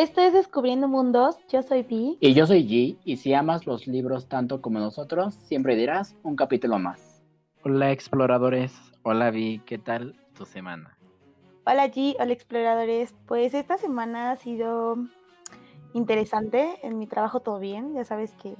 Esto 0.00 0.22
es 0.22 0.32
Descubriendo 0.32 0.88
Mundos, 0.88 1.36
yo 1.50 1.60
soy 1.60 1.82
Vi. 1.82 2.16
Y 2.20 2.32
yo 2.32 2.46
soy 2.46 2.66
G, 2.66 2.96
y 3.04 3.18
si 3.18 3.34
amas 3.34 3.66
los 3.66 3.86
libros 3.86 4.28
tanto 4.28 4.62
como 4.62 4.78
nosotros, 4.78 5.34
siempre 5.34 5.76
dirás 5.76 6.16
un 6.22 6.36
capítulo 6.36 6.78
más. 6.78 7.22
Hola 7.64 7.92
exploradores, 7.92 8.72
hola 9.02 9.30
Vi, 9.30 9.60
¿qué 9.66 9.76
tal 9.76 10.16
tu 10.32 10.46
semana? 10.46 10.96
Hola 11.66 11.88
G, 11.88 12.16
hola 12.18 12.32
exploradores. 12.32 13.14
Pues 13.26 13.52
esta 13.52 13.76
semana 13.76 14.30
ha 14.30 14.36
sido 14.36 14.96
interesante, 15.92 16.78
en 16.82 16.98
mi 16.98 17.06
trabajo 17.06 17.40
todo 17.40 17.58
bien, 17.58 17.92
ya 17.92 18.06
sabes 18.06 18.32
que 18.36 18.56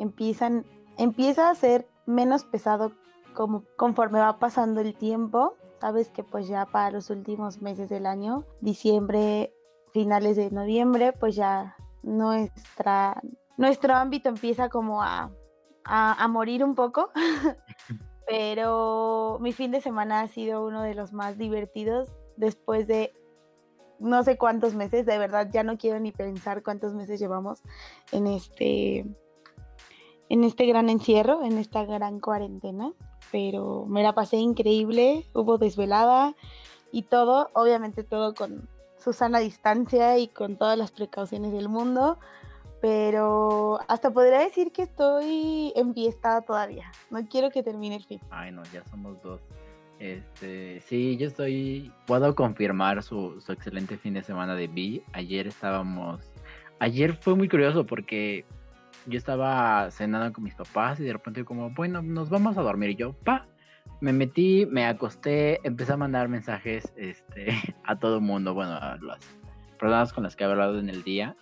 empiezan, 0.00 0.66
empieza 0.98 1.50
a 1.50 1.54
ser 1.54 1.86
menos 2.06 2.42
pesado 2.42 2.90
como 3.32 3.62
conforme 3.76 4.18
va 4.18 4.40
pasando 4.40 4.80
el 4.80 4.96
tiempo. 4.96 5.54
Sabes 5.80 6.10
que 6.10 6.24
pues 6.24 6.48
ya 6.48 6.66
para 6.66 6.90
los 6.90 7.10
últimos 7.10 7.62
meses 7.62 7.88
del 7.88 8.06
año, 8.06 8.44
diciembre, 8.60 9.54
finales 9.92 10.36
de 10.36 10.50
noviembre, 10.50 11.12
pues 11.12 11.36
ya 11.36 11.76
nuestra, 12.02 13.20
nuestro 13.56 13.94
ámbito 13.94 14.28
empieza 14.28 14.68
como 14.68 15.02
a, 15.02 15.30
a, 15.84 16.28
morir 16.28 16.64
un 16.64 16.74
poco. 16.74 17.10
Pero 18.26 19.38
mi 19.40 19.52
fin 19.52 19.72
de 19.72 19.80
semana 19.80 20.20
ha 20.20 20.28
sido 20.28 20.64
uno 20.64 20.82
de 20.82 20.94
los 20.94 21.12
más 21.12 21.36
divertidos 21.36 22.12
después 22.36 22.86
de 22.86 23.12
no 23.98 24.22
sé 24.22 24.38
cuántos 24.38 24.74
meses, 24.74 25.04
de 25.04 25.18
verdad 25.18 25.48
ya 25.52 25.62
no 25.62 25.76
quiero 25.76 26.00
ni 26.00 26.10
pensar 26.10 26.62
cuántos 26.62 26.94
meses 26.94 27.20
llevamos 27.20 27.60
en 28.12 28.26
este 28.26 29.04
en 30.30 30.44
este 30.44 30.64
gran 30.64 30.88
encierro, 30.88 31.42
en 31.44 31.58
esta 31.58 31.84
gran 31.84 32.20
cuarentena, 32.20 32.92
pero 33.32 33.84
me 33.86 34.02
la 34.02 34.14
pasé 34.14 34.36
increíble, 34.36 35.26
hubo 35.34 35.58
desvelada 35.58 36.34
y 36.92 37.02
todo, 37.02 37.50
obviamente 37.52 38.04
todo 38.04 38.32
con 38.34 38.68
su 39.02 39.12
sana 39.12 39.38
distancia 39.40 40.18
y 40.18 40.28
con 40.28 40.56
todas 40.56 40.78
las 40.78 40.90
precauciones 40.90 41.52
del 41.52 41.68
mundo, 41.68 42.18
pero 42.80 43.80
hasta 43.88 44.10
podría 44.10 44.40
decir 44.40 44.72
que 44.72 44.82
estoy 44.82 45.72
enfiestada 45.74 46.42
todavía. 46.42 46.90
No 47.10 47.26
quiero 47.28 47.50
que 47.50 47.62
termine 47.62 47.96
el 47.96 48.04
fin. 48.04 48.20
Ay, 48.30 48.52
no, 48.52 48.62
ya 48.72 48.84
somos 48.84 49.20
dos. 49.22 49.40
Este, 49.98 50.80
sí, 50.80 51.16
yo 51.18 51.26
estoy, 51.26 51.92
puedo 52.06 52.34
confirmar 52.34 53.02
su, 53.02 53.38
su 53.40 53.52
excelente 53.52 53.98
fin 53.98 54.14
de 54.14 54.22
semana 54.22 54.54
de 54.54 54.66
B. 54.66 55.02
Ayer 55.12 55.46
estábamos, 55.46 56.32
ayer 56.78 57.12
fue 57.14 57.34
muy 57.34 57.48
curioso 57.48 57.84
porque 57.84 58.46
yo 59.06 59.18
estaba 59.18 59.90
cenando 59.90 60.32
con 60.32 60.44
mis 60.44 60.54
papás 60.54 61.00
y 61.00 61.04
de 61.04 61.12
repente 61.12 61.44
como, 61.44 61.70
bueno, 61.70 62.00
nos 62.00 62.30
vamos 62.30 62.56
a 62.56 62.62
dormir. 62.62 62.90
Y 62.90 62.96
yo, 62.96 63.12
pa, 63.12 63.46
me 64.00 64.12
metí, 64.12 64.66
me 64.66 64.86
acosté, 64.86 65.60
empecé 65.66 65.92
a 65.92 65.96
mandar 65.96 66.28
mensajes 66.28 66.92
este, 66.96 67.48
a 67.84 67.98
todo 67.98 68.16
el 68.16 68.22
mundo, 68.22 68.54
bueno, 68.54 68.72
a 68.72 68.96
las 69.00 69.18
personas 69.78 70.12
con 70.12 70.24
las 70.24 70.36
que 70.36 70.44
he 70.44 70.46
hablado 70.46 70.78
en 70.78 70.88
el 70.88 71.02
día. 71.02 71.36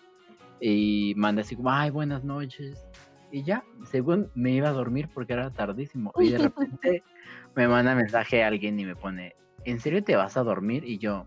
Y 0.60 1.14
mandé 1.16 1.42
así 1.42 1.54
como, 1.54 1.70
ay, 1.70 1.90
buenas 1.90 2.24
noches. 2.24 2.86
Y 3.30 3.42
ya, 3.42 3.62
según 3.84 4.30
me 4.34 4.52
iba 4.52 4.68
a 4.68 4.72
dormir 4.72 5.08
porque 5.12 5.34
era 5.34 5.50
tardísimo. 5.50 6.12
Y 6.18 6.30
de 6.30 6.38
repente 6.38 7.02
me 7.54 7.68
manda 7.68 7.94
mensaje 7.94 8.42
a 8.42 8.48
alguien 8.48 8.78
y 8.80 8.84
me 8.84 8.96
pone, 8.96 9.36
¿en 9.64 9.78
serio 9.80 10.02
te 10.02 10.16
vas 10.16 10.36
a 10.36 10.42
dormir? 10.42 10.84
Y 10.84 10.98
yo, 10.98 11.26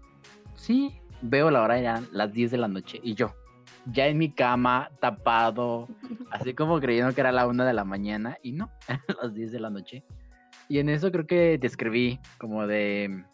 sí, 0.55 0.99
veo 1.21 1.49
la 1.51 1.61
hora 1.61 1.79
ya 1.79 2.03
las 2.11 2.33
10 2.33 2.51
de 2.51 2.57
la 2.57 2.67
noche. 2.67 2.99
Y 3.03 3.13
yo, 3.13 3.33
ya 3.85 4.07
en 4.07 4.17
mi 4.17 4.31
cama, 4.31 4.89
tapado, 4.99 5.87
así 6.31 6.53
como 6.53 6.79
creyendo 6.79 7.13
que 7.13 7.21
era 7.21 7.31
la 7.31 7.47
una 7.47 7.65
de 7.65 7.73
la 7.73 7.85
mañana. 7.85 8.37
Y 8.41 8.51
no, 8.51 8.69
eran 8.87 9.01
las 9.21 9.33
10 9.33 9.51
de 9.51 9.59
la 9.59 9.69
noche. 9.69 10.03
Y 10.71 10.79
en 10.79 10.87
eso 10.87 11.11
creo 11.11 11.27
que 11.27 11.57
te 11.59 11.67
escribí 11.67 12.17
como 12.37 12.65
de... 12.65 13.25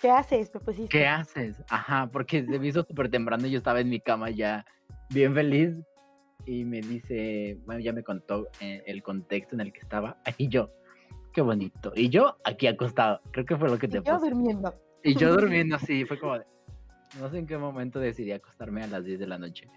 ¿Qué 0.00 0.10
haces? 0.10 0.50
¿Qué 0.88 1.06
haces? 1.06 1.62
Ajá, 1.68 2.08
porque 2.10 2.46
se 2.46 2.58
me 2.58 2.66
hizo 2.66 2.82
súper 2.82 3.10
temprano 3.10 3.46
y 3.46 3.50
yo 3.50 3.58
estaba 3.58 3.80
en 3.80 3.90
mi 3.90 4.00
cama 4.00 4.30
ya 4.30 4.64
bien 5.10 5.34
feliz. 5.34 5.74
Y 6.46 6.64
me 6.64 6.80
dice, 6.80 7.58
bueno, 7.66 7.82
ya 7.82 7.92
me 7.92 8.02
contó 8.02 8.48
eh, 8.58 8.82
el 8.86 9.02
contexto 9.02 9.54
en 9.54 9.60
el 9.60 9.72
que 9.74 9.80
estaba. 9.80 10.16
Y 10.38 10.48
yo, 10.48 10.70
qué 11.34 11.42
bonito. 11.42 11.92
Y 11.94 12.08
yo 12.08 12.38
aquí 12.42 12.66
acostado. 12.66 13.20
Creo 13.32 13.44
que 13.44 13.58
fue 13.58 13.68
lo 13.68 13.78
que 13.78 13.88
te 13.88 13.98
y 13.98 14.02
Yo 14.02 14.18
durmiendo. 14.18 14.74
Y 15.04 15.14
yo 15.14 15.30
durmiendo, 15.36 15.78
sí, 15.78 16.06
fue 16.06 16.18
como 16.18 16.38
de, 16.38 16.46
no 17.20 17.28
sé 17.28 17.36
en 17.36 17.46
qué 17.46 17.58
momento 17.58 18.00
decidí 18.00 18.32
acostarme 18.32 18.82
a 18.82 18.86
las 18.86 19.04
10 19.04 19.20
de 19.20 19.26
la 19.26 19.36
noche. 19.36 19.68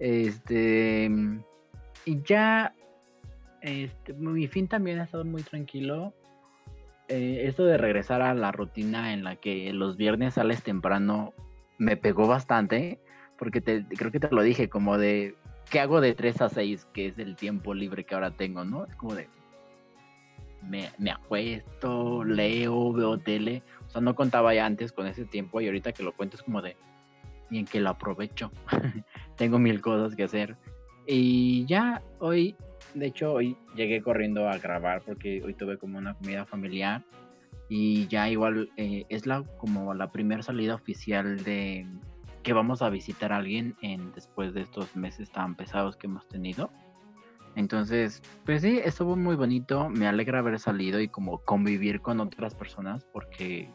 Este. 0.00 1.08
Y 2.04 2.20
ya. 2.24 2.74
Este, 3.60 4.12
mi 4.14 4.48
fin 4.48 4.66
también 4.66 4.98
ha 4.98 5.04
estado 5.04 5.24
muy 5.24 5.44
tranquilo. 5.44 6.12
Eh, 7.12 7.46
esto 7.46 7.66
de 7.66 7.76
regresar 7.76 8.22
a 8.22 8.32
la 8.32 8.52
rutina 8.52 9.12
en 9.12 9.22
la 9.22 9.36
que 9.36 9.70
los 9.74 9.98
viernes 9.98 10.32
sales 10.32 10.62
temprano 10.62 11.34
me 11.76 11.98
pegó 11.98 12.26
bastante, 12.26 13.00
porque 13.36 13.60
te, 13.60 13.84
creo 13.84 14.10
que 14.10 14.18
te 14.18 14.30
lo 14.30 14.40
dije, 14.42 14.70
como 14.70 14.96
de, 14.96 15.34
¿qué 15.70 15.80
hago 15.80 16.00
de 16.00 16.14
3 16.14 16.40
a 16.40 16.48
6, 16.48 16.86
que 16.94 17.08
es 17.08 17.18
el 17.18 17.36
tiempo 17.36 17.74
libre 17.74 18.04
que 18.04 18.14
ahora 18.14 18.30
tengo, 18.30 18.64
¿no? 18.64 18.86
Es 18.86 18.96
como 18.96 19.14
de, 19.14 19.28
me, 20.62 20.88
me 20.96 21.10
acuesto, 21.10 22.24
leo, 22.24 22.94
veo 22.94 23.18
tele, 23.18 23.62
o 23.88 23.90
sea, 23.90 24.00
no 24.00 24.14
contaba 24.14 24.54
ya 24.54 24.64
antes 24.64 24.90
con 24.90 25.06
ese 25.06 25.26
tiempo 25.26 25.60
y 25.60 25.66
ahorita 25.66 25.92
que 25.92 26.02
lo 26.02 26.12
cuento 26.12 26.36
es 26.36 26.42
como 26.42 26.62
de, 26.62 26.78
y 27.50 27.58
en 27.58 27.66
que 27.66 27.80
lo 27.80 27.90
aprovecho, 27.90 28.50
tengo 29.36 29.58
mil 29.58 29.82
cosas 29.82 30.16
que 30.16 30.22
hacer. 30.22 30.56
Y 31.06 31.66
ya 31.66 32.00
hoy 32.20 32.56
de 32.94 33.06
hecho, 33.06 33.32
hoy 33.32 33.56
llegué 33.74 34.02
corriendo 34.02 34.48
a 34.48 34.58
grabar 34.58 35.02
porque 35.02 35.42
hoy 35.44 35.54
tuve 35.54 35.78
como 35.78 35.98
una 35.98 36.14
comida 36.14 36.44
familiar 36.44 37.02
y 37.68 38.06
ya 38.08 38.28
igual 38.28 38.70
eh, 38.76 39.04
es 39.08 39.26
la 39.26 39.42
como 39.58 39.94
la 39.94 40.10
primera 40.10 40.42
salida 40.42 40.74
oficial 40.74 41.42
de 41.42 41.86
que 42.42 42.52
vamos 42.52 42.82
a 42.82 42.90
visitar 42.90 43.32
a 43.32 43.36
alguien 43.38 43.76
en 43.82 44.12
después 44.12 44.52
de 44.52 44.62
estos 44.62 44.94
meses 44.96 45.30
tan 45.30 45.54
pesados 45.54 45.96
que 45.96 46.06
hemos 46.06 46.26
tenido. 46.28 46.70
Entonces, 47.54 48.22
pues 48.44 48.62
sí, 48.62 48.80
estuvo 48.82 49.14
muy 49.16 49.36
bonito. 49.36 49.88
Me 49.90 50.06
alegra 50.06 50.38
haber 50.38 50.58
salido 50.58 51.00
y 51.00 51.08
como 51.08 51.38
convivir 51.38 52.00
con 52.00 52.20
otras 52.20 52.54
personas 52.54 53.04
porque 53.12 53.70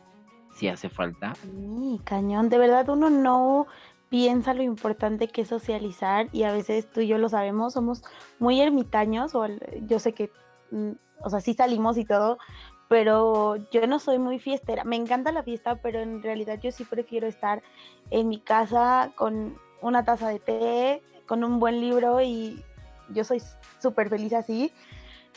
sí 0.54 0.68
hace 0.68 0.90
falta. 0.90 1.36
Sí, 1.36 2.02
cañón. 2.04 2.50
De 2.50 2.58
verdad, 2.58 2.90
uno 2.90 3.10
no 3.10 3.68
piensa 4.10 4.54
lo 4.54 4.64
importante 4.64 5.28
que 5.28 5.42
es 5.42 5.50
socializar 5.50 6.28
y 6.32 6.44
a 6.44 6.52
veces 6.52 6.90
tú 6.90 7.02
y 7.02 7.08
yo 7.08 7.18
lo 7.18 7.30
sabemos, 7.30 7.74
somos 7.74 8.04
muy 8.40 8.62
ermitaños, 8.62 9.36
o 9.36 9.48
yo 9.86 10.00
sé 10.00 10.14
que, 10.14 10.32
mm, 10.72 10.92
o 11.22 11.30
sea, 11.30 11.42
sí 11.42 11.54
salimos 11.54 11.98
y 11.98 12.06
todo, 12.06 12.38
pero 12.88 13.58
yo 13.72 13.86
no 13.88 14.00
soy 14.00 14.18
muy 14.18 14.40
fiestera. 14.40 14.84
Me 14.84 14.96
encanta 14.96 15.32
la 15.32 15.44
fiesta, 15.44 15.76
pero 15.82 16.00
en 16.00 16.24
realidad 16.24 16.60
yo 16.62 16.72
sí 16.72 16.86
prefiero 16.86 17.28
estar 17.28 17.62
en 18.12 18.30
mi 18.30 18.40
casa 18.40 19.12
con 19.16 19.58
una 19.82 20.06
taza 20.06 20.30
de 20.30 20.40
té, 20.40 21.04
con 21.26 21.44
un 21.44 21.60
buen 21.60 21.82
libro 21.82 22.22
y 22.22 22.64
yo 23.10 23.24
soy 23.24 23.42
súper 23.80 24.10
feliz 24.10 24.34
así, 24.34 24.72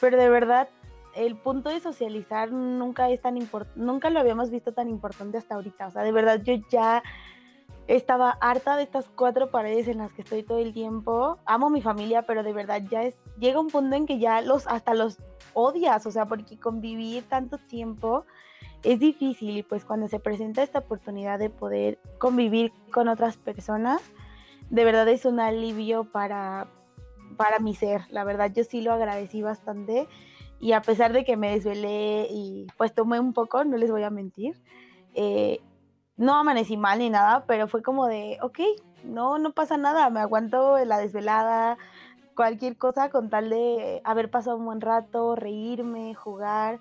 pero 0.01 0.17
de 0.17 0.29
verdad 0.29 0.69
el 1.15 1.37
punto 1.37 1.71
de 1.71 1.81
socializar 1.81 2.53
nunca 2.53 3.11
es 3.11 3.21
tan 3.21 3.37
importante, 3.37 3.81
nunca 3.81 4.11
lo 4.11 4.21
habíamos 4.21 4.51
visto 4.51 4.73
tan 4.73 4.89
importante 4.89 5.39
hasta 5.39 5.57
ahorita, 5.57 5.89
o 5.89 5.91
sea, 5.91 6.03
de 6.03 6.13
verdad 6.13 6.41
yo 6.43 6.55
ya 6.71 7.03
estaba 7.91 8.39
harta 8.41 8.77
de 8.77 8.85
estas 8.85 9.09
cuatro 9.09 9.51
paredes 9.51 9.89
en 9.89 9.99
las 9.99 10.13
que 10.13 10.23
estoy 10.23 10.45
todo 10.45 10.59
el 10.59 10.73
tiempo. 10.73 11.39
Amo 11.45 11.71
mi 11.71 11.83
familia, 11.83 12.23
pero 12.23 12.45
de 12.45 12.53
verdad 12.53 12.83
ya 12.89 13.03
es 13.03 13.17
llega 13.39 13.59
un 13.59 13.67
punto 13.67 13.97
en 13.97 14.07
que 14.07 14.21
ya 14.21 14.41
los 14.43 14.69
hasta 14.69 14.95
los 14.95 15.19
odias, 15.55 16.07
o 16.07 16.13
sea, 16.13 16.27
porque 16.27 16.57
convivir 16.57 17.25
tanto 17.25 17.59
tiempo 17.59 18.25
es 18.85 19.01
difícil 19.01 19.57
y 19.57 19.63
pues 19.65 19.85
cuando 19.85 20.07
se 20.07 20.21
presenta 20.21 20.63
esta 20.63 20.79
oportunidad 20.79 21.41
de 21.41 21.51
poder 21.51 21.99
convivir 22.19 22.73
con 22.93 23.09
otras 23.09 23.37
personas, 23.37 24.01
de 24.71 24.85
verdad 24.85 25.09
es 25.09 25.25
un 25.25 25.41
alivio 25.41 26.05
para 26.05 26.69
para 27.37 27.59
mi 27.59 27.75
ser. 27.75 28.03
La 28.11 28.23
verdad 28.23 28.53
yo 28.55 28.63
sí 28.63 28.83
lo 28.83 28.93
agradecí 28.93 29.43
bastante 29.43 30.07
y 30.61 30.73
a 30.73 30.81
pesar 30.81 31.13
de 31.13 31.25
que 31.25 31.37
me 31.37 31.51
desvelé 31.51 32.29
y 32.31 32.69
pues 32.79 32.95
tomé 32.95 33.19
un 33.19 33.33
poco, 33.33 33.65
no 33.65 33.77
les 33.77 33.91
voy 33.91 34.05
a 34.05 34.11
mentir. 34.11 34.63
Eh, 35.15 35.59
no 36.21 36.35
amanecí 36.35 36.77
mal 36.77 36.99
ni 36.99 37.09
nada, 37.09 37.45
pero 37.47 37.67
fue 37.67 37.83
como 37.83 38.07
de, 38.07 38.37
ok, 38.43 38.61
no, 39.05 39.39
no 39.39 39.53
pasa 39.53 39.79
nada, 39.79 40.11
me 40.11 40.21
aguanto 40.21 40.77
la 40.85 40.99
desvelada, 40.99 41.79
cualquier 42.37 42.77
cosa 42.77 43.09
con 43.09 43.31
tal 43.31 43.49
de 43.49 44.03
haber 44.05 44.31
pasado 44.31 44.59
un 44.59 44.67
buen 44.67 44.83
rato, 44.83 45.35
reírme, 45.35 46.15
jugar, 46.15 46.79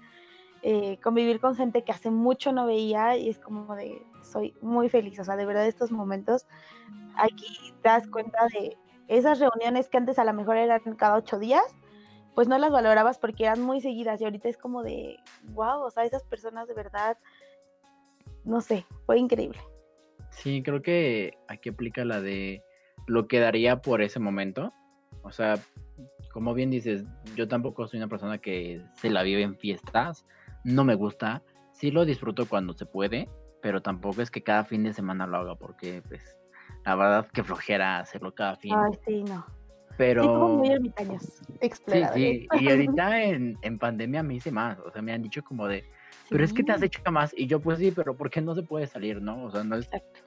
eh, 0.62 1.00
convivir 1.02 1.40
con 1.40 1.56
gente 1.56 1.86
que 1.86 1.94
hace 1.94 2.12
mucho 2.12 2.52
no 2.52 2.66
veía 2.66 3.16
y 3.16 3.30
es 3.30 3.40
como 3.40 3.78
de, 3.78 4.06
soy 4.24 4.54
muy 4.62 4.90
feliz, 4.90 5.18
o 5.20 5.24
sea, 5.24 5.38
de 5.38 5.46
verdad 5.46 5.66
estos 5.66 5.90
momentos, 5.90 6.46
aquí 7.16 7.74
te 7.82 7.88
das 7.88 8.08
cuenta 8.08 8.46
de 8.54 8.78
esas 9.08 9.40
reuniones 9.40 9.88
que 9.88 9.98
antes 9.98 10.20
a 10.20 10.26
lo 10.26 10.34
mejor 10.34 10.58
eran 10.58 10.82
cada 10.98 11.16
ocho 11.16 11.40
días, 11.40 11.64
pues 12.36 12.50
no 12.50 12.58
las 12.58 12.72
valorabas 12.72 13.18
porque 13.18 13.46
eran 13.46 13.62
muy 13.62 13.80
seguidas 13.80 14.20
y 14.20 14.26
ahorita 14.26 14.50
es 14.50 14.58
como 14.58 14.84
de, 14.84 15.18
wow, 15.54 15.82
o 15.82 15.90
sea, 15.92 16.04
esas 16.04 16.24
personas 16.24 16.68
de 16.68 16.74
verdad 16.74 17.18
no 18.44 18.62
sé, 18.62 18.86
fue 19.06 19.20
increíble. 19.20 19.60
Sí, 20.32 20.62
creo 20.64 20.82
que 20.82 21.34
aquí 21.48 21.70
aplica 21.70 22.06
la 22.06 22.22
de 22.22 22.64
lo 23.08 23.28
que 23.28 23.40
daría 23.40 23.82
por 23.82 24.02
ese 24.02 24.20
momento. 24.20 24.74
O 25.24 25.32
sea, 25.32 25.56
como 26.32 26.54
bien 26.54 26.70
dices, 26.70 27.06
yo 27.36 27.48
tampoco 27.48 27.88
soy 27.88 27.98
una 27.98 28.08
persona 28.08 28.38
que 28.38 28.82
se 28.96 29.10
la 29.10 29.24
vive 29.24 29.42
en 29.42 29.56
fiestas, 29.56 30.26
no 30.64 30.84
me 30.84 30.96
gusta, 30.96 31.44
sí 31.74 31.92
lo 31.92 32.06
disfruto 32.06 32.48
cuando 32.48 32.74
se 32.74 32.86
puede, 32.86 33.30
pero 33.62 33.82
tampoco 33.82 34.22
es 34.22 34.32
que 34.32 34.44
cada 34.44 34.64
fin 34.64 34.84
de 34.84 34.94
semana 34.94 35.28
lo 35.28 35.38
haga 35.38 35.56
porque 35.56 36.02
pues 36.08 36.38
La 36.86 36.96
verdad 36.96 37.28
que 37.34 37.44
flojera 37.44 38.00
hacerlo 38.00 38.34
cada 38.34 38.56
fin. 38.56 38.74
Ay, 38.76 38.98
sí, 39.06 39.24
no. 39.24 39.46
Pero... 39.98 40.24
Sí, 40.24 40.28
como 40.30 40.50
muy 40.50 40.70
ermitaños, 40.70 41.42
Sí, 42.16 42.48
y 42.60 42.70
ahorita 42.70 43.24
en, 43.24 43.58
en 43.62 43.80
pandemia 43.80 44.24
me 44.24 44.36
hice 44.36 44.52
más, 44.52 44.80
o 44.80 44.92
sea, 44.92 45.02
me 45.02 45.12
han 45.12 45.22
dicho 45.22 45.44
como 45.44 45.68
de, 45.68 45.84
pero 46.30 46.44
es 46.44 46.54
que 46.54 46.64
te 46.64 46.72
has 46.72 46.82
hecho 46.82 47.00
más, 47.12 47.34
y 47.36 47.48
yo 47.48 47.60
pues 47.60 47.80
sí, 47.80 47.92
pero 47.92 48.16
¿por 48.16 48.30
qué 48.30 48.42
no 48.42 48.56
se 48.56 48.64
puede 48.64 48.88
salir, 48.88 49.22
no? 49.22 49.46
O 49.46 49.52
sea, 49.52 49.64
no 49.64 49.76
es, 49.76 49.86
Exacto. 49.86 50.22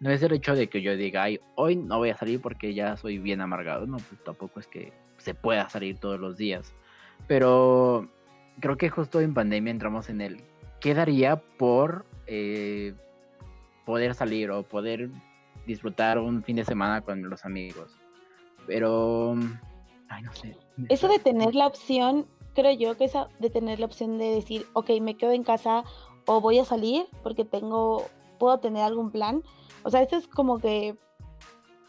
no 0.00 0.10
es 0.10 0.22
el 0.22 0.32
hecho 0.32 0.54
de 0.54 0.68
que 0.68 0.82
yo 0.82 0.96
diga, 0.96 1.24
ay, 1.24 1.40
hoy 1.56 1.76
no 1.76 1.98
voy 1.98 2.10
a 2.10 2.16
salir 2.16 2.40
porque 2.40 2.74
ya 2.74 2.96
soy 2.96 3.18
bien 3.18 3.40
amargado, 3.40 3.86
no, 3.86 3.96
pues 3.96 4.22
tampoco 4.24 4.60
es 4.60 4.66
que 4.66 4.92
se 5.18 5.34
pueda 5.34 5.68
salir 5.68 5.98
todos 5.98 6.20
los 6.20 6.36
días, 6.36 6.72
pero 7.26 8.08
creo 8.60 8.76
que 8.76 8.88
justo 8.88 9.20
en 9.20 9.34
pandemia 9.34 9.70
entramos 9.70 10.08
en 10.08 10.20
el, 10.20 10.40
¿qué 10.80 10.94
daría 10.94 11.36
por 11.36 12.04
eh, 12.26 12.94
poder 13.84 14.14
salir 14.14 14.50
o 14.50 14.62
poder 14.62 15.10
disfrutar 15.66 16.18
un 16.18 16.42
fin 16.42 16.56
de 16.56 16.64
semana 16.64 17.00
con 17.00 17.28
los 17.28 17.44
amigos? 17.44 17.96
Pero, 18.66 19.34
ay, 20.08 20.22
no 20.22 20.32
sé. 20.32 20.56
Eso 20.88 21.08
de 21.08 21.18
tener 21.18 21.54
la 21.54 21.66
opción, 21.66 22.26
creo 22.58 22.72
yo 22.72 22.96
que 22.96 23.04
esa 23.04 23.28
de 23.38 23.50
tener 23.50 23.78
la 23.78 23.86
opción 23.86 24.18
de 24.18 24.34
decir, 24.34 24.66
ok, 24.72 24.90
me 25.00 25.16
quedo 25.16 25.30
en 25.30 25.44
casa 25.44 25.84
o 26.26 26.40
voy 26.40 26.58
a 26.58 26.64
salir 26.64 27.06
porque 27.22 27.44
tengo, 27.44 28.04
puedo 28.40 28.58
tener 28.58 28.82
algún 28.82 29.12
plan. 29.12 29.44
O 29.84 29.90
sea, 29.90 30.02
esto 30.02 30.16
es 30.16 30.26
como 30.26 30.58
que 30.58 30.96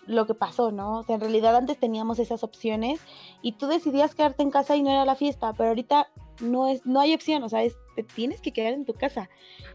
lo 0.05 0.27
que 0.27 0.35
pasó, 0.35 0.71
¿no? 0.71 0.99
O 0.99 1.03
sea, 1.03 1.15
en 1.15 1.21
realidad 1.21 1.55
antes 1.55 1.79
teníamos 1.79 2.19
esas 2.19 2.43
opciones 2.43 3.01
y 3.41 3.53
tú 3.53 3.65
decidías 3.65 4.13
quedarte 4.13 4.43
en 4.43 4.51
casa 4.51 4.75
y 4.75 4.83
no 4.83 4.91
era 4.91 5.05
la 5.05 5.15
fiesta, 5.15 5.53
pero 5.53 5.69
ahorita 5.69 6.07
no 6.39 6.67
es, 6.67 6.85
no 6.85 6.99
hay 6.99 7.15
opción, 7.15 7.41
o 7.41 7.49
sea, 7.49 7.63
es, 7.63 7.75
te 7.95 8.03
tienes 8.03 8.39
que 8.39 8.53
quedar 8.53 8.73
en 8.73 8.85
tu 8.85 8.93
casa. 8.93 9.27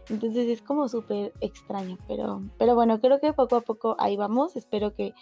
Entonces 0.07 0.47
es 0.47 0.61
como 0.61 0.87
súper 0.87 1.33
extraño, 1.41 1.97
pero, 2.07 2.41
pero 2.57 2.73
bueno, 2.73 3.01
creo 3.01 3.19
que 3.19 3.33
poco 3.33 3.57
a 3.57 3.61
poco 3.61 3.97
ahí 3.99 4.15
vamos. 4.15 4.55
Espero 4.55 4.93
que 4.95 5.13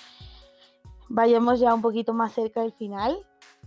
vayamos 1.09 1.59
ya 1.59 1.73
un 1.73 1.81
poquito 1.81 2.13
más 2.13 2.33
cerca 2.33 2.61
del 2.61 2.73
final 2.73 3.17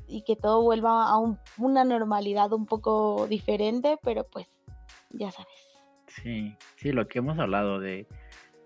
y 0.08 0.22
que 0.22 0.36
todo 0.36 0.62
vuelva 0.62 1.08
a 1.08 1.18
un- 1.18 1.38
una 1.58 1.84
normalidad 1.84 2.52
un 2.52 2.66
poco 2.66 3.26
diferente, 3.28 3.98
pero 4.02 4.24
pues 4.24 4.46
ya 5.10 5.30
sabes. 5.30 5.52
Sí, 6.08 6.56
sí, 6.76 6.92
lo 6.92 7.08
que 7.08 7.18
hemos 7.18 7.38
hablado 7.38 7.80
de 7.80 8.06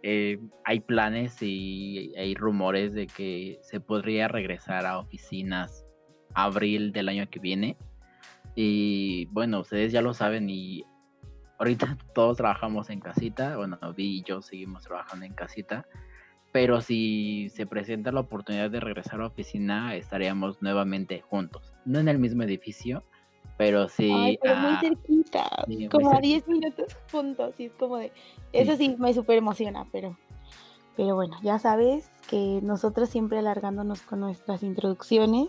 eh, 0.03 0.39
hay 0.65 0.81
planes 0.81 1.43
y 1.43 2.15
hay 2.17 2.35
rumores 2.35 2.95
de 2.95 3.07
que 3.07 3.59
se 3.63 3.81
podría 3.81 4.29
regresar 4.29 4.87
a 4.87 4.99
oficinas 4.99 5.85
abril 6.35 6.93
del 6.93 7.09
año 7.09 7.29
que 7.29 7.39
viene. 7.39 7.77
Y 8.55 9.27
bueno, 9.27 9.61
ustedes 9.61 9.93
ya 9.93 10.01
lo 10.03 10.15
saben 10.15 10.49
y 10.49 10.85
ahorita 11.59 11.99
todos 12.15 12.37
trabajamos 12.37 12.89
en 12.91 13.01
casita, 13.01 13.57
bueno, 13.57 13.79
Vi 13.95 14.19
y 14.19 14.23
yo 14.23 14.43
seguimos 14.43 14.85
trabajando 14.85 15.27
en 15.27 15.35
casita, 15.35 15.87
pero 16.53 16.81
si 16.81 17.49
se 17.51 17.67
presenta 17.67 18.13
la 18.13 18.21
oportunidad 18.21 18.71
de 18.71 18.81
regresar 18.81 19.21
a 19.21 19.27
oficina, 19.27 19.95
estaríamos 19.95 20.61
nuevamente 20.63 21.21
juntos. 21.21 21.75
No 21.85 21.99
en 22.01 22.09
el 22.09 22.19
mismo 22.19 22.43
edificio, 22.43 23.05
pero 23.57 23.89
sí... 23.89 24.11
Ay, 24.13 24.39
pero 24.43 24.57
muy 24.57 24.71
ah, 24.73 24.81
cerquita, 24.81 25.65
sí, 25.69 25.89
como 25.89 26.09
a 26.09 26.15
cerquita. 26.15 26.29
10 26.29 26.49
minutos 26.49 26.97
juntos, 27.11 27.55
y 27.59 27.67
es 27.67 27.73
como 27.73 27.99
de, 27.99 28.13
eso 28.53 28.77
sí 28.77 28.97
me 28.99 29.15
súper 29.15 29.39
emociona, 29.39 29.87
pero, 29.93 30.17
pero 30.97 31.15
bueno, 31.15 31.37
ya 31.43 31.59
sabes 31.59 32.11
que 32.29 32.61
nosotros 32.63 33.09
siempre 33.09 33.39
alargándonos 33.39 34.03
con 34.03 34.21
nuestras 34.21 34.63
introducciones, 34.63 35.49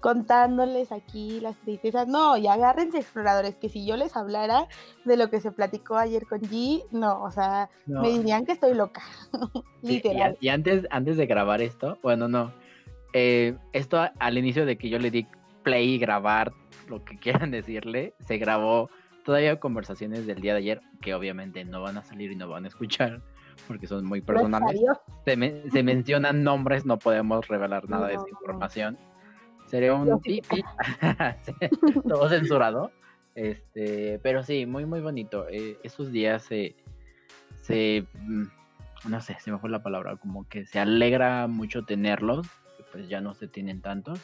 contándoles 0.00 0.92
aquí 0.92 1.40
las 1.40 1.56
tristezas, 1.58 2.08
no, 2.08 2.36
y 2.36 2.46
agárrense 2.46 2.98
exploradores, 2.98 3.56
que 3.56 3.68
si 3.68 3.86
yo 3.86 3.96
les 3.96 4.16
hablara 4.16 4.66
de 5.04 5.16
lo 5.16 5.30
que 5.30 5.40
se 5.40 5.52
platicó 5.52 5.96
ayer 5.96 6.26
con 6.26 6.40
G, 6.40 6.84
no, 6.90 7.22
o 7.22 7.30
sea, 7.30 7.70
no, 7.86 8.02
me 8.02 8.10
dirían 8.10 8.44
que 8.44 8.52
estoy 8.52 8.74
loca, 8.74 9.02
y, 9.82 9.88
literal. 9.88 10.36
y 10.40 10.48
antes, 10.48 10.86
antes 10.90 11.16
de 11.16 11.26
grabar 11.26 11.62
esto, 11.62 11.98
bueno, 12.02 12.28
no. 12.28 12.52
eh, 13.14 13.56
esto 13.72 13.98
a- 13.98 14.12
al 14.18 14.38
inicio 14.38 14.66
de 14.66 14.76
que 14.76 14.88
yo 14.88 14.98
le 14.98 15.10
di 15.10 15.26
play 15.62 15.94
y 15.94 15.98
grabar 15.98 16.52
lo 16.88 17.04
que 17.04 17.16
quieran 17.18 17.50
decirle, 17.50 18.14
se 18.26 18.38
grabó 18.38 18.90
todavía 19.24 19.60
conversaciones 19.60 20.26
del 20.26 20.40
día 20.40 20.52
de 20.52 20.58
ayer 20.58 20.82
que 21.00 21.14
obviamente 21.14 21.64
no 21.64 21.80
van 21.80 21.96
a 21.98 22.02
salir 22.02 22.32
y 22.32 22.36
no 22.36 22.48
van 22.48 22.64
a 22.64 22.68
escuchar 22.68 23.22
porque 23.68 23.86
son 23.86 24.04
muy 24.04 24.20
personales. 24.20 24.80
Se, 25.24 25.36
me- 25.36 25.70
se 25.70 25.82
mencionan 25.82 26.42
nombres, 26.42 26.84
no 26.86 26.98
podemos 26.98 27.46
revelar 27.48 27.88
nada 27.88 28.08
de 28.08 28.14
esa 28.14 28.28
información. 28.28 28.98
Sería 29.66 29.94
un 29.94 30.06
todo 32.08 32.28
censurado. 32.28 32.90
Este, 33.34 34.18
pero 34.22 34.42
sí, 34.42 34.66
muy 34.66 34.84
muy 34.84 35.00
bonito. 35.00 35.46
Eh, 35.48 35.78
esos 35.82 36.12
días 36.12 36.42
se, 36.42 36.76
se 37.62 38.06
mm, 38.20 38.44
no 39.08 39.20
sé, 39.20 39.36
se 39.40 39.50
me 39.50 39.58
fue 39.58 39.70
la 39.70 39.82
palabra, 39.82 40.16
como 40.16 40.46
que 40.48 40.66
se 40.66 40.78
alegra 40.78 41.46
mucho 41.46 41.84
tenerlos, 41.84 42.46
pues 42.92 43.08
ya 43.08 43.20
no 43.20 43.32
se 43.34 43.48
tienen 43.48 43.80
tantos. 43.80 44.20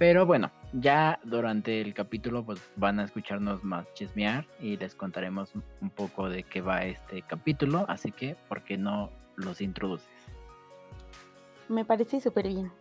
Pero 0.00 0.24
bueno, 0.24 0.50
ya 0.72 1.20
durante 1.24 1.82
el 1.82 1.92
capítulo 1.92 2.42
pues 2.42 2.58
van 2.76 2.98
a 3.00 3.04
escucharnos 3.04 3.62
más 3.62 3.84
chismear 3.92 4.46
y 4.58 4.78
les 4.78 4.94
contaremos 4.94 5.54
un- 5.54 5.90
poco 5.90 6.30
de 6.30 6.42
qué 6.42 6.62
va 6.62 6.84
este 6.84 7.20
capítulo, 7.20 7.84
así 7.86 8.10
que 8.10 8.34
¿por 8.48 8.64
qué 8.64 8.78
no 8.78 9.10
los 9.36 9.60
introduces? 9.60 10.08
Me 11.68 11.84
parece 11.84 12.18
súper 12.18 12.48
bien. 12.48 12.72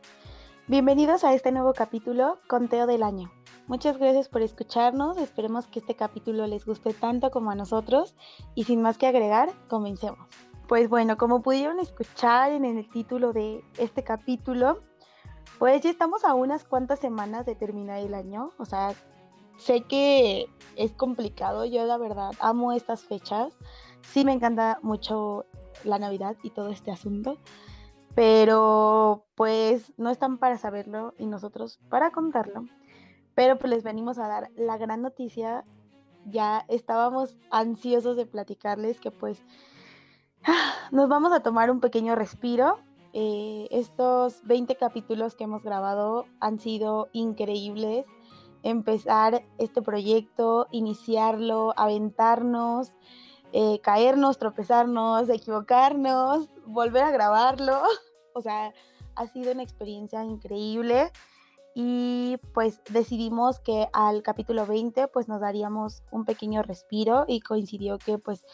Bienvenidos 0.68 1.26
a 1.26 1.34
este 1.34 1.52
nuevo 1.52 1.74
capítulo, 1.74 2.40
Conteo 2.48 2.88
del 2.88 3.04
Año. 3.04 3.30
Muchas 3.68 3.98
gracias 3.98 4.30
por 4.30 4.42
escucharnos, 4.42 5.18
esperemos 5.18 5.68
que 5.68 5.80
este 5.80 5.96
capítulo 5.96 6.48
les 6.48 6.66
guste 6.66 6.94
tanto 6.94 7.32
como 7.32 7.52
a 7.52 7.56
nosotros 7.56 8.16
y 8.56 8.64
sin 8.64 8.82
más 8.82 8.98
que 8.98 9.08
agregar, 9.08 9.50
comencemos. 9.68 10.26
Pues 10.70 10.88
bueno, 10.88 11.18
como 11.18 11.42
pudieron 11.42 11.80
escuchar 11.82 12.54
en 12.54 12.64
el 12.64 12.88
título 12.90 13.34
de 13.34 13.62
este 13.78 14.06
capítulo, 14.06 14.84
pues 15.60 15.82
ya 15.82 15.90
estamos 15.90 16.24
a 16.24 16.34
unas 16.34 16.64
cuantas 16.64 17.00
semanas 17.00 17.46
de 17.46 17.56
terminar 17.56 18.00
el 18.00 18.14
año, 18.14 18.52
o 18.58 18.66
sea, 18.66 18.94
sé 19.58 19.82
que 19.82 20.48
es 20.76 20.94
complicado, 20.94 21.66
yo 21.66 21.86
la 21.86 21.98
verdad 21.98 22.32
amo 22.40 22.72
estas 22.72 23.04
fechas, 23.04 23.54
sí 24.02 24.26
me 24.26 24.34
encanta 24.34 24.80
mucho 24.82 25.46
la 25.84 26.00
Navidad 26.00 26.38
y 26.44 26.50
todo 26.50 26.70
este 26.70 26.92
asunto, 26.92 27.38
pero 28.16 29.26
pues 29.36 29.94
no 29.98 30.10
están 30.10 30.38
para 30.38 30.58
saberlo 30.58 31.14
y 31.18 31.26
nosotros 31.26 31.80
para 31.90 32.12
contarlo. 32.12 32.66
Pero 33.36 33.58
pues 33.58 33.70
les 33.70 33.84
venimos 33.84 34.18
a 34.18 34.28
dar 34.28 34.52
la 34.58 34.78
gran 34.78 35.02
noticia. 35.02 35.64
Ya 36.26 36.66
estábamos 36.68 37.38
ansiosos 37.50 38.18
de 38.18 38.26
platicarles 38.26 39.00
que 39.00 39.12
pues 39.12 39.42
nos 40.92 41.08
vamos 41.08 41.32
a 41.32 41.40
tomar 41.42 41.72
un 41.72 41.80
pequeño 41.80 42.16
respiro. 42.16 42.80
Eh, 43.14 43.68
estos 43.72 44.42
20 44.46 44.76
capítulos 44.76 45.36
que 45.36 45.46
hemos 45.46 45.64
grabado 45.64 46.26
han 46.40 46.60
sido 46.60 47.10
increíbles. 47.14 48.06
Empezar 48.62 49.44
este 49.58 49.82
proyecto, 49.82 50.68
iniciarlo, 50.72 51.74
aventarnos, 51.78 52.94
eh, 53.52 53.80
caernos, 53.82 54.38
tropezarnos, 54.38 55.30
equivocarnos, 55.30 56.50
volver 56.66 57.04
a 57.04 57.12
grabarlo. 57.12 57.82
O 58.36 58.42
sea, 58.42 58.74
ha 59.16 59.28
sido 59.28 59.52
una 59.52 59.64
experiencia 59.64 60.24
increíble 60.24 61.12
y 61.74 62.38
pues 62.54 62.82
decidimos 62.90 63.60
que 63.60 63.90
al 63.92 64.24
capítulo 64.24 64.66
20 64.66 65.08
pues 65.10 65.28
nos 65.28 65.42
daríamos 65.42 66.04
un 66.12 66.26
pequeño 66.26 66.62
respiro 66.62 67.26
y 67.28 67.42
coincidió 67.42 67.98
que 67.98 68.18
pues 68.18 68.46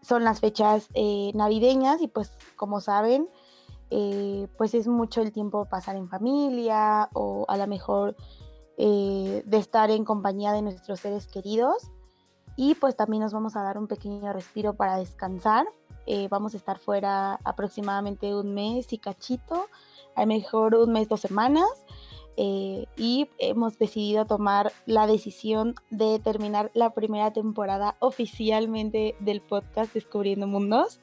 son 0.00 0.24
las 0.24 0.40
fechas 0.40 0.88
eh, 0.94 1.32
navideñas 1.34 2.00
y 2.00 2.08
pues 2.08 2.32
como 2.56 2.80
saben 2.80 3.28
eh, 3.90 4.48
pues 4.58 4.74
es 4.74 4.88
mucho 4.88 5.22
el 5.22 5.32
tiempo 5.32 5.66
pasar 5.66 5.96
en 5.96 6.08
familia 6.08 7.08
o 7.12 7.44
a 7.48 7.56
lo 7.56 7.66
mejor 7.68 8.16
eh, 8.78 9.42
de 9.46 9.56
estar 9.58 9.90
en 9.90 10.04
compañía 10.04 10.52
de 10.52 10.62
nuestros 10.62 11.00
seres 11.00 11.26
queridos 11.28 11.90
y 12.56 12.74
pues 12.74 12.96
también 12.96 13.22
nos 13.22 13.32
vamos 13.32 13.54
a 13.54 13.62
dar 13.62 13.78
un 13.78 13.86
pequeño 13.86 14.32
respiro 14.32 14.74
para 14.74 14.96
descansar. 14.96 15.66
Eh, 16.06 16.28
vamos 16.30 16.54
a 16.54 16.56
estar 16.56 16.78
fuera 16.78 17.38
aproximadamente 17.44 18.34
un 18.34 18.54
mes 18.54 18.92
y 18.92 18.98
cachito, 18.98 19.66
a 20.14 20.22
lo 20.22 20.26
mejor 20.26 20.74
un 20.74 20.92
mes, 20.92 21.08
dos 21.08 21.20
semanas. 21.20 21.68
y 22.38 23.30
hemos 23.38 23.78
decidido 23.78 24.26
tomar 24.26 24.70
la 24.84 25.06
decisión 25.06 25.74
de 25.90 26.18
terminar 26.18 26.70
la 26.74 26.90
primera 26.90 27.32
temporada 27.32 27.96
oficialmente 27.98 29.16
del 29.20 29.40
podcast 29.40 29.94
Descubriendo 29.94 30.46
Mundos. 30.46 31.00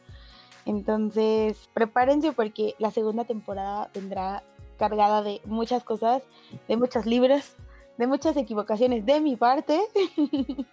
Entonces, 0.65 1.69
prepárense 1.73 2.31
porque 2.31 2.75
la 2.79 2.91
segunda 2.91 3.25
temporada 3.25 3.89
vendrá 3.93 4.43
cargada 4.77 5.21
de 5.21 5.41
muchas 5.45 5.83
cosas, 5.83 6.23
de 6.67 6.77
muchos 6.77 7.05
libros, 7.05 7.55
de 7.97 8.07
muchas 8.07 8.37
equivocaciones 8.37 9.05
de 9.05 9.19
mi 9.21 9.35
parte. 9.35 9.79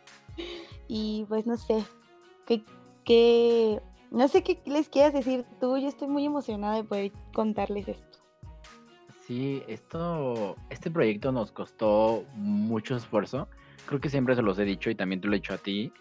y 0.88 1.25
pues 1.28 1.47
no 1.47 1.56
sé, 1.56 1.85
qué, 3.04 3.80
no 4.11 4.28
sé 4.28 4.42
qué 4.42 4.61
les 4.66 4.88
quieras 4.88 5.12
decir 5.12 5.44
tú, 5.61 5.76
yo 5.76 5.88
estoy 5.88 6.09
muy 6.09 6.25
emocionada 6.25 6.76
de 6.76 6.85
poder 6.85 7.12
contarles 7.32 7.88
esto. 7.88 8.18
Sí, 9.26 9.62
esto, 9.68 10.56
este 10.70 10.90
proyecto 10.90 11.30
nos 11.30 11.52
costó 11.52 12.25
mucho 12.35 12.97
esfuerzo. 12.97 13.49
Creo 13.87 14.00
que 14.00 14.11
siempre 14.11 14.35
se 14.35 14.42
los 14.42 14.59
he 14.59 14.64
dicho 14.64 14.90
y 14.90 14.94
también 14.94 15.20
te 15.20 15.28
lo 15.28 15.35
he 15.35 15.38
dicho 15.38 15.54
a 15.54 15.59
ti. 15.59 15.92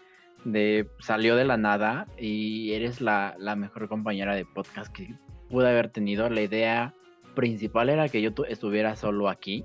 De 0.44 0.88
salió 1.00 1.36
de 1.36 1.44
la 1.44 1.56
nada 1.56 2.06
y 2.18 2.72
eres 2.72 3.00
la, 3.00 3.36
mejor 3.56 3.88
compañera 3.88 4.34
de 4.34 4.46
podcast 4.46 4.92
que 4.92 5.14
pude 5.48 5.68
haber 5.68 5.90
tenido. 5.90 6.28
La 6.30 6.42
idea 6.42 6.94
principal 7.34 7.90
era 7.90 8.08
que 8.08 8.22
yo 8.22 8.30
estuviera 8.48 8.96
solo 8.96 9.28
aquí. 9.28 9.64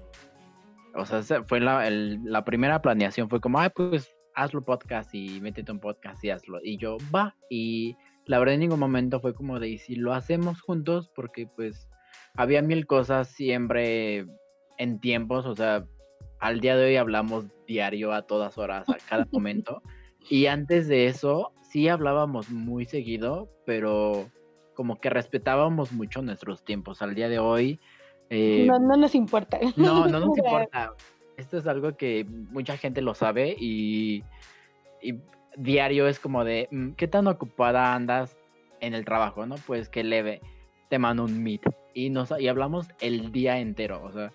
O 0.94 1.06
sea, 1.06 1.22
fue 1.44 1.60
la, 1.60 2.46
primera 2.46 2.82
planeación, 2.82 3.30
fue 3.30 3.42
como, 3.42 3.60
ay, 3.60 3.70
pues 3.74 4.14
hazlo 4.34 4.64
podcast 4.64 5.14
y 5.14 5.40
métete 5.42 5.72
un 5.72 5.80
podcast 5.80 6.24
y 6.24 6.30
hazlo. 6.30 6.60
Y 6.64 6.78
yo, 6.78 6.98
va. 7.14 7.36
Y 7.50 7.96
la 8.26 8.40
verdad 8.40 8.56
en 8.56 8.62
ningún 8.62 8.80
momento 8.80 9.20
fue 9.20 9.34
como 9.34 9.60
de, 9.60 9.78
si 9.78 9.96
lo 9.96 10.14
hacemos 10.14 10.62
juntos, 10.62 11.10
porque 11.16 11.48
pues 11.48 11.88
había 12.36 12.62
mil 12.62 12.86
cosas 12.86 13.30
siempre 13.30 14.26
en 14.78 15.00
tiempos, 15.00 15.46
o 15.46 15.56
sea, 15.56 15.86
al 16.40 16.60
día 16.60 16.76
de 16.76 16.86
hoy 16.86 16.96
hablamos 16.98 17.46
diario 17.66 18.14
a 18.14 18.24
todas 18.24 18.58
horas, 18.58 18.88
a 18.90 18.98
cada 19.10 19.26
momento. 19.32 19.82
Y 20.30 20.48
antes 20.48 20.88
de 20.88 21.08
eso, 21.08 21.52
sí 21.62 21.88
hablábamos 21.88 22.50
muy 22.50 22.86
seguido, 22.86 23.50
pero 23.66 24.30
como 24.74 25.00
que 25.00 25.10
respetábamos 25.10 25.92
mucho 25.92 26.22
nuestros 26.22 26.64
tiempos. 26.64 27.02
Al 27.02 27.16
día 27.16 27.30
de 27.30 27.40
hoy... 27.40 27.80
Eh, 28.30 28.66
no, 28.68 28.80
no 28.80 28.98
nos 28.98 29.16
importa. 29.16 29.60
No, 29.76 30.08
no 30.08 30.20
nos 30.20 30.38
importa. 30.38 30.94
Esto 31.38 31.58
es 31.58 31.68
algo 31.68 31.96
que 31.98 32.26
mucha 32.26 32.78
gente 32.78 33.02
lo 33.02 33.14
sabe 33.14 33.56
y, 33.60 34.24
y 35.02 35.16
diario 35.58 36.08
es 36.08 36.20
como 36.20 36.44
de, 36.44 36.68
mm, 36.72 36.92
¿qué 36.92 37.08
tan 37.08 37.28
ocupada 37.28 37.94
andas 37.94 38.38
en 38.80 38.94
el 38.94 39.06
trabajo? 39.06 39.46
¿No? 39.46 39.56
Pues 39.68 39.90
que 39.90 40.04
leve, 40.04 40.42
te 40.90 41.00
mando 41.00 41.24
un 41.24 41.44
meet. 41.44 41.62
Y, 41.94 42.10
nos, 42.10 42.34
y 42.40 42.48
hablamos 42.48 42.88
el 43.00 43.32
día 43.32 43.60
entero, 43.60 44.02
o 44.04 44.12
sea, 44.12 44.32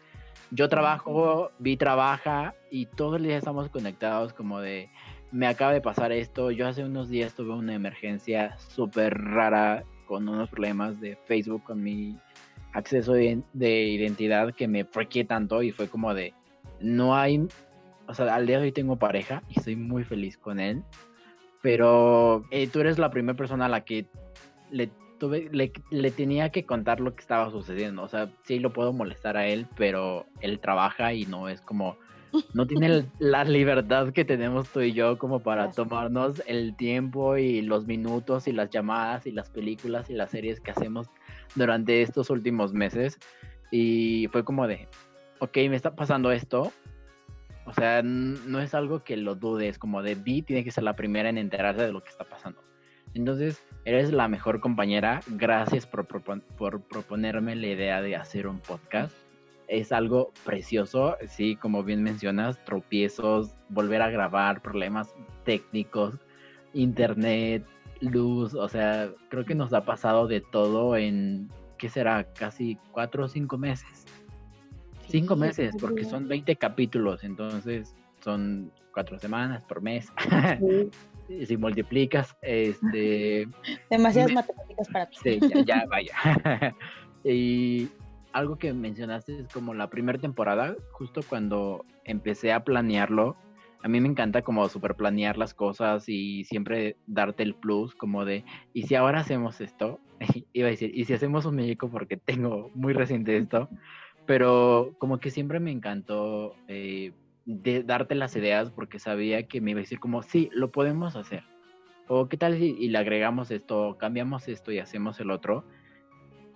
yo 0.51 0.69
trabajo, 0.69 1.53
Vi 1.59 1.77
trabaja 1.77 2.55
y 2.71 2.87
todos 2.87 3.21
los 3.21 3.23
días 3.23 3.39
estamos 3.39 3.69
conectados 3.69 4.33
como 4.33 4.61
de, 4.61 4.91
me 5.33 5.47
acaba 5.47 5.73
de 5.73 5.81
pasar 5.81 6.13
esto, 6.13 6.51
yo 6.51 6.67
hace 6.67 6.85
unos 6.85 7.09
días 7.09 7.35
tuve 7.35 7.53
una 7.53 7.75
emergencia 7.75 8.57
súper 8.59 9.17
rara 9.17 9.85
con 10.07 10.29
unos 10.29 10.51
problemas 10.51 11.01
de 11.01 11.17
Facebook 11.27 11.63
con 11.65 11.83
mi 11.83 12.19
acceso 12.73 13.13
de, 13.13 13.43
identidad 13.55 14.55
que 14.55 14.69
me 14.69 14.85
frequé 14.85 15.25
tanto 15.25 15.63
y 15.63 15.73
fue 15.73 15.89
como 15.89 16.15
de, 16.15 16.35
no 16.81 17.17
hay, 17.17 17.47
o 18.07 18.15
sea, 18.15 18.35
al 18.35 18.47
día 18.47 18.59
de 18.59 18.65
hoy 18.65 18.73
tengo 18.73 18.97
pareja 18.97 19.43
y 19.49 19.59
estoy 19.59 19.77
muy 19.77 20.05
feliz 20.05 20.37
con 20.37 20.61
él, 20.61 20.83
pero 21.63 22.45
eh, 22.51 22.67
tú 22.67 22.81
eres 22.81 22.99
la 22.99 23.11
primera 23.11 23.37
persona 23.37 23.67
a 23.67 23.69
la 23.69 23.85
que 23.85 24.07
le 24.71 24.91
le, 25.91 26.11
tenía 26.11 26.51
que 26.51 26.65
contar 26.65 27.01
lo 27.01 27.15
que 27.15 27.21
estaba 27.21 27.51
sucediendo. 27.51 28.03
O 28.03 28.09
sea, 28.09 28.31
sí 28.45 28.59
lo 28.59 28.73
puedo 28.73 28.93
molestar 28.93 29.37
a 29.37 29.47
él, 29.47 29.67
pero 29.77 30.27
él 30.41 30.61
trabaja 30.61 31.13
y 31.13 31.27
no 31.27 31.49
es 31.49 31.61
como, 31.61 31.97
no 32.55 32.67
tiene 32.67 33.07
la 33.19 33.45
libertad 33.45 34.13
que 34.13 34.25
tenemos 34.25 34.69
tú 34.69 34.81
y 34.81 34.93
yo 34.93 35.19
como 35.19 35.41
para 35.41 35.71
tomarnos 35.71 36.43
el 36.47 36.77
tiempo 36.77 37.37
y 37.37 37.63
los 37.63 37.87
minutos 37.87 38.49
y 38.49 38.53
las 38.53 38.71
llamadas 38.71 39.27
y 39.27 39.33
las 39.33 39.51
películas 39.51 40.11
y 40.11 40.15
las 40.15 40.31
series 40.31 40.61
que 40.61 40.71
hacemos 40.71 41.09
durante 41.55 42.03
estos 42.03 42.31
últimos 42.31 42.73
meses. 42.73 43.19
Y 43.71 44.29
fue 44.33 44.45
como 44.45 44.67
de, 44.67 44.89
ok, 45.39 45.57
me 45.69 45.77
está 45.77 45.95
pasando 45.95 46.33
esto. 46.33 46.73
O 47.67 47.73
sea, 47.73 48.03
no 48.03 48.61
es 48.61 48.75
algo 48.75 49.05
que 49.05 49.17
lo 49.17 49.35
dudes, 49.35 49.79
como 49.79 50.03
de 50.03 50.15
Vi 50.15 50.43
tiene 50.43 50.65
que 50.65 50.71
ser 50.71 50.85
la 50.85 50.97
primera 50.97 51.29
en 51.29 51.39
enterarse 51.39 51.83
de 51.83 51.93
lo 51.93 52.03
que 52.03 52.11
está 52.11 52.25
pasando. 52.25 52.63
Entonces, 53.15 53.63
eres 53.85 54.13
la 54.13 54.29
mejor 54.29 54.61
compañera. 54.61 55.21
Gracias 55.27 55.87
por, 55.87 56.07
por, 56.07 56.83
proponerme 56.83 57.57
la 57.57 57.67
idea 57.67 58.03
de 58.03 58.17
hacer 58.17 58.47
un 58.47 58.61
podcast. 58.61 59.15
Es 59.71 59.93
algo 59.93 60.33
precioso, 60.45 61.17
sí, 61.29 61.55
como 61.55 61.85
bien 61.85 62.03
mencionas, 62.03 62.59
tropiezos, 62.65 63.55
volver 63.69 64.03
a 64.03 64.11
grabar, 64.11 64.63
problemas 64.63 65.15
técnicos, 65.45 66.17
internet, 66.73 67.65
luz, 68.01 68.55
o 68.55 68.69
sea, 68.69 69.11
creo 69.29 69.45
que 69.45 69.55
nos 69.55 69.73
ha 69.73 69.85
pasado 69.85 70.27
de 70.27 70.41
todo 70.41 70.97
en, 70.97 71.49
¿qué 71.79 71.89
será? 71.89 72.25
Casi 72.33 72.79
cuatro 72.91 73.27
o 73.27 73.29
cinco 73.29 73.59
meses. 73.59 74.07
cinco 75.07 75.37
meses, 75.37 75.73
porque 75.81 76.05
son 76.05 76.27
20 76.27 76.57
capítulos, 76.57 77.23
entonces 77.23 77.95
son 78.25 78.73
cuatro 78.93 79.21
semanas 79.21 79.63
por 79.65 79.83
mes. 79.83 80.13
si 81.47 81.57
multiplicas, 81.57 82.37
este... 82.43 83.49
Demasiadas 83.89 84.33
matemáticas 84.33 84.89
para 84.89 85.07
ti. 85.07 85.17
Sí, 85.23 85.41
ya, 85.65 85.87
vaya. 85.89 86.13
y 87.25 87.89
algo 88.33 88.57
que 88.57 88.73
mencionaste 88.73 89.41
es 89.41 89.49
como 89.49 89.75
la 89.75 89.91
primera 89.91 90.19
temporada, 90.19 90.77
justo 90.93 91.23
cuando 91.29 91.85
empecé 92.05 92.53
a 92.53 92.65
planearlo, 92.65 93.37
a 93.83 93.89
mí 93.89 94.01
me 94.01 94.09
encanta 94.09 94.43
como 94.43 94.69
super 94.69 94.95
planear 94.95 95.39
las 95.39 95.55
cosas 95.55 96.09
y 96.09 96.45
siempre 96.45 96.97
darte 97.07 97.43
el 97.43 97.55
plus 97.55 97.95
como 97.95 98.25
de, 98.25 98.45
¿y 98.75 98.83
si 98.83 98.95
ahora 98.95 99.21
hacemos 99.21 99.61
esto? 99.61 100.01
Iba 100.53 100.69
a 100.69 100.71
decir, 100.71 100.91
¿y 100.95 101.05
si 101.07 101.15
hacemos 101.15 101.47
un 101.47 101.57
México? 101.57 101.89
Porque 101.91 102.17
tengo 102.17 102.71
muy 102.75 102.93
reciente 102.93 103.37
esto, 103.37 103.69
pero 104.27 104.95
como 104.99 105.19
que 105.19 105.31
siempre 105.31 105.61
me 105.61 105.71
encantó 105.71 106.55
eh, 106.69 107.13
de 107.47 107.83
darte 107.83 108.15
las 108.15 108.37
ideas 108.37 108.71
porque 108.71 108.99
sabía 108.99 109.47
que 109.49 109.61
me 109.61 109.71
iba 109.71 109.81
a 109.81 109.83
decir 109.83 109.99
como, 109.99 110.23
sí, 110.23 110.51
lo 110.53 110.71
podemos 110.71 111.17
hacer. 111.17 111.43
O 112.07 112.29
qué 112.29 112.37
tal 112.37 112.59
si 112.59 112.77
y 112.79 112.89
le 112.89 112.99
agregamos 112.99 113.51
esto, 113.51 113.97
cambiamos 113.99 114.49
esto 114.49 114.73
y 114.73 114.79
hacemos 114.79 115.21
el 115.21 115.31
otro. 115.31 115.65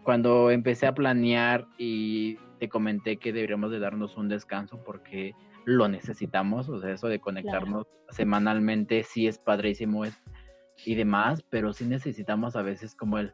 Cuando 0.05 0.51
empecé 0.51 0.87
a 0.87 0.95
planear 0.95 1.67
y 1.79 2.37
te 2.61 2.69
comenté 2.69 3.17
que 3.17 3.33
deberíamos 3.33 3.71
de 3.71 3.81
darnos 3.81 4.17
un 4.17 4.29
descanso 4.29 4.83
porque 4.85 5.33
lo 5.65 5.89
necesitamos, 5.89 6.69
o 6.69 6.79
sea, 6.81 6.93
eso 6.93 7.09
de 7.09 7.21
conectarnos 7.21 7.87
semanalmente 8.11 9.03
sí 9.03 9.27
es 9.27 9.39
padrísimo 9.39 10.05
es, 10.05 10.21
y 10.85 10.95
demás, 10.95 11.43
pero 11.51 11.73
sí 11.73 11.85
necesitamos 11.87 12.55
a 12.55 12.63
veces 12.63 12.95
como 12.95 13.19
el, 13.19 13.33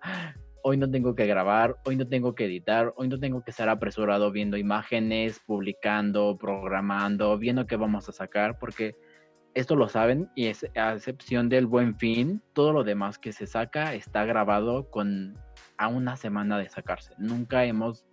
hoy 0.63 0.77
no 0.77 0.91
tengo 0.91 1.15
que 1.15 1.27
grabar, 1.27 1.77
hoy 1.85 1.97
no 1.97 2.07
tengo 2.07 2.35
que 2.35 2.45
editar, 2.45 2.93
hoy 2.97 3.09
no 3.09 3.19
tengo 3.19 3.43
que 3.43 3.51
estar 3.51 3.69
apresurado 3.69 4.31
viendo 4.31 4.57
imágenes, 4.57 5.41
publicando, 5.47 6.37
programando, 6.39 7.37
viendo 7.39 7.67
qué 7.67 7.77
vamos 7.77 8.09
a 8.09 8.13
sacar, 8.13 8.59
porque 8.59 8.95
esto 9.55 9.75
lo 9.75 9.89
saben 9.89 10.31
y 10.37 10.47
es 10.47 10.65
a 10.77 10.95
excepción 10.95 11.49
del 11.49 11.67
buen 11.67 11.97
fin, 11.99 12.43
todo 12.53 12.73
lo 12.73 12.85
demás 12.85 13.19
que 13.19 13.33
se 13.33 13.47
saca 13.47 13.95
está 13.95 14.25
grabado 14.25 14.89
con 14.91 15.37
a 15.81 15.89
una 15.89 16.15
semana 16.17 16.59
de 16.59 16.69
sacarse. 16.69 17.15
Nunca 17.17 17.65
hemos 17.65 18.05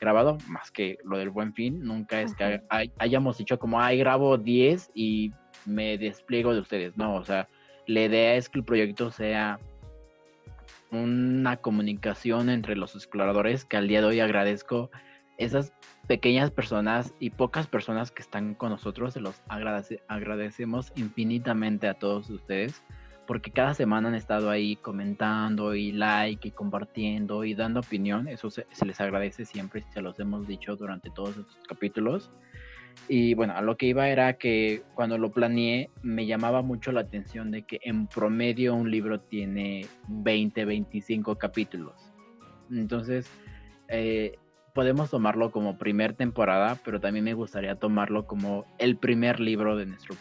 grabado 0.00 0.38
más 0.48 0.70
que 0.70 0.96
lo 1.04 1.18
del 1.18 1.28
buen 1.28 1.52
fin, 1.52 1.84
nunca 1.84 2.22
es 2.22 2.34
que 2.34 2.62
hayamos 2.98 3.36
dicho 3.36 3.58
como, 3.58 3.78
ay, 3.78 3.98
grabo 3.98 4.38
10 4.38 4.90
y 4.94 5.30
me 5.66 5.98
despliego 5.98 6.54
de 6.54 6.60
ustedes. 6.60 6.96
No, 6.96 7.14
o 7.16 7.24
sea, 7.24 7.46
la 7.86 8.00
idea 8.00 8.36
es 8.36 8.48
que 8.48 8.58
el 8.58 8.64
proyecto 8.64 9.10
sea 9.10 9.60
una 10.90 11.58
comunicación 11.58 12.48
entre 12.48 12.74
los 12.74 12.94
exploradores 12.94 13.66
que 13.66 13.76
al 13.76 13.86
día 13.86 14.00
de 14.00 14.06
hoy 14.06 14.20
agradezco 14.20 14.90
esas 15.36 15.74
pequeñas 16.06 16.50
personas 16.50 17.12
y 17.20 17.28
pocas 17.28 17.66
personas 17.66 18.10
que 18.10 18.22
están 18.22 18.54
con 18.54 18.70
nosotros, 18.70 19.12
se 19.12 19.20
los 19.20 19.42
agradecemos 20.08 20.90
infinitamente 20.96 21.86
a 21.86 21.94
todos 21.94 22.30
ustedes 22.30 22.82
porque 23.30 23.52
cada 23.52 23.74
semana 23.74 24.08
han 24.08 24.16
estado 24.16 24.50
ahí 24.50 24.74
comentando 24.74 25.76
y 25.76 25.92
like 25.92 26.48
y 26.48 26.50
compartiendo 26.50 27.44
y 27.44 27.54
dando 27.54 27.78
opinión, 27.78 28.26
eso 28.26 28.50
se, 28.50 28.66
se 28.72 28.84
les 28.84 29.00
agradece 29.00 29.44
siempre, 29.44 29.84
se 29.94 30.02
los 30.02 30.18
hemos 30.18 30.48
dicho 30.48 30.74
durante 30.74 31.10
todos 31.10 31.36
estos 31.36 31.56
capítulos. 31.68 32.32
Y 33.06 33.34
bueno, 33.34 33.54
a 33.54 33.62
lo 33.62 33.76
que 33.76 33.86
iba 33.86 34.08
era 34.08 34.32
que 34.32 34.82
cuando 34.96 35.16
lo 35.16 35.30
planeé 35.30 35.90
me 36.02 36.26
llamaba 36.26 36.62
mucho 36.62 36.90
la 36.90 37.02
atención 37.02 37.52
de 37.52 37.62
que 37.62 37.78
en 37.84 38.08
promedio 38.08 38.74
un 38.74 38.90
libro 38.90 39.20
tiene 39.20 39.86
20, 40.08 40.64
25 40.64 41.36
capítulos. 41.36 42.12
Entonces, 42.68 43.30
eh, 43.86 44.40
podemos 44.74 45.08
tomarlo 45.08 45.52
como 45.52 45.78
primer 45.78 46.14
temporada, 46.14 46.78
pero 46.84 46.98
también 46.98 47.26
me 47.26 47.34
gustaría 47.34 47.76
tomarlo 47.76 48.26
como 48.26 48.64
el 48.78 48.96
primer 48.96 49.38
libro 49.38 49.76
de 49.76 49.86
nuestro 49.86 50.16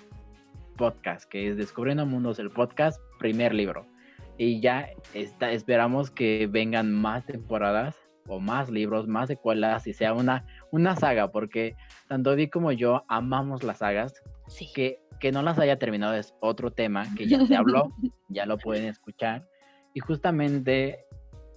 podcast, 0.79 1.29
que 1.29 1.49
es 1.49 1.57
Descubriendo 1.57 2.05
Mundos, 2.05 2.39
el 2.39 2.49
podcast, 2.49 3.01
primer 3.19 3.53
libro. 3.53 3.85
Y 4.37 4.61
ya 4.61 4.87
está, 5.13 5.51
esperamos 5.51 6.09
que 6.09 6.47
vengan 6.49 6.93
más 6.93 7.25
temporadas 7.25 7.97
o 8.27 8.39
más 8.39 8.69
libros, 8.69 9.05
más 9.05 9.27
secuelas 9.27 9.85
y 9.87 9.93
sea 9.93 10.13
una, 10.13 10.45
una 10.71 10.95
saga, 10.95 11.31
porque 11.33 11.75
tanto 12.07 12.33
Di 12.37 12.47
como 12.47 12.71
yo 12.71 13.03
amamos 13.09 13.61
las 13.63 13.79
sagas. 13.79 14.13
Que, 14.73 15.01
que 15.19 15.31
no 15.33 15.43
las 15.43 15.59
haya 15.59 15.77
terminado 15.77 16.15
es 16.15 16.33
otro 16.39 16.71
tema 16.71 17.05
que 17.15 17.27
ya 17.27 17.45
se 17.45 17.57
habló, 17.57 17.93
ya 18.29 18.45
lo 18.45 18.57
pueden 18.57 18.85
escuchar. 18.85 19.45
Y 19.93 19.99
justamente 19.99 21.05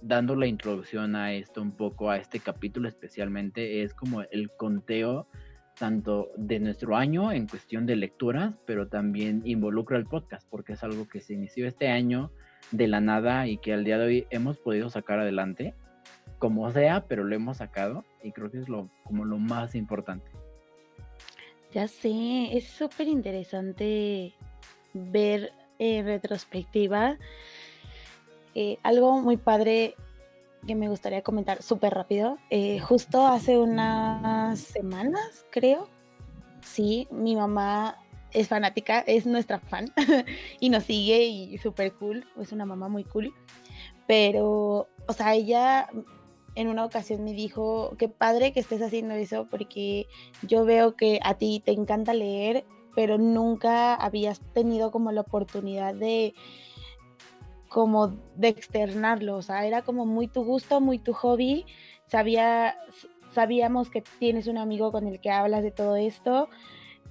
dando 0.01 0.35
la 0.35 0.47
introducción 0.47 1.15
a 1.15 1.31
esto 1.31 1.61
un 1.61 1.71
poco, 1.71 2.09
a 2.09 2.17
este 2.17 2.41
capítulo 2.41 2.89
especialmente, 2.89 3.83
es 3.83 3.93
como 3.93 4.21
el 4.21 4.51
conteo 4.57 5.29
tanto 5.77 6.31
de 6.37 6.59
nuestro 6.59 6.95
año 6.95 7.31
en 7.31 7.47
cuestión 7.47 7.85
de 7.85 7.95
lecturas, 7.95 8.53
pero 8.65 8.87
también 8.87 9.41
involucra 9.45 9.97
el 9.97 10.05
podcast, 10.05 10.47
porque 10.49 10.73
es 10.73 10.83
algo 10.83 11.07
que 11.07 11.21
se 11.21 11.33
inició 11.33 11.67
este 11.67 11.89
año 11.89 12.31
de 12.71 12.87
la 12.87 13.01
nada 13.01 13.47
y 13.47 13.57
que 13.57 13.73
al 13.73 13.83
día 13.83 13.97
de 13.97 14.05
hoy 14.05 14.27
hemos 14.29 14.57
podido 14.57 14.89
sacar 14.89 15.19
adelante 15.19 15.73
como 16.39 16.69
sea, 16.71 17.05
pero 17.07 17.23
lo 17.23 17.35
hemos 17.35 17.57
sacado 17.57 18.03
y 18.21 18.31
creo 18.31 18.51
que 18.51 18.59
es 18.59 18.69
lo, 18.69 18.89
como 19.03 19.25
lo 19.25 19.37
más 19.37 19.75
importante. 19.75 20.29
Ya 21.73 21.87
sé, 21.87 22.55
es 22.55 22.67
súper 22.67 23.07
interesante 23.07 24.33
ver 24.93 25.51
en 25.79 26.05
retrospectiva. 26.05 27.17
Eh, 28.55 28.77
algo 28.83 29.19
muy 29.21 29.37
padre 29.37 29.95
que 30.65 30.75
me 30.75 30.89
gustaría 30.89 31.21
comentar 31.21 31.61
súper 31.61 31.93
rápido. 31.93 32.37
Eh, 32.49 32.79
justo 32.79 33.25
hace 33.25 33.57
unas 33.57 34.59
semanas, 34.59 35.45
creo, 35.51 35.87
sí, 36.61 37.07
mi 37.11 37.35
mamá 37.35 37.97
es 38.31 38.47
fanática, 38.47 38.99
es 38.99 39.25
nuestra 39.25 39.59
fan 39.59 39.91
y 40.59 40.69
nos 40.69 40.83
sigue 40.83 41.25
y 41.25 41.57
súper 41.59 41.93
cool, 41.93 42.25
es 42.39 42.51
una 42.51 42.65
mamá 42.65 42.89
muy 42.89 43.03
cool. 43.03 43.33
Pero, 44.07 44.87
o 45.07 45.13
sea, 45.13 45.33
ella 45.33 45.89
en 46.55 46.67
una 46.67 46.85
ocasión 46.85 47.23
me 47.23 47.33
dijo, 47.33 47.95
qué 47.97 48.09
padre 48.09 48.53
que 48.53 48.59
estés 48.59 48.81
haciendo 48.81 49.13
eso 49.15 49.47
porque 49.49 50.07
yo 50.43 50.65
veo 50.65 50.95
que 50.95 51.19
a 51.23 51.35
ti 51.35 51.61
te 51.63 51.71
encanta 51.71 52.13
leer, 52.13 52.65
pero 52.95 53.17
nunca 53.17 53.95
habías 53.95 54.39
tenido 54.53 54.91
como 54.91 55.11
la 55.11 55.21
oportunidad 55.21 55.95
de 55.95 56.35
como 57.73 58.15
de 58.35 58.49
externarlo, 58.49 59.35
o 59.35 59.41
sea, 59.41 59.65
era 59.65 59.81
como 59.81 60.05
muy 60.05 60.27
tu 60.27 60.43
gusto, 60.43 60.79
muy 60.79 60.99
tu 60.99 61.11
hobby, 61.11 61.65
sabía, 62.05 62.77
sabíamos 63.33 63.89
que 63.89 64.03
tienes 64.19 64.45
un 64.45 64.59
amigo 64.59 64.91
con 64.91 65.07
el 65.07 65.19
que 65.19 65.31
hablas 65.31 65.63
de 65.63 65.71
todo 65.71 65.95
esto, 65.95 66.49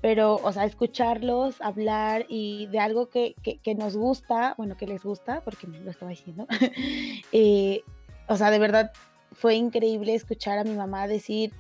pero, 0.00 0.36
o 0.36 0.52
sea, 0.52 0.64
escucharlos, 0.64 1.60
hablar 1.60 2.26
y 2.28 2.68
de 2.68 2.78
algo 2.78 3.08
que, 3.08 3.34
nos 3.76 3.96
gusta, 3.96 4.54
bueno, 4.56 4.76
que 4.76 4.86
les 4.86 5.02
gusta, 5.02 5.40
porque 5.40 5.66
me 5.66 5.80
lo 5.80 5.90
estaba 5.90 6.12
diciendo, 6.12 6.46
eh, 7.32 7.82
o 8.28 8.36
sea, 8.36 8.52
de 8.52 8.60
verdad 8.60 8.92
fue 9.32 9.56
increíble 9.56 10.14
escuchar 10.14 10.58
a 10.58 10.64
mi 10.64 10.74
mamá 10.74 11.08
decir, 11.08 11.52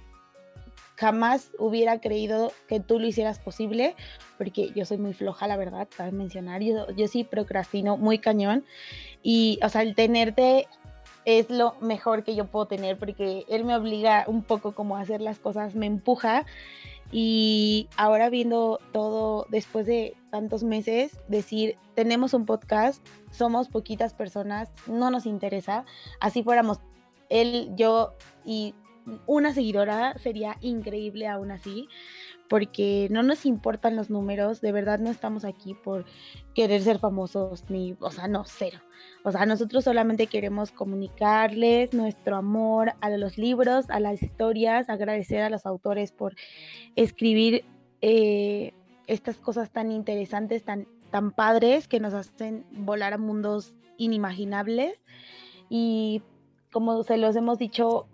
jamás 1.02 1.50
hubiera 1.58 2.00
creído 2.00 2.52
que 2.68 2.78
tú 2.78 3.00
lo 3.00 3.08
hicieras 3.08 3.40
posible, 3.40 3.96
porque 4.38 4.70
yo 4.70 4.84
soy 4.84 4.98
muy 4.98 5.14
floja, 5.14 5.48
la 5.48 5.56
verdad, 5.56 5.88
cabe 5.96 6.12
mencionar, 6.12 6.62
yo, 6.62 6.88
yo 6.92 7.08
sí 7.08 7.24
procrastino 7.24 7.96
muy 7.96 8.18
cañón, 8.18 8.64
y, 9.20 9.58
o 9.64 9.68
sea, 9.68 9.82
el 9.82 9.96
tenerte 9.96 10.68
es 11.24 11.50
lo 11.50 11.74
mejor 11.80 12.22
que 12.22 12.36
yo 12.36 12.46
puedo 12.46 12.66
tener, 12.66 12.98
porque 12.98 13.44
él 13.48 13.64
me 13.64 13.74
obliga 13.74 14.22
un 14.28 14.44
poco 14.44 14.76
como 14.76 14.96
a 14.96 15.00
hacer 15.00 15.20
las 15.20 15.40
cosas, 15.40 15.74
me 15.74 15.86
empuja, 15.86 16.46
y 17.10 17.88
ahora 17.96 18.30
viendo 18.30 18.78
todo 18.92 19.46
después 19.48 19.86
de 19.86 20.14
tantos 20.30 20.62
meses, 20.62 21.18
decir, 21.26 21.78
tenemos 21.96 22.32
un 22.32 22.46
podcast, 22.46 23.04
somos 23.32 23.66
poquitas 23.66 24.14
personas, 24.14 24.70
no 24.86 25.10
nos 25.10 25.26
interesa, 25.26 25.84
así 26.20 26.44
fuéramos 26.44 26.78
él, 27.28 27.70
yo 27.74 28.12
y 28.44 28.76
una 29.26 29.52
seguidora 29.52 30.16
sería 30.18 30.56
increíble 30.60 31.26
aún 31.26 31.50
así, 31.50 31.88
porque 32.48 33.08
no 33.10 33.22
nos 33.22 33.46
importan 33.46 33.96
los 33.96 34.10
números, 34.10 34.60
de 34.60 34.72
verdad 34.72 34.98
no 34.98 35.10
estamos 35.10 35.44
aquí 35.44 35.74
por 35.74 36.04
querer 36.54 36.82
ser 36.82 36.98
famosos, 36.98 37.64
ni, 37.70 37.96
o 38.00 38.10
sea, 38.10 38.28
no, 38.28 38.44
cero. 38.46 38.78
O 39.24 39.32
sea, 39.32 39.46
nosotros 39.46 39.84
solamente 39.84 40.26
queremos 40.26 40.70
comunicarles 40.70 41.94
nuestro 41.94 42.36
amor 42.36 42.92
a 43.00 43.08
los 43.10 43.38
libros, 43.38 43.88
a 43.88 44.00
las 44.00 44.22
historias, 44.22 44.90
agradecer 44.90 45.42
a 45.42 45.50
los 45.50 45.64
autores 45.64 46.12
por 46.12 46.34
escribir 46.96 47.64
eh, 48.00 48.74
estas 49.06 49.36
cosas 49.38 49.70
tan 49.70 49.90
interesantes, 49.90 50.64
tan, 50.64 50.86
tan 51.10 51.30
padres, 51.30 51.88
que 51.88 52.00
nos 52.00 52.14
hacen 52.14 52.66
volar 52.72 53.14
a 53.14 53.18
mundos 53.18 53.78
inimaginables. 53.96 55.02
Y 55.70 56.20
como 56.70 57.02
se 57.04 57.16
los 57.16 57.36
hemos 57.36 57.58
dicho 57.58 58.08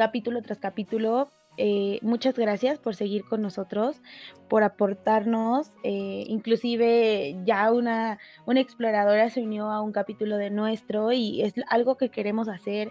capítulo 0.00 0.40
tras 0.40 0.58
capítulo, 0.58 1.28
eh, 1.58 1.98
muchas 2.00 2.34
gracias 2.34 2.78
por 2.78 2.94
seguir 2.94 3.22
con 3.24 3.42
nosotros, 3.42 4.00
por 4.48 4.62
aportarnos. 4.62 5.72
Eh, 5.82 6.24
inclusive 6.26 7.36
ya 7.44 7.70
una, 7.70 8.18
una 8.46 8.60
exploradora 8.60 9.28
se 9.28 9.42
unió 9.42 9.70
a 9.70 9.82
un 9.82 9.92
capítulo 9.92 10.38
de 10.38 10.48
nuestro 10.48 11.12
y 11.12 11.42
es 11.42 11.52
algo 11.68 11.98
que 11.98 12.08
queremos 12.08 12.48
hacer 12.48 12.90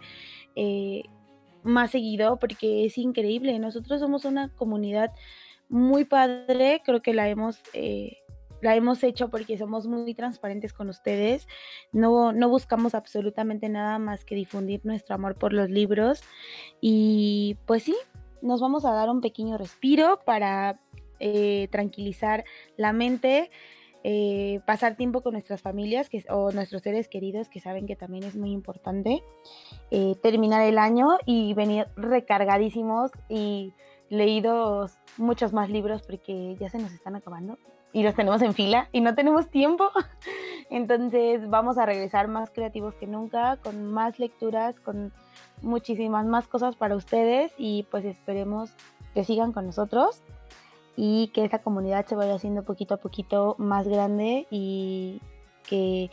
eh, 0.56 1.02
más 1.64 1.90
seguido 1.90 2.38
porque 2.38 2.86
es 2.86 2.96
increíble. 3.00 3.58
Nosotros 3.58 4.00
somos 4.00 4.24
una 4.24 4.50
comunidad 4.50 5.12
muy 5.68 6.06
padre, 6.06 6.84
creo 6.86 7.02
que 7.02 7.16
la 7.16 7.28
hemos 7.28 7.58
la 8.62 8.76
hemos 8.76 9.04
hecho 9.04 9.30
porque 9.30 9.58
somos 9.58 9.88
muy 9.88 10.14
transparentes 10.14 10.74
con 10.74 10.90
ustedes. 10.90 11.48
No, 11.92 12.32
no 12.32 12.50
buscamos 12.50 12.96
absolutamente 12.96 13.70
nada 13.70 14.00
más 14.00 14.26
que 14.26 14.36
difundir 14.36 14.82
nuestro 14.86 15.16
amor 15.16 15.36
por 15.36 15.54
los 15.54 15.70
libros. 15.70 16.22
Y 16.82 17.58
pues 17.66 17.84
sí, 17.84 17.96
nos 18.42 18.62
vamos 18.62 18.86
a 18.86 18.92
dar 18.92 19.10
un 19.10 19.22
pequeño 19.22 19.58
respiro 19.58 20.20
para 20.26 20.80
eh, 21.20 21.68
tranquilizar 21.72 22.44
la 22.78 22.94
mente. 22.94 23.52
Eh, 24.06 24.62
pasar 24.66 24.96
tiempo 24.96 25.22
con 25.22 25.34
nuestras 25.34 25.62
familias 25.62 26.08
que, 26.08 26.24
o 26.30 26.54
nuestros 26.54 26.84
seres 26.84 27.10
queridos 27.10 27.50
que 27.50 27.60
saben 27.60 27.86
que 27.86 27.98
también 27.98 28.24
es 28.24 28.38
muy 28.38 28.52
importante, 28.52 29.22
eh, 29.92 30.16
terminar 30.24 30.66
el 30.66 30.78
año 30.78 31.18
y 31.26 31.54
venir 31.54 31.86
recargadísimos 31.98 33.12
y 33.28 33.74
leídos 34.08 34.98
muchos 35.18 35.52
más 35.52 35.70
libros 35.70 36.02
porque 36.04 36.56
ya 36.62 36.70
se 36.70 36.80
nos 36.80 36.94
están 36.94 37.18
acabando 37.18 37.58
y 37.92 38.04
los 38.04 38.16
tenemos 38.16 38.42
en 38.42 38.54
fila 38.54 38.90
y 38.92 39.02
no 39.02 39.16
tenemos 39.16 39.50
tiempo. 39.50 39.90
Entonces 40.70 41.50
vamos 41.50 41.78
a 41.78 41.86
regresar 41.86 42.28
más 42.28 42.50
creativos 42.52 42.94
que 42.96 43.08
nunca, 43.08 43.58
con 43.58 43.92
más 43.92 44.20
lecturas, 44.20 44.80
con 44.80 45.12
muchísimas 45.62 46.26
más 46.26 46.48
cosas 46.48 46.76
para 46.76 46.96
ustedes 46.96 47.52
y 47.58 47.86
pues 47.90 48.06
esperemos 48.06 48.72
que 49.14 49.24
sigan 49.24 49.52
con 49.52 49.66
nosotros 49.66 50.22
y 50.96 51.30
que 51.30 51.44
esta 51.44 51.60
comunidad 51.60 52.06
se 52.06 52.16
vaya 52.16 52.36
haciendo 52.36 52.64
poquito 52.64 52.94
a 52.94 52.98
poquito 52.98 53.56
más 53.58 53.88
grande 53.88 54.48
y 54.52 55.22
que 55.68 56.10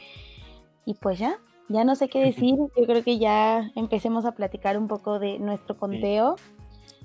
y 0.84 0.94
pues 0.94 1.18
ya, 1.18 1.38
ya 1.68 1.84
no 1.84 1.96
sé 1.96 2.08
qué 2.08 2.20
decir, 2.20 2.54
yo 2.54 2.86
creo 2.86 3.02
que 3.02 3.18
ya 3.18 3.72
empecemos 3.74 4.24
a 4.24 4.32
platicar 4.32 4.78
un 4.78 4.86
poco 4.86 5.18
de 5.18 5.38
nuestro 5.40 5.76
conteo. 5.76 6.36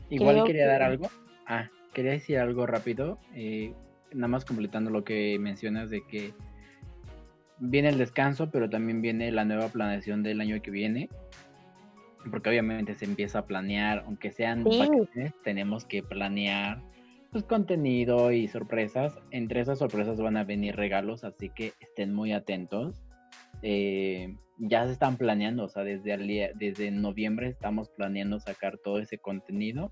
Igual 0.09 0.43
quería 0.43 0.67
dar 0.67 0.83
algo. 0.83 1.07
Ah, 1.47 1.69
quería 1.93 2.11
decir 2.11 2.37
algo 2.37 2.67
rápido. 2.67 3.17
Eh, 3.33 3.73
nada 4.13 4.27
más 4.27 4.45
completando 4.45 4.89
lo 4.89 5.03
que 5.03 5.37
mencionas 5.39 5.89
de 5.89 6.05
que 6.05 6.33
viene 7.59 7.89
el 7.89 7.97
descanso, 7.97 8.49
pero 8.49 8.69
también 8.69 9.01
viene 9.01 9.31
la 9.31 9.45
nueva 9.45 9.69
planeación 9.69 10.23
del 10.23 10.41
año 10.41 10.61
que 10.61 10.71
viene. 10.71 11.09
Porque 12.29 12.49
obviamente 12.49 12.93
se 12.93 13.05
empieza 13.05 13.39
a 13.39 13.45
planear, 13.47 14.03
aunque 14.05 14.31
sean 14.31 14.63
vacaciones, 14.63 15.33
tenemos 15.43 15.85
que 15.85 16.03
planear 16.03 16.81
pues 17.31 17.45
contenido 17.45 18.31
y 18.31 18.47
sorpresas. 18.47 19.17
Entre 19.31 19.61
esas 19.61 19.79
sorpresas 19.79 20.19
van 20.19 20.37
a 20.37 20.43
venir 20.43 20.75
regalos, 20.75 21.23
así 21.23 21.49
que 21.49 21.73
estén 21.79 22.13
muy 22.13 22.31
atentos. 22.31 23.01
Eh, 23.63 24.35
ya 24.59 24.85
se 24.85 24.91
están 24.91 25.17
planeando, 25.17 25.63
o 25.63 25.69
sea, 25.69 25.83
desde, 25.83 26.51
desde 26.55 26.91
noviembre 26.91 27.47
estamos 27.47 27.89
planeando 27.89 28.39
sacar 28.39 28.77
todo 28.77 28.99
ese 28.99 29.17
contenido 29.17 29.91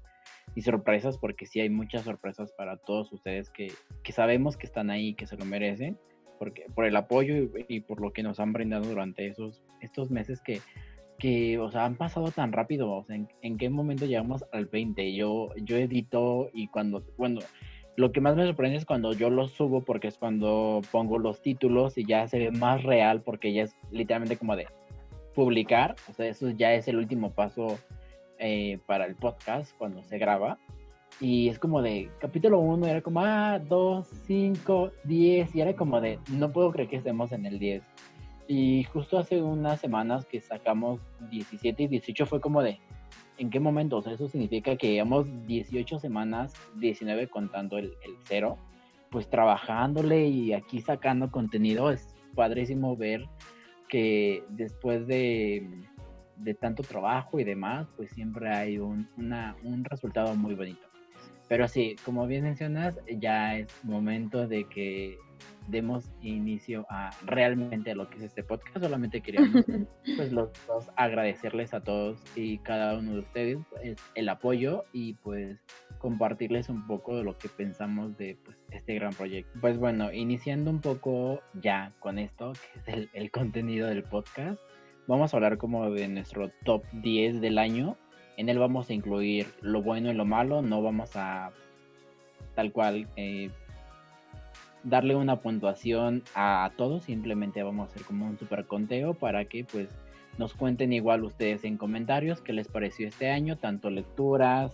y 0.56 0.62
sorpresas, 0.62 1.18
porque 1.18 1.46
sí 1.46 1.60
hay 1.60 1.70
muchas 1.70 2.04
sorpresas 2.04 2.52
para 2.54 2.78
todos 2.78 3.12
ustedes 3.12 3.50
que, 3.50 3.72
que 4.04 4.12
sabemos 4.12 4.58
que 4.58 4.66
están 4.66 4.90
ahí 4.90 5.10
y 5.10 5.14
que 5.14 5.28
se 5.28 5.38
lo 5.38 5.46
merecen, 5.46 5.98
porque, 6.38 6.66
por 6.74 6.86
el 6.86 6.96
apoyo 6.96 7.50
y, 7.68 7.82
por 7.82 8.02
lo 8.02 8.12
que 8.12 8.24
nos 8.24 8.40
han 8.40 8.54
brindado 8.54 8.88
durante 8.88 9.28
esos, 9.28 9.62
estos 9.82 10.10
meses 10.10 10.42
que, 10.42 10.62
que 11.20 11.60
o 11.60 11.70
sea, 11.70 11.86
han 11.86 11.96
pasado 11.96 12.32
tan 12.32 12.52
rápido, 12.52 12.92
o 12.92 13.04
sea, 13.04 13.18
¿en, 13.42 13.58
qué 13.58 13.70
momento 13.70 14.06
llegamos 14.06 14.46
al 14.54 14.66
20? 14.66 15.14
Yo, 15.14 15.50
yo 15.58 15.78
edito 15.78 16.50
y 16.54 16.68
cuando, 16.70 17.04
bueno, 17.18 17.42
lo 17.98 18.12
que 18.14 18.22
más 18.22 18.38
me 18.38 18.46
sorprende 18.46 18.78
es 18.78 18.86
cuando 18.86 19.12
yo 19.14 19.30
los 19.30 19.52
subo 19.52 19.82
porque 19.82 20.08
es 20.08 20.18
cuando 20.18 20.82
pongo 20.92 21.20
los 21.20 21.42
títulos 21.42 21.98
y 21.98 22.06
ya 22.06 22.28
se 22.28 22.40
ve 22.40 22.52
más 22.52 22.84
real 22.84 23.22
porque 23.22 23.52
ya 23.52 23.64
es 23.64 23.76
literalmente 23.92 24.38
como 24.38 24.56
de 24.56 24.68
publicar, 25.36 25.96
o 26.10 26.14
sea, 26.14 26.28
eso 26.28 26.50
ya 26.52 26.74
es 26.74 26.88
el 26.88 26.98
último 26.98 27.32
paso 27.32 27.78
eh, 28.40 28.80
para 28.86 29.06
el 29.06 29.16
podcast 29.16 29.76
cuando 29.78 30.02
se 30.04 30.18
graba. 30.18 30.58
Y 31.22 31.50
es 31.50 31.60
como 31.60 31.82
de 31.82 32.10
capítulo 32.20 32.60
1 32.60 32.88
era 32.88 33.02
como, 33.02 33.22
ah, 33.22 33.60
2, 33.60 34.08
5, 34.26 34.92
10. 35.04 35.56
Y 35.56 35.62
era 35.62 35.76
como 35.76 36.00
de, 36.00 36.20
no 36.32 36.52
puedo 36.52 36.72
creer 36.72 36.90
que 36.90 36.96
estemos 36.96 37.32
en 37.34 37.46
el 37.46 37.60
10. 37.60 37.84
Y 38.48 38.84
justo 38.86 39.20
hace 39.20 39.42
unas 39.42 39.80
semanas 39.80 40.26
que 40.26 40.40
sacamos 40.40 41.02
17 41.30 41.84
y 41.84 41.88
18 41.88 42.26
fue 42.26 42.40
como 42.40 42.64
de, 42.64 42.80
¿en 43.38 43.50
qué 43.50 43.60
momento? 43.60 43.98
O 43.98 44.02
sea, 44.02 44.14
eso 44.14 44.28
significa 44.28 44.76
que 44.78 44.94
llevamos 44.94 45.28
18 45.46 46.00
semanas, 46.00 46.54
19 46.78 47.28
contando 47.28 47.78
el, 47.78 47.94
el 48.04 48.16
cero, 48.24 48.58
pues 49.12 49.30
trabajándole 49.30 50.28
y 50.28 50.54
aquí 50.54 50.82
sacando 50.82 51.30
contenido. 51.30 51.92
Es 51.92 52.16
padrísimo 52.34 52.96
ver 52.96 53.28
que 53.90 54.44
después 54.50 55.06
de 55.08 55.68
de 56.40 56.54
tanto 56.54 56.84
trabajo 56.84 57.40
y 57.40 57.44
demás, 57.44 57.88
pues 57.96 58.12
siempre 58.12 58.50
hay 58.50 58.80
un, 58.80 59.08
un 59.18 59.84
resultado 59.86 60.36
muy 60.36 60.56
bonito. 60.56 60.90
Pero 61.48 61.68
sí, 61.68 61.96
como 62.06 62.28
bien 62.28 62.44
mencionas, 62.44 63.00
ya 63.08 63.58
es 63.58 63.68
momento 63.84 64.48
de 64.48 64.66
que 64.66 65.18
demos 65.68 66.12
inicio 66.22 66.86
a 66.90 67.12
realmente 67.26 67.92
a 67.92 67.96
lo 67.96 68.10
que 68.10 68.18
es 68.18 68.24
este 68.24 68.44
podcast. 68.44 68.80
Solamente 68.80 69.22
queríamos 69.22 69.66
pues 70.18 70.32
los 70.32 70.50
dos 70.68 70.90
agradecerles 70.96 71.74
a 71.74 71.82
todos 71.82 72.22
y 72.36 72.60
cada 72.60 72.98
uno 72.98 73.14
de 73.14 73.20
ustedes 73.20 73.58
pues, 73.70 73.98
el 74.16 74.30
apoyo 74.30 74.86
y 74.94 75.14
pues 75.16 75.60
compartirles 75.98 76.70
un 76.70 76.86
poco 76.88 77.18
de 77.18 77.24
lo 77.24 77.38
que 77.38 77.50
pensamos 77.50 78.16
de 78.18 78.38
pues, 78.44 78.58
este 78.70 78.94
gran 78.96 79.14
proyecto. 79.14 79.52
Pues 79.60 79.78
bueno, 79.78 80.14
iniciando 80.14 80.70
un 80.70 80.82
poco 80.82 81.42
ya 81.54 81.94
con 82.00 82.20
esto, 82.20 82.54
que 82.54 82.80
es 82.80 82.88
el, 82.88 83.10
el 83.14 83.32
contenido 83.32 83.88
del 83.88 84.04
podcast 84.04 84.60
vamos 85.10 85.34
a 85.34 85.38
hablar 85.38 85.58
como 85.58 85.90
de 85.90 86.08
nuestro 86.08 86.52
top 86.64 86.84
10 86.94 87.42
del 87.42 87.58
año. 87.58 87.98
En 88.38 88.48
él 88.48 88.60
vamos 88.60 88.90
a 88.90 88.94
incluir 88.94 89.48
lo 89.60 89.82
bueno 89.82 90.12
y 90.12 90.14
lo 90.14 90.24
malo, 90.24 90.62
no 90.62 90.84
vamos 90.84 91.16
a 91.16 91.52
tal 92.56 92.72
cual 92.72 93.08
eh, 93.16 93.50
darle 94.84 95.16
una 95.16 95.42
puntuación 95.42 96.24
a 96.36 96.72
todos, 96.78 97.04
simplemente 97.06 97.64
vamos 97.64 97.90
a 97.90 97.92
hacer 97.92 98.06
como 98.06 98.28
un 98.28 98.38
super 98.38 98.66
conteo 98.66 99.16
para 99.16 99.46
que 99.46 99.64
pues 99.66 99.90
nos 100.38 100.54
cuenten 100.54 100.94
igual 100.94 101.24
ustedes 101.24 101.64
en 101.64 101.78
comentarios 101.78 102.42
qué 102.42 102.54
les 102.54 102.68
pareció 102.68 103.08
este 103.08 103.32
año, 103.32 103.58
tanto 103.58 103.90
lecturas, 103.90 104.72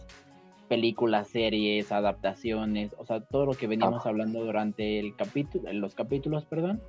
películas, 0.67 1.30
series, 1.30 1.93
adaptaciones, 1.93 2.93
o 2.98 3.06
sea, 3.06 3.21
todo 3.21 3.45
lo 3.45 3.54
que 3.54 3.67
veníamos 3.67 4.06
hablando 4.06 4.43
durante 4.43 5.00
el 5.00 5.15
capítulo, 5.15 5.71
los 5.71 5.95
capítulos, 5.95 6.45
perdón, 6.45 6.82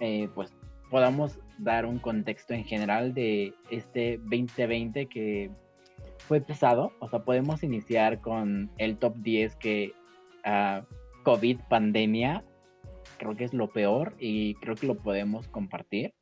eh, 0.00 0.28
pues 0.34 0.52
podamos 0.94 1.40
dar 1.58 1.86
un 1.86 1.98
contexto 1.98 2.54
en 2.54 2.62
general 2.62 3.14
de 3.14 3.52
este 3.68 4.18
2020 4.18 5.06
que 5.06 5.50
fue 6.18 6.40
pesado, 6.40 6.92
o 7.00 7.08
sea, 7.08 7.24
podemos 7.24 7.64
iniciar 7.64 8.20
con 8.20 8.70
el 8.78 8.96
top 8.98 9.16
10 9.16 9.56
que 9.56 9.92
uh, 10.46 10.84
COVID, 11.24 11.58
pandemia, 11.68 12.44
creo 13.18 13.34
que 13.34 13.42
es 13.42 13.52
lo 13.52 13.72
peor 13.72 14.14
y 14.20 14.54
creo 14.60 14.76
que 14.76 14.86
lo 14.86 14.94
podemos 14.94 15.48
compartir. 15.48 16.14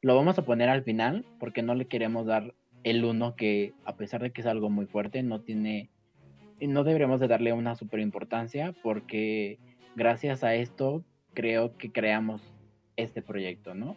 Lo 0.00 0.14
vamos 0.14 0.38
a 0.38 0.44
poner 0.44 0.68
al 0.68 0.84
final 0.84 1.26
porque 1.40 1.64
no 1.64 1.74
le 1.74 1.88
queremos 1.88 2.24
dar 2.24 2.54
el 2.84 3.04
uno 3.04 3.34
que 3.34 3.74
a 3.84 3.96
pesar 3.96 4.22
de 4.22 4.30
que 4.30 4.42
es 4.42 4.46
algo 4.46 4.70
muy 4.70 4.86
fuerte, 4.86 5.24
no 5.24 5.40
tiene, 5.40 5.90
no 6.60 6.84
deberíamos 6.84 7.18
de 7.18 7.26
darle 7.26 7.52
una 7.52 7.74
super 7.74 7.98
importancia 7.98 8.76
porque 8.84 9.58
gracias 9.96 10.44
a 10.44 10.54
esto 10.54 11.02
creo 11.34 11.76
que 11.76 11.90
creamos 11.90 12.40
este 12.94 13.22
proyecto, 13.22 13.74
¿no? 13.74 13.96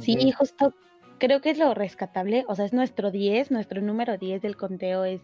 Sí, 0.00 0.32
justo 0.32 0.74
creo 1.18 1.40
que 1.40 1.50
es 1.50 1.58
lo 1.58 1.72
rescatable, 1.74 2.44
o 2.48 2.54
sea, 2.54 2.64
es 2.64 2.72
nuestro 2.72 3.10
10, 3.10 3.52
nuestro 3.52 3.80
número 3.80 4.18
10 4.18 4.42
del 4.42 4.56
conteo 4.56 5.04
es 5.04 5.20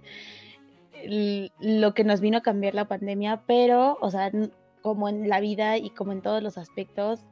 lo 1.60 1.94
que 1.94 2.04
nos 2.04 2.20
vino 2.20 2.38
a 2.38 2.42
cambiar 2.42 2.74
la 2.74 2.86
pandemia, 2.86 3.42
pero, 3.46 3.98
o 4.00 4.10
sea, 4.10 4.30
como 4.80 5.08
en 5.08 5.28
la 5.28 5.40
vida 5.40 5.76
y 5.76 5.90
como 5.90 6.12
en 6.12 6.22
todos 6.22 6.42
los 6.42 6.58
aspectos, 6.58 7.24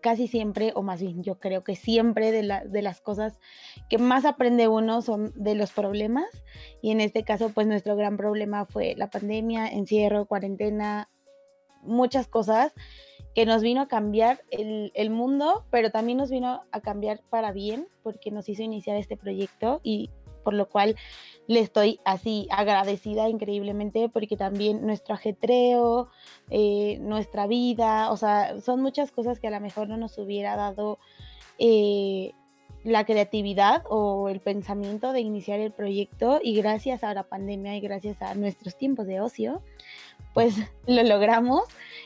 casi 0.00 0.26
siempre, 0.26 0.72
o 0.74 0.82
más 0.82 1.00
bien 1.00 1.22
yo 1.22 1.38
creo 1.38 1.64
que 1.64 1.76
siempre 1.76 2.32
de, 2.32 2.42
la, 2.42 2.64
de 2.64 2.82
las 2.82 3.00
cosas 3.00 3.38
que 3.88 3.98
más 3.98 4.24
aprende 4.24 4.68
uno 4.68 5.00
son 5.00 5.32
de 5.34 5.54
los 5.54 5.72
problemas. 5.72 6.26
Y 6.82 6.90
en 6.90 7.00
este 7.00 7.24
caso, 7.24 7.50
pues 7.50 7.66
nuestro 7.66 7.94
gran 7.96 8.16
problema 8.16 8.66
fue 8.66 8.94
la 8.96 9.08
pandemia, 9.08 9.68
encierro, 9.68 10.26
cuarentena, 10.26 11.08
muchas 11.82 12.26
cosas 12.26 12.72
que 13.34 13.46
nos 13.46 13.62
vino 13.62 13.80
a 13.80 13.88
cambiar 13.88 14.42
el, 14.50 14.92
el, 14.94 15.10
mundo, 15.10 15.64
pero 15.70 15.90
también 15.90 16.18
nos 16.18 16.30
vino 16.30 16.62
a 16.70 16.80
cambiar 16.80 17.20
para 17.30 17.52
bien, 17.52 17.88
porque 18.02 18.30
nos 18.30 18.48
hizo 18.48 18.62
iniciar 18.62 18.96
este 18.96 19.16
proyecto 19.16 19.80
y 19.82 20.10
por 20.42 20.54
lo 20.54 20.68
cual 20.68 20.96
le 21.46 21.60
estoy 21.60 22.00
así 22.04 22.46
agradecida 22.50 23.28
increíblemente, 23.28 24.08
porque 24.08 24.36
también 24.36 24.84
nuestro 24.86 25.14
ajetreo, 25.14 26.08
eh, 26.50 26.98
nuestra 27.00 27.46
vida, 27.46 28.10
o 28.10 28.16
sea, 28.16 28.60
son 28.60 28.82
muchas 28.82 29.12
cosas 29.12 29.40
que 29.40 29.48
a 29.48 29.50
lo 29.50 29.60
mejor 29.60 29.88
no 29.88 29.96
nos 29.96 30.18
hubiera 30.18 30.56
dado 30.56 30.98
eh, 31.58 32.32
la 32.84 33.04
creatividad 33.04 33.84
o 33.88 34.28
el 34.28 34.40
pensamiento 34.40 35.12
de 35.12 35.20
iniciar 35.20 35.60
el 35.60 35.72
proyecto 35.72 36.40
y 36.42 36.56
gracias 36.56 37.04
a 37.04 37.14
la 37.14 37.22
pandemia 37.24 37.76
y 37.76 37.80
gracias 37.80 38.20
a 38.22 38.34
nuestros 38.34 38.76
tiempos 38.76 39.06
de 39.06 39.20
ocio, 39.20 39.62
pues 40.34 40.56
lo 40.86 41.02
logramos. 41.02 41.62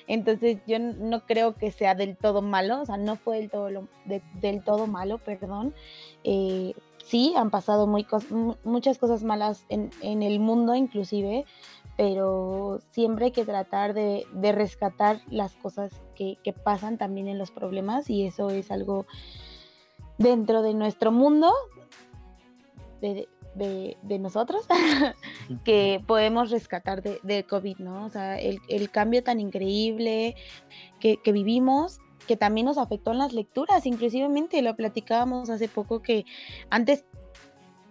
Entonces 0.08 0.58
yo 0.66 0.78
no 0.78 1.26
creo 1.26 1.56
que 1.56 1.72
sea 1.72 1.94
del 1.94 2.16
todo 2.16 2.40
malo, 2.40 2.80
o 2.80 2.86
sea, 2.86 2.96
no 2.96 3.16
fue 3.16 3.38
del 3.38 3.50
todo, 3.50 3.68
del 4.04 4.62
todo 4.62 4.86
malo, 4.86 5.18
perdón. 5.18 5.74
Eh, 6.22 6.74
sí, 7.04 7.34
han 7.36 7.50
pasado 7.50 7.86
muy 7.86 8.06
muchas 8.64 8.98
cosas 8.98 9.22
malas 9.22 9.64
en, 9.68 9.90
el 10.22 10.38
mundo 10.38 10.74
inclusive, 10.74 11.44
pero 11.96 12.80
siempre 12.90 13.26
hay 13.26 13.30
que 13.32 13.44
tratar 13.44 13.94
de, 13.94 14.26
rescatar 14.52 15.20
las 15.28 15.56
cosas 15.56 15.90
que, 16.14 16.38
pasan 16.64 16.98
también 16.98 17.28
en 17.28 17.38
los 17.38 17.50
problemas 17.50 18.08
y 18.10 18.26
eso 18.26 18.50
es 18.50 18.70
algo 18.70 19.06
dentro 20.18 20.62
de 20.62 20.74
nuestro 20.74 21.10
mundo, 21.10 21.52
de, 23.00 23.28
de, 23.56 24.18
nosotros 24.18 24.66
que 25.64 26.02
podemos 26.06 26.50
rescatar 26.50 27.02
de, 27.02 27.44
COVID, 27.44 27.78
¿no? 27.78 28.04
O 28.04 28.10
sea, 28.10 28.38
el, 28.38 28.90
cambio 28.90 29.22
tan 29.22 29.40
increíble 29.40 30.36
que, 31.00 31.18
vivimos, 31.32 31.98
que 32.26 32.36
también 32.36 32.66
nos 32.66 32.78
afectó 32.78 33.12
en 33.12 33.18
las 33.18 33.32
lecturas, 33.32 33.86
inclusivemente 33.86 34.62
lo 34.62 34.76
platicábamos 34.76 35.50
hace 35.50 35.68
poco 35.68 36.02
que 36.02 36.24
antes 36.70 37.04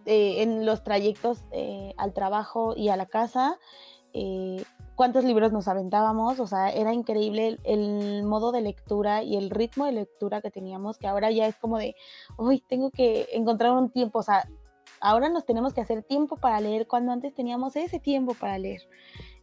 eh, 0.06 0.44
en 0.44 0.66
los 0.66 0.84
trayectos 0.84 1.46
eh, 1.52 1.94
al 1.98 2.14
trabajo 2.14 2.74
y 2.76 2.90
a 2.90 2.98
la 2.98 3.06
casa, 3.08 3.58
eh, 4.14 4.64
cuántos 4.96 5.26
libros 5.26 5.52
nos 5.52 5.68
aventábamos, 5.68 6.40
o 6.40 6.48
sea, 6.48 6.70
era 6.70 6.94
increíble 6.94 7.60
el, 7.64 8.24
modo 8.24 8.52
de 8.52 8.62
lectura 8.62 9.24
y 9.24 9.36
el 9.36 9.50
ritmo 9.50 9.86
de 9.86 9.92
lectura 9.92 10.42
que 10.42 10.52
teníamos, 10.52 10.98
que 10.98 11.08
ahora 11.08 11.32
ya 11.32 11.48
es 11.48 11.56
como 11.58 11.78
de, 11.78 11.96
uy, 12.38 12.64
tengo 12.68 12.92
que 12.92 13.28
encontrar 13.34 13.72
un 13.72 13.90
tiempo, 13.90 14.20
o 14.20 14.24
sea, 14.24 14.48
ahora 15.06 15.30
nos 15.30 15.46
tenemos 15.46 15.74
que 15.74 15.82
hacer 15.82 16.02
tiempo 16.02 16.36
para 16.38 16.60
leer 16.60 16.88
cuando 16.88 17.12
antes 17.12 17.34
teníamos 17.34 17.76
ese 17.76 18.00
tiempo 18.00 18.34
para 18.34 18.58
leer. 18.58 18.82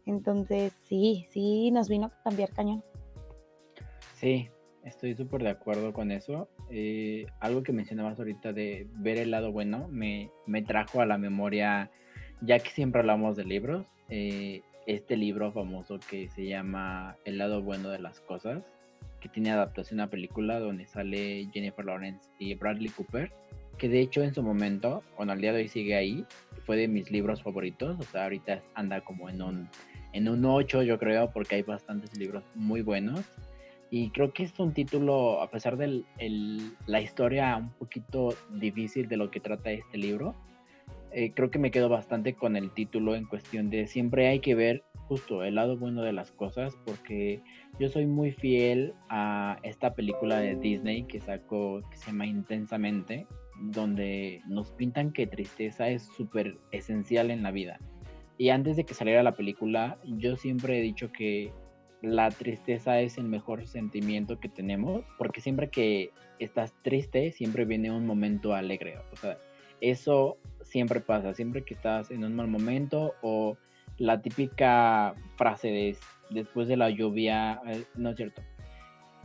Entonces, 0.05 0.73
sí, 0.87 1.25
sí, 1.29 1.71
nos 1.71 1.87
vino 1.87 2.07
a 2.07 2.23
cambiar 2.23 2.49
cañón. 2.49 2.83
Sí, 4.15 4.49
estoy 4.83 5.15
súper 5.15 5.41
de 5.41 5.49
acuerdo 5.49 5.93
con 5.93 6.11
eso. 6.11 6.49
Eh, 6.69 7.27
algo 7.39 7.63
que 7.63 7.71
mencionabas 7.71 8.19
ahorita 8.19 8.51
de 8.51 8.87
ver 8.95 9.17
el 9.17 9.31
lado 9.31 9.53
bueno 9.53 9.87
me, 9.87 10.29
me, 10.45 10.61
trajo 10.61 10.99
a 10.99 11.05
la 11.05 11.17
memoria, 11.17 11.89
ya 12.41 12.59
que 12.59 12.69
siempre 12.69 12.99
hablamos 12.99 13.37
de 13.37 13.45
libros, 13.45 13.85
eh, 14.09 14.61
este 14.85 15.15
libro 15.15 15.53
famoso 15.53 15.97
que 16.09 16.29
se 16.29 16.45
llama 16.45 17.15
El 17.23 17.37
lado 17.37 17.61
bueno 17.61 17.89
de 17.89 17.99
las 17.99 18.19
cosas, 18.19 18.63
que 19.21 19.29
tiene 19.29 19.51
adaptación 19.51 20.01
a 20.01 20.09
película 20.09 20.59
donde 20.59 20.85
sale 20.87 21.47
Jennifer 21.53 21.85
Lawrence 21.85 22.29
y 22.37 22.53
Bradley 22.55 22.89
Cooper 22.89 23.31
que 23.77 23.89
de 23.89 23.99
hecho 23.99 24.23
en 24.23 24.33
su 24.33 24.43
momento, 24.43 25.03
bueno, 25.17 25.31
al 25.31 25.41
día 25.41 25.53
de 25.53 25.61
hoy 25.61 25.67
sigue 25.67 25.95
ahí, 25.95 26.25
fue 26.65 26.77
de 26.77 26.87
mis 26.87 27.11
libros 27.11 27.43
favoritos, 27.43 27.97
o 27.99 28.03
sea, 28.03 28.23
ahorita 28.23 28.61
anda 28.75 29.01
como 29.01 29.29
en 29.29 29.41
un, 29.41 29.69
en 30.13 30.29
un 30.29 30.45
8 30.45 30.83
yo 30.83 30.97
creo, 30.97 31.31
porque 31.31 31.55
hay 31.55 31.63
bastantes 31.63 32.17
libros 32.17 32.43
muy 32.55 32.81
buenos. 32.81 33.21
Y 33.89 34.09
creo 34.09 34.33
que 34.33 34.43
es 34.43 34.57
un 34.59 34.73
título, 34.73 35.41
a 35.41 35.51
pesar 35.51 35.77
de 35.77 36.03
la 36.87 37.01
historia 37.01 37.55
un 37.57 37.69
poquito 37.73 38.35
difícil 38.49 39.07
de 39.07 39.17
lo 39.17 39.29
que 39.29 39.39
trata 39.39 39.71
este 39.71 39.99
libro, 39.99 40.33
eh, 41.11 41.31
creo 41.35 41.51
que 41.51 41.59
me 41.59 41.69
quedo 41.69 41.89
bastante 41.89 42.33
con 42.33 42.55
el 42.55 42.71
título 42.71 43.15
en 43.15 43.25
cuestión 43.25 43.69
de 43.69 43.85
siempre 43.85 44.29
hay 44.29 44.39
que 44.39 44.55
ver 44.55 44.83
justo 45.07 45.43
el 45.43 45.55
lado 45.55 45.77
bueno 45.77 46.01
de 46.01 46.11
las 46.11 46.31
cosas, 46.31 46.75
porque 46.85 47.41
yo 47.79 47.87
soy 47.89 48.07
muy 48.07 48.31
fiel 48.31 48.95
a 49.09 49.59
esta 49.61 49.93
película 49.93 50.39
de 50.39 50.55
Disney 50.55 51.03
que 51.03 51.19
sacó, 51.19 51.81
que 51.91 51.97
se 51.97 52.07
llama 52.07 52.25
Intensamente, 52.25 53.27
donde 53.71 54.41
nos 54.47 54.71
pintan 54.71 55.13
que 55.13 55.25
tristeza 55.25 55.87
es 55.89 56.03
súper 56.17 56.57
esencial 56.71 57.31
en 57.31 57.43
la 57.43 57.51
vida. 57.51 57.79
Y 58.37 58.49
antes 58.49 58.75
de 58.75 58.83
que 58.83 58.93
saliera 58.93 59.23
la 59.23 59.35
película, 59.35 59.97
yo 60.03 60.35
siempre 60.35 60.79
he 60.79 60.81
dicho 60.81 61.11
que 61.11 61.51
la 62.01 62.29
tristeza 62.29 62.99
es 62.99 63.17
el 63.17 63.25
mejor 63.25 63.65
sentimiento 63.65 64.39
que 64.39 64.49
tenemos, 64.49 65.05
porque 65.17 65.39
siempre 65.39 65.69
que 65.69 66.11
estás 66.39 66.73
triste, 66.81 67.31
siempre 67.31 67.63
viene 67.63 67.91
un 67.91 68.05
momento 68.05 68.53
alegre. 68.53 68.97
O 69.13 69.15
sea, 69.15 69.37
eso 69.79 70.37
siempre 70.61 70.99
pasa, 70.99 71.33
siempre 71.33 71.63
que 71.63 71.73
estás 71.73 72.11
en 72.11 72.25
un 72.25 72.35
mal 72.35 72.47
momento 72.47 73.13
o 73.21 73.57
la 73.97 74.21
típica 74.21 75.15
frase 75.37 75.69
de 75.69 75.95
después 76.31 76.67
de 76.67 76.75
la 76.75 76.89
lluvia, 76.89 77.61
eh, 77.67 77.83
no 77.95 78.09
es 78.09 78.17
cierto. 78.17 78.41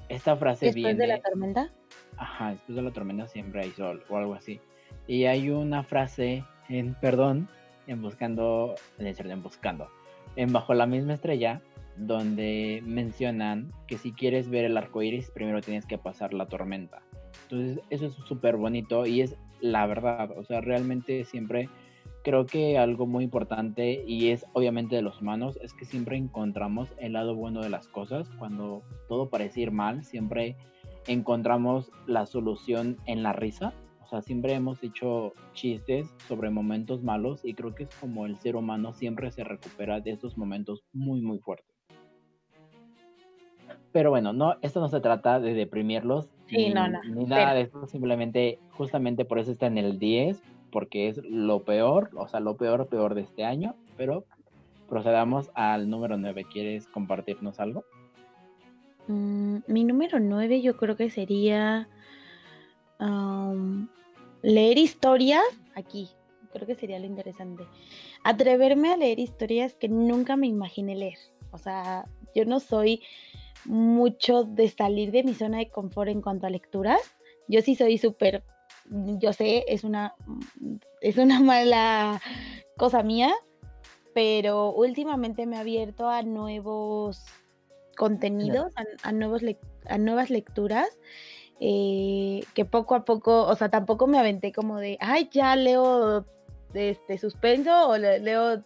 Esta 0.09 0.37
frase 0.37 0.73
viene... 0.73 0.91
¿Después 0.91 0.99
de 0.99 1.07
la 1.07 1.21
tormenta? 1.21 1.73
Ajá, 2.19 2.51
después 2.51 2.77
de 2.77 2.83
la 2.83 2.91
tormenta 2.91 3.29
siempre 3.29 3.63
hay 3.63 3.71
sol 3.71 4.03
o 4.09 4.17
algo 4.17 4.35
así. 4.35 4.61
Y 5.07 5.25
hay 5.25 5.51
una 5.51 5.83
frase 5.83 6.45
en 6.69 6.95
Perdón, 6.95 7.49
en 7.87 8.03
Buscando, 8.03 8.75
en 8.99 9.43
Buscando, 9.43 9.89
en 10.37 10.53
Bajo 10.53 10.75
la 10.75 10.87
misma 10.87 11.15
estrella, 11.15 11.63
donde 11.97 12.83
mencionan 12.85 13.73
que 13.87 13.99
si 13.99 14.13
quieres 14.13 14.49
ver 14.49 14.65
el 14.65 14.77
arco 14.77 15.03
iris, 15.03 15.31
primero 15.31 15.61
tienes 15.61 15.87
que 15.87 15.99
pasar 15.99 16.35
la 16.35 16.47
tormenta. 16.47 17.03
Entonces, 17.45 17.81
eso 17.91 18.07
es 18.07 18.15
súper 18.27 18.57
bonito 18.57 19.07
y 19.07 19.23
es 19.23 19.37
la 19.61 19.87
verdad. 19.87 20.31
O 20.37 20.45
sea, 20.45 20.61
realmente 20.61 21.25
siempre 21.25 21.69
creo 22.23 22.47
que 22.47 22.79
algo 22.79 23.07
muy 23.07 23.25
importante 23.25 24.05
y 24.07 24.31
es 24.31 24.45
obviamente 24.53 24.97
de 24.97 25.03
los 25.03 25.21
humanos 25.21 25.59
es 25.63 25.73
que 25.73 25.85
siempre 25.85 26.17
encontramos 26.17 26.93
el 26.99 27.15
lado 27.15 27.35
bueno 27.35 27.63
de 27.63 27.71
las 27.71 27.89
cosas. 27.89 28.29
Cuando 28.39 28.83
todo 29.09 29.31
parece 29.31 29.63
ir 29.63 29.71
mal, 29.71 30.05
siempre 30.05 30.57
encontramos 31.09 31.91
la 32.07 32.27
solución 32.27 32.97
en 33.07 33.23
la 33.23 33.33
risa. 33.33 33.73
O 34.03 34.07
sea, 34.09 34.23
siempre 34.23 34.55
hemos 34.55 34.83
hecho 34.83 35.35
chistes 35.53 36.15
sobre 36.29 36.51
momentos 36.51 37.03
malos 37.03 37.45
y 37.45 37.55
creo 37.55 37.75
que 37.75 37.83
es 37.85 37.95
como 37.97 38.25
el 38.27 38.39
ser 38.39 38.57
humano 38.57 38.95
siempre 38.95 39.31
se 39.31 39.45
recupera 39.45 40.01
de 40.01 40.13
esos 40.13 40.39
momentos 40.39 40.85
muy, 40.93 41.21
muy 41.21 41.39
fuertes. 41.39 41.75
Pero 43.93 44.11
bueno, 44.11 44.33
no, 44.33 44.57
esto 44.63 44.81
no 44.81 44.89
se 44.89 45.01
trata 45.01 45.41
de 45.41 45.55
deprimirlos, 45.55 46.31
Sí, 46.49 46.71
no, 46.73 46.89
no. 46.89 47.03
Ni 47.05 47.25
nada 47.27 47.53
de 47.53 47.63
eso, 47.63 47.87
simplemente, 47.87 48.59
justamente 48.71 49.25
por 49.25 49.39
eso 49.39 49.53
está 49.53 49.67
en 49.67 49.77
el 49.77 49.99
10, 49.99 50.41
porque 50.73 51.09
es 51.09 51.21
lo 51.25 51.63
peor, 51.63 52.11
o 52.17 52.27
sea, 52.27 52.41
lo 52.41 52.57
peor, 52.57 52.87
peor 52.89 53.15
de 53.15 53.21
este 53.23 53.45
año, 53.45 53.75
pero 53.97 54.25
procedamos 54.89 55.51
al 55.55 55.91
número 55.91 56.17
9. 56.17 56.47
¿Quieres 56.51 56.87
compartirnos 56.89 57.61
algo? 57.61 57.85
Mm, 59.09 59.59
mi 59.67 59.85
número 59.85 60.21
9 60.21 60.61
yo 60.61 60.77
creo 60.77 60.97
que 60.97 61.11
sería 61.11 61.89
leer 64.43 64.79
historias 64.79 65.43
aquí. 65.75 66.11
Creo 66.53 66.67
que 66.67 66.75
sería 66.75 66.99
lo 66.99 67.07
interesante. 67.07 67.65
Atreverme 68.25 68.93
a 68.93 68.97
leer 68.97 69.19
historias 69.19 69.75
que 69.75 69.89
nunca 69.89 70.37
me 70.37 70.47
imaginé 70.47 70.95
leer. 70.97 71.19
O 71.53 71.59
sea, 71.59 72.07
yo 72.35 72.45
no 72.45 72.61
soy 72.61 73.03
mucho 73.65 74.45
de 74.45 74.69
salir 74.69 75.11
de 75.11 75.25
mi 75.25 75.35
zona 75.35 75.59
de 75.59 75.71
confort 75.71 76.11
en 76.11 76.23
cuanto 76.23 76.47
a 76.47 76.51
lecturas. 76.51 77.01
Yo 77.49 77.63
sí 77.63 77.75
soy 77.75 77.99
súper, 77.99 78.43
yo 78.91 79.33
sé, 79.33 79.65
es 79.69 79.85
una, 79.85 80.15
es 81.01 81.17
una 81.17 81.41
mala 81.41 82.21
cosa 82.77 83.03
mía, 83.03 83.33
pero 84.15 84.73
últimamente 84.73 85.47
me 85.47 85.57
ha 85.57 85.61
abierto 85.61 86.09
a 86.09 86.23
nuevos 86.23 87.25
contenidos, 87.99 88.73
a, 89.03 89.13
nuevos 89.13 89.43
a 89.87 89.99
nuevas 89.99 90.31
lecturas. 90.31 90.89
Eh, 91.61 92.45
que 92.55 92.65
poco 92.65 92.95
a 92.95 93.05
poco, 93.05 93.45
o 93.45 93.55
sea, 93.57 93.69
tampoco 93.69 94.07
me 94.07 94.19
aventé 94.19 94.53
como 94.53 94.79
de, 94.79 94.97
ay, 95.01 95.29
ya 95.33 95.57
leo 95.57 96.25
este 96.73 97.19
suspenso 97.19 97.89
o 97.89 97.99
leo 97.99 98.63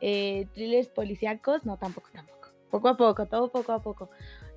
eh, 0.00 0.46
thrillers 0.52 0.88
policíacos, 0.88 1.64
no, 1.64 1.78
tampoco, 1.78 2.10
tampoco. 2.12 2.48
Poco 2.70 2.88
a 2.88 2.96
poco, 2.96 3.26
todo 3.26 3.50
poco 3.50 3.72
a 3.72 3.80
poco. 3.80 4.10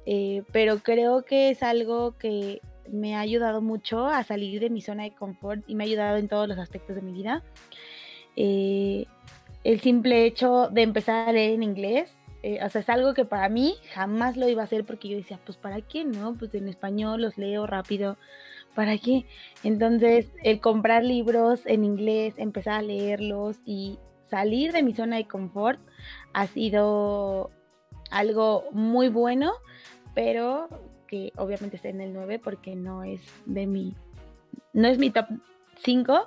Eh, 0.05 0.43
pero 0.51 0.79
creo 0.79 1.23
que 1.23 1.49
es 1.49 1.63
algo 1.63 2.17
que 2.17 2.61
me 2.89 3.15
ha 3.15 3.21
ayudado 3.21 3.61
mucho 3.61 4.07
a 4.07 4.23
salir 4.23 4.59
de 4.59 4.69
mi 4.69 4.81
zona 4.81 5.03
de 5.03 5.13
confort 5.13 5.63
y 5.67 5.75
me 5.75 5.83
ha 5.83 5.87
ayudado 5.87 6.17
en 6.17 6.27
todos 6.27 6.47
los 6.47 6.57
aspectos 6.57 6.95
de 6.95 7.01
mi 7.01 7.13
vida. 7.13 7.43
Eh, 8.35 9.05
el 9.63 9.79
simple 9.79 10.25
hecho 10.25 10.69
de 10.69 10.83
empezar 10.83 11.29
a 11.29 11.31
leer 11.31 11.51
en 11.51 11.63
inglés, 11.63 12.16
eh, 12.43 12.60
o 12.63 12.69
sea, 12.69 12.82
es 12.82 12.89
algo 12.89 13.13
que 13.13 13.26
para 13.26 13.50
mí 13.50 13.76
jamás 13.93 14.38
lo 14.38 14.47
iba 14.47 14.62
a 14.62 14.65
hacer 14.65 14.86
porque 14.86 15.10
yo 15.10 15.17
decía, 15.17 15.39
pues 15.45 15.58
¿para 15.58 15.82
qué 15.82 16.06
no? 16.06 16.36
Pues 16.36 16.54
en 16.56 16.67
español 16.67 17.21
los 17.21 17.38
leo 17.38 17.67
rápido, 17.67 18.17
¿para 18.76 18.97
qué? 18.97 19.26
Entonces, 19.63 20.32
el 20.43 20.60
comprar 20.60 21.04
libros 21.04 21.65
en 21.65 21.84
inglés, 21.84 22.36
empezar 22.38 22.73
a 22.76 22.82
leerlos 22.82 23.58
y 23.65 24.00
salir 24.30 24.71
de 24.71 24.84
mi 24.84 24.93
zona 24.93 25.17
de 25.17 25.28
confort 25.28 25.80
ha 26.34 26.47
sido 26.47 27.50
algo 28.10 28.65
muy 28.71 29.10
bueno 29.10 29.54
pero 30.17 30.67
que 31.06 31.32
obviamente 31.36 31.76
está 31.76 31.89
en 31.89 32.02
el 32.02 32.12
9 32.12 32.39
porque 32.39 32.76
no 32.76 33.04
es 33.04 33.21
de 33.45 33.67
mi, 33.67 33.93
no 34.73 34.88
es 34.88 34.97
mi 34.97 35.12
top 35.12 35.28
5, 35.84 36.26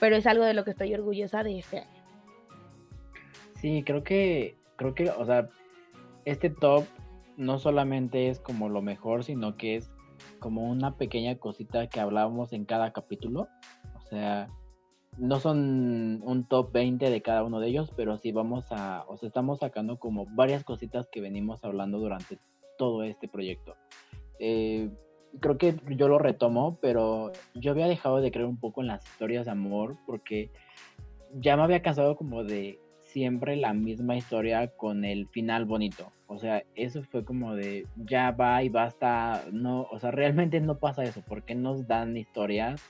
pero 0.00 0.16
es 0.16 0.26
algo 0.26 0.44
de 0.44 0.54
lo 0.54 0.64
que 0.64 0.72
estoy 0.72 0.92
orgullosa 0.92 1.44
de 1.44 1.60
este 1.60 1.78
año. 1.78 2.02
Sí, 3.60 3.84
creo 3.86 4.02
que, 4.02 4.56
creo 4.78 4.94
que, 4.94 5.10
o 5.10 5.26
sea, 5.26 5.50
este 6.24 6.48
top 6.48 6.84
no 7.36 7.58
solamente 7.58 8.30
es 8.30 8.40
como 8.40 8.70
lo 8.70 8.80
mejor, 8.80 9.24
sino 9.24 9.56
que 9.56 9.76
es 9.76 9.90
como 10.38 10.70
una 10.70 10.96
pequeña 10.96 11.36
cosita 11.36 11.88
que 11.88 12.00
hablábamos 12.00 12.52
en 12.52 12.64
cada 12.64 12.92
capítulo. 12.92 13.48
O 13.96 14.00
sea, 14.08 14.48
no 15.18 15.40
son 15.40 16.22
un 16.24 16.44
top 16.48 16.72
20 16.72 17.10
de 17.10 17.22
cada 17.22 17.42
uno 17.42 17.60
de 17.60 17.68
ellos, 17.68 17.92
pero 17.96 18.16
sí 18.16 18.32
vamos 18.32 18.66
a, 18.70 19.04
o 19.08 19.16
sea, 19.16 19.26
estamos 19.26 19.58
sacando 19.58 19.98
como 19.98 20.26
varias 20.30 20.64
cositas 20.64 21.08
que 21.10 21.20
venimos 21.20 21.62
hablando 21.64 21.98
durante 21.98 22.38
todo 22.78 23.02
este 23.02 23.28
proyecto. 23.28 23.74
Eh, 24.38 24.90
creo 25.40 25.58
que 25.58 25.74
yo 25.88 26.06
lo 26.06 26.18
retomo, 26.18 26.78
pero 26.80 27.32
yo 27.54 27.72
había 27.72 27.88
dejado 27.88 28.20
de 28.20 28.30
creer 28.30 28.46
un 28.46 28.60
poco 28.60 28.80
en 28.80 28.86
las 28.86 29.04
historias 29.04 29.46
de 29.46 29.50
amor 29.50 29.96
porque 30.06 30.50
ya 31.34 31.56
me 31.56 31.64
había 31.64 31.82
casado 31.82 32.16
como 32.16 32.44
de 32.44 32.78
siempre 33.08 33.56
la 33.56 33.72
misma 33.72 34.16
historia 34.16 34.68
con 34.68 35.04
el 35.04 35.28
final 35.28 35.64
bonito. 35.64 36.12
O 36.26 36.38
sea, 36.38 36.62
eso 36.74 37.02
fue 37.02 37.24
como 37.24 37.54
de 37.54 37.86
ya 37.96 38.30
va 38.30 38.62
y 38.62 38.68
basta. 38.68 39.44
No, 39.50 39.82
o 39.90 39.98
sea, 39.98 40.10
realmente 40.10 40.60
no 40.60 40.78
pasa 40.78 41.02
eso. 41.04 41.22
porque 41.26 41.54
nos 41.54 41.86
dan 41.86 42.16
historias 42.16 42.82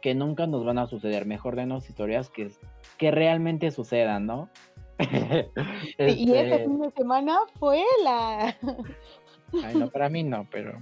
que 0.00 0.14
nunca 0.14 0.46
nos 0.46 0.64
van 0.64 0.78
a 0.78 0.86
suceder? 0.86 1.26
Mejor 1.26 1.56
denos 1.56 1.88
historias 1.88 2.28
que, 2.28 2.50
que 2.98 3.10
realmente 3.10 3.70
sucedan, 3.70 4.26
¿no? 4.26 4.50
Y 5.98 6.32
este 6.32 6.64
fin 6.64 6.80
de 6.80 6.90
semana 6.90 7.38
fue 7.58 7.82
la 8.04 8.56
Ay, 9.64 9.74
no, 9.76 9.90
para 9.90 10.08
mí 10.08 10.22
no, 10.22 10.46
pero. 10.50 10.78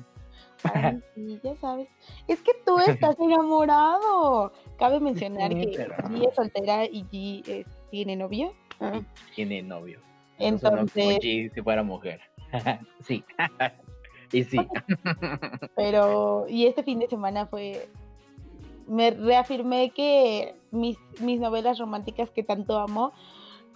sí, 1.14 1.40
ya 1.42 1.57
sabes. 1.57 1.88
Es 2.29 2.40
que 2.42 2.53
tú 2.64 2.79
estás 2.79 3.18
enamorado. 3.18 4.53
Cabe 4.79 5.00
mencionar 5.00 5.50
que 5.50 5.72
G 5.72 6.29
es 6.29 6.35
soltera 6.35 6.85
y 6.85 7.05
G 7.05 7.66
tiene 7.90 8.16
Tiene 9.34 9.62
novio. 9.62 10.00
Entonces. 10.38 11.18
Si 11.20 11.50
fuera 11.62 11.82
mujer. 11.82 12.20
sí. 13.00 13.24
y 14.32 14.44
sí. 14.44 14.58
pero, 15.76 16.46
y 16.48 16.66
este 16.66 16.82
fin 16.82 16.98
de 16.98 17.08
semana 17.08 17.46
fue. 17.46 17.88
Me 18.86 19.12
reafirmé 19.12 19.90
que 19.90 20.56
mis, 20.72 20.98
mis 21.20 21.38
novelas 21.38 21.78
románticas 21.78 22.30
que 22.30 22.42
tanto 22.42 22.78
amo 22.78 23.12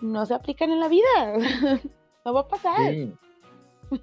no 0.00 0.26
se 0.26 0.34
aplican 0.34 0.70
en 0.70 0.80
la 0.80 0.88
vida. 0.88 1.04
no 2.24 2.32
va 2.32 2.40
a 2.40 2.48
pasar. 2.48 2.90
Sí. 2.90 3.12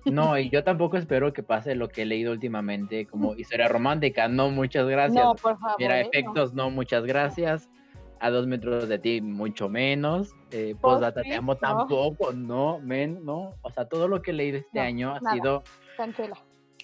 No, 0.05 0.37
y 0.37 0.49
yo 0.49 0.63
tampoco 0.63 0.97
espero 0.97 1.33
que 1.33 1.43
pase 1.43 1.75
lo 1.75 1.89
que 1.89 2.03
he 2.03 2.05
leído 2.05 2.31
últimamente 2.31 3.05
como 3.07 3.35
historia 3.35 3.67
romántica. 3.67 4.27
No, 4.27 4.49
muchas 4.51 4.87
gracias. 4.87 5.23
No, 5.23 5.35
por 5.35 5.59
favor. 5.59 5.75
Mira, 5.79 5.99
efectos, 5.99 6.53
no. 6.53 6.69
muchas 6.69 7.03
gracias. 7.05 7.69
A 8.21 8.29
dos 8.29 8.45
metros 8.45 8.87
de 8.87 8.99
ti, 8.99 9.19
mucho 9.19 9.67
menos. 9.67 10.35
Eh, 10.51 10.75
Postdata, 10.79 11.23
te 11.23 11.33
amo 11.33 11.57
tampoco. 11.57 12.31
No, 12.31 12.79
men, 12.79 13.25
no. 13.25 13.55
O 13.63 13.71
sea, 13.71 13.85
todo 13.85 14.07
lo 14.07 14.21
que 14.21 14.29
he 14.29 14.33
leído 14.33 14.59
este 14.59 14.79
año 14.79 15.15
ha 15.15 15.33
sido. 15.33 15.63
Cancela. 15.97 16.37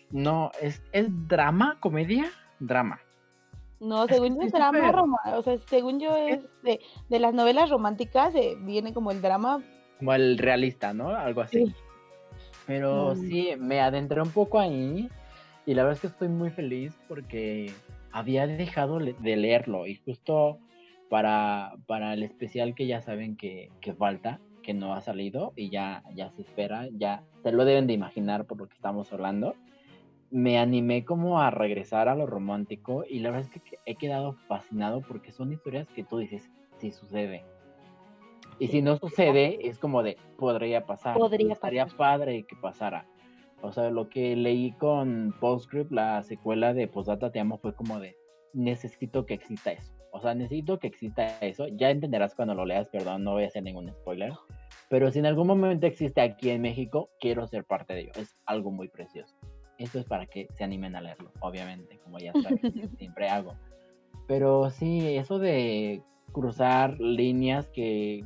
No, 0.10 0.52
es, 0.62 0.82
es 0.92 1.08
drama, 1.28 1.78
comedia, 1.80 2.26
drama. 2.60 3.00
No, 3.80 4.08
según 4.08 4.36
yo 4.36 4.42
es 4.42 4.52
drama, 4.52 4.90
o 5.36 5.42
sea, 5.44 5.58
según 5.60 6.00
yo 6.00 6.16
es 6.16 6.44
de, 6.64 6.80
de 7.10 7.20
las 7.20 7.34
novelas 7.34 7.70
románticas, 7.70 8.34
eh, 8.34 8.56
viene 8.60 8.94
como 8.94 9.12
el 9.12 9.22
drama. 9.22 9.62
Como 10.00 10.14
el 10.14 10.38
realista, 10.40 10.94
¿no? 10.94 11.10
Algo 11.10 11.42
así. 11.42 11.76
Pero 12.66 13.16
sí, 13.16 13.52
me 13.60 13.80
adentré 13.80 14.22
un 14.22 14.32
poco 14.32 14.60
ahí 14.60 15.10
y 15.66 15.74
la 15.74 15.84
verdad 15.84 15.96
es 15.96 16.02
que 16.02 16.08
estoy 16.08 16.28
muy 16.28 16.50
feliz 16.50 16.98
porque 17.08 17.72
había 18.12 18.48
dejado 18.48 19.00
de 19.00 19.36
leerlo 19.36 19.86
y 19.86 19.96
justo 19.96 20.60
para, 21.10 21.74
para 21.86 22.14
el 22.14 22.24
especial 22.24 22.76
que 22.76 22.88
ya 22.88 23.02
saben 23.02 23.36
que, 23.36 23.70
falta, 23.98 24.40
que 24.64 24.74
no 24.74 24.94
ha 24.94 25.02
salido 25.02 25.54
y 25.56 25.70
ya, 25.70 26.04
ya 26.14 26.32
se 26.32 26.42
espera, 26.42 26.88
ya 26.92 27.24
se 27.44 27.52
lo 27.52 27.66
deben 27.66 27.88
de 27.88 27.94
imaginar 27.94 28.46
por 28.46 28.58
lo 28.58 28.68
que 28.68 28.76
estamos 28.76 29.12
hablando, 29.14 29.56
me 30.30 30.60
animé 30.60 31.06
como 31.06 31.40
a 31.40 31.52
regresar 31.52 32.10
a 32.10 32.16
lo 32.16 32.26
romántico 32.26 33.06
y 33.08 33.20
la 33.20 33.32
verdad 33.32 33.50
es 33.54 33.62
que 33.62 33.80
he 33.86 33.96
quedado 33.96 34.34
fascinado 34.34 35.02
porque 35.02 35.32
son 35.32 35.54
historias 35.54 35.88
que 35.90 36.04
tú 36.04 36.18
dices, 36.18 36.50
sí 36.80 36.92
sucede, 36.92 37.46
y 38.60 38.68
si 38.68 38.82
no 38.82 38.98
sucede, 38.98 39.68
es 39.68 39.78
como 39.78 40.02
de, 40.02 40.18
podría 40.38 40.86
pasar. 40.86 41.16
Podría 41.18 41.54
Estaría 41.54 41.86
padre 41.86 42.44
que 42.44 42.56
pasara. 42.56 43.06
O 43.62 43.72
sea, 43.72 43.90
lo 43.90 44.10
que 44.10 44.36
leí 44.36 44.72
con 44.74 45.34
Postscript, 45.40 45.92
la 45.92 46.24
secuela 46.24 46.74
de 46.74 46.88
Postdata 46.88 47.32
Te 47.32 47.40
Amo, 47.40 47.58
fue 47.58 47.76
como 47.76 48.00
de, 48.00 48.16
necesito 48.54 49.26
que 49.26 49.36
exista 49.36 49.72
eso. 49.72 49.94
O 50.18 50.20
sea, 50.20 50.34
necesito 50.34 50.80
que 50.80 50.88
exista 50.88 51.38
eso. 51.42 51.68
Ya 51.68 51.92
entenderás 51.92 52.34
cuando 52.34 52.56
lo 52.56 52.66
leas, 52.66 52.90
perdón, 52.90 53.24
no 53.24 53.34
voy 53.34 53.44
a 53.44 53.48
hacer 53.48 53.62
ningún 53.62 53.92
spoiler. 53.92 54.34
Pero 54.90 55.12
si 55.12 55.20
en 55.20 55.28
algún 55.28 55.46
momento 55.46 55.86
existe 55.86 56.22
aquí 56.22 56.50
en 56.50 56.62
México, 56.62 57.12
quiero 57.20 57.46
ser 57.46 57.66
parte 57.66 57.94
de 57.94 58.02
ello. 58.02 58.12
Es 58.16 58.36
algo 58.48 58.72
muy 58.72 58.88
precioso. 58.88 59.36
Eso 59.78 60.00
es 60.00 60.06
para 60.06 60.26
que 60.26 60.48
se 60.56 60.64
animen 60.64 60.96
a 60.96 61.02
leerlo, 61.02 61.32
obviamente, 61.40 62.00
como 62.00 62.18
ya 62.18 62.34
saben, 62.34 62.60
siempre 62.98 63.30
hago. 63.30 63.54
Pero 64.28 64.72
sí, 64.72 65.16
eso 65.16 65.38
de 65.38 66.02
cruzar 66.32 67.00
líneas 67.00 67.68
que 67.68 68.26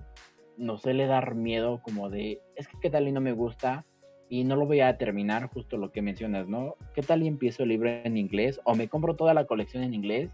no 0.57 0.77
suele 0.77 1.07
dar 1.07 1.35
miedo 1.35 1.81
como 1.83 2.09
de, 2.09 2.39
es 2.55 2.69
que 2.69 2.79
qué 2.79 2.89
tal 2.89 3.09
y 3.09 3.11
no 3.11 3.19
me 3.19 3.33
gusta 3.33 3.85
y 4.29 4.45
no 4.45 4.55
lo 4.55 4.65
voy 4.65 4.79
a 4.79 4.97
terminar, 4.97 5.49
justo 5.49 5.75
lo 5.75 5.91
que 5.91 6.01
mencionas, 6.01 6.47
¿no? 6.47 6.75
¿Qué 6.93 7.01
tal 7.01 7.21
y 7.21 7.27
empiezo 7.27 7.63
el 7.63 7.69
libro 7.69 7.89
en 7.89 8.15
inglés 8.15 8.61
o 8.63 8.75
me 8.75 8.87
compro 8.87 9.17
toda 9.17 9.33
la 9.33 9.45
colección 9.45 9.83
en 9.83 9.93
inglés 9.93 10.31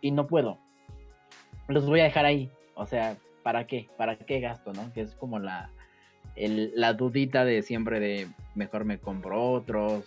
y 0.00 0.10
no 0.10 0.26
puedo? 0.26 0.65
Los 1.68 1.86
voy 1.86 2.00
a 2.00 2.04
dejar 2.04 2.24
ahí, 2.24 2.50
o 2.74 2.86
sea, 2.86 3.16
¿para 3.42 3.66
qué? 3.66 3.88
¿Para 3.96 4.16
qué 4.16 4.40
gasto, 4.40 4.72
no? 4.72 4.92
Que 4.92 5.00
es 5.00 5.14
como 5.14 5.38
la, 5.38 5.70
la 6.36 6.92
dudita 6.92 7.44
de 7.44 7.62
siempre 7.62 8.00
de 8.00 8.28
mejor 8.54 8.84
me 8.84 8.98
compro 8.98 9.52
otros, 9.52 10.04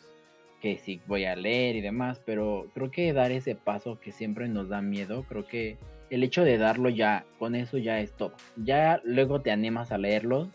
que 0.62 0.78
sí 0.78 1.02
voy 1.08 1.26
a 1.26 1.36
leer 1.36 1.76
y 1.76 1.82
demás, 1.82 2.22
pero 2.26 2.68
creo 2.74 2.92
que 2.92 3.14
dar 3.14 3.32
ese 3.32 3.56
paso 3.56 4.00
que 4.00 4.12
siempre 4.12 4.48
nos 4.48 4.70
da 4.70 4.82
miedo, 4.82 5.24
creo 5.24 5.46
que 5.46 5.78
el 6.10 6.24
hecho 6.24 6.44
de 6.44 6.58
darlo 6.58 6.90
ya, 6.90 7.26
con 7.38 7.56
eso 7.56 7.78
ya 7.78 8.00
es 8.00 8.14
todo. 8.14 8.34
Ya 8.58 9.02
luego 9.04 9.42
te 9.42 9.52
animas 9.52 9.92
a 9.92 9.98
leerlos. 9.98 10.50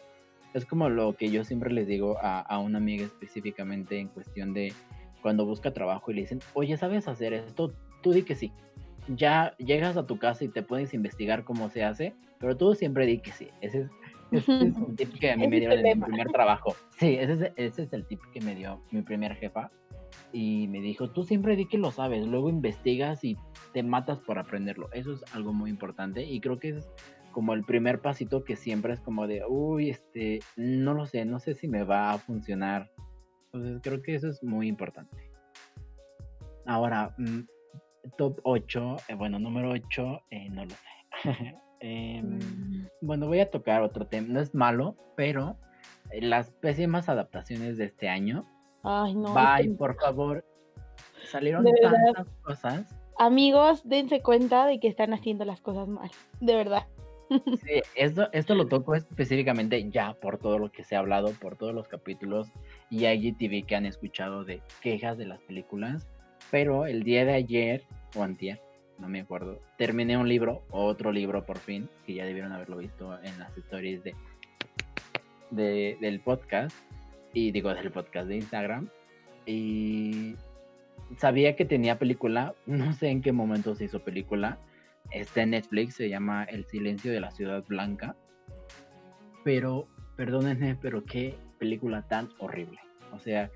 Es 0.53 0.65
como 0.65 0.89
lo 0.89 1.15
que 1.15 1.31
yo 1.31 1.45
siempre 1.45 1.73
les 1.73 1.87
digo 1.87 2.19
a, 2.21 2.59
una 2.59 2.79
amiga 2.79 3.05
específicamente 3.05 3.99
en 3.99 4.09
cuestión 4.09 4.53
de 4.53 4.73
cuando 5.23 5.47
busca 5.47 5.73
trabajo 5.73 6.11
y 6.11 6.15
le 6.15 6.21
dicen, 6.23 6.41
oye, 6.55 6.77
¿sabes 6.77 7.09
hacer 7.09 7.33
esto? 7.33 7.73
Tú 8.03 8.13
di 8.13 8.23
que 8.23 8.35
sí. 8.35 8.53
Ya 9.09 9.55
llegas 9.59 9.97
a 9.97 10.07
tu 10.07 10.19
casa 10.19 10.45
y 10.45 10.49
te 10.49 10.63
puedes 10.63 10.95
investigar 10.95 11.45
cómo 11.45 11.69
se 11.69 11.85
hace, 11.85 12.15
pero 12.39 12.57
tú 12.57 12.75
siempre 12.75 13.07
di 13.07 13.19
que 13.19 13.33
sí. 13.33 13.49
Ese 13.61 13.83
es, 13.83 13.91
ese 14.33 14.69
es 14.69 14.77
el 14.77 14.97
tip 14.97 15.19
que 15.19 15.33
a 15.33 15.37
mí 15.37 15.47
me 15.47 15.59
dieron 15.59 15.85
en 15.85 15.99
mi 15.99 16.05
primer 16.05 16.29
trabajo. 16.29 16.75
Sí, 16.99 17.17
ese 17.17 17.33
es, 17.33 17.53
ese 17.57 17.83
es 17.83 17.93
el 17.93 18.07
tip 18.07 18.21
que 18.33 18.41
me 18.41 18.55
dio 18.55 18.83
mi 18.91 19.03
primer 19.03 19.35
jefa. 19.35 19.71
Y 20.33 20.69
me 20.69 20.81
dijo, 20.81 21.11
tú 21.11 21.25
siempre 21.25 21.57
di 21.57 21.67
que 21.67 21.79
lo 21.79 21.91
sabes, 21.91 22.27
luego 22.27 22.49
investigas 22.49 23.23
y 23.25 23.37
te 23.73 23.83
matas 23.83 24.21
por 24.21 24.39
aprenderlo. 24.39 24.89
Eso 24.93 25.13
es 25.13 25.25
algo 25.35 25.53
muy 25.53 25.71
importante 25.71 26.25
y 26.25 26.41
creo 26.41 26.59
que 26.59 26.71
es 26.71 26.89
como 27.35 27.53
el 27.53 27.65
primer 27.65 28.01
pasito 28.01 28.45
que 28.45 28.57
siempre 28.57 28.95
es 28.95 29.01
como 29.01 29.27
de, 29.27 29.43
uy, 29.47 29.91
este, 29.91 30.41
no 30.57 30.95
lo 30.95 31.05
sé, 31.07 31.25
no 31.25 31.41
sé 31.41 31.55
si 31.55 31.67
me 31.69 31.83
va 31.83 32.13
a 32.13 32.19
funcionar. 32.19 32.91
Entonces 33.47 33.81
creo 33.83 34.03
que 34.03 34.15
eso 34.15 34.29
es 34.29 34.43
muy 34.43 34.69
importante. 34.69 35.31
Ahora, 36.65 37.15
mm, 37.19 37.41
top 38.17 38.41
8, 38.43 38.97
eh, 39.09 39.15
bueno, 39.15 39.39
número 39.39 39.71
8, 39.71 40.23
eh, 40.31 40.49
no 40.51 40.65
lo 40.65 40.71
sé. 40.71 40.85
Em, 41.81 42.39
mm. 42.39 42.89
Bueno, 43.03 43.27
voy 43.27 43.41
a 43.41 43.51
tocar 43.51 43.83
otro 43.83 44.07
tema, 44.07 44.29
no 44.31 44.41
es 44.41 44.55
malo, 44.55 44.97
pero 45.17 45.59
eh, 46.13 46.23
las 46.23 46.51
pésimas 46.51 47.11
adaptaciones 47.11 47.77
de 47.77 47.85
este 47.85 48.09
año. 48.09 48.47
Ay, 48.83 49.15
no. 49.15 49.35
Bye, 49.35 49.75
por 49.75 49.95
favor. 49.97 50.45
Salieron 51.31 51.65
tantas 51.83 52.27
cosas. 52.43 52.97
Amigos, 53.19 53.83
dense 53.85 54.23
cuenta 54.23 54.67
de 54.67 54.81
que 54.81 54.89
están 54.89 55.13
haciendo 55.13 55.45
las 55.45 55.61
cosas 55.61 55.87
mal, 55.89 56.11
de 56.41 56.55
verdad. 56.55 56.87
Sí, 57.65 57.81
esto, 57.95 58.29
esto 58.33 58.55
lo 58.55 58.67
toco 58.67 58.95
específicamente 58.95 59.91
ya 59.91 60.15
por 60.15 60.39
todo 60.39 60.59
lo 60.59 60.71
que 60.71 60.85
se 60.85 60.95
ha 60.95 60.99
hablado, 60.99 61.33
por 61.33 61.57
todos 61.57 61.75
los 61.75 61.89
capítulos 61.89 62.49
y 62.91 63.07
IGTV 63.07 63.67
que 63.67 63.77
han 63.77 63.87
escuchado 63.87 64.45
de 64.45 64.61
quejas 64.83 65.17
de 65.17 65.27
las 65.27 65.41
películas. 65.41 66.07
Pero 66.55 66.87
el 66.87 67.03
día 67.03 67.25
de 67.25 67.33
ayer, 67.33 67.83
o 68.15 68.23
antier, 68.23 68.61
no 69.01 69.09
me 69.09 69.23
acuerdo, 69.23 69.61
terminé 69.77 70.17
un 70.17 70.29
libro, 70.29 70.63
otro 70.71 71.11
libro 71.11 71.45
por 71.45 71.59
fin, 71.59 71.89
que 72.07 72.15
ya 72.15 72.25
debieron 72.25 72.53
haberlo 72.53 72.77
visto 72.77 73.19
en 73.25 73.37
las 73.41 73.59
stories 73.59 74.05
de, 74.05 74.15
de 75.51 75.99
del 76.01 76.21
podcast, 76.21 76.77
y 77.33 77.51
digo 77.51 77.75
del 77.75 77.91
podcast 77.91 78.29
de 78.29 78.37
Instagram. 78.37 78.89
Y 79.47 80.37
sabía 81.17 81.57
que 81.57 81.65
tenía 81.65 81.99
película, 81.99 82.55
no 82.67 82.93
sé 82.93 83.09
en 83.09 83.21
qué 83.21 83.33
momento 83.33 83.75
se 83.75 83.87
hizo 83.87 84.05
película 84.05 84.61
Está 85.11 85.43
en 85.43 85.51
Netflix, 85.51 85.97
se 85.97 86.09
llama 86.09 86.45
El 86.45 86.67
silencio 86.67 87.11
de 87.11 87.19
la 87.19 87.33
ciudad 87.33 87.65
blanca. 87.67 88.15
Pero, 89.43 89.89
perdónenme, 90.15 90.77
pero 90.81 91.05
qué 91.05 91.35
película 91.59 92.07
tan 92.07 92.29
horrible. 92.39 92.79
O 93.13 93.19
sea, 93.19 93.51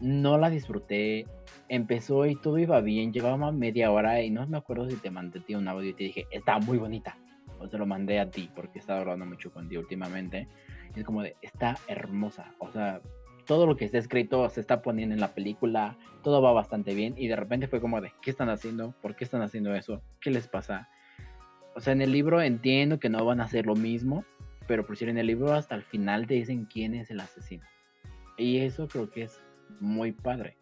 no 0.00 0.38
la 0.38 0.48
disfruté. 0.48 1.26
Empezó 1.68 2.26
y 2.26 2.36
todo 2.36 2.58
iba 2.58 2.80
bien, 2.80 3.12
llevaba 3.12 3.50
media 3.52 3.90
hora 3.90 4.22
y 4.22 4.30
no 4.30 4.46
me 4.46 4.58
acuerdo 4.58 4.88
si 4.88 4.96
te 4.96 5.10
mandé 5.10 5.40
un 5.56 5.68
audio 5.68 5.90
y 5.90 5.94
te 5.94 6.04
dije, 6.04 6.26
está 6.30 6.58
muy 6.58 6.78
bonita. 6.78 7.18
O 7.58 7.68
te 7.68 7.78
lo 7.78 7.86
mandé 7.86 8.20
a 8.20 8.30
ti 8.30 8.50
porque 8.54 8.78
estaba 8.78 9.00
hablando 9.00 9.26
mucho 9.26 9.50
contigo 9.50 9.80
últimamente. 9.80 10.48
Es 10.94 11.04
como 11.04 11.22
de, 11.22 11.36
está 11.42 11.76
hermosa. 11.88 12.54
O 12.58 12.70
sea, 12.70 13.00
todo 13.46 13.66
lo 13.66 13.76
que 13.76 13.84
está 13.84 13.98
escrito 13.98 14.48
se 14.50 14.60
está 14.60 14.82
poniendo 14.82 15.14
en 15.14 15.20
la 15.20 15.34
película, 15.34 15.96
todo 16.22 16.42
va 16.42 16.52
bastante 16.52 16.94
bien 16.94 17.14
y 17.16 17.28
de 17.28 17.36
repente 17.36 17.68
fue 17.68 17.80
como 17.80 18.00
de, 18.00 18.12
¿qué 18.20 18.30
están 18.30 18.50
haciendo? 18.50 18.94
¿Por 19.00 19.16
qué 19.16 19.24
están 19.24 19.42
haciendo 19.42 19.74
eso? 19.74 20.02
¿Qué 20.20 20.30
les 20.30 20.48
pasa? 20.48 20.88
O 21.74 21.80
sea, 21.80 21.92
en 21.92 22.02
el 22.02 22.12
libro 22.12 22.42
entiendo 22.42 22.98
que 22.98 23.08
no 23.08 23.24
van 23.24 23.40
a 23.40 23.44
hacer 23.44 23.66
lo 23.66 23.74
mismo, 23.74 24.24
pero 24.66 24.84
por 24.84 24.96
si 24.96 25.04
en 25.04 25.18
el 25.18 25.26
libro 25.26 25.52
hasta 25.52 25.74
el 25.74 25.82
final 25.82 26.26
te 26.26 26.34
dicen 26.34 26.66
quién 26.66 26.94
es 26.94 27.10
el 27.10 27.20
asesino. 27.20 27.64
Y 28.36 28.58
eso 28.58 28.88
creo 28.88 29.10
que 29.10 29.22
es 29.22 29.40
muy 29.80 30.12
padre. 30.12 30.56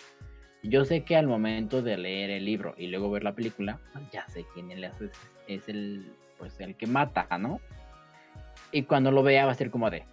Yo 0.64 0.86
sé 0.86 1.04
que 1.04 1.14
al 1.14 1.26
momento 1.26 1.82
de 1.82 1.98
leer 1.98 2.30
el 2.30 2.46
libro 2.46 2.74
y 2.78 2.86
luego 2.86 3.10
ver 3.10 3.22
la 3.22 3.34
película, 3.34 3.78
pues 3.92 4.04
ya 4.10 4.26
sé 4.28 4.46
quién 4.54 4.70
es 4.70 4.78
el, 4.78 5.10
es 5.46 5.68
el, 5.68 6.12
pues 6.38 6.58
el 6.58 6.74
que 6.74 6.86
mata, 6.86 7.26
¿no? 7.38 7.60
Y 8.72 8.84
cuando 8.84 9.10
lo 9.10 9.22
vea 9.22 9.44
va 9.44 9.52
a 9.52 9.56
ser 9.56 9.70
como 9.70 9.90
de, 9.90 10.04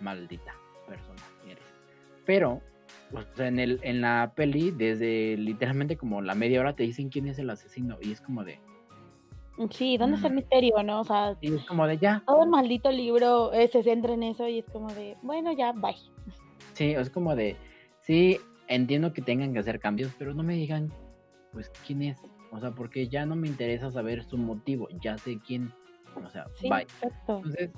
maldita 0.00 0.54
persona. 0.86 1.22
Pero, 2.24 2.60
en, 3.38 3.58
el, 3.58 3.80
en 3.82 4.00
la 4.00 4.32
peli, 4.36 4.70
desde 4.70 5.36
literalmente 5.36 5.96
como 5.96 6.22
la 6.22 6.36
media 6.36 6.60
hora 6.60 6.74
te 6.74 6.84
dicen 6.84 7.08
quién 7.08 7.26
es 7.26 7.38
el 7.40 7.50
asesino 7.50 7.98
y 8.00 8.12
es 8.12 8.20
como 8.20 8.44
de... 8.44 8.60
Sí, 9.70 9.98
¿dónde 9.98 10.16
está 10.16 10.28
el 10.28 10.34
mm. 10.34 10.36
misterio, 10.36 10.82
no? 10.84 11.00
O 11.00 11.04
sea, 11.04 11.36
es 11.40 11.64
como 11.64 11.86
de 11.86 11.98
ya. 11.98 12.22
Todo 12.26 12.44
el 12.44 12.48
maldito 12.48 12.90
libro 12.90 13.52
eh, 13.52 13.68
se 13.68 13.82
centra 13.82 14.14
en 14.14 14.22
eso 14.22 14.46
y 14.46 14.60
es 14.60 14.64
como 14.66 14.92
de, 14.94 15.16
bueno, 15.22 15.52
ya, 15.52 15.72
bye. 15.72 15.96
Sí, 16.72 16.92
es 16.92 17.10
como 17.10 17.34
de, 17.34 17.56
sí, 18.00 18.38
entiendo 18.74 19.12
que 19.12 19.22
tengan 19.22 19.52
que 19.52 19.60
hacer 19.60 19.80
cambios, 19.80 20.12
pero 20.18 20.34
no 20.34 20.42
me 20.42 20.54
digan, 20.54 20.92
pues, 21.52 21.70
quién 21.86 22.02
es. 22.02 22.18
O 22.50 22.60
sea, 22.60 22.72
porque 22.72 23.08
ya 23.08 23.24
no 23.24 23.36
me 23.36 23.48
interesa 23.48 23.90
saber 23.90 24.24
su 24.24 24.36
motivo, 24.36 24.88
ya 25.00 25.16
sé 25.18 25.38
quién. 25.46 25.72
O 26.14 26.28
sea, 26.28 26.46
bye. 26.62 26.86
Entonces, 27.02 27.70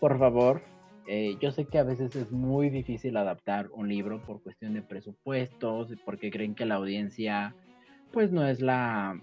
por 0.00 0.18
favor, 0.18 0.62
eh, 1.06 1.36
yo 1.40 1.50
sé 1.50 1.66
que 1.66 1.78
a 1.78 1.82
veces 1.82 2.14
es 2.16 2.30
muy 2.30 2.70
difícil 2.70 3.16
adaptar 3.16 3.68
un 3.72 3.88
libro 3.88 4.22
por 4.22 4.42
cuestión 4.42 4.74
de 4.74 4.82
presupuestos, 4.82 5.92
porque 6.04 6.30
creen 6.30 6.54
que 6.54 6.64
la 6.64 6.76
audiencia 6.76 7.54
pues 8.12 8.30
no 8.30 8.46
es 8.46 8.60
la 8.60 9.20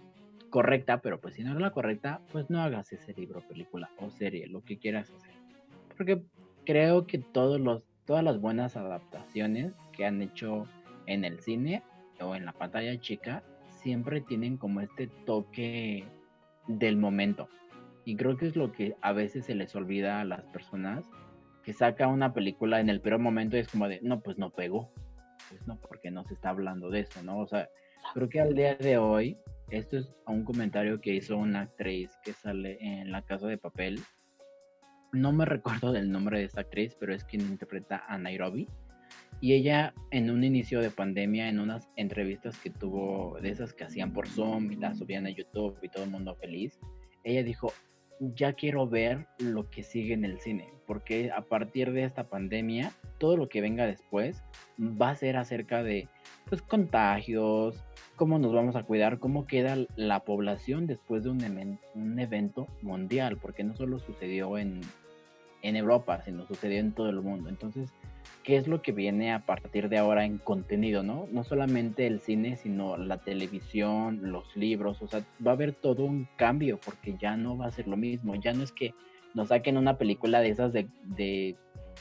correcta, 0.49 0.99
pero 1.01 1.21
pues 1.21 1.35
si 1.35 1.43
no 1.43 1.53
es 1.53 1.59
la 1.59 1.71
correcta, 1.71 2.21
pues 2.31 2.49
no 2.49 2.61
hagas 2.61 2.91
ese 2.91 3.13
libro, 3.13 3.41
película 3.47 3.89
o 3.99 4.09
serie, 4.09 4.47
lo 4.47 4.63
que 4.63 4.77
quieras 4.77 5.09
hacer. 5.11 5.33
Porque 5.95 6.21
creo 6.65 7.05
que 7.05 7.19
todos 7.19 7.61
los, 7.61 7.83
todas 8.05 8.23
las 8.23 8.41
buenas 8.41 8.75
adaptaciones 8.75 9.73
que 9.93 10.05
han 10.05 10.21
hecho 10.21 10.67
en 11.09 11.25
el 11.25 11.39
cine 11.39 11.83
o 12.21 12.35
en 12.35 12.45
la 12.45 12.53
pantalla 12.53 12.99
chica 12.99 13.43
siempre 13.81 14.21
tienen 14.21 14.57
como 14.57 14.81
este 14.81 15.07
toque 15.25 16.05
del 16.67 16.97
momento. 16.97 17.49
Y 18.05 18.15
creo 18.15 18.37
que 18.37 18.47
es 18.47 18.55
lo 18.55 18.71
que 18.71 18.95
a 19.01 19.11
veces 19.11 19.45
se 19.45 19.55
les 19.55 19.75
olvida 19.75 20.21
a 20.21 20.25
las 20.25 20.45
personas 20.47 21.05
que 21.63 21.73
saca 21.73 22.07
una 22.07 22.33
película 22.33 22.79
en 22.79 22.89
el 22.89 23.01
peor 23.01 23.19
momento 23.19 23.57
y 23.57 23.59
es 23.59 23.67
como 23.67 23.87
de, 23.87 23.99
no, 24.01 24.21
pues 24.21 24.37
no 24.37 24.51
pegó. 24.51 24.91
Pues 25.49 25.65
no, 25.67 25.79
porque 25.79 26.11
no 26.11 26.23
se 26.25 26.33
está 26.33 26.49
hablando 26.49 26.89
de 26.89 27.01
eso, 27.01 27.23
¿no? 27.23 27.39
O 27.39 27.47
sea, 27.47 27.69
creo 28.13 28.29
que 28.29 28.39
al 28.39 28.55
día 28.55 28.75
de 28.75 28.97
hoy, 28.97 29.37
esto 29.69 29.97
es 29.97 30.11
un 30.27 30.43
comentario 30.43 31.01
que 31.01 31.13
hizo 31.13 31.37
una 31.37 31.61
actriz 31.61 32.11
que 32.23 32.33
sale 32.33 32.77
en 32.81 33.11
La 33.11 33.23
Casa 33.23 33.47
de 33.47 33.57
Papel. 33.57 33.99
No 35.11 35.31
me 35.31 35.45
recuerdo 35.45 35.91
del 35.91 36.11
nombre 36.11 36.39
de 36.39 36.45
esta 36.45 36.61
actriz, 36.61 36.95
pero 36.99 37.13
es 37.13 37.23
quien 37.23 37.41
interpreta 37.41 38.03
a 38.07 38.17
Nairobi. 38.17 38.67
Y 39.41 39.53
ella 39.53 39.93
en 40.11 40.29
un 40.29 40.43
inicio 40.43 40.81
de 40.81 40.91
pandemia, 40.91 41.47
en 41.47 41.59
unas 41.59 41.89
entrevistas 41.95 42.57
que 42.59 42.69
tuvo 42.69 43.37
de 43.41 43.49
esas 43.49 43.73
que 43.73 43.85
hacían 43.85 44.11
por 44.11 44.27
Zoom 44.27 44.71
y 44.71 44.75
las 44.75 44.97
subían 44.97 45.25
a 45.25 45.29
YouTube 45.29 45.77
y 45.81 45.89
todo 45.89 46.03
el 46.03 46.09
mundo 46.09 46.35
feliz, 46.35 46.77
ella 47.23 47.43
dijo, 47.43 47.71
ya 48.19 48.53
quiero 48.53 48.87
ver 48.87 49.27
lo 49.39 49.69
que 49.69 49.83
sigue 49.83 50.13
en 50.13 50.25
el 50.25 50.39
cine, 50.39 50.67
porque 50.85 51.31
a 51.31 51.41
partir 51.41 51.91
de 51.93 52.03
esta 52.03 52.25
pandemia, 52.25 52.91
todo 53.17 53.37
lo 53.37 53.47
que 53.47 53.61
venga 53.61 53.85
después 53.85 54.43
va 54.79 55.11
a 55.11 55.15
ser 55.15 55.37
acerca 55.37 55.83
de 55.83 56.09
pues 56.49 56.61
contagios, 56.61 57.83
cómo 58.15 58.39
nos 58.39 58.53
vamos 58.53 58.75
a 58.75 58.83
cuidar, 58.83 59.19
cómo 59.19 59.47
queda 59.47 59.77
la 59.95 60.21
población 60.21 60.87
después 60.87 61.23
de 61.23 61.29
un, 61.29 61.79
un 61.95 62.19
evento 62.19 62.67
mundial, 62.81 63.37
porque 63.37 63.63
no 63.63 63.75
solo 63.75 63.99
sucedió 63.99 64.57
en, 64.57 64.81
en 65.61 65.75
Europa, 65.75 66.21
sino 66.25 66.45
sucedió 66.45 66.79
en 66.79 66.93
todo 66.93 67.09
el 67.09 67.21
mundo. 67.21 67.49
Entonces, 67.49 67.89
qué 68.43 68.57
es 68.57 68.67
lo 68.67 68.81
que 68.81 68.91
viene 68.91 69.33
a 69.33 69.45
partir 69.45 69.89
de 69.89 69.97
ahora 69.97 70.25
en 70.25 70.37
contenido, 70.37 71.03
¿no? 71.03 71.27
No 71.31 71.43
solamente 71.43 72.07
el 72.07 72.19
cine, 72.19 72.55
sino 72.55 72.97
la 72.97 73.17
televisión, 73.17 74.31
los 74.31 74.55
libros, 74.55 75.01
o 75.01 75.07
sea, 75.07 75.23
va 75.45 75.51
a 75.51 75.53
haber 75.53 75.73
todo 75.73 76.03
un 76.03 76.27
cambio 76.35 76.79
porque 76.83 77.15
ya 77.19 77.37
no 77.37 77.57
va 77.57 77.67
a 77.67 77.71
ser 77.71 77.87
lo 77.87 77.97
mismo, 77.97 78.35
ya 78.35 78.53
no 78.53 78.63
es 78.63 78.71
que 78.71 78.93
nos 79.33 79.49
saquen 79.49 79.77
una 79.77 79.97
película 79.97 80.41
de 80.41 80.49
esas 80.49 80.73
de, 80.73 81.55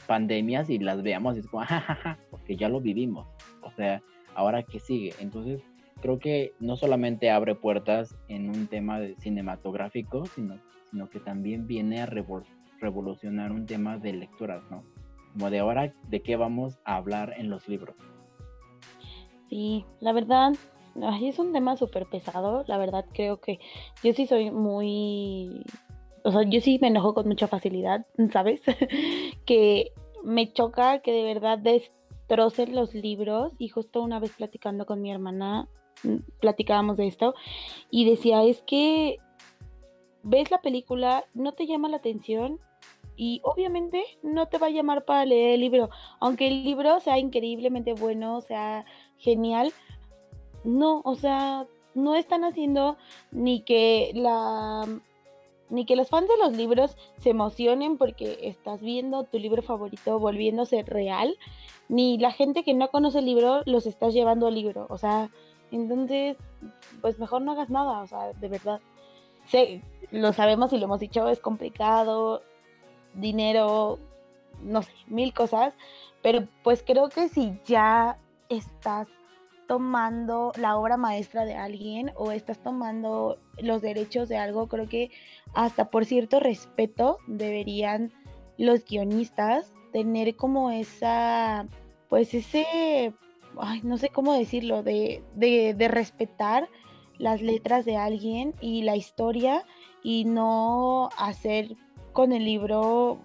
pandemias 0.07 0.69
y 0.69 0.79
las 0.79 1.03
veamos 1.03 1.35
y 1.35 1.39
es 1.39 1.47
como, 1.47 1.63
jajaja, 1.65 2.17
porque 2.31 2.55
ya 2.55 2.69
lo 2.69 2.79
vivimos, 2.79 3.27
o 3.61 3.71
sea, 3.71 4.01
ahora 4.33 4.63
qué 4.63 4.79
sigue, 4.79 5.13
entonces 5.19 5.61
creo 6.01 6.19
que 6.19 6.53
no 6.59 6.77
solamente 6.77 7.29
abre 7.29 7.53
puertas 7.55 8.15
en 8.27 8.49
un 8.49 8.67
tema 8.67 8.99
de 8.99 9.15
cinematográfico, 9.17 10.25
sino, 10.25 10.57
sino 10.89 11.09
que 11.09 11.19
también 11.19 11.67
viene 11.67 12.01
a 12.01 12.07
revolucionar 12.79 13.51
un 13.51 13.65
tema 13.65 13.97
de 13.97 14.13
lecturas, 14.13 14.63
¿no? 14.71 14.83
De 15.49 15.59
ahora 15.59 15.93
de 16.09 16.21
qué 16.21 16.35
vamos 16.35 16.79
a 16.83 16.97
hablar 16.97 17.33
en 17.37 17.49
los 17.49 17.67
libros. 17.69 17.95
Sí, 19.49 19.85
la 19.99 20.11
verdad, 20.11 20.53
es 21.21 21.39
un 21.39 21.53
tema 21.53 21.77
súper 21.77 22.05
pesado, 22.05 22.63
la 22.67 22.77
verdad 22.77 23.05
creo 23.13 23.39
que 23.39 23.59
yo 24.03 24.13
sí 24.13 24.27
soy 24.27 24.51
muy, 24.51 25.63
o 26.23 26.31
sea, 26.31 26.43
yo 26.43 26.61
sí 26.61 26.77
me 26.81 26.87
enojo 26.89 27.13
con 27.13 27.27
mucha 27.27 27.47
facilidad, 27.47 28.05
¿sabes? 28.33 28.61
que 29.45 29.91
me 30.23 30.51
choca 30.51 30.99
que 30.99 31.11
de 31.11 31.23
verdad 31.23 31.57
destrocen 31.57 32.75
los 32.75 32.93
libros 32.93 33.53
y 33.57 33.69
justo 33.69 34.01
una 34.01 34.19
vez 34.19 34.31
platicando 34.31 34.85
con 34.85 35.01
mi 35.01 35.11
hermana, 35.11 35.67
mm, 36.03 36.17
platicábamos 36.39 36.97
de 36.97 37.07
esto 37.07 37.33
y 37.89 38.09
decía, 38.09 38.43
es 38.43 38.61
que 38.63 39.17
ves 40.23 40.51
la 40.51 40.61
película, 40.61 41.25
no 41.33 41.53
te 41.53 41.65
llama 41.65 41.89
la 41.89 41.97
atención 41.97 42.59
y 43.19 43.41
obviamente 43.43 44.01
no 44.23 44.47
te 44.47 44.57
va 44.57 44.67
a 44.67 44.71
llamar 44.71 45.03
para 45.03 45.25
leer 45.25 45.55
el 45.55 45.59
libro, 45.59 45.89
aunque 46.21 46.47
el 46.47 46.63
libro 46.63 47.01
sea 47.01 47.19
increíblemente 47.19 47.91
bueno, 47.91 48.39
sea 48.39 48.85
genial, 49.17 49.73
no, 50.63 51.01
o 51.03 51.15
sea, 51.15 51.67
no 51.93 52.15
están 52.15 52.45
haciendo 52.45 52.95
ni 53.31 53.59
que 53.61 54.11
la 54.15 54.87
ni 55.69 55.85
que 55.85 55.97
los 55.97 56.09
fans 56.09 56.29
de 56.29 56.37
los 56.37 56.55
libros 56.55 56.95
se 57.17 57.31
emocionen 57.31 57.97
porque 57.97 58.39
estás 58.43 58.79
viendo 58.79 59.25
tu 59.25 59.37
libro 59.37 59.61
favorito 59.61 60.17
volviéndose 60.17 60.81
real, 60.83 61.35
ni 61.89 62.17
la 62.17 62.31
gente 62.31 62.63
que 62.63 62.73
no 62.73 62.89
conoce 62.89 63.19
el 63.19 63.25
libro 63.25 63.63
los 63.65 63.85
estás 63.85 64.13
llevando 64.13 64.47
al 64.47 64.55
libro. 64.55 64.87
O 64.89 64.97
sea, 64.97 65.29
entonces, 65.71 66.37
pues 67.01 67.19
mejor 67.19 67.41
no 67.41 67.51
hagas 67.51 67.69
nada, 67.69 68.01
o 68.01 68.07
sea, 68.07 68.31
de 68.31 68.47
verdad. 68.47 68.79
Sé, 69.45 69.83
lo 70.09 70.31
sabemos 70.33 70.71
y 70.73 70.77
lo 70.77 70.85
hemos 70.85 71.01
dicho, 71.01 71.27
es 71.27 71.39
complicado, 71.39 72.41
dinero, 73.13 73.99
no 74.61 74.81
sé, 74.81 74.91
mil 75.07 75.33
cosas, 75.33 75.73
pero 76.21 76.47
pues 76.63 76.83
creo 76.85 77.09
que 77.09 77.29
si 77.29 77.59
ya 77.65 78.17
estás 78.49 79.07
tomando 79.67 80.51
la 80.57 80.77
obra 80.77 80.97
maestra 80.97 81.45
de 81.45 81.55
alguien 81.55 82.11
o 82.15 82.31
estás 82.31 82.57
tomando 82.57 83.37
los 83.59 83.81
derechos 83.81 84.27
de 84.27 84.37
algo, 84.37 84.67
creo 84.67 84.89
que 84.89 85.11
hasta 85.53 85.91
por 85.91 86.05
cierto 86.05 86.39
respeto 86.39 87.19
deberían 87.27 88.11
los 88.57 88.83
guionistas 88.83 89.71
tener 89.93 90.35
como 90.35 90.71
esa, 90.71 91.67
pues 92.09 92.33
ese, 92.33 93.13
ay, 93.59 93.81
no 93.83 93.97
sé 93.97 94.09
cómo 94.09 94.33
decirlo, 94.33 94.81
de, 94.81 95.23
de, 95.35 95.75
de 95.75 95.87
respetar 95.87 96.67
las 97.19 97.41
letras 97.41 97.85
de 97.85 97.97
alguien 97.97 98.55
y 98.61 98.81
la 98.81 98.95
historia 98.95 99.65
y 100.01 100.25
no 100.25 101.09
hacer 101.17 101.75
con 102.13 102.31
el 102.31 102.45
libro 102.45 103.19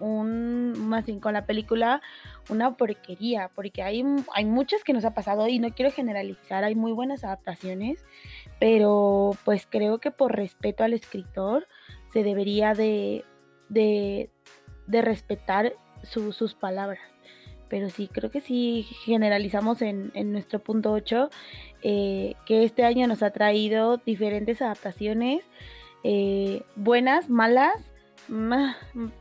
un, 0.00 0.88
más 0.88 1.06
bien 1.06 1.20
con 1.20 1.34
la 1.34 1.46
película, 1.46 2.00
una 2.48 2.76
porquería, 2.76 3.50
porque 3.54 3.82
hay, 3.82 4.04
hay 4.34 4.44
muchas 4.44 4.82
que 4.82 4.92
nos 4.92 5.04
ha 5.04 5.14
pasado 5.14 5.46
y 5.46 5.58
no 5.58 5.70
quiero 5.74 5.92
generalizar, 5.92 6.64
hay 6.64 6.74
muy 6.74 6.92
buenas 6.92 7.22
adaptaciones, 7.22 8.04
pero 8.58 9.32
pues 9.44 9.66
creo 9.68 9.98
que 9.98 10.10
por 10.10 10.34
respeto 10.34 10.84
al 10.84 10.94
escritor 10.94 11.66
se 12.12 12.22
debería 12.22 12.74
de, 12.74 13.24
de, 13.68 14.30
respetar 14.88 15.74
sus 16.02 16.54
palabras. 16.54 17.02
Pero 17.68 17.88
sí, 17.88 18.08
creo 18.12 18.32
que 18.32 18.40
sí 18.40 18.84
generalizamos 19.04 19.80
en, 19.80 20.10
en 20.14 20.32
nuestro 20.32 20.58
punto 20.58 20.90
8 20.90 21.30
eh, 21.82 22.34
que 22.44 22.64
este 22.64 22.84
año 22.84 23.06
nos 23.06 23.22
ha 23.22 23.30
traído 23.30 23.96
diferentes 23.98 24.60
adaptaciones, 24.60 25.44
eh, 26.02 26.62
buenas, 26.76 27.30
malas, 27.30 27.89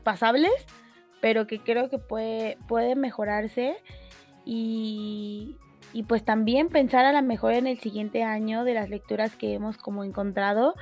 pasables, 0.03 0.51
pero 1.21 1.47
que 1.47 1.59
creo 1.59 1.89
que 1.89 1.97
puede, 1.97 2.57
puede 2.67 2.95
mejorarse 2.95 3.77
y, 4.45 5.57
pues 6.07 6.23
también 6.23 6.69
pensar 6.69 7.05
a 7.05 7.11
lo 7.11 7.21
mejor 7.21 7.53
en 7.53 7.67
el 7.67 7.79
siguiente 7.79 8.23
año 8.23 8.63
de 8.63 8.73
las 8.73 8.89
lecturas 8.89 9.35
que 9.35 9.53
hemos 9.53 9.77
como 9.77 10.03
encontrado, 10.03 10.75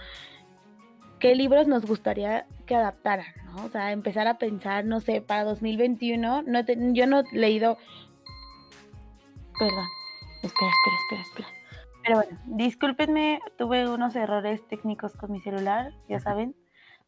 qué 1.19 1.35
libros 1.35 1.67
nos 1.67 1.85
gustaría 1.85 2.45
que 2.65 2.75
adaptaran, 2.75 3.33
¿no? 3.45 3.65
O 3.65 3.69
sea, 3.69 3.91
empezar 3.91 4.27
a 4.27 4.37
pensar, 4.37 4.85
no 4.85 4.99
sé, 4.99 5.21
para 5.21 5.43
2021, 5.43 6.43
no 6.43 6.59
yo 6.93 7.07
no 7.07 7.19
he 7.19 7.37
leído... 7.37 7.77
Perdón, 9.59 9.87
espera, 10.43 10.71
espera, 10.71 10.95
espera, 11.01 11.21
espera. 11.21 11.47
Pero 12.03 12.15
bueno, 12.17 12.39
discúlpenme, 12.45 13.41
tuve 13.57 13.89
unos 13.89 14.15
errores 14.15 14.65
técnicos 14.67 15.13
con 15.13 15.31
mi 15.31 15.41
celular, 15.41 15.93
ya 16.07 16.19
saben. 16.19 16.55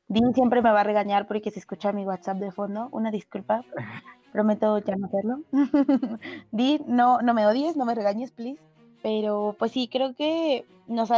Dean 0.10 0.34
siempre 0.34 0.64
me 0.64 0.72
va 0.72 0.82
a 0.82 0.84
regañar 0.84 1.28
porque 1.28 1.52
se 1.52 1.60
escucha 1.60 1.94
mi 1.94 2.04
WhatsApp 2.04 2.38
de 2.38 2.52
fondo. 2.52 2.90
Una 2.92 3.12
disculpa. 3.12 3.64
Prometo 4.34 4.80
ya 4.80 4.96
no 4.96 5.06
hacerlo. 5.06 5.42
Dean, 6.52 6.82
no, 6.88 7.22
no 7.22 7.34
me 7.36 7.46
odies, 7.46 7.78
no 7.78 7.86
me 7.86 7.94
regañes, 7.94 8.32
please. 8.32 8.60
Pero 9.04 9.56
pues 9.60 9.72
sí, 9.72 9.88
creo 9.88 10.16
que 10.16 10.66
nos, 10.88 11.10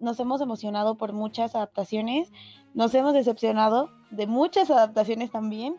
nos 0.00 0.18
hemos 0.18 0.40
emocionado 0.40 0.96
por 0.96 1.12
muchas 1.12 1.54
adaptaciones. 1.54 2.32
Nos 2.72 2.94
hemos 2.94 3.12
decepcionado 3.12 3.90
de 4.10 4.26
muchas 4.26 4.70
adaptaciones 4.70 5.30
también. 5.30 5.76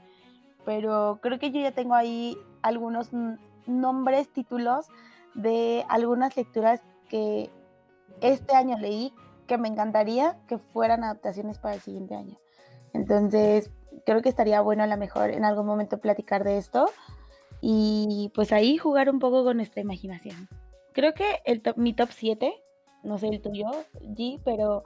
Pero 0.64 1.18
creo 1.24 1.40
que 1.40 1.50
yo 1.50 1.60
ya 1.60 1.72
tengo 1.72 1.96
ahí 1.96 2.38
algunos 2.62 3.10
nombres, 3.66 4.30
títulos 4.30 4.86
de 5.34 5.86
algunas 5.90 6.38
lecturas 6.38 6.82
que 7.10 7.50
este 8.22 8.56
año 8.56 8.78
leí 8.78 9.12
que 9.48 9.58
me 9.58 9.68
encantaría 9.68 10.38
que 10.48 10.60
fueran 10.60 11.04
adaptaciones 11.04 11.58
para 11.58 11.74
el 11.74 11.82
siguiente 11.82 12.16
año. 12.16 12.38
Entonces, 12.94 13.72
creo 14.06 14.22
que 14.22 14.30
estaría 14.30 14.62
bueno 14.62 14.84
a 14.84 14.88
lo 14.88 14.98
mejor 14.98 15.32
en 15.32 15.46
algún 15.46 15.66
momento 15.66 16.00
platicar 16.00 16.44
de 16.44 16.58
esto 16.58 16.86
y 17.62 18.32
pues 18.36 18.52
ahí 18.52 18.78
jugar 18.78 19.10
un 19.10 19.20
poco 19.20 19.44
con 19.44 19.58
nuestra 19.58 19.82
imaginación. 19.82 20.48
Creo 20.94 21.14
que 21.14 21.42
el 21.46 21.62
mi 21.76 21.94
top 21.94 22.10
7, 22.12 22.54
no 23.04 23.18
sé 23.18 23.28
el 23.28 23.42
tuyo, 23.42 23.68
G, 24.02 24.40
pero 24.44 24.84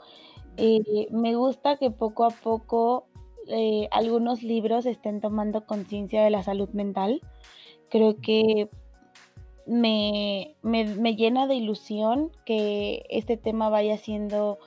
eh, 0.55 1.07
me 1.11 1.35
gusta 1.35 1.77
que 1.77 1.91
poco 1.91 2.23
a 2.23 2.29
poco 2.29 3.07
eh, 3.47 3.87
algunos 3.91 4.43
libros 4.43 4.85
estén 4.85 5.21
tomando 5.21 5.65
conciencia 5.65 6.23
de 6.23 6.29
la 6.29 6.43
salud 6.43 6.69
mental. 6.69 7.21
Creo 7.89 8.17
que 8.21 8.69
me, 9.65 10.55
me, 10.61 11.15
llena 11.15 11.47
de 11.47 11.55
ilusión 11.55 12.31
que 12.45 13.05
este 13.09 13.37
tema 13.37 13.69
vaya 13.69 13.97
siendo 13.97 14.59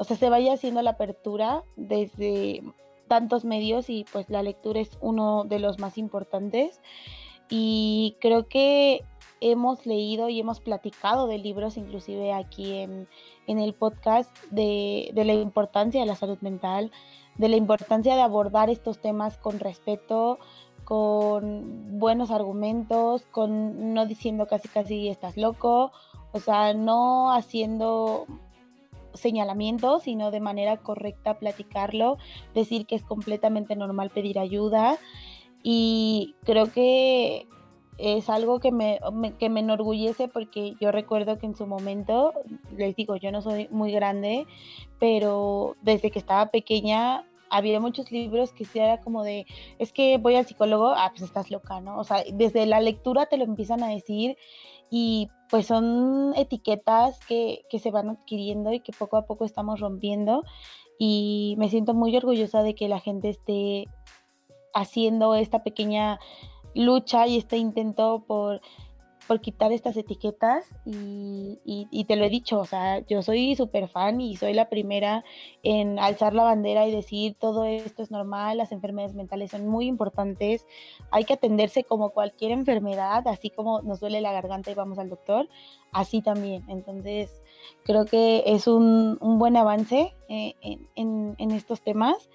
o 0.00 0.04
sea, 0.04 0.16
se 0.16 0.30
vaya 0.30 0.54
haciendo 0.54 0.80
la 0.80 0.92
apertura 0.92 1.62
desde 1.76 2.62
tantos 3.06 3.44
medios 3.44 3.90
y 3.90 4.06
pues 4.10 4.30
la 4.30 4.42
lectura 4.42 4.80
es 4.80 4.96
uno 5.02 5.44
de 5.44 5.58
los 5.58 5.78
más 5.78 5.98
importantes. 5.98 6.80
Y 7.50 8.16
creo 8.18 8.48
que 8.48 9.04
hemos 9.42 9.84
leído 9.84 10.30
y 10.30 10.40
hemos 10.40 10.60
platicado 10.60 11.26
de 11.26 11.36
libros, 11.36 11.76
inclusive 11.76 12.32
aquí 12.32 12.78
en, 12.78 13.08
el 13.46 13.74
podcast, 13.74 14.34
de, 14.50 15.10
de, 15.12 15.24
la 15.26 15.34
importancia 15.34 16.00
de 16.00 16.06
la 16.06 16.16
salud 16.16 16.38
mental, 16.40 16.90
de 17.36 17.50
la 17.50 17.56
importancia 17.56 18.14
de 18.14 18.22
abordar 18.22 18.70
estos 18.70 19.02
temas 19.02 19.36
con 19.36 19.58
respeto, 19.58 20.38
con 20.84 21.98
buenos 21.98 22.30
argumentos, 22.30 23.26
con 23.26 23.92
no 23.92 24.06
diciendo 24.06 24.46
casi 24.46 24.68
casi 24.68 25.08
estás 25.10 25.36
loco, 25.36 25.92
o 26.32 26.40
sea, 26.40 26.72
no 26.72 27.34
haciendo 27.34 28.24
señalamientos, 29.14 30.04
sino 30.04 30.30
de 30.30 30.40
manera 30.40 30.76
correcta 30.78 31.38
platicarlo, 31.38 32.18
decir 32.54 32.86
que 32.86 32.94
es 32.94 33.02
completamente 33.02 33.76
normal 33.76 34.10
pedir 34.10 34.38
ayuda 34.38 34.98
y 35.62 36.34
creo 36.44 36.72
que 36.72 37.46
es 37.98 38.30
algo 38.30 38.60
que 38.60 38.72
me, 38.72 38.98
que 39.38 39.50
me 39.50 39.60
enorgullece 39.60 40.28
porque 40.28 40.74
yo 40.80 40.90
recuerdo 40.90 41.38
que 41.38 41.46
en 41.46 41.54
su 41.54 41.66
momento, 41.66 42.32
les 42.76 42.96
digo, 42.96 43.16
yo 43.16 43.30
no 43.30 43.42
soy 43.42 43.68
muy 43.70 43.92
grande, 43.92 44.46
pero 44.98 45.76
desde 45.82 46.10
que 46.10 46.18
estaba 46.18 46.50
pequeña 46.50 47.26
había 47.50 47.80
muchos 47.80 48.10
libros 48.10 48.52
que 48.52 48.64
sí 48.64 48.78
era 48.78 49.00
como 49.00 49.22
de, 49.22 49.44
es 49.78 49.92
que 49.92 50.16
voy 50.18 50.36
al 50.36 50.46
psicólogo, 50.46 50.92
ah, 50.96 51.10
pues 51.10 51.22
estás 51.22 51.50
loca, 51.50 51.80
¿no? 51.80 51.98
O 51.98 52.04
sea, 52.04 52.22
desde 52.32 52.64
la 52.64 52.80
lectura 52.80 53.26
te 53.26 53.36
lo 53.36 53.44
empiezan 53.44 53.82
a 53.82 53.88
decir 53.88 54.36
y 54.90 55.28
pues 55.48 55.66
son 55.66 56.32
etiquetas 56.36 57.18
que, 57.26 57.64
se 57.78 57.90
van 57.90 58.10
adquiriendo 58.10 58.72
y 58.72 58.80
que 58.80 58.92
poco 58.92 59.16
a 59.16 59.26
poco 59.26 59.44
estamos 59.44 59.80
rompiendo 59.80 60.44
y 60.98 61.54
me 61.58 61.68
siento 61.68 61.94
muy 61.94 62.16
orgullosa 62.16 62.62
de 62.62 62.74
que 62.74 62.88
la 62.88 63.00
gente 63.00 63.30
esté 63.30 63.86
haciendo 64.74 65.34
esta 65.34 65.62
pequeña 65.62 66.18
lucha 66.74 67.26
y 67.26 67.36
este 67.36 67.56
intento 67.56 68.24
por 68.26 68.60
por 69.30 69.40
quitar 69.40 69.70
estas 69.70 69.96
etiquetas 69.96 70.66
y, 70.84 72.04
te 72.08 72.16
lo 72.16 72.24
he 72.24 72.28
dicho, 72.28 72.58
o 72.58 72.64
sea, 72.64 72.98
yo 73.06 73.22
soy 73.22 73.54
súper 73.54 73.86
fan 73.86 74.20
y 74.20 74.34
soy 74.34 74.54
la 74.54 74.68
primera 74.68 75.24
en 75.62 76.00
alzar 76.00 76.34
la 76.34 76.42
bandera 76.42 76.84
y 76.88 76.90
decir 76.90 77.36
todo 77.38 77.64
esto 77.64 78.02
es 78.02 78.10
normal, 78.10 78.58
las 78.58 78.72
enfermedades 78.72 79.14
mentales 79.14 79.52
son 79.52 79.68
muy 79.68 79.86
importantes, 79.86 80.66
hay 81.12 81.22
que 81.22 81.34
atenderse 81.34 81.84
como 81.84 82.10
cualquier 82.10 82.50
enfermedad, 82.50 83.28
así 83.28 83.50
como 83.50 83.82
nos 83.82 84.00
duele 84.00 84.20
la 84.20 84.32
garganta 84.32 84.72
y 84.72 84.74
vamos 84.74 84.98
al 84.98 85.10
doctor, 85.10 85.48
así 85.92 86.22
también. 86.22 86.64
Entonces, 86.68 87.30
creo 87.84 88.06
que 88.06 88.42
es 88.46 88.66
un, 88.66 89.16
buen 89.20 89.56
avance 89.56 90.12
eh, 90.28 90.54
en, 90.96 91.50
estos 91.52 91.82
temas 91.82 92.28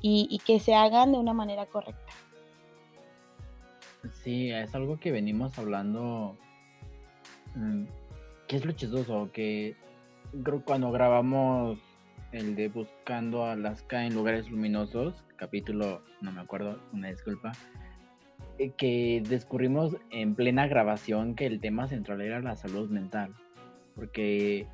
y 0.00 0.40
que 0.46 0.60
se 0.60 0.74
hagan 0.74 1.12
de 1.12 1.18
una 1.18 1.34
manera 1.34 1.66
correcta. 1.66 2.14
Sí, 4.12 4.50
es 4.50 4.74
algo 4.74 4.98
que 4.98 5.12
venimos 5.12 5.58
hablando. 5.58 6.36
Mm, 7.54 7.84
¿Qué 8.46 8.56
es 8.56 8.64
lo 8.64 8.72
chistoso? 8.72 9.30
Que 9.32 9.76
creo 10.42 10.62
cuando 10.64 10.90
grabamos 10.90 11.78
el 12.32 12.54
de 12.54 12.68
Buscando 12.68 13.44
Alaska 13.44 14.04
en 14.04 14.14
lugares 14.14 14.50
luminosos, 14.50 15.24
capítulo, 15.36 16.02
no 16.20 16.32
me 16.32 16.40
acuerdo, 16.40 16.78
una 16.92 17.08
disculpa, 17.08 17.52
eh, 18.58 18.72
que 18.76 19.22
descubrimos 19.26 19.96
en 20.10 20.34
plena 20.34 20.66
grabación 20.66 21.34
que 21.34 21.46
el 21.46 21.60
tema 21.60 21.88
central 21.88 22.20
era 22.20 22.40
la 22.40 22.56
salud 22.56 22.90
mental, 22.90 23.34
porque 23.94 24.66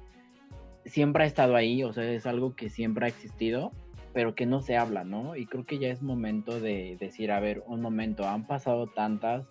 siempre 0.85 1.25
ha 1.25 1.27
estado 1.27 1.55
ahí, 1.55 1.83
o 1.85 1.93
sea, 1.93 2.11
es 2.11 2.27
algo 2.27 2.57
que 2.57 2.71
siempre 2.71 3.07
ha 3.07 3.09
existido, 3.09 3.73
pero 4.15 4.37
que 4.37 4.47
no 4.47 4.63
se 4.63 4.77
habla, 4.77 5.05
¿no? 5.05 5.37
Y 5.37 5.45
creo 5.45 5.67
que 5.67 5.79
ya 5.79 5.89
es 5.89 6.01
momento 6.01 6.61
de 6.61 6.97
decir, 7.01 7.33
a 7.33 7.41
ver, 7.41 7.65
un 7.67 7.83
momento, 7.83 8.27
han 8.27 8.47
pasado 8.47 8.87
tantas 8.87 9.45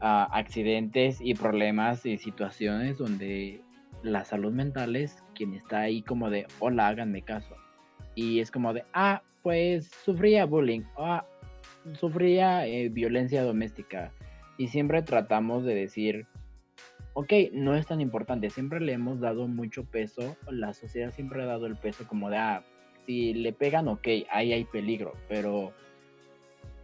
ah, 0.00 0.26
accidentes 0.32 1.20
y 1.20 1.34
problemas 1.34 2.06
y 2.06 2.16
situaciones 2.16 2.96
donde 2.96 3.60
la 4.02 4.24
salud 4.24 4.52
mental 4.52 4.96
es 4.96 5.22
quien 5.34 5.52
está 5.52 5.80
ahí 5.80 6.00
como 6.00 6.30
de, 6.30 6.46
hola, 6.60 6.88
háganme 6.88 7.22
caso. 7.22 7.54
Y 8.14 8.40
es 8.40 8.50
como 8.50 8.72
de, 8.72 8.84
ah, 8.94 9.22
pues 9.42 9.90
sufría 10.02 10.46
bullying, 10.46 10.82
ah, 10.96 11.26
sufría 11.92 12.66
eh, 12.66 12.88
violencia 12.88 13.42
doméstica. 13.42 14.12
Y 14.56 14.68
siempre 14.68 15.02
tratamos 15.02 15.62
de 15.64 15.74
decir, 15.74 16.26
ok, 17.12 17.32
no 17.52 17.74
es 17.74 17.86
tan 17.86 18.00
importante, 18.00 18.48
siempre 18.48 18.80
le 18.80 18.94
hemos 18.94 19.20
dado 19.20 19.46
mucho 19.46 19.84
peso, 19.84 20.38
la 20.48 20.72
sociedad 20.72 21.12
siempre 21.12 21.42
ha 21.42 21.46
dado 21.46 21.66
el 21.66 21.76
peso 21.76 22.08
como 22.08 22.30
de, 22.30 22.38
ah, 22.38 22.64
si 23.06 23.34
le 23.34 23.52
pegan, 23.52 23.88
ok, 23.88 24.06
ahí 24.30 24.52
hay 24.52 24.64
peligro, 24.64 25.14
pero 25.28 25.72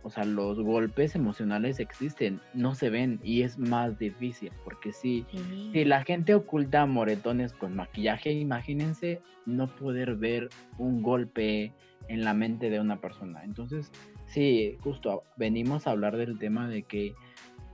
o 0.02 0.10
sea, 0.10 0.24
los 0.24 0.58
golpes 0.58 1.14
emocionales 1.14 1.78
existen, 1.78 2.40
no 2.54 2.74
se 2.74 2.88
ven 2.88 3.20
y 3.22 3.42
es 3.42 3.58
más 3.58 3.98
difícil, 3.98 4.50
porque 4.64 4.92
si, 4.92 5.26
si 5.72 5.84
la 5.84 6.04
gente 6.04 6.34
oculta 6.34 6.86
moretones 6.86 7.52
con 7.52 7.76
maquillaje, 7.76 8.32
imagínense 8.32 9.20
no 9.44 9.66
poder 9.66 10.16
ver 10.16 10.48
un 10.78 11.02
golpe 11.02 11.72
en 12.08 12.24
la 12.24 12.32
mente 12.32 12.70
de 12.70 12.80
una 12.80 13.00
persona. 13.00 13.44
Entonces, 13.44 13.92
sí, 14.26 14.78
justo 14.80 15.24
venimos 15.36 15.86
a 15.86 15.90
hablar 15.90 16.16
del 16.16 16.38
tema 16.38 16.68
de 16.68 16.82
que 16.82 17.14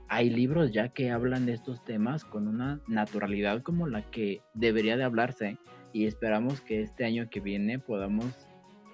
hay 0.09 0.29
libros 0.29 0.71
ya 0.71 0.89
que 0.89 1.11
hablan 1.11 1.45
de 1.45 1.53
estos 1.53 1.83
temas 1.83 2.23
con 2.25 2.47
una 2.47 2.79
naturalidad 2.87 3.61
como 3.61 3.87
la 3.87 4.01
que 4.03 4.41
debería 4.53 4.97
de 4.97 5.03
hablarse 5.03 5.57
y 5.97 6.05
esperamos 6.05 6.61
que 6.61 6.83
este 6.83 7.05
año 7.05 7.27
que 7.27 7.39
viene 7.39 7.79
podamos 7.79 8.47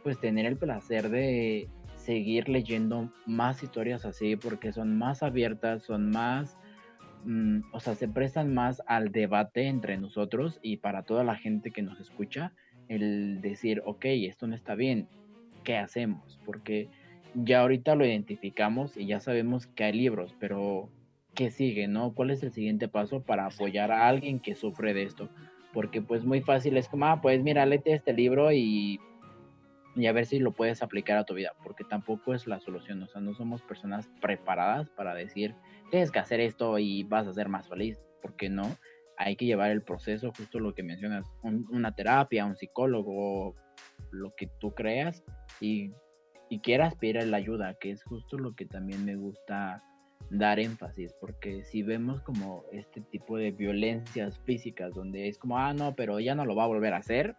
pues 0.03 0.17
tener 0.21 0.45
el 0.45 0.55
placer 0.55 1.09
de 1.09 1.67
seguir 1.97 2.47
leyendo 2.47 3.11
más 3.25 3.61
historias 3.61 4.05
así 4.05 4.37
porque 4.37 4.71
son 4.71 4.97
más 4.97 5.21
abiertas, 5.21 5.83
son 5.83 6.11
más, 6.11 6.57
mm, 7.25 7.59
o 7.73 7.81
sea, 7.81 7.95
se 7.95 8.07
prestan 8.07 8.53
más 8.53 8.81
al 8.87 9.11
debate 9.11 9.67
entre 9.67 9.97
nosotros 9.97 10.59
y 10.61 10.77
para 10.77 11.03
toda 11.03 11.25
la 11.25 11.35
gente 11.35 11.71
que 11.71 11.81
nos 11.81 11.99
escucha, 11.99 12.53
el 12.87 13.41
decir, 13.41 13.81
ok, 13.85 14.05
esto 14.05 14.47
no 14.47 14.55
está 14.55 14.73
bien, 14.75 15.09
¿qué 15.65 15.75
hacemos? 15.75 16.39
Porque 16.45 16.87
ya 17.35 17.59
ahorita 17.59 17.95
lo 17.95 18.05
identificamos 18.05 18.95
y 18.95 19.07
ya 19.07 19.19
sabemos 19.19 19.67
que 19.67 19.83
hay 19.83 19.91
libros, 19.91 20.33
pero 20.39 20.87
¿qué 21.35 21.51
sigue, 21.51 21.89
no? 21.89 22.13
¿Cuál 22.13 22.31
es 22.31 22.43
el 22.43 22.53
siguiente 22.53 22.87
paso 22.87 23.23
para 23.23 23.47
apoyar 23.47 23.91
a 23.91 24.07
alguien 24.07 24.39
que 24.39 24.55
sufre 24.55 24.93
de 24.93 25.03
esto? 25.03 25.29
Porque 25.73 26.01
pues 26.01 26.23
muy 26.23 26.41
fácil 26.41 26.77
es 26.77 26.87
como, 26.87 27.07
ah, 27.07 27.19
pues 27.21 27.41
mira, 27.43 27.65
léete 27.65 27.93
este 27.93 28.13
libro 28.13 28.51
y 28.51 28.99
y 29.95 30.07
a 30.07 30.11
ver 30.11 30.25
si 30.25 30.39
lo 30.39 30.51
puedes 30.51 30.81
aplicar 30.81 31.17
a 31.17 31.23
tu 31.23 31.33
vida, 31.33 31.53
porque 31.63 31.83
tampoco 31.83 32.33
es 32.33 32.47
la 32.47 32.59
solución, 32.59 33.03
o 33.03 33.07
sea, 33.07 33.21
no 33.21 33.33
somos 33.35 33.61
personas 33.61 34.09
preparadas 34.21 34.89
para 34.89 35.13
decir, 35.13 35.55
tienes 35.91 36.11
que 36.11 36.19
hacer 36.19 36.39
esto 36.39 36.79
y 36.79 37.03
vas 37.03 37.27
a 37.27 37.33
ser 37.33 37.47
más 37.47 37.67
feliz, 37.67 37.99
porque 38.21 38.49
no, 38.49 38.75
hay 39.17 39.35
que 39.35 39.45
llevar 39.45 39.71
el 39.71 39.83
proceso, 39.83 40.31
justo 40.35 40.59
lo 40.59 40.73
que 40.73 40.83
mencionas, 40.83 41.25
una 41.43 41.93
terapia, 41.93 42.45
un 42.45 42.55
psicólogo, 42.55 43.55
lo 44.11 44.33
que 44.35 44.49
tú 44.59 44.73
creas 44.73 45.23
y, 45.59 45.91
y 46.49 46.59
quieras 46.59 46.95
pedir 46.95 47.23
la 47.27 47.37
ayuda, 47.37 47.75
que 47.75 47.91
es 47.91 48.03
justo 48.03 48.37
lo 48.37 48.55
que 48.55 48.65
también 48.65 49.05
me 49.05 49.15
gusta 49.15 49.83
dar 50.33 50.59
énfasis, 50.59 51.13
porque 51.13 51.63
si 51.63 51.83
vemos 51.83 52.21
como 52.21 52.65
este 52.71 53.01
tipo 53.01 53.37
de 53.37 53.51
violencias 53.51 54.39
físicas, 54.39 54.93
donde 54.95 55.27
es 55.27 55.37
como, 55.37 55.59
ah, 55.59 55.73
no, 55.73 55.95
pero 55.95 56.19
ya 56.19 56.33
no 56.33 56.45
lo 56.45 56.55
va 56.55 56.63
a 56.63 56.67
volver 56.67 56.93
a 56.93 56.97
hacer, 56.97 57.35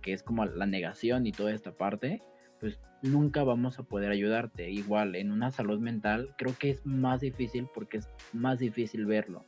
que 0.00 0.12
es 0.12 0.22
como 0.22 0.44
la 0.44 0.66
negación 0.66 1.26
y 1.26 1.32
toda 1.32 1.52
esta 1.52 1.72
parte, 1.72 2.22
pues 2.60 2.78
nunca 3.02 3.42
vamos 3.42 3.80
a 3.80 3.82
poder 3.82 4.12
ayudarte. 4.12 4.70
Igual, 4.70 5.16
en 5.16 5.32
una 5.32 5.50
salud 5.50 5.80
mental 5.80 6.34
creo 6.38 6.54
que 6.56 6.70
es 6.70 6.86
más 6.86 7.20
difícil 7.20 7.68
porque 7.74 7.98
es 7.98 8.08
más 8.32 8.60
difícil 8.60 9.06
verlo. 9.06 9.44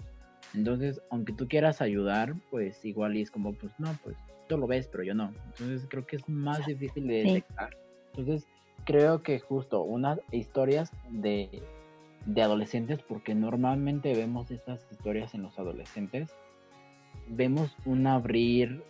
Entonces, 0.55 1.01
aunque 1.11 1.33
tú 1.33 1.47
quieras 1.47 1.81
ayudar, 1.81 2.35
pues 2.51 2.85
igual 2.85 3.17
y 3.17 3.23
es 3.23 3.31
como, 3.31 3.53
pues 3.53 3.73
no, 3.79 3.97
pues 4.03 4.17
tú 4.49 4.59
lo 4.59 4.67
ves, 4.67 4.89
pero 4.89 5.05
yo 5.05 5.15
no. 5.15 5.33
Entonces 5.47 5.87
creo 5.89 6.05
que 6.05 6.17
es 6.17 6.29
más 6.29 6.67
difícil 6.67 7.07
de 7.07 7.23
detectar. 7.23 7.77
Entonces, 8.17 8.49
creo 8.85 9.23
que 9.23 9.39
justo 9.39 9.83
unas 9.83 10.19
historias 10.33 10.91
de, 11.11 11.63
de 12.27 12.43
adolescentes, 12.43 13.01
porque 13.03 13.35
normalmente 13.35 14.15
vemos 14.15 14.51
estas 14.51 14.87
historias 14.91 15.35
en 15.35 15.43
los 15.43 15.59
adolescentes, 15.59 16.31
vemos 17.29 17.75
un 17.85 18.07
abrir 18.07 18.83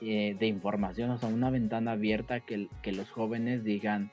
eh, 0.00 0.36
de 0.38 0.46
información, 0.46 1.10
o 1.10 1.18
sea, 1.18 1.28
una 1.28 1.50
ventana 1.50 1.92
abierta 1.92 2.40
que, 2.40 2.68
que 2.82 2.92
los 2.92 3.10
jóvenes 3.10 3.64
digan, 3.64 4.10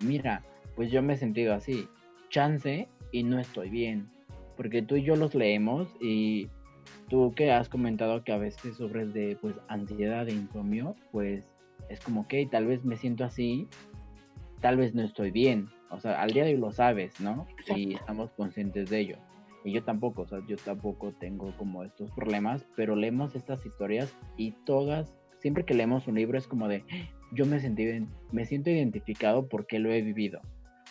mira, 0.00 0.42
pues 0.74 0.90
yo 0.90 1.02
me 1.02 1.14
he 1.14 1.16
sentido 1.16 1.54
así, 1.54 1.88
chance 2.30 2.88
y 3.12 3.22
no 3.22 3.38
estoy 3.38 3.70
bien, 3.70 4.08
porque 4.56 4.82
tú 4.82 4.96
y 4.96 5.02
yo 5.02 5.16
los 5.16 5.34
leemos 5.34 5.88
y 6.00 6.48
tú 7.08 7.32
que 7.34 7.52
has 7.52 7.68
comentado 7.68 8.24
que 8.24 8.32
a 8.32 8.38
veces 8.38 8.76
sufres 8.76 9.12
de 9.12 9.36
pues 9.40 9.54
ansiedad 9.68 10.26
de 10.26 10.32
insomnio, 10.32 10.96
pues 11.12 11.46
es 11.88 12.00
como 12.00 12.26
que 12.26 12.46
tal 12.46 12.66
vez 12.66 12.84
me 12.84 12.96
siento 12.96 13.24
así, 13.24 13.68
tal 14.60 14.76
vez 14.76 14.94
no 14.94 15.02
estoy 15.02 15.30
bien, 15.30 15.68
o 15.90 16.00
sea, 16.00 16.20
al 16.20 16.30
día 16.30 16.44
de 16.44 16.54
hoy 16.54 16.60
lo 16.60 16.72
sabes, 16.72 17.20
¿no? 17.20 17.46
Y 17.74 17.94
estamos 17.94 18.30
conscientes 18.32 18.90
de 18.90 19.00
ello. 19.00 19.16
Y 19.64 19.72
yo 19.72 19.82
tampoco, 19.82 20.22
o 20.22 20.26
sea, 20.26 20.40
yo 20.46 20.56
tampoco 20.56 21.12
tengo 21.12 21.52
como 21.56 21.82
estos 21.82 22.10
problemas, 22.12 22.66
pero 22.76 22.94
leemos 22.94 23.34
estas 23.34 23.64
historias 23.66 24.14
y 24.36 24.52
todas 24.64 25.16
siempre 25.38 25.64
que 25.64 25.74
leemos 25.74 26.06
un 26.08 26.16
libro 26.16 26.38
es 26.38 26.46
como 26.46 26.68
de, 26.68 26.84
yo 27.32 27.46
me, 27.46 27.60
sentí, 27.60 27.86
me 28.32 28.44
siento 28.46 28.70
identificado 28.70 29.48
porque 29.48 29.78
lo 29.78 29.92
he 29.92 30.02
vivido, 30.02 30.40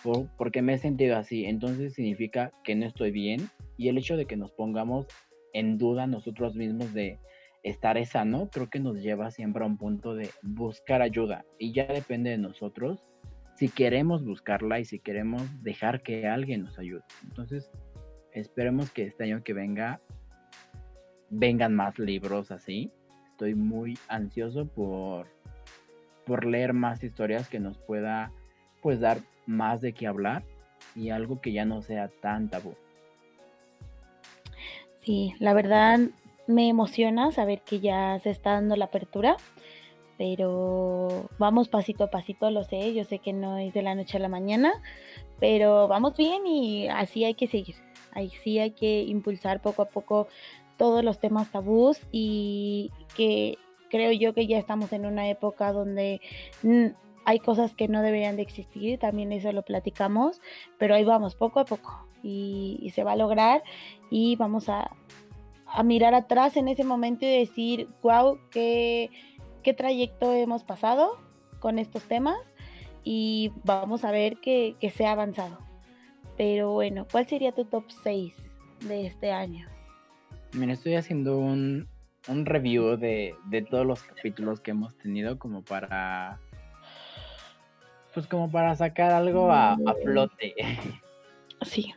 o 0.04 0.28
porque 0.38 0.62
me 0.62 0.74
he 0.74 0.78
sentido 0.78 1.18
así, 1.18 1.46
entonces 1.46 1.94
significa 1.94 2.52
que 2.64 2.76
no 2.76 2.86
estoy 2.86 3.12
bien 3.12 3.50
y 3.78 3.90
el 3.90 3.98
hecho 3.98 4.18
de 4.18 4.26
que 4.26 4.38
nos 4.38 4.52
pongamos 4.52 5.08
en 5.54 5.78
duda 5.78 6.08
nosotros 6.08 6.56
mismos 6.56 6.94
de 6.94 7.20
estar 7.64 8.04
sano, 8.06 8.50
creo 8.52 8.70
que 8.70 8.80
nos 8.80 9.02
lleva 9.02 9.32
siempre 9.32 9.64
a 9.64 9.68
un 9.68 9.78
punto 9.78 10.16
de 10.16 10.30
buscar 10.44 11.02
ayuda 11.02 11.46
y 11.58 11.74
ya 11.74 11.86
depende 11.88 12.30
de 12.30 12.38
nosotros 12.38 13.04
si 13.56 13.70
queremos 13.70 14.24
buscarla 14.24 14.80
y 14.80 14.86
si 14.86 15.00
queremos 15.00 15.42
dejar 15.64 16.04
que 16.04 16.28
alguien 16.28 16.64
nos 16.64 16.78
ayude. 16.78 17.04
Entonces, 17.24 17.72
esperemos 18.32 18.92
que 18.92 19.04
este 19.04 19.24
año 19.24 19.44
que 19.44 19.54
venga 19.54 20.02
vengan 21.30 21.74
más 21.74 21.98
libros 21.98 22.52
así 22.52 22.92
estoy 23.36 23.54
muy 23.54 24.00
ansioso 24.08 24.66
por, 24.66 25.28
por 26.26 26.46
leer 26.46 26.72
más 26.72 27.04
historias 27.04 27.50
que 27.50 27.60
nos 27.60 27.78
pueda 27.78 28.32
pues 28.82 29.02
dar 29.02 29.18
más 29.46 29.82
de 29.82 29.92
qué 29.92 30.08
hablar 30.08 30.44
y 30.96 31.10
algo 31.10 31.42
que 31.42 31.52
ya 31.52 31.66
no 31.66 31.82
sea 31.82 32.08
tan 32.08 32.50
tabú. 32.50 32.76
Sí, 35.00 35.34
la 35.40 35.54
verdad 35.54 36.00
me 36.48 36.70
emociona 36.70 37.34
saber 37.34 37.60
que 37.60 37.82
ya 37.82 38.18
se 38.20 38.30
está 38.30 38.52
dando 38.52 38.78
la 38.78 38.86
apertura, 38.86 39.36
pero 40.18 41.30
vamos 41.38 41.70
pasito 41.70 42.06
a 42.06 42.10
pasito, 42.10 42.50
lo 42.52 42.64
sé, 42.64 42.94
yo 42.94 43.04
sé 43.04 43.20
que 43.20 43.34
no 43.34 43.58
es 43.58 43.74
de 43.74 43.82
la 43.82 43.96
noche 43.96 44.18
a 44.18 44.22
la 44.22 44.30
mañana, 44.30 44.74
pero 45.40 45.88
vamos 45.88 46.16
bien 46.16 46.46
y 46.48 46.88
así 46.88 47.24
hay 47.24 47.34
que 47.34 47.48
seguir, 47.48 47.76
así 48.12 48.60
hay 48.60 48.72
que 48.72 49.04
impulsar 49.04 49.62
poco 49.62 49.82
a 49.82 49.90
poco 49.90 50.28
todos 50.78 51.04
los 51.04 51.20
temas 51.20 51.52
tabús 51.52 52.00
y 52.12 52.92
que 53.16 53.58
creo 53.90 54.12
yo 54.12 54.34
que 54.34 54.48
ya 54.48 54.58
estamos 54.58 54.92
en 54.94 55.06
una 55.06 55.30
época 55.30 55.72
donde 55.72 56.22
hay 57.26 57.40
cosas 57.40 57.76
que 57.76 57.88
no 57.88 58.02
deberían 58.02 58.36
de 58.36 58.44
existir, 58.44 59.00
también 59.00 59.32
eso 59.32 59.52
lo 59.52 59.64
platicamos, 59.64 60.42
pero 60.78 60.96
ahí 60.96 61.04
vamos 61.04 61.36
poco 61.36 61.60
a 61.60 61.66
poco 61.66 62.08
y, 62.24 62.92
se 62.94 63.04
va 63.04 63.14
a 63.14 63.16
lograr 63.16 63.64
y 64.10 64.36
vamos 64.36 64.70
a, 64.70 64.92
mirar 65.84 66.14
atrás 66.14 66.56
en 66.56 66.70
ese 66.70 66.86
momento 66.86 67.26
y 67.26 67.40
decir, 67.40 67.90
wow, 68.02 68.40
qué, 68.50 69.10
qué 69.66 69.74
trayecto 69.74 70.32
hemos 70.32 70.64
pasado 70.64 71.18
con 71.58 71.80
estos 71.80 72.04
temas 72.04 72.38
y 73.04 73.52
vamos 73.64 74.06
a 74.06 74.12
ver 74.12 74.38
que, 74.38 74.76
que 74.80 74.92
se 74.92 75.08
ha 75.08 75.12
avanzado. 75.12 75.58
Pero 76.38 76.72
bueno, 76.74 77.08
¿cuál 77.12 77.26
sería 77.28 77.52
tu 77.52 77.66
top 77.66 77.86
6 78.04 78.36
de 78.88 79.08
este 79.08 79.32
año? 79.32 79.68
Mira, 80.54 80.74
estoy 80.74 80.94
haciendo 80.94 81.40
un, 81.40 81.90
review 82.28 82.96
de, 82.96 83.36
todos 83.72 83.88
los 83.88 84.04
capítulos 84.04 84.60
que 84.62 84.70
hemos 84.72 84.96
tenido 85.00 85.40
como 85.40 85.64
para... 85.64 86.40
Pues 88.14 88.28
como 88.28 88.52
para 88.52 88.76
sacar 88.76 89.12
algo 89.14 89.52
a, 89.52 89.78
mm. 89.78 90.04
flote. 90.04 90.56
Sí. 91.64 91.92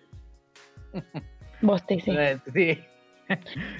Vos 1.60 1.84
te 1.86 1.96
eh, 2.06 2.38
Sí. 2.50 2.78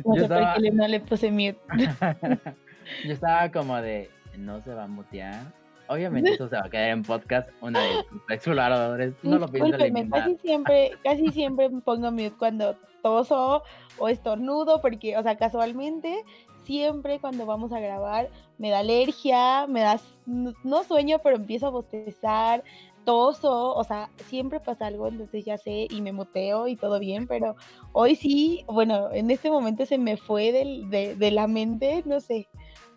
No 0.04 0.14
sé 0.14 0.28
por 0.28 0.62
qué 0.62 0.70
no 0.72 0.86
le 0.86 1.00
puse 1.00 1.30
miedo. 1.30 1.58
Yo 3.04 3.12
estaba 3.12 3.50
como 3.50 3.76
de, 3.80 4.10
no 4.36 4.60
se 4.62 4.74
va 4.74 4.84
a 4.84 4.88
mutear. 4.88 5.52
Obviamente 5.88 6.32
eso 6.34 6.48
se 6.48 6.56
va 6.56 6.66
a 6.66 6.70
quedar 6.70 6.90
en 6.90 7.02
podcast 7.02 7.48
una 7.60 7.80
vez 7.80 8.04
exploradores. 8.28 9.14
No 9.22 9.38
lo 9.38 9.48
pienso 9.48 9.78
Casi 10.10 10.36
siempre, 10.36 10.92
casi 11.02 11.28
siempre 11.28 11.68
me 11.70 11.80
pongo 11.80 12.10
mute 12.10 12.34
cuando 12.38 12.76
toso 13.02 13.62
o 13.98 14.08
estornudo, 14.08 14.80
porque, 14.80 15.16
o 15.16 15.22
sea, 15.22 15.36
casualmente 15.36 16.24
siempre 16.64 17.18
cuando 17.18 17.46
vamos 17.46 17.72
a 17.72 17.80
grabar 17.80 18.28
me 18.58 18.68
da 18.68 18.80
alergia, 18.80 19.66
me 19.66 19.80
da, 19.80 19.98
no 20.26 20.84
sueño, 20.84 21.20
pero 21.22 21.36
empiezo 21.36 21.68
a 21.68 21.70
bostezar, 21.70 22.62
chistoso, 23.08 23.74
o 23.74 23.84
sea, 23.84 24.10
siempre 24.26 24.60
pasa 24.60 24.86
algo, 24.86 25.08
entonces 25.08 25.44
ya 25.44 25.56
sé 25.56 25.86
y 25.88 26.02
me 26.02 26.12
muteo 26.12 26.68
y 26.68 26.76
todo 26.76 26.98
bien, 26.98 27.26
pero 27.26 27.56
hoy 27.92 28.16
sí, 28.16 28.64
bueno, 28.66 29.10
en 29.12 29.30
este 29.30 29.50
momento 29.50 29.86
se 29.86 29.96
me 29.96 30.16
fue 30.18 30.52
del, 30.52 30.90
de, 30.90 31.30
la 31.30 31.46
mente, 31.46 32.02
no 32.04 32.20
sé, 32.20 32.48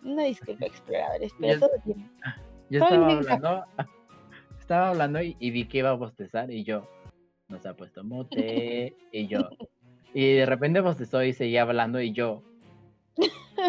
una 0.04 0.24
disculpa 0.24 0.66
exploradores, 0.66 1.32
pero 1.40 1.60
todo 1.60 1.70
bien. 1.84 2.10
Yo 2.70 2.80
estaba 2.84 3.12
hablando, 3.12 3.64
estaba 4.58 4.88
hablando 4.90 5.22
y, 5.22 5.50
vi 5.50 5.66
que 5.66 5.78
iba 5.78 5.90
a 5.90 5.94
bostezar 5.94 6.50
y 6.50 6.64
yo, 6.64 6.88
nos 7.48 7.64
ha 7.66 7.74
puesto 7.74 8.04
mote 8.04 8.96
y 9.12 9.26
yo, 9.26 9.50
y 10.14 10.34
de 10.34 10.46
repente 10.46 10.80
bostezó 10.80 11.22
y 11.22 11.32
seguía 11.32 11.62
hablando 11.62 12.00
y 12.00 12.12
yo, 12.12 12.42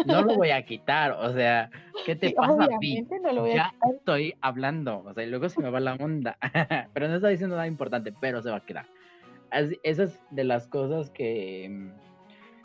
no 0.06 0.22
lo 0.22 0.36
voy 0.36 0.50
a 0.50 0.64
quitar, 0.64 1.12
o 1.12 1.32
sea, 1.32 1.70
¿qué 2.04 2.16
te 2.16 2.30
pasa, 2.32 2.68
ya 3.54 3.74
estoy 3.94 4.34
hablando, 4.40 5.02
o 5.04 5.12
sea, 5.12 5.24
y 5.24 5.30
luego 5.30 5.48
se 5.48 5.60
me 5.60 5.70
va 5.70 5.80
la 5.80 5.94
onda, 5.94 6.38
pero 6.92 7.08
no 7.08 7.16
está 7.16 7.28
diciendo 7.28 7.56
nada 7.56 7.68
importante, 7.68 8.12
pero 8.20 8.42
se 8.42 8.50
va 8.50 8.56
a 8.56 8.64
quedar. 8.64 8.86
Esas 9.82 10.14
es 10.14 10.20
de 10.30 10.44
las 10.44 10.66
cosas 10.66 11.10
que 11.10 11.68
mm, 11.70 12.13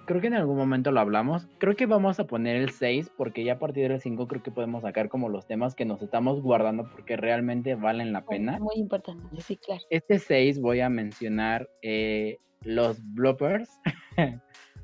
creo 0.09 0.21
que 0.21 0.27
en 0.27 0.33
algún 0.33 0.57
momento 0.57 0.91
lo 0.91 1.01
hablamos. 1.01 1.47
Creo 1.59 1.75
que 1.75 1.85
vamos 1.85 2.19
a 2.19 2.25
poner 2.25 2.55
el 2.55 2.71
6 2.71 3.11
porque 3.15 3.43
ya 3.43 3.53
a 3.53 3.59
partir 3.59 3.87
del 3.87 4.01
5 4.01 4.27
creo 4.27 4.41
que 4.41 4.49
podemos 4.49 4.81
sacar 4.81 5.07
como 5.07 5.29
los 5.29 5.45
temas 5.45 5.75
que 5.75 5.85
nos 5.85 6.01
estamos 6.01 6.41
guardando 6.41 6.89
porque 6.89 7.15
realmente 7.15 7.75
valen 7.75 8.11
la 8.11 8.25
pena. 8.25 8.57
Muy 8.57 8.77
importante, 8.77 9.23
sí, 9.39 9.57
claro. 9.57 9.83
Este 9.91 10.17
6 10.17 10.61
voy 10.61 10.79
a 10.79 10.89
mencionar 10.89 11.69
eh, 11.83 12.39
los 12.63 12.97
bloopers 13.13 13.69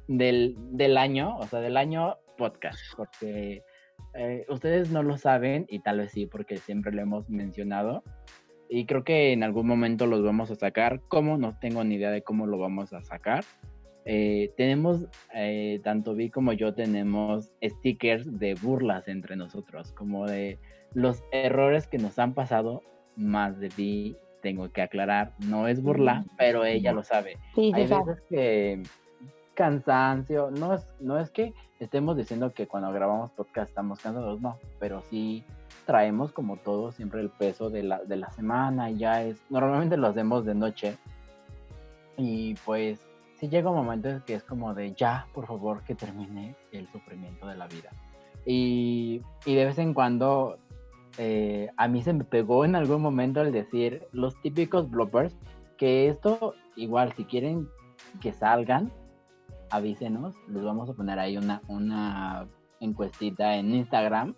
del, 0.07 0.55
del 0.69 0.95
año, 0.95 1.35
o 1.37 1.47
sea, 1.47 1.59
del 1.59 1.77
año 1.77 2.17
podcast, 2.37 2.77
porque 2.95 3.63
eh, 4.13 4.45
ustedes 4.47 4.91
no 4.91 5.01
lo 5.01 5.17
saben 5.17 5.65
y 5.69 5.79
tal 5.79 5.97
vez 5.97 6.11
sí, 6.11 6.27
porque 6.27 6.57
siempre 6.57 6.91
lo 6.91 7.01
hemos 7.01 7.31
mencionado. 7.31 8.03
Y 8.69 8.85
creo 8.85 9.03
que 9.03 9.31
en 9.31 9.41
algún 9.41 9.65
momento 9.65 10.05
los 10.05 10.23
vamos 10.23 10.51
a 10.51 10.55
sacar. 10.55 11.01
¿Cómo? 11.07 11.39
No 11.39 11.57
tengo 11.57 11.83
ni 11.83 11.95
idea 11.95 12.11
de 12.11 12.21
cómo 12.21 12.45
lo 12.45 12.59
vamos 12.59 12.93
a 12.93 13.01
sacar. 13.01 13.43
Eh, 14.05 14.53
tenemos, 14.55 15.07
eh, 15.33 15.81
tanto 15.83 16.13
Vi 16.13 16.29
como 16.29 16.53
yo 16.53 16.75
tenemos 16.75 17.51
stickers 17.63 18.39
de 18.39 18.53
burlas 18.53 19.07
entre 19.07 19.35
nosotros, 19.35 19.91
como 19.93 20.27
de 20.27 20.59
los 20.93 21.23
errores 21.31 21.87
que 21.87 21.97
nos 21.97 22.19
han 22.19 22.33
pasado, 22.33 22.83
más 23.15 23.59
de 23.59 23.69
Vi, 23.75 24.15
tengo 24.41 24.71
que 24.71 24.83
aclarar, 24.83 25.33
no 25.39 25.67
es 25.67 25.81
burla, 25.81 26.21
mm, 26.21 26.29
pero 26.37 26.65
ella 26.65 26.93
lo 26.93 27.03
sabe. 27.03 27.37
Hay 27.57 27.71
veces 27.71 28.21
que 28.29 28.83
cansancio, 29.55 30.51
no 30.51 30.75
es, 30.75 30.85
no 30.99 31.19
es 31.19 31.31
que 31.31 31.53
estemos 31.79 32.15
diciendo 32.15 32.53
que 32.53 32.67
cuando 32.67 32.91
grabamos 32.91 33.31
podcast 33.31 33.69
estamos 33.69 33.99
cansados, 33.99 34.39
no, 34.39 34.59
pero 34.79 35.01
sí 35.09 35.43
traemos 35.87 36.31
como 36.31 36.57
todo 36.57 36.91
siempre 36.91 37.21
el 37.21 37.29
peso 37.29 37.71
de 37.71 37.81
la, 37.81 38.03
de 38.03 38.17
la 38.17 38.29
semana, 38.29 38.91
ya 38.91 39.23
es, 39.23 39.41
normalmente 39.49 39.97
lo 39.97 40.07
hacemos 40.07 40.45
de 40.45 40.53
noche 40.53 40.97
y 42.17 42.53
pues 42.65 42.99
sí 43.39 43.49
llega 43.49 43.69
un 43.69 43.75
momento 43.75 44.09
en 44.09 44.21
que 44.21 44.35
es 44.35 44.43
como 44.43 44.73
de 44.73 44.93
ya, 44.93 45.27
por 45.33 45.47
favor, 45.47 45.83
que 45.83 45.95
termine 45.95 46.55
el 46.71 46.87
sufrimiento 46.91 47.47
de 47.47 47.55
la 47.55 47.67
vida. 47.67 47.91
Y, 48.45 49.21
y 49.45 49.55
de 49.55 49.65
vez 49.65 49.77
en 49.77 49.93
cuando 49.93 50.57
eh, 51.17 51.69
a 51.77 51.87
mí 51.87 52.01
se 52.01 52.13
me 52.13 52.23
pegó 52.23 52.65
en 52.65 52.75
algún 52.75 53.01
momento 53.01 53.41
el 53.41 53.51
decir 53.51 54.07
los 54.11 54.39
típicos 54.41 54.89
bloopers, 54.89 55.35
que 55.77 56.09
esto 56.09 56.53
igual 56.75 57.13
si 57.13 57.25
quieren 57.25 57.67
que 58.21 58.33
salgan, 58.33 58.91
avísenos, 59.69 60.35
les 60.47 60.63
vamos 60.63 60.89
a 60.89 60.93
poner 60.93 61.19
ahí 61.19 61.37
una, 61.37 61.61
una 61.67 62.47
encuestita 62.79 63.55
en 63.55 63.73
Instagram 63.73 64.35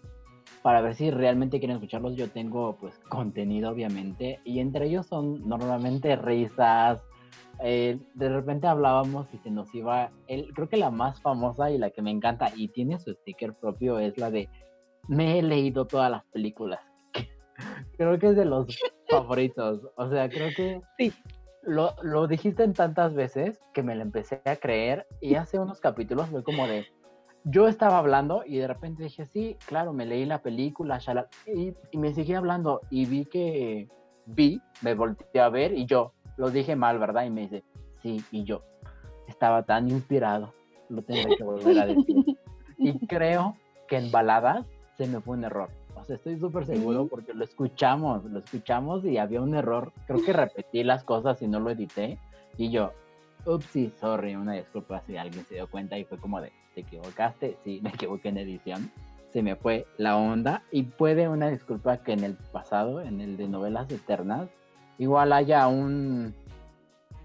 para 0.61 0.81
ver 0.81 0.95
si 0.95 1.11
realmente 1.11 1.59
quieren 1.59 1.77
escucharlos. 1.77 2.15
Yo 2.15 2.29
tengo 2.29 2.77
pues 2.79 2.97
contenido 3.09 3.71
obviamente 3.71 4.39
y 4.43 4.59
entre 4.59 4.87
ellos 4.87 5.07
son 5.07 5.47
normalmente 5.47 6.15
risas. 6.15 7.01
Eh, 7.61 7.99
de 8.13 8.29
repente 8.29 8.67
hablábamos 8.67 9.27
y 9.33 9.37
se 9.39 9.49
nos 9.49 9.73
iba, 9.73 10.11
el, 10.27 10.53
creo 10.53 10.69
que 10.69 10.77
la 10.77 10.91
más 10.91 11.21
famosa 11.21 11.71
y 11.71 11.77
la 11.77 11.89
que 11.89 12.01
me 12.01 12.11
encanta 12.11 12.51
y 12.55 12.67
tiene 12.67 12.99
su 12.99 13.13
sticker 13.13 13.53
propio 13.53 13.99
es 13.99 14.17
la 14.17 14.29
de 14.29 14.49
me 15.07 15.39
he 15.39 15.41
leído 15.41 15.85
todas 15.85 16.11
las 16.11 16.23
películas. 16.25 16.79
creo 17.97 18.19
que 18.19 18.27
es 18.27 18.35
de 18.35 18.45
los 18.45 18.67
favoritos. 19.09 19.81
O 19.95 20.09
sea, 20.09 20.29
creo 20.29 20.49
que 20.55 20.81
sí 20.97 21.13
lo, 21.67 21.93
lo 22.01 22.27
dijiste 22.27 22.63
en 22.63 22.73
tantas 22.73 23.13
veces 23.13 23.59
que 23.73 23.83
me 23.83 23.95
lo 23.95 24.01
empecé 24.01 24.41
a 24.45 24.55
creer 24.55 25.05
y 25.19 25.35
hace 25.35 25.59
unos 25.59 25.81
capítulos 25.81 26.29
fue 26.29 26.43
como 26.43 26.65
de, 26.65 26.85
yo 27.43 27.67
estaba 27.67 27.97
hablando 27.97 28.43
y 28.45 28.57
de 28.57 28.67
repente 28.67 29.03
dije, 29.03 29.25
sí, 29.25 29.57
claro, 29.65 29.93
me 29.93 30.05
leí 30.05 30.25
la 30.25 30.41
película, 30.41 30.99
y, 31.45 31.73
y, 31.91 31.97
me 31.97 32.13
seguí 32.13 32.33
hablando 32.33 32.81
y 32.89 33.05
vi 33.05 33.25
que, 33.25 33.89
vi, 34.25 34.61
me 34.81 34.93
volteé 34.93 35.41
a 35.41 35.49
ver 35.49 35.73
y 35.73 35.85
yo, 35.85 36.13
lo 36.38 36.49
dije 36.49 36.75
mal, 36.75 36.99
¿verdad? 36.99 37.25
Y 37.25 37.29
me 37.29 37.41
dice, 37.41 37.63
sí, 38.01 38.23
y 38.31 38.43
yo, 38.43 38.63
estaba 39.27 39.63
tan 39.63 39.89
inspirado, 39.89 40.53
lo 40.89 41.01
tengo 41.01 41.35
que 41.35 41.43
volver 41.43 41.79
a 41.79 41.85
decir. 41.88 42.38
y 42.77 43.07
creo 43.07 43.55
que 43.88 43.97
en 43.97 44.11
baladas 44.11 44.65
se 44.97 45.07
me 45.07 45.19
fue 45.19 45.38
un 45.38 45.43
error 45.43 45.69
estoy 46.13 46.39
súper 46.39 46.65
seguro 46.65 47.07
porque 47.07 47.33
lo 47.33 47.43
escuchamos, 47.43 48.23
lo 48.25 48.39
escuchamos 48.39 49.05
y 49.05 49.17
había 49.17 49.41
un 49.41 49.55
error. 49.55 49.91
Creo 50.05 50.23
que 50.23 50.33
repetí 50.33 50.83
las 50.83 51.03
cosas 51.03 51.41
y 51.41 51.47
no 51.47 51.59
lo 51.59 51.69
edité. 51.69 52.17
Y 52.57 52.69
yo, 52.69 52.91
upsi, 53.45 53.91
sorry, 53.99 54.35
una 54.35 54.53
disculpa 54.53 55.01
si 55.05 55.17
alguien 55.17 55.45
se 55.45 55.55
dio 55.55 55.69
cuenta 55.69 55.97
y 55.97 56.05
fue 56.05 56.17
como 56.17 56.41
de, 56.41 56.51
¿te 56.73 56.81
equivocaste? 56.81 57.57
Sí, 57.63 57.79
me 57.81 57.89
equivoqué 57.89 58.29
en 58.29 58.38
edición. 58.38 58.91
Se 59.31 59.43
me 59.43 59.55
fue 59.55 59.85
la 59.97 60.17
onda 60.17 60.63
y 60.71 60.83
puede 60.83 61.27
una 61.27 61.49
disculpa 61.49 61.97
que 61.97 62.13
en 62.13 62.23
el 62.23 62.35
pasado, 62.35 63.01
en 63.01 63.21
el 63.21 63.38
de 63.38 63.47
novelas 63.47 63.91
eternas, 63.91 64.49
igual 64.97 65.33
haya 65.33 65.67
un, 65.67 66.33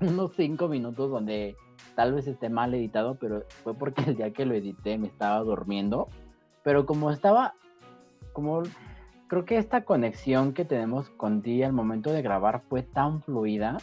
unos 0.01 0.33
cinco 0.37 0.69
minutos 0.69 1.11
donde 1.11 1.57
tal 1.95 2.15
vez 2.15 2.27
esté 2.27 2.49
mal 2.49 2.75
editado, 2.75 3.17
pero 3.17 3.45
fue 3.63 3.75
porque 3.75 4.03
el 4.03 4.17
día 4.17 4.33
que 4.33 4.47
lo 4.47 4.55
edité 4.55 4.99
me 4.99 5.09
estaba 5.09 5.41
durmiendo. 5.41 6.09
Pero 6.63 6.87
como 6.87 7.11
estaba 7.11 7.55
como 8.33 8.63
creo 9.29 9.45
que 9.45 9.57
esta 9.57 9.85
conexión 9.85 10.53
que 10.53 10.65
tenemos 10.65 11.09
con 11.11 11.43
ti 11.43 11.63
al 11.63 11.73
momento 11.73 12.13
de 12.13 12.23
grabar 12.23 12.63
fue 12.69 12.83
tan 12.83 13.23
fluida 13.23 13.79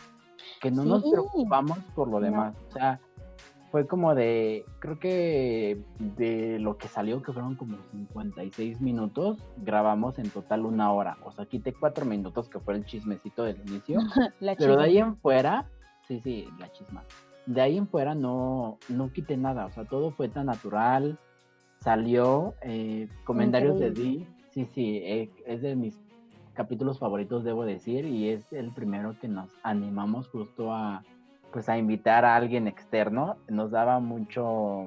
que 0.61 0.71
no 0.71 0.83
nos 0.83 1.03
preocupamos 1.09 1.79
por 1.95 2.07
lo 2.07 2.19
demás. 2.19 2.55
O 2.69 2.71
sea, 2.73 2.99
fue 3.71 3.87
como 3.87 4.15
de, 4.15 4.65
creo 4.79 4.99
que 4.99 5.81
de 5.99 6.59
lo 6.59 6.77
que 6.77 6.87
salió, 6.87 7.21
que 7.21 7.31
fueron 7.31 7.55
como 7.55 7.77
56 7.91 8.81
minutos, 8.81 9.37
grabamos 9.57 10.17
en 10.19 10.29
total 10.29 10.65
una 10.65 10.91
hora. 10.91 11.17
O 11.23 11.31
sea, 11.31 11.45
quité 11.45 11.73
cuatro 11.73 12.05
minutos, 12.05 12.49
que 12.49 12.59
fue 12.59 12.75
el 12.75 12.85
chismecito 12.85 13.43
del 13.43 13.61
inicio. 13.67 13.99
pero 14.57 14.77
de 14.77 14.83
ahí 14.83 14.97
en 14.97 15.17
fuera, 15.17 15.69
sí, 16.07 16.19
sí, 16.23 16.47
la 16.57 16.71
chisma. 16.71 17.03
De 17.45 17.61
ahí 17.61 17.77
en 17.77 17.87
fuera 17.87 18.15
no, 18.15 18.77
no 18.89 19.11
quité 19.11 19.37
nada. 19.37 19.65
O 19.65 19.71
sea, 19.71 19.85
todo 19.85 20.11
fue 20.11 20.29
tan 20.29 20.47
natural. 20.47 21.19
Salió 21.81 22.55
eh, 22.61 23.07
comentarios 23.23 23.79
de 23.79 23.91
Di 23.91 24.27
Sí, 24.49 24.65
sí, 24.65 24.97
eh, 24.97 25.29
es 25.45 25.61
de 25.61 25.75
mis 25.75 25.97
capítulos 26.53 26.99
favoritos, 26.99 27.43
debo 27.43 27.65
decir, 27.65 28.05
y 28.05 28.29
es 28.29 28.51
el 28.51 28.73
primero 28.73 29.15
que 29.21 29.27
nos 29.27 29.49
animamos 29.63 30.27
justo 30.27 30.73
a, 30.73 31.03
pues, 31.51 31.69
a 31.69 31.77
invitar 31.77 32.25
a 32.25 32.35
alguien 32.35 32.67
externo. 32.67 33.37
Nos 33.47 33.71
daba 33.71 33.99
mucho, 33.99 34.85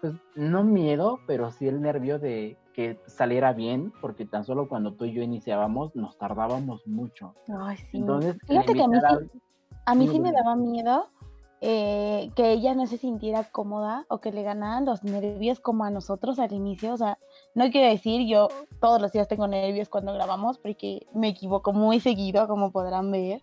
pues, 0.00 0.14
no 0.34 0.64
miedo, 0.64 1.20
pero 1.26 1.50
sí 1.50 1.68
el 1.68 1.80
nervio 1.80 2.18
de 2.18 2.56
que 2.72 2.98
saliera 3.06 3.52
bien, 3.52 3.92
porque 4.00 4.24
tan 4.24 4.44
solo 4.44 4.68
cuando 4.68 4.94
tú 4.94 5.04
y 5.04 5.12
yo 5.12 5.22
iniciábamos 5.22 5.94
nos 5.94 6.16
tardábamos 6.16 6.86
mucho. 6.86 7.34
Ay, 7.60 7.76
sí. 7.76 7.98
Entonces, 7.98 8.36
Fíjate 8.46 8.72
que 8.72 8.82
a 8.82 8.88
mí, 8.88 8.96
sí, 8.98 9.40
a 9.84 9.94
mí 9.94 10.08
sí 10.08 10.20
me 10.20 10.32
daba 10.32 10.56
miedo 10.56 11.10
eh, 11.64 12.32
que 12.34 12.50
ella 12.50 12.74
no 12.74 12.88
se 12.88 12.98
sintiera 12.98 13.44
cómoda 13.44 14.04
o 14.08 14.18
que 14.18 14.32
le 14.32 14.42
ganaran 14.42 14.84
los 14.84 15.04
nervios 15.04 15.60
como 15.60 15.84
a 15.84 15.90
nosotros 15.90 16.40
al 16.40 16.52
inicio. 16.52 16.92
O 16.92 16.96
sea, 16.96 17.18
no 17.54 17.70
quiero 17.70 17.88
decir, 17.88 18.26
yo 18.26 18.48
todos 18.80 19.00
los 19.00 19.12
días 19.12 19.28
tengo 19.28 19.46
nervios 19.46 19.88
cuando 19.88 20.12
grabamos 20.12 20.58
porque 20.58 21.06
me 21.14 21.28
equivoco 21.28 21.72
muy 21.72 22.00
seguido, 22.00 22.48
como 22.48 22.72
podrán 22.72 23.12
ver. 23.12 23.40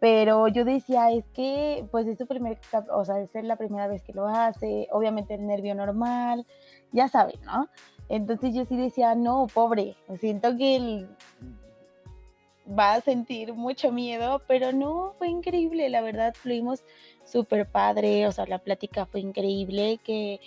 Pero 0.00 0.46
yo 0.48 0.64
decía, 0.64 1.10
es 1.10 1.24
que 1.34 1.84
pues 1.90 2.06
es 2.06 2.18
su 2.18 2.26
primer, 2.26 2.58
o 2.92 3.04
sea, 3.04 3.20
es 3.20 3.30
la 3.44 3.56
primera 3.56 3.88
vez 3.88 4.02
que 4.02 4.12
lo 4.12 4.28
hace, 4.28 4.88
obviamente 4.92 5.34
el 5.34 5.46
nervio 5.46 5.74
normal, 5.74 6.46
ya 6.92 7.08
saben, 7.08 7.40
¿no? 7.44 7.68
Entonces 8.08 8.54
yo 8.54 8.64
sí 8.64 8.76
decía, 8.76 9.14
no, 9.14 9.48
pobre, 9.52 9.96
siento 10.20 10.56
que 10.56 10.76
él 10.76 11.08
va 12.78 12.94
a 12.94 13.00
sentir 13.00 13.54
mucho 13.54 13.92
miedo, 13.92 14.42
pero 14.46 14.72
no, 14.72 15.14
fue 15.18 15.28
increíble, 15.28 15.88
la 15.88 16.00
verdad, 16.00 16.34
fluimos 16.34 16.84
súper 17.24 17.66
padre, 17.68 18.26
o 18.26 18.32
sea, 18.32 18.46
la 18.46 18.58
plática 18.58 19.06
fue 19.06 19.20
increíble, 19.20 19.98
que 20.04 20.40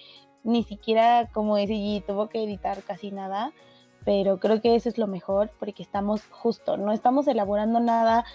ni 0.44 0.64
siquiera, 0.64 1.30
como 1.34 1.56
decía, 1.56 2.02
tuvo 2.06 2.30
que 2.30 2.44
editar 2.44 2.82
casi 2.84 3.12
nada, 3.12 3.52
pero 4.06 4.40
creo 4.40 4.62
que 4.62 4.76
eso 4.76 4.90
es 4.90 4.98
lo 4.98 5.08
mejor 5.08 5.52
porque 5.60 5.84
estamos 5.84 6.24
justo, 6.30 6.78
no 6.78 6.92
estamos 6.92 7.28
elaborando 7.28 7.80
nada 7.80 8.26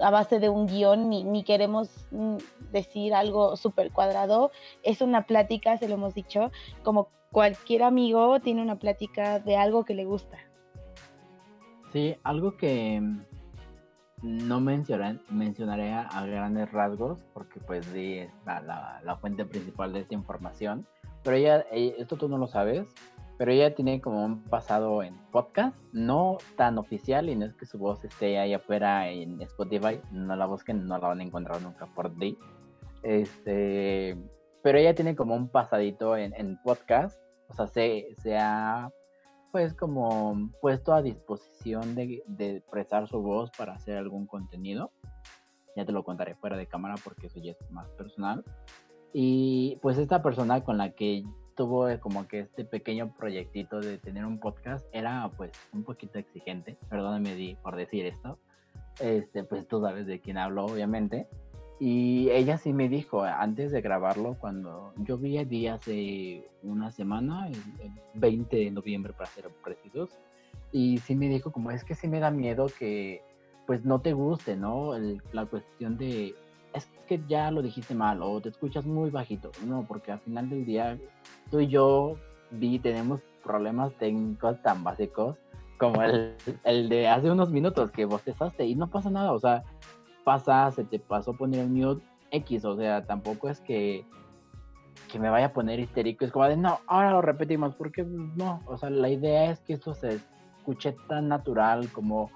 a 0.00 0.10
base 0.10 0.38
de 0.38 0.48
un 0.48 0.66
guion 0.66 1.08
ni, 1.08 1.24
ni 1.24 1.44
queremos 1.44 2.06
mm, 2.10 2.36
decir 2.72 3.14
algo 3.14 3.56
súper 3.56 3.90
cuadrado, 3.92 4.50
es 4.82 5.00
una 5.00 5.26
plática, 5.26 5.76
se 5.76 5.88
lo 5.88 5.94
hemos 5.94 6.14
dicho, 6.14 6.50
como 6.82 7.08
cualquier 7.30 7.82
amigo 7.82 8.40
tiene 8.40 8.62
una 8.62 8.78
plática 8.78 9.38
de 9.38 9.56
algo 9.56 9.84
que 9.84 9.94
le 9.94 10.04
gusta. 10.04 10.38
Sí, 11.92 12.16
algo 12.22 12.56
que, 12.56 13.02
no 14.22 14.60
mencionaré, 14.60 15.92
a, 15.92 16.26
grandes 16.26 16.70
rasgos 16.72 17.24
porque 17.32 17.60
pues 17.60 17.86
sí 17.86 18.18
es 18.18 18.30
la, 18.44 19.18
fuente 19.20 19.44
principal 19.44 19.92
de 19.92 20.00
esta 20.00 20.14
información. 20.14 20.86
Pero 21.22 21.36
ella, 21.36 21.66
esto 21.70 22.16
tú 22.16 22.28
no 22.28 22.38
lo 22.38 22.46
sabes, 22.46 22.86
pero 23.38 23.52
ella 23.52 23.74
tiene 23.74 24.00
como 24.00 24.24
un 24.24 24.42
pasado 24.44 25.02
en 25.02 25.16
podcast, 25.30 25.76
no 25.92 26.38
tan 26.56 26.78
oficial 26.78 27.28
y 27.28 27.36
no 27.36 27.46
es 27.46 27.54
que 27.54 27.66
su 27.66 27.78
voz 27.78 28.04
esté 28.04 28.38
ahí 28.38 28.54
afuera 28.54 29.08
en 29.08 29.40
Spotify, 29.42 30.00
no 30.12 30.36
la 30.36 30.46
busquen, 30.46 30.86
no 30.86 30.98
la 30.98 31.08
van 31.08 31.20
a 31.20 31.24
encontrar 31.24 31.60
nunca 31.62 31.86
por 31.86 32.14
ti. 32.16 32.38
Este, 33.02 34.16
pero 34.62 34.78
ella 34.78 34.94
tiene 34.94 35.16
como 35.16 35.34
un 35.34 35.48
pasadito 35.48 36.16
en, 36.16 36.34
en 36.34 36.58
podcast, 36.62 37.18
o 37.48 37.54
sea, 37.54 37.66
se, 37.66 38.14
se 38.18 38.36
ha 38.36 38.90
pues 39.52 39.74
como 39.74 40.50
puesto 40.60 40.92
a 40.92 41.02
disposición 41.02 41.94
de, 41.94 42.22
de, 42.26 42.56
expresar 42.56 43.08
su 43.08 43.20
voz 43.20 43.50
para 43.56 43.74
hacer 43.74 43.96
algún 43.96 44.26
contenido. 44.26 44.92
Ya 45.76 45.84
te 45.84 45.92
lo 45.92 46.04
contaré 46.04 46.34
fuera 46.34 46.56
de 46.56 46.66
cámara 46.66 46.94
porque 47.02 47.26
eso 47.26 47.40
ya 47.40 47.52
es 47.52 47.70
más 47.70 47.88
personal. 47.90 48.44
Y 49.12 49.78
pues 49.82 49.98
esta 49.98 50.22
persona 50.22 50.62
con 50.62 50.78
la 50.78 50.90
que 50.90 51.24
tuvo 51.56 51.86
como 52.00 52.26
que 52.26 52.40
este 52.40 52.64
pequeño 52.64 53.12
proyectito 53.14 53.80
de 53.80 53.98
tener 53.98 54.24
un 54.24 54.38
podcast 54.38 54.86
era 54.92 55.30
pues 55.36 55.52
un 55.72 55.84
poquito 55.84 56.18
exigente, 56.18 56.78
perdóname 56.88 57.58
por 57.62 57.76
decir 57.76 58.06
esto. 58.06 58.38
Este, 58.98 59.44
pues 59.44 59.66
tú 59.68 59.80
sabes 59.80 60.06
de 60.06 60.20
quién 60.20 60.38
hablo 60.38 60.66
obviamente. 60.66 61.28
Y 61.80 62.28
ella 62.28 62.58
sí 62.58 62.74
me 62.74 62.90
dijo, 62.90 63.22
antes 63.22 63.72
de 63.72 63.80
grabarlo, 63.80 64.36
cuando 64.38 64.92
yo 64.98 65.16
vi 65.16 65.38
a 65.38 65.46
día 65.46 65.74
hace 65.74 66.46
una 66.62 66.90
semana, 66.90 67.48
el, 67.48 67.56
20 68.12 68.54
de 68.54 68.70
noviembre 68.70 69.14
para 69.14 69.30
ser 69.30 69.48
precisos, 69.64 70.10
y 70.72 70.98
sí 70.98 71.16
me 71.16 71.30
dijo 71.30 71.50
como 71.50 71.70
es 71.70 71.82
que 71.82 71.94
sí 71.94 72.06
me 72.06 72.20
da 72.20 72.30
miedo 72.30 72.66
que 72.78 73.22
pues 73.66 73.82
no 73.86 74.00
te 74.02 74.12
guste, 74.12 74.56
¿no? 74.56 74.92
la 75.32 75.46
cuestión 75.46 75.96
de, 75.96 76.34
es 76.74 76.86
que 77.08 77.22
ya 77.26 77.50
lo 77.50 77.62
dijiste 77.62 77.94
mal 77.94 78.20
o 78.22 78.42
te 78.42 78.50
escuchas 78.50 78.84
muy 78.84 79.08
bajito, 79.08 79.50
no, 79.64 79.86
porque 79.88 80.12
al 80.12 80.20
final 80.20 80.50
del 80.50 80.66
día 80.66 80.98
tú 81.50 81.60
y 81.60 81.68
yo 81.68 82.16
vi, 82.50 82.78
tenemos 82.78 83.22
problemas 83.42 83.94
técnicos 83.94 84.60
tan 84.60 84.84
básicos 84.84 85.36
como 85.78 86.02
el, 86.02 86.36
el 86.64 86.90
de 86.90 87.08
hace 87.08 87.30
unos 87.30 87.50
minutos 87.50 87.90
que 87.90 88.04
bostezaste 88.04 88.66
y 88.66 88.74
no 88.74 88.90
pasa 88.90 89.08
nada, 89.08 89.32
o 89.32 89.38
sea, 89.38 89.64
pasa, 90.24 90.70
se 90.70 90.84
te 90.84 90.98
pasó 90.98 91.34
poner 91.34 91.60
el 91.60 91.70
mute 91.70 92.04
X, 92.30 92.64
o 92.64 92.76
sea, 92.76 93.04
tampoco 93.04 93.48
es 93.48 93.60
que, 93.60 94.04
que 95.10 95.18
me 95.18 95.30
vaya 95.30 95.46
a 95.46 95.52
poner 95.52 95.80
histérico, 95.80 96.24
es 96.24 96.32
como 96.32 96.46
de, 96.46 96.56
no, 96.56 96.80
ahora 96.86 97.10
lo 97.10 97.22
repetimos, 97.22 97.74
porque 97.74 98.04
no, 98.04 98.62
o 98.66 98.76
sea, 98.76 98.90
la 98.90 99.08
idea 99.08 99.50
es 99.50 99.60
que 99.60 99.74
esto 99.74 99.94
se 99.94 100.20
escuche 100.58 100.94
tan 101.08 101.28
natural 101.28 101.88
como 101.92 102.30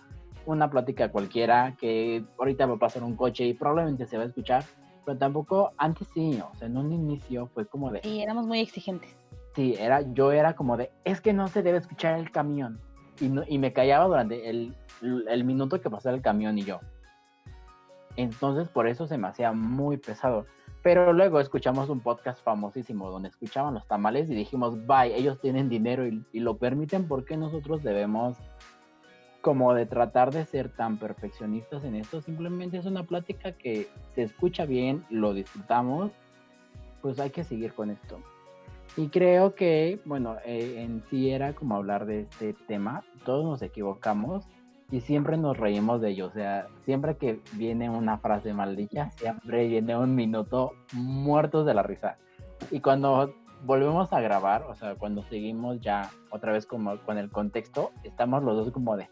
una 0.47 0.69
plática 0.71 1.11
cualquiera, 1.11 1.77
que 1.79 2.25
ahorita 2.39 2.67
va 2.67 2.75
a 2.75 2.79
pasar 2.79 3.03
un 3.03 3.17
coche 3.17 3.45
y 3.47 3.55
probablemente 3.55 4.07
se 4.07 4.17
va 4.17 4.25
a 4.25 4.27
escuchar, 4.27 4.65
pero 5.05 5.19
tampoco, 5.19 5.73
antes 5.77 6.09
sí, 6.15 6.41
o 6.41 6.55
sea, 6.57 6.67
en 6.67 6.77
un 6.77 6.93
inicio 6.93 7.47
fue 7.55 7.67
como 7.67 7.91
de... 7.91 8.01
Y 8.05 8.21
éramos 8.23 8.47
muy 8.47 8.61
exigentes. 8.61 9.15
Sí, 9.55 9.77
era, 9.79 10.03
yo 10.13 10.33
era 10.33 10.57
como 10.57 10.77
de, 10.77 10.91
es 11.05 11.21
que 11.21 11.33
no 11.33 11.47
se 11.49 11.63
debe 11.63 11.79
escuchar 11.79 12.19
el 12.19 12.31
camión. 12.31 12.81
Y, 13.21 13.31
y 13.55 13.59
me 13.59 13.73
callaba 13.73 14.07
durante 14.07 14.51
el, 14.51 14.75
el 15.01 15.45
minuto 15.45 15.81
que 15.81 15.89
pasaba 15.89 16.17
el 16.17 16.23
camión 16.23 16.59
y 16.59 16.65
yo, 16.65 16.81
entonces 18.17 18.69
por 18.69 18.87
eso 18.87 19.07
se 19.07 19.19
me 19.19 19.29
hacía 19.29 19.53
muy 19.53 19.97
pesado. 19.97 20.47
Pero 20.83 21.15
luego 21.15 21.41
escuchamos 21.41 21.89
un 21.89 22.01
podcast 22.01 22.43
famosísimo 22.45 23.11
donde 23.11 23.31
escuchaban 23.31 23.73
los 23.73 23.87
tamales 23.87 24.29
y 24.29 24.35
dijimos, 24.35 24.87
bye, 24.87 25.17
ellos 25.17 25.41
tienen 25.41 25.71
dinero 25.71 26.07
y, 26.07 26.41
lo 26.41 26.59
permiten 26.59 27.09
porque 27.09 27.39
nosotros 27.39 27.83
debemos 27.83 28.37
como 29.41 29.73
de 29.73 29.87
tratar 29.87 30.31
de 30.31 30.45
ser 30.45 30.69
tan 30.69 30.99
perfeccionistas 30.99 31.85
en 31.85 31.95
esto. 31.95 32.21
Simplemente 32.21 32.77
es 32.77 32.85
una 32.85 33.05
plática 33.05 33.53
que 33.53 33.89
se 34.15 34.23
escucha 34.23 34.67
bien, 34.67 35.05
lo 35.09 35.33
disfrutamos, 35.33 36.13
pues 37.01 37.19
hay 37.19 37.31
que 37.31 37.45
seguir 37.45 37.73
con 37.73 37.91
esto. 37.91 38.21
Y 38.97 39.09
creo 39.09 39.55
que, 39.55 40.01
bueno, 40.05 40.37
eh, 40.45 40.83
en 40.83 41.03
sí 41.09 41.31
era 41.31 41.55
como 41.55 41.77
hablar 41.77 42.05
de 42.05 42.21
este 42.21 42.53
tema, 42.53 43.03
todos 43.25 43.45
nos 43.45 43.63
equivocamos 43.63 44.45
y 44.95 45.01
siempre 45.01 45.37
nos 45.37 45.57
reímos 45.57 46.01
de 46.01 46.11
ello. 46.11 46.27
O 46.27 46.31
sea, 46.31 46.69
siempre 46.85 47.17
que 47.17 47.41
viene 47.55 47.91
una 47.91 48.19
frase 48.19 48.55
maldita, 48.55 49.11
siempre 49.11 49.67
viene 49.67 49.97
un 49.97 50.15
minuto 50.15 50.75
muertos 50.93 51.67
de 51.67 51.75
la 51.75 51.83
risa. 51.83 52.17
Y 52.71 52.79
cuando 52.79 53.35
volvemos 53.65 54.13
a 54.13 54.21
grabar, 54.21 54.63
o 54.63 54.77
sea, 54.77 54.95
cuando 54.95 55.25
seguimos 55.25 55.81
ya 55.81 56.11
otra 56.31 56.53
vez 56.53 56.65
como 56.65 56.97
con 56.99 57.19
el 57.19 57.29
contexto, 57.29 57.91
estamos 58.05 58.45
los 58.45 58.57
dos 58.57 58.73
como 58.73 58.97
de 58.97 59.11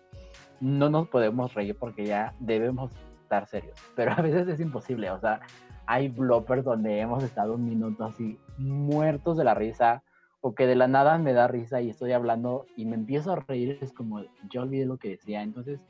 no 0.61 0.89
nos 0.89 1.09
podemos 1.09 1.53
reír 1.53 1.77
porque 1.77 2.07
ya 2.07 2.33
debemos 2.39 2.93
estar 3.21 3.49
serios. 3.49 3.77
Pero 3.97 4.13
a 4.13 4.23
veces 4.23 4.47
es 4.47 4.61
imposible, 4.61 5.11
o 5.11 5.19
sea, 5.19 5.41
hay 5.87 6.07
bloopers 6.07 6.63
donde 6.63 7.01
hemos 7.01 7.25
estado 7.25 7.55
un 7.55 7.65
minuto 7.65 8.05
así 8.05 8.39
muertos 8.57 9.37
de 9.37 9.43
la 9.43 9.55
risa 9.55 10.05
o 10.43 10.55
que 10.55 10.67
de 10.67 10.75
la 10.75 10.89
nada 10.89 11.17
me 11.19 11.33
da 11.33 11.49
risa 11.49 11.81
y 11.81 11.89
estoy 11.89 12.13
hablando 12.13 12.67
y 12.77 12.85
me 12.85 12.97
empiezo 12.97 13.33
a 13.33 13.37
reír, 13.37 13.79
es 13.81 13.93
como, 13.93 14.23
yo 14.51 14.63
olvidé 14.63 14.85
lo 14.85 14.99
que 14.99 15.11
decía. 15.11 15.41
Entonces, 15.43 15.81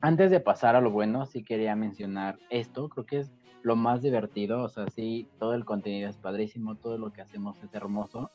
antes 0.00 0.30
de 0.30 0.40
pasar 0.40 0.74
a 0.74 0.80
lo 0.80 0.90
bueno, 0.90 1.26
sí 1.26 1.44
quería 1.44 1.76
mencionar 1.76 2.38
esto, 2.48 2.88
creo 2.88 3.04
que 3.04 3.18
es 3.20 3.30
lo 3.62 3.76
más 3.76 4.00
divertido, 4.00 4.62
o 4.62 4.68
sea, 4.68 4.88
sí, 4.88 5.28
todo 5.38 5.54
el 5.54 5.66
contenido 5.66 6.08
es 6.08 6.16
padrísimo, 6.16 6.76
todo 6.76 6.96
lo 6.96 7.12
que 7.12 7.20
hacemos 7.20 7.62
es 7.62 7.74
hermoso, 7.74 8.30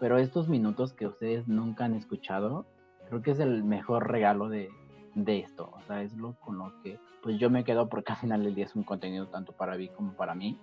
pero 0.00 0.16
estos 0.16 0.48
minutos 0.48 0.94
que 0.94 1.06
ustedes 1.06 1.46
nunca 1.46 1.84
han 1.84 1.94
escuchado, 1.94 2.64
creo 3.08 3.20
que 3.20 3.32
es 3.32 3.40
el 3.40 3.64
mejor 3.64 4.10
regalo 4.10 4.48
de, 4.48 4.70
de 5.14 5.40
esto, 5.40 5.70
o 5.76 5.82
sea, 5.82 6.02
es 6.02 6.16
lo 6.16 6.34
con 6.40 6.56
lo 6.58 6.72
que 6.82 6.98
pues 7.22 7.38
yo 7.38 7.50
me 7.50 7.64
quedo 7.64 7.88
porque 7.88 8.12
al 8.12 8.18
final 8.18 8.44
del 8.44 8.54
día 8.54 8.64
es 8.64 8.76
un 8.76 8.84
contenido 8.84 9.26
tanto 9.26 9.52
para 9.52 9.76
mí 9.76 9.88
como 9.88 10.12
para 10.12 10.34
mí 10.34 10.58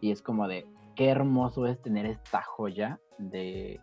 y 0.00 0.10
es 0.10 0.22
como 0.22 0.46
de 0.46 0.66
qué 0.96 1.10
hermoso 1.10 1.66
es 1.66 1.80
tener 1.80 2.06
esta 2.06 2.42
joya 2.42 2.98
de, 3.18 3.80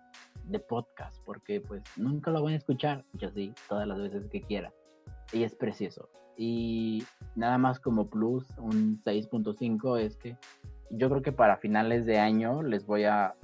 podcast, 0.68 1.24
porque 1.26 1.62
pues 1.62 1.84
nunca 1.96 2.32
lo 2.32 2.44
van 2.44 2.54
a 2.54 2.58
escuchar, 2.58 3.06
yo 3.14 3.30
sí, 3.30 3.54
todas 3.70 3.88
las 3.88 3.98
veces 3.98 4.28
que 4.30 4.42
quiera. 4.42 4.74
Y 5.32 5.44
es 5.44 5.56
precioso. 5.56 6.10
Y 6.36 7.04
nada 7.36 7.58
más 7.58 7.80
como 7.80 8.10
plus, 8.10 8.46
un 8.58 9.02
6.5 9.04 10.00
es 10.00 10.18
que 10.18 10.36
yo 10.90 11.10
creo 11.10 11.22
que 11.22 11.32
para 11.32 11.58
finales 11.58 12.06
de 12.06 12.20
año 12.20 12.62
les 12.62 12.86
voy 12.86 13.06
a 13.06 13.36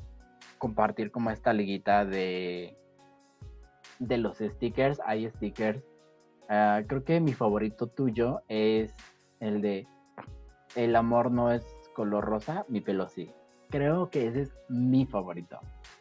compartir 0.57 1.11
como 1.11 1.32
esta 1.32 1.53
liguita 1.53 2.05
de, 2.05 2.76
de 3.99 4.17
los 4.17 4.38
stickers. 4.38 4.99
Hay 5.05 5.30
stickers. 5.30 5.84
Ah, 6.49 6.82
creo 6.88 7.03
que 7.03 7.20
mi 7.20 7.34
favorito 7.34 7.88
tuyo 7.88 8.41
es 8.47 8.93
el 9.39 9.61
de 9.61 9.88
El 10.76 10.95
amor 10.95 11.32
no 11.32 11.51
es 11.51 11.65
color 11.95 12.26
rosa, 12.26 12.65
mi 12.67 12.82
pelo 12.82 13.07
sí. 13.07 13.32
Creo 13.70 14.09
que 14.09 14.28
ese 14.28 14.41
es 14.41 14.51
mi 14.67 15.05
favorito 15.05 15.59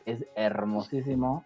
es 0.08 0.24
hermosísimo. 0.34 1.44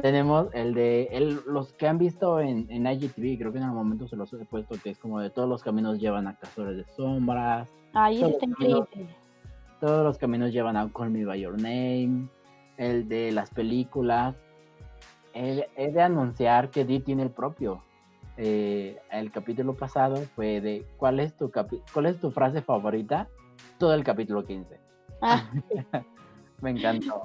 Tenemos 0.00 0.48
el 0.52 0.74
de 0.74 1.04
el, 1.12 1.40
los 1.46 1.72
que 1.72 1.86
han 1.86 1.98
visto 1.98 2.40
en, 2.40 2.66
en 2.70 2.86
IGTV, 2.86 3.38
creo 3.38 3.52
que 3.52 3.58
en 3.58 3.64
algún 3.64 3.78
momento 3.78 4.08
se 4.08 4.16
los 4.16 4.32
he 4.32 4.44
puesto, 4.44 4.76
que 4.82 4.90
es 4.90 4.98
como 4.98 5.20
de 5.20 5.30
todos 5.30 5.48
los 5.48 5.62
caminos 5.62 5.98
llevan 5.98 6.26
a 6.26 6.36
Cazadores 6.36 6.76
de 6.76 6.84
Sombras. 6.94 7.68
Ahí 7.94 8.22
está 8.22 8.44
increíble. 8.44 9.16
Todos 9.80 10.04
los 10.04 10.18
caminos 10.18 10.52
llevan 10.52 10.76
a 10.76 10.90
Call 10.92 11.10
Me 11.10 11.24
By 11.24 11.40
Your 11.40 11.56
Name. 11.56 12.28
El 12.76 13.08
de 13.08 13.32
las 13.32 13.50
películas. 13.50 14.36
He, 15.34 15.66
de 15.76 16.02
anunciar 16.02 16.70
que 16.70 16.84
Dee 16.84 17.00
tiene 17.00 17.22
el 17.22 17.30
propio. 17.30 17.82
Eh, 18.36 18.98
el 19.10 19.30
capítulo 19.30 19.74
pasado 19.74 20.16
fue 20.34 20.60
de 20.60 20.86
¿cuál 20.96 21.20
es 21.20 21.36
tu 21.36 21.50
cuál 21.92 22.06
es 22.06 22.18
tu 22.18 22.30
frase 22.30 22.62
favorita? 22.62 23.28
Todo 23.78 23.94
el 23.94 24.04
capítulo 24.04 24.44
15. 24.44 24.81
Ah. 25.22 25.48
Me 26.60 26.70
encantó. 26.70 27.22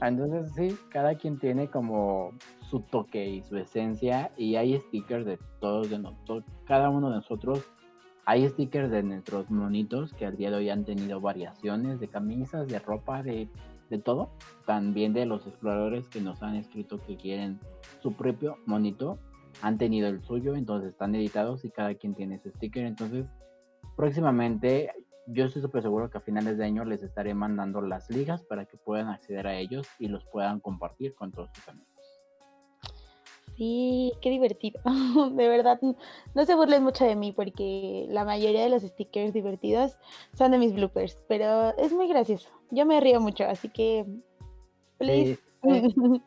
Entonces 0.00 0.52
sí, 0.54 0.76
cada 0.90 1.16
quien 1.16 1.38
tiene 1.38 1.68
como 1.68 2.32
su 2.60 2.80
toque 2.80 3.28
y 3.28 3.42
su 3.42 3.56
esencia 3.56 4.30
y 4.36 4.56
hay 4.56 4.78
stickers 4.78 5.26
de 5.26 5.38
todos 5.60 5.90
de 5.90 5.98
nosotros, 5.98 6.44
cada 6.64 6.90
uno 6.90 7.10
de 7.10 7.16
nosotros. 7.16 7.64
Hay 8.24 8.46
stickers 8.46 8.90
de 8.90 9.02
nuestros 9.02 9.50
monitos 9.50 10.12
que 10.12 10.26
al 10.26 10.36
día 10.36 10.50
de 10.50 10.56
hoy 10.58 10.68
han 10.68 10.84
tenido 10.84 11.18
variaciones 11.18 11.98
de 11.98 12.08
camisas, 12.08 12.68
de 12.68 12.78
ropa, 12.78 13.22
de, 13.22 13.48
de 13.88 13.98
todo. 13.98 14.30
También 14.66 15.14
de 15.14 15.24
los 15.24 15.46
exploradores 15.46 16.08
que 16.08 16.20
nos 16.20 16.42
han 16.42 16.54
escrito 16.54 17.00
que 17.00 17.16
quieren 17.16 17.58
su 18.02 18.12
propio 18.12 18.58
monito. 18.66 19.18
Han 19.62 19.78
tenido 19.78 20.08
el 20.08 20.22
suyo, 20.22 20.56
entonces 20.56 20.90
están 20.90 21.14
editados 21.14 21.64
y 21.64 21.70
cada 21.70 21.94
quien 21.94 22.14
tiene 22.14 22.38
su 22.38 22.50
sticker. 22.50 22.84
Entonces, 22.84 23.24
próximamente 23.96 24.90
yo 25.28 25.44
estoy 25.44 25.62
súper 25.62 25.82
seguro 25.82 26.10
que 26.10 26.18
a 26.18 26.22
finales 26.22 26.58
de 26.58 26.64
año 26.64 26.84
les 26.84 27.02
estaré 27.02 27.34
mandando 27.34 27.80
las 27.80 28.10
ligas 28.10 28.42
para 28.42 28.64
que 28.64 28.76
puedan 28.76 29.08
acceder 29.08 29.46
a 29.46 29.58
ellos 29.58 29.86
y 29.98 30.08
los 30.08 30.24
puedan 30.26 30.60
compartir 30.60 31.14
con 31.14 31.32
todos 31.32 31.50
sus 31.54 31.68
amigos. 31.68 31.88
Sí, 33.56 34.12
qué 34.20 34.30
divertido. 34.30 34.80
De 35.32 35.48
verdad, 35.48 35.80
no 36.34 36.44
se 36.44 36.54
burlen 36.54 36.84
mucho 36.84 37.04
de 37.04 37.16
mí 37.16 37.32
porque 37.32 38.06
la 38.08 38.24
mayoría 38.24 38.62
de 38.62 38.68
los 38.68 38.82
stickers 38.82 39.32
divertidos 39.32 39.98
son 40.34 40.52
de 40.52 40.58
mis 40.58 40.74
bloopers, 40.74 41.18
pero 41.28 41.76
es 41.76 41.92
muy 41.92 42.08
gracioso. 42.08 42.48
Yo 42.70 42.86
me 42.86 43.00
río 43.00 43.20
mucho, 43.20 43.44
así 43.44 43.68
que... 43.68 44.06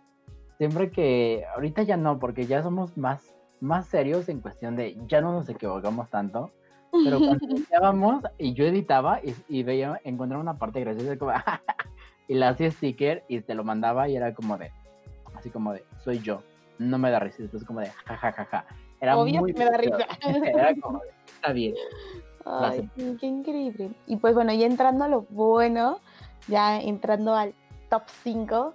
Siempre 0.57 0.91
que... 0.91 1.45
Ahorita 1.55 1.83
ya 1.83 1.97
no, 1.97 2.19
porque 2.19 2.45
ya 2.45 2.61
somos 2.61 2.97
más 2.97 3.33
más 3.61 3.85
serios 3.85 4.27
en 4.27 4.41
cuestión 4.41 4.75
de 4.75 4.97
ya 5.07 5.21
no 5.21 5.31
nos 5.31 5.47
equivocamos 5.47 6.09
tanto, 6.09 6.51
pero 6.91 7.19
cuando 7.19 7.45
editábamos 7.49 8.23
y 8.37 8.53
yo 8.53 8.65
editaba 8.65 9.19
y, 9.47 9.63
veía, 9.63 9.99
encontraba 10.03 10.41
una 10.41 10.57
parte 10.57 10.79
graciosa 10.81 11.17
como, 11.17 11.31
y 12.27 12.33
la 12.35 12.49
hacía 12.49 12.71
sticker 12.71 13.23
y 13.27 13.41
te 13.41 13.55
lo 13.55 13.63
mandaba 13.63 14.07
y 14.09 14.15
era 14.15 14.33
como 14.33 14.57
de, 14.57 14.71
así 15.35 15.49
como 15.49 15.73
de, 15.73 15.83
soy 16.03 16.19
yo, 16.19 16.41
no 16.77 16.97
me 16.97 17.11
da 17.11 17.19
risa, 17.19 17.43
es 17.43 17.63
como 17.65 17.79
de, 17.79 17.87
jajajaja. 18.05 18.65
Era 18.99 19.17
Obvio 19.17 19.41
muy 19.41 19.53
que 19.53 19.59
me 19.59 19.65
da 19.65 19.77
risa. 19.77 20.05
Era 20.45 20.75
como 20.79 20.99
de, 20.99 21.09
está 21.25 21.53
bien. 21.53 21.73
Ay, 22.45 22.87
qué 23.19 23.25
increíble. 23.25 23.91
Y 24.05 24.17
pues 24.17 24.35
bueno, 24.35 24.53
ya 24.53 24.67
entrando 24.67 25.05
a 25.05 25.07
lo 25.07 25.23
bueno, 25.29 25.99
ya 26.47 26.79
entrando 26.79 27.33
al 27.33 27.55
top 27.89 28.03
5, 28.23 28.73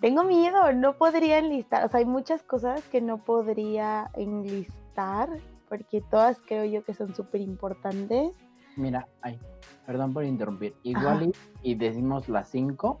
tengo 0.00 0.24
miedo, 0.24 0.72
no 0.72 0.94
podría 0.94 1.38
enlistar, 1.38 1.84
o 1.84 1.88
sea, 1.88 1.98
hay 1.98 2.06
muchas 2.06 2.42
cosas 2.42 2.82
que 2.88 3.00
no 3.00 3.18
podría 3.18 4.10
enlistar 4.14 5.28
porque 5.70 6.02
todas 6.10 6.42
creo 6.44 6.64
yo 6.64 6.84
que 6.84 6.92
son 6.92 7.14
súper 7.14 7.40
importantes. 7.40 8.36
Mira, 8.76 9.08
ay, 9.22 9.38
perdón 9.86 10.12
por 10.12 10.24
interrumpir, 10.24 10.74
igual 10.82 11.32
y, 11.62 11.74
decimos 11.76 12.28
las 12.28 12.48
5 12.50 13.00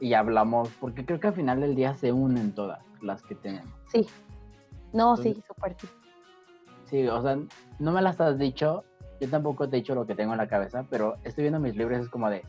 y 0.00 0.14
hablamos, 0.14 0.70
porque 0.80 1.04
creo 1.04 1.18
que 1.18 1.26
al 1.26 1.34
final 1.34 1.60
del 1.60 1.74
día 1.74 1.96
se 1.96 2.12
unen 2.12 2.54
todas 2.54 2.80
las 3.02 3.22
que 3.22 3.34
tenemos. 3.34 3.72
Sí, 3.88 4.06
no, 4.92 5.16
sí, 5.16 5.42
súper 5.46 5.76
sí. 5.80 5.88
Sí, 6.84 7.08
o 7.08 7.20
sea, 7.20 7.36
no 7.80 7.92
me 7.92 8.02
las 8.02 8.20
has 8.20 8.38
dicho, 8.38 8.84
yo 9.20 9.28
tampoco 9.28 9.68
te 9.68 9.76
he 9.76 9.80
dicho 9.80 9.96
lo 9.96 10.06
que 10.06 10.14
tengo 10.14 10.32
en 10.32 10.38
la 10.38 10.48
cabeza, 10.48 10.86
pero 10.88 11.16
estoy 11.24 11.42
viendo 11.42 11.58
mis 11.58 11.76
libros, 11.76 12.00
es 12.00 12.08
como 12.08 12.30
de, 12.30 12.44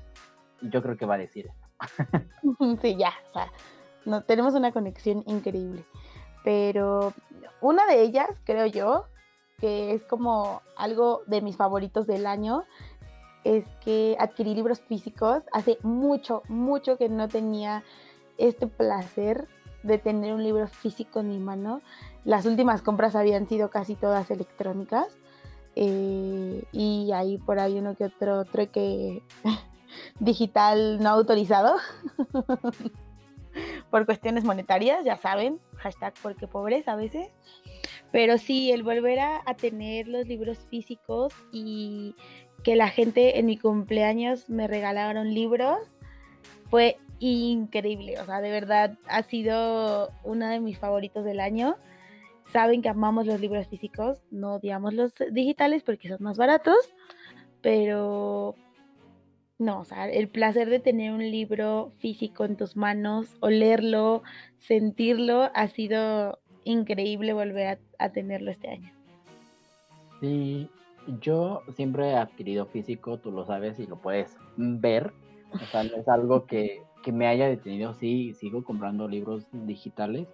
yo 0.62 0.84
creo 0.84 0.96
que 0.96 1.08
va 1.08 1.16
a 1.16 1.18
decir 1.18 1.50
sí, 2.82 2.96
ya, 2.96 3.14
o 3.30 3.34
sea, 3.34 3.52
no, 4.06 4.22
tenemos 4.22 4.54
una 4.54 4.72
conexión 4.72 5.24
increíble. 5.26 5.84
Pero 6.44 7.14
una 7.62 7.86
de 7.86 8.02
ellas, 8.02 8.30
creo 8.46 8.66
yo, 8.66 9.06
que 9.60 9.94
es 9.94 10.04
como 10.06 10.62
algo 10.78 11.22
de 11.28 11.42
mis 11.42 11.58
favoritos 11.58 12.08
del 12.08 12.26
año, 12.26 12.64
es 13.44 13.66
que 13.84 14.16
adquirí 14.20 14.56
libros 14.56 14.82
físicos. 14.82 15.44
Hace 15.52 15.78
mucho, 15.82 16.44
mucho 16.48 16.98
que 16.98 17.10
no 17.10 17.28
tenía 17.28 17.84
este 18.38 18.68
placer 18.68 19.48
de 19.84 19.98
tener 19.98 20.34
un 20.34 20.44
libro 20.44 20.68
físico 20.68 21.20
en 21.20 21.30
mi 21.30 21.40
mano. 21.40 21.82
Las 22.26 22.46
últimas 22.46 22.82
compras 22.82 23.16
habían 23.16 23.48
sido 23.48 23.70
casi 23.70 23.96
todas 23.96 24.32
electrónicas. 24.32 25.18
Eh, 25.76 26.64
y 26.72 27.12
ahí 27.14 27.38
por 27.38 27.60
ahí 27.60 27.78
uno 27.78 27.96
que 27.96 28.06
otro 28.06 28.44
trueque 28.46 29.24
digital 30.20 31.00
no 31.02 31.10
autorizado 31.10 31.76
por 33.90 34.06
cuestiones 34.06 34.44
monetarias, 34.44 35.04
ya 35.04 35.18
saben, 35.18 35.60
hashtag 35.78 36.14
porque 36.22 36.48
a 36.88 36.96
veces. 36.96 37.28
Pero 38.12 38.38
sí, 38.38 38.72
el 38.72 38.84
volver 38.84 39.20
a, 39.20 39.44
tener 39.60 40.08
los 40.08 40.28
libros 40.28 40.60
físicos 40.70 41.34
y 41.52 42.16
que 42.64 42.76
la 42.76 42.90
gente 42.90 43.40
en 43.40 43.46
mi 43.46 43.58
cumpleaños 43.58 44.50
me 44.50 44.68
regalaron 44.68 45.34
libros 45.34 45.80
fue 46.70 46.98
increíble. 47.20 48.20
O 48.20 48.26
sea, 48.26 48.42
de 48.42 48.52
verdad 48.52 48.98
ha 49.08 49.24
sido 49.24 50.12
uno 50.24 50.48
de 50.48 50.60
mis 50.60 50.78
favoritos 50.78 51.24
del 51.24 51.40
año. 51.40 51.78
Saben 52.52 52.82
que 52.82 52.90
amamos 52.90 53.28
los 53.28 53.40
libros 53.40 53.68
físicos, 53.68 54.22
no 54.32 54.56
odiamos 54.56 54.94
los 54.94 55.14
digitales 55.32 55.84
porque 55.84 56.10
son 56.10 56.18
más 56.22 56.38
baratos, 56.38 56.94
pero 57.62 58.56
no, 59.60 59.82
o 59.82 59.86
sea, 59.86 60.10
el 60.10 60.30
placer 60.30 60.70
de 60.70 60.80
tener 60.80 61.12
un 61.12 61.20
libro 61.20 61.92
físico 62.00 62.46
en 62.46 62.56
tus 62.56 62.78
manos, 62.78 63.36
olerlo, 63.42 64.24
sentirlo, 64.58 65.52
ha 65.54 65.68
sido 65.68 66.40
increíble 66.64 67.34
volver 67.34 67.80
a, 68.00 68.10
tenerlo 68.10 68.52
este 68.52 68.70
año. 68.70 68.94
Sí, 70.22 70.70
yo 71.20 71.62
siempre 71.76 72.12
he 72.12 72.16
adquirido 72.16 72.68
físico, 72.68 73.18
tú 73.18 73.32
lo 73.32 73.46
sabes 73.46 73.78
y 73.80 73.86
lo 73.86 73.98
puedes 73.98 74.38
ver. 74.56 75.12
O 75.54 75.66
sea, 75.72 75.84
no 75.84 75.98
es 75.98 76.08
algo 76.08 76.46
que, 76.46 76.82
me 77.12 77.28
haya 77.28 77.48
detenido, 77.48 77.96
sí, 77.96 78.36
sigo 78.36 78.64
comprando 78.64 79.08
libros 79.08 79.48
digitales, 79.52 80.28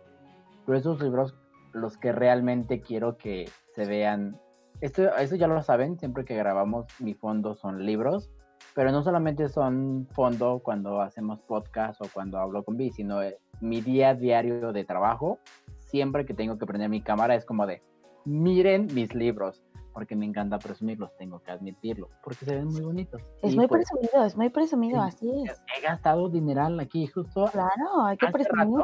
pero 0.65 0.77
esos 0.77 1.01
libros, 1.01 1.33
los 1.71 1.97
que 1.97 2.11
realmente 2.11 2.81
quiero 2.81 3.17
que 3.17 3.49
se 3.73 3.85
vean, 3.85 4.37
esto, 4.81 5.03
eso 5.15 5.35
ya 5.35 5.47
lo 5.47 5.63
saben, 5.63 5.97
siempre 5.97 6.25
que 6.25 6.35
grabamos 6.35 6.85
mi 6.99 7.13
fondo 7.13 7.55
son 7.55 7.85
libros, 7.85 8.29
pero 8.75 8.91
no 8.91 9.01
solamente 9.01 9.47
son 9.47 10.05
fondo 10.11 10.59
cuando 10.61 11.01
hacemos 11.01 11.39
podcast 11.41 12.01
o 12.01 12.09
cuando 12.13 12.37
hablo 12.37 12.63
con 12.63 12.75
Vi, 12.75 12.91
sino 12.91 13.23
eh, 13.23 13.39
mi 13.61 13.79
día 13.79 14.13
diario 14.13 14.73
de 14.73 14.83
trabajo, 14.83 15.39
siempre 15.77 16.25
que 16.25 16.33
tengo 16.33 16.57
que 16.57 16.65
prender 16.65 16.89
mi 16.89 17.01
cámara 17.01 17.35
es 17.35 17.45
como 17.45 17.65
de, 17.65 17.81
miren 18.25 18.87
mis 18.93 19.15
libros, 19.15 19.63
porque 19.93 20.17
me 20.17 20.25
encanta 20.25 20.59
presumirlos, 20.59 21.15
tengo 21.17 21.39
que 21.39 21.51
admitirlo, 21.51 22.09
porque 22.21 22.43
se 22.43 22.53
ven 22.53 22.67
muy 22.67 22.81
bonitos. 22.81 23.21
Es 23.41 23.55
muy 23.55 23.67
pues 23.67 23.87
presumido, 23.87 24.25
es 24.25 24.35
muy 24.35 24.49
presumido, 24.49 25.01
así 25.01 25.31
es. 25.45 25.63
He 25.77 25.81
gastado 25.81 26.27
dineral 26.27 26.77
aquí 26.81 27.07
justo. 27.07 27.45
Claro, 27.53 28.03
hay 28.03 28.17
que 28.17 28.27
presumir. 28.27 28.83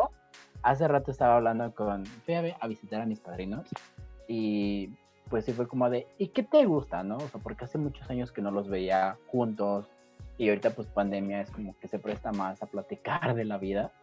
hace 0.63 0.87
rato 0.87 1.11
estaba 1.11 1.35
hablando 1.35 1.75
con, 1.75 2.05
fui 2.05 2.33
a 2.35 2.67
visitar 2.67 3.01
a 3.01 3.05
mis 3.05 3.19
padrinos 3.19 3.67
y 4.29 4.89
pues 5.31 5.45
sí 5.45 5.53
fue 5.53 5.65
como 5.65 5.89
de, 5.89 6.05
¿y 6.17 6.27
qué 6.27 6.43
te 6.43 6.65
gusta, 6.65 7.03
no? 7.03 7.15
O 7.15 7.27
sea, 7.29 7.39
porque 7.41 7.63
hace 7.63 7.77
muchos 7.77 8.07
años 8.09 8.33
que 8.33 8.41
no 8.41 8.51
los 8.51 8.67
veía 8.67 9.17
juntos 9.27 9.89
y 10.37 10.49
ahorita 10.49 10.71
pues 10.71 10.89
pandemia 10.89 11.39
es 11.39 11.49
como 11.49 11.73
que 11.79 11.87
se 11.87 11.99
presta 11.99 12.33
más 12.33 12.61
a 12.61 12.65
platicar 12.65 13.33
de 13.33 13.45
la 13.45 13.57
vida. 13.57 13.93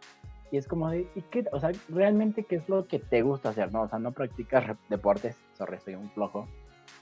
Y 0.50 0.56
es 0.56 0.66
como 0.66 0.88
de, 0.88 1.06
¿y 1.14 1.20
qué? 1.30 1.44
O 1.52 1.60
sea, 1.60 1.70
realmente 1.90 2.44
qué 2.44 2.56
es 2.56 2.66
lo 2.70 2.86
que 2.88 2.98
te 2.98 3.20
gusta 3.20 3.50
hacer, 3.50 3.70
¿no? 3.70 3.82
O 3.82 3.88
sea, 3.88 3.98
no 3.98 4.12
practicas 4.12 4.74
deportes, 4.88 5.36
sorry, 5.52 5.78
soy 5.78 5.96
un 5.96 6.10
flojo. 6.12 6.48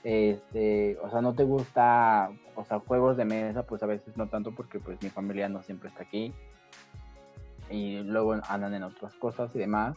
Este, 0.03 0.97
o 1.01 1.09
sea, 1.09 1.21
no 1.21 1.33
te 1.33 1.43
gusta, 1.43 2.29
o 2.55 2.65
sea, 2.65 2.79
juegos 2.79 3.15
de 3.15 3.23
mesa, 3.23 3.63
pues 3.63 3.81
a 3.81 3.85
veces 3.85 4.17
no 4.17 4.27
tanto 4.27 4.51
porque 4.51 4.79
pues 4.79 5.01
mi 5.01 5.09
familia 5.09 5.47
no 5.47 5.63
siempre 5.63 5.87
está 5.87 6.03
aquí. 6.03 6.33
Y 7.69 7.99
luego 7.99 8.35
andan 8.49 8.73
en 8.73 8.83
otras 8.83 9.13
cosas 9.15 9.55
y 9.55 9.59
demás. 9.59 9.95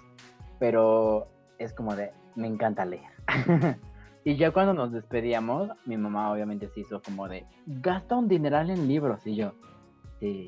Pero 0.60 1.26
es 1.58 1.72
como 1.72 1.96
de, 1.96 2.12
me 2.36 2.46
encanta 2.46 2.84
leer. 2.84 3.10
Y 4.24 4.36
ya 4.36 4.50
cuando 4.50 4.74
nos 4.74 4.92
despedíamos, 4.92 5.70
mi 5.86 5.96
mamá 5.96 6.30
obviamente 6.30 6.68
se 6.68 6.80
hizo 6.80 7.00
como 7.00 7.28
de, 7.28 7.46
gasta 7.66 8.16
un 8.16 8.28
dineral 8.28 8.70
en 8.70 8.86
libros. 8.86 9.26
Y 9.26 9.36
yo, 9.36 9.52
sí. 10.18 10.46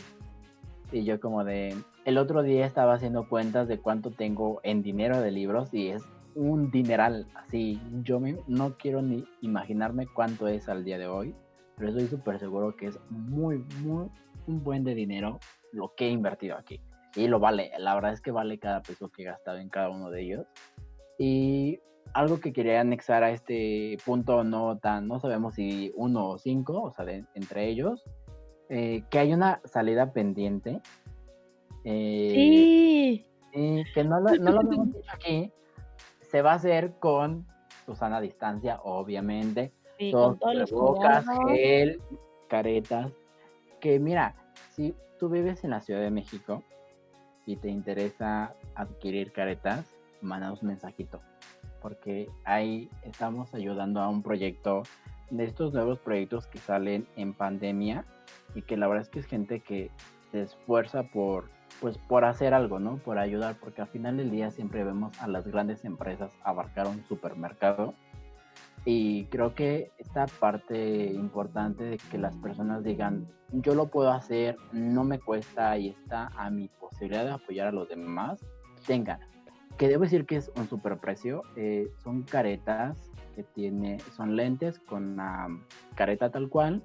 Y 0.90 1.04
yo 1.04 1.20
como 1.20 1.42
de, 1.42 1.74
el 2.04 2.18
otro 2.18 2.42
día 2.42 2.66
estaba 2.66 2.94
haciendo 2.94 3.28
cuentas 3.28 3.68
de 3.68 3.78
cuánto 3.78 4.10
tengo 4.10 4.60
en 4.62 4.82
dinero 4.82 5.20
de 5.20 5.30
libros 5.30 5.72
y 5.72 5.88
es 5.88 6.02
un 6.34 6.70
dineral. 6.70 7.26
Así, 7.34 7.80
yo 8.02 8.20
no 8.46 8.76
quiero 8.76 9.00
ni 9.00 9.24
imaginarme 9.40 10.06
cuánto 10.06 10.48
es 10.48 10.68
al 10.68 10.84
día 10.84 10.98
de 10.98 11.06
hoy, 11.06 11.34
pero 11.76 11.90
estoy 11.90 12.08
súper 12.08 12.38
seguro 12.38 12.76
que 12.76 12.86
es 12.86 12.98
muy, 13.08 13.64
muy, 13.82 14.08
un 14.46 14.62
buen 14.62 14.84
de 14.84 14.94
dinero 14.94 15.40
lo 15.72 15.94
que 15.94 16.08
he 16.08 16.10
invertido 16.10 16.56
aquí. 16.56 16.80
Y 17.14 17.28
lo 17.28 17.40
vale, 17.40 17.70
la 17.78 17.94
verdad 17.94 18.12
es 18.12 18.20
que 18.20 18.30
vale 18.30 18.58
cada 18.58 18.82
peso 18.82 19.10
que 19.10 19.22
he 19.22 19.26
gastado 19.26 19.58
en 19.58 19.68
cada 19.68 19.90
uno 19.90 20.10
de 20.10 20.22
ellos. 20.22 20.46
Y 21.18 21.80
algo 22.14 22.40
que 22.40 22.52
quería 22.52 22.80
anexar 22.80 23.22
a 23.22 23.30
este 23.30 23.96
punto, 24.04 24.44
no 24.44 24.78
tan, 24.78 25.08
no 25.08 25.20
sabemos 25.20 25.54
si 25.54 25.92
uno 25.96 26.30
o 26.30 26.38
cinco, 26.38 26.82
o 26.82 26.92
sea, 26.92 27.06
entre 27.34 27.68
ellos, 27.68 28.04
eh, 28.68 29.04
que 29.10 29.18
hay 29.18 29.32
una 29.32 29.60
salida 29.64 30.12
pendiente. 30.12 30.80
Eh, 31.84 32.32
sí. 32.34 33.26
Y 33.54 33.84
que 33.92 34.04
no, 34.04 34.20
lo, 34.20 34.34
no 34.36 34.52
lo 34.52 34.60
hemos 34.60 34.86
dicho 34.94 35.10
aquí. 35.12 35.52
Se 36.30 36.42
va 36.42 36.52
a 36.52 36.56
hacer 36.56 36.94
con 36.98 37.46
Susana 37.84 38.18
a 38.18 38.20
distancia, 38.20 38.80
obviamente. 38.82 39.72
Sí, 39.98 40.12
con 40.12 40.38
todos 40.38 40.54
los 40.54 40.70
bocas, 40.70 41.26
gel, 41.48 42.00
caretas. 42.48 43.12
Que 43.80 43.98
mira, 43.98 44.34
si 44.70 44.94
tú 45.18 45.28
vives 45.28 45.64
en 45.64 45.70
la 45.70 45.80
Ciudad 45.80 46.00
de 46.00 46.10
México 46.10 46.62
y 47.44 47.56
te 47.56 47.68
interesa 47.68 48.54
adquirir 48.74 49.32
caretas, 49.32 49.94
manda 50.20 50.52
un 50.52 50.58
mensajito 50.62 51.20
porque 51.82 52.30
ahí 52.44 52.88
estamos 53.02 53.52
ayudando 53.54 54.00
a 54.00 54.08
un 54.08 54.22
proyecto 54.22 54.84
de 55.30 55.44
estos 55.44 55.72
nuevos 55.72 55.98
proyectos 55.98 56.46
que 56.46 56.58
salen 56.58 57.06
en 57.16 57.34
pandemia 57.34 58.04
y 58.54 58.62
que 58.62 58.76
la 58.76 58.86
verdad 58.86 59.02
es 59.02 59.08
que 59.08 59.18
es 59.18 59.26
gente 59.26 59.60
que 59.60 59.90
se 60.30 60.42
esfuerza 60.42 61.02
por 61.02 61.50
pues 61.80 61.98
por 61.98 62.24
hacer 62.24 62.54
algo, 62.54 62.78
¿no? 62.78 62.98
Por 62.98 63.18
ayudar, 63.18 63.56
porque 63.58 63.80
al 63.80 63.88
final 63.88 64.16
del 64.16 64.30
día 64.30 64.50
siempre 64.50 64.84
vemos 64.84 65.20
a 65.20 65.26
las 65.26 65.48
grandes 65.48 65.84
empresas 65.84 66.32
abarcar 66.44 66.86
un 66.86 67.02
supermercado 67.08 67.94
y 68.84 69.24
creo 69.26 69.54
que 69.54 69.90
esta 69.98 70.26
parte 70.26 71.06
importante 71.06 71.84
de 71.84 71.98
que 71.98 72.18
las 72.18 72.36
personas 72.36 72.82
digan, 72.82 73.26
yo 73.52 73.74
lo 73.74 73.88
puedo 73.88 74.10
hacer, 74.10 74.56
no 74.72 75.04
me 75.04 75.18
cuesta 75.18 75.76
y 75.78 75.88
está 75.88 76.28
a 76.36 76.50
mi 76.50 76.68
posibilidad 76.68 77.24
de 77.24 77.32
apoyar 77.32 77.68
a 77.68 77.72
los 77.72 77.88
demás, 77.88 78.44
tengan 78.86 79.20
que 79.76 79.88
debo 79.88 80.04
decir 80.04 80.26
que 80.26 80.36
es 80.36 80.50
un 80.56 80.68
super 80.68 80.98
precio. 80.98 81.42
Eh, 81.56 81.90
son 82.02 82.22
caretas 82.22 83.10
que 83.34 83.42
tiene, 83.42 83.98
son 84.16 84.36
lentes 84.36 84.78
con 84.78 85.12
una 85.12 85.48
careta 85.94 86.30
tal 86.30 86.48
cual, 86.48 86.82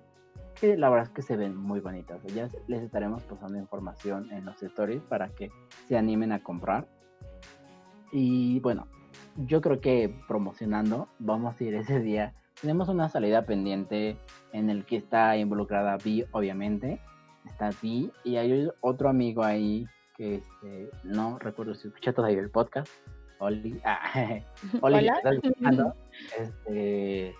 que 0.60 0.78
la 0.78 0.90
verdad 0.90 1.08
es 1.08 1.14
que 1.14 1.22
se 1.22 1.36
ven 1.36 1.56
muy 1.56 1.80
bonitas. 1.80 2.22
Ya 2.34 2.50
les 2.68 2.82
estaremos 2.82 3.24
pasando 3.24 3.58
información 3.58 4.32
en 4.32 4.46
los 4.46 4.62
stories 4.64 5.02
para 5.04 5.30
que 5.30 5.52
se 5.88 5.98
animen 5.98 6.32
a 6.32 6.44
comprar. 6.44 6.88
Y 8.12 8.60
bueno, 8.62 8.88
yo 9.36 9.62
creo 9.62 9.82
que 9.82 10.14
promocionando, 10.28 11.10
vamos 11.20 11.60
a 11.60 11.64
ir 11.64 11.76
ese 11.76 12.00
día. 12.00 12.34
Tenemos 12.62 12.90
una 12.90 13.10
salida 13.10 13.46
pendiente 13.46 14.18
en 14.52 14.70
el 14.70 14.86
que 14.86 14.98
está 14.98 15.38
involucrada 15.38 15.98
Vi, 15.98 16.26
obviamente. 16.32 17.00
Está 17.46 17.70
Vi 17.82 18.12
y 18.24 18.38
hay 18.38 18.70
otro 18.82 19.10
amigo 19.10 19.44
ahí 19.44 19.86
que 20.18 20.36
este, 20.36 20.89
no 21.03 21.38
recuerdo 21.39 21.76
si 21.76 21.88
escucha 21.88 22.13
todavía 22.13 22.39
el 22.39 22.49
podcast. 22.49 22.91
Oli, 23.39 23.80
ah, 23.86 24.41
Oli, 24.82 25.07
¿estás 25.07 25.36
escuchando? 25.36 25.93
Este, 26.38 27.36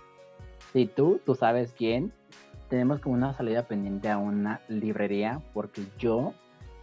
si 0.72 0.86
tú, 0.86 1.20
tú 1.24 1.34
sabes 1.34 1.72
quién, 1.76 2.12
tenemos 2.68 3.00
como 3.00 3.14
una 3.14 3.32
salida 3.32 3.64
pendiente 3.64 4.08
a 4.08 4.18
una 4.18 4.60
librería 4.68 5.42
porque 5.54 5.82
yo 5.98 6.34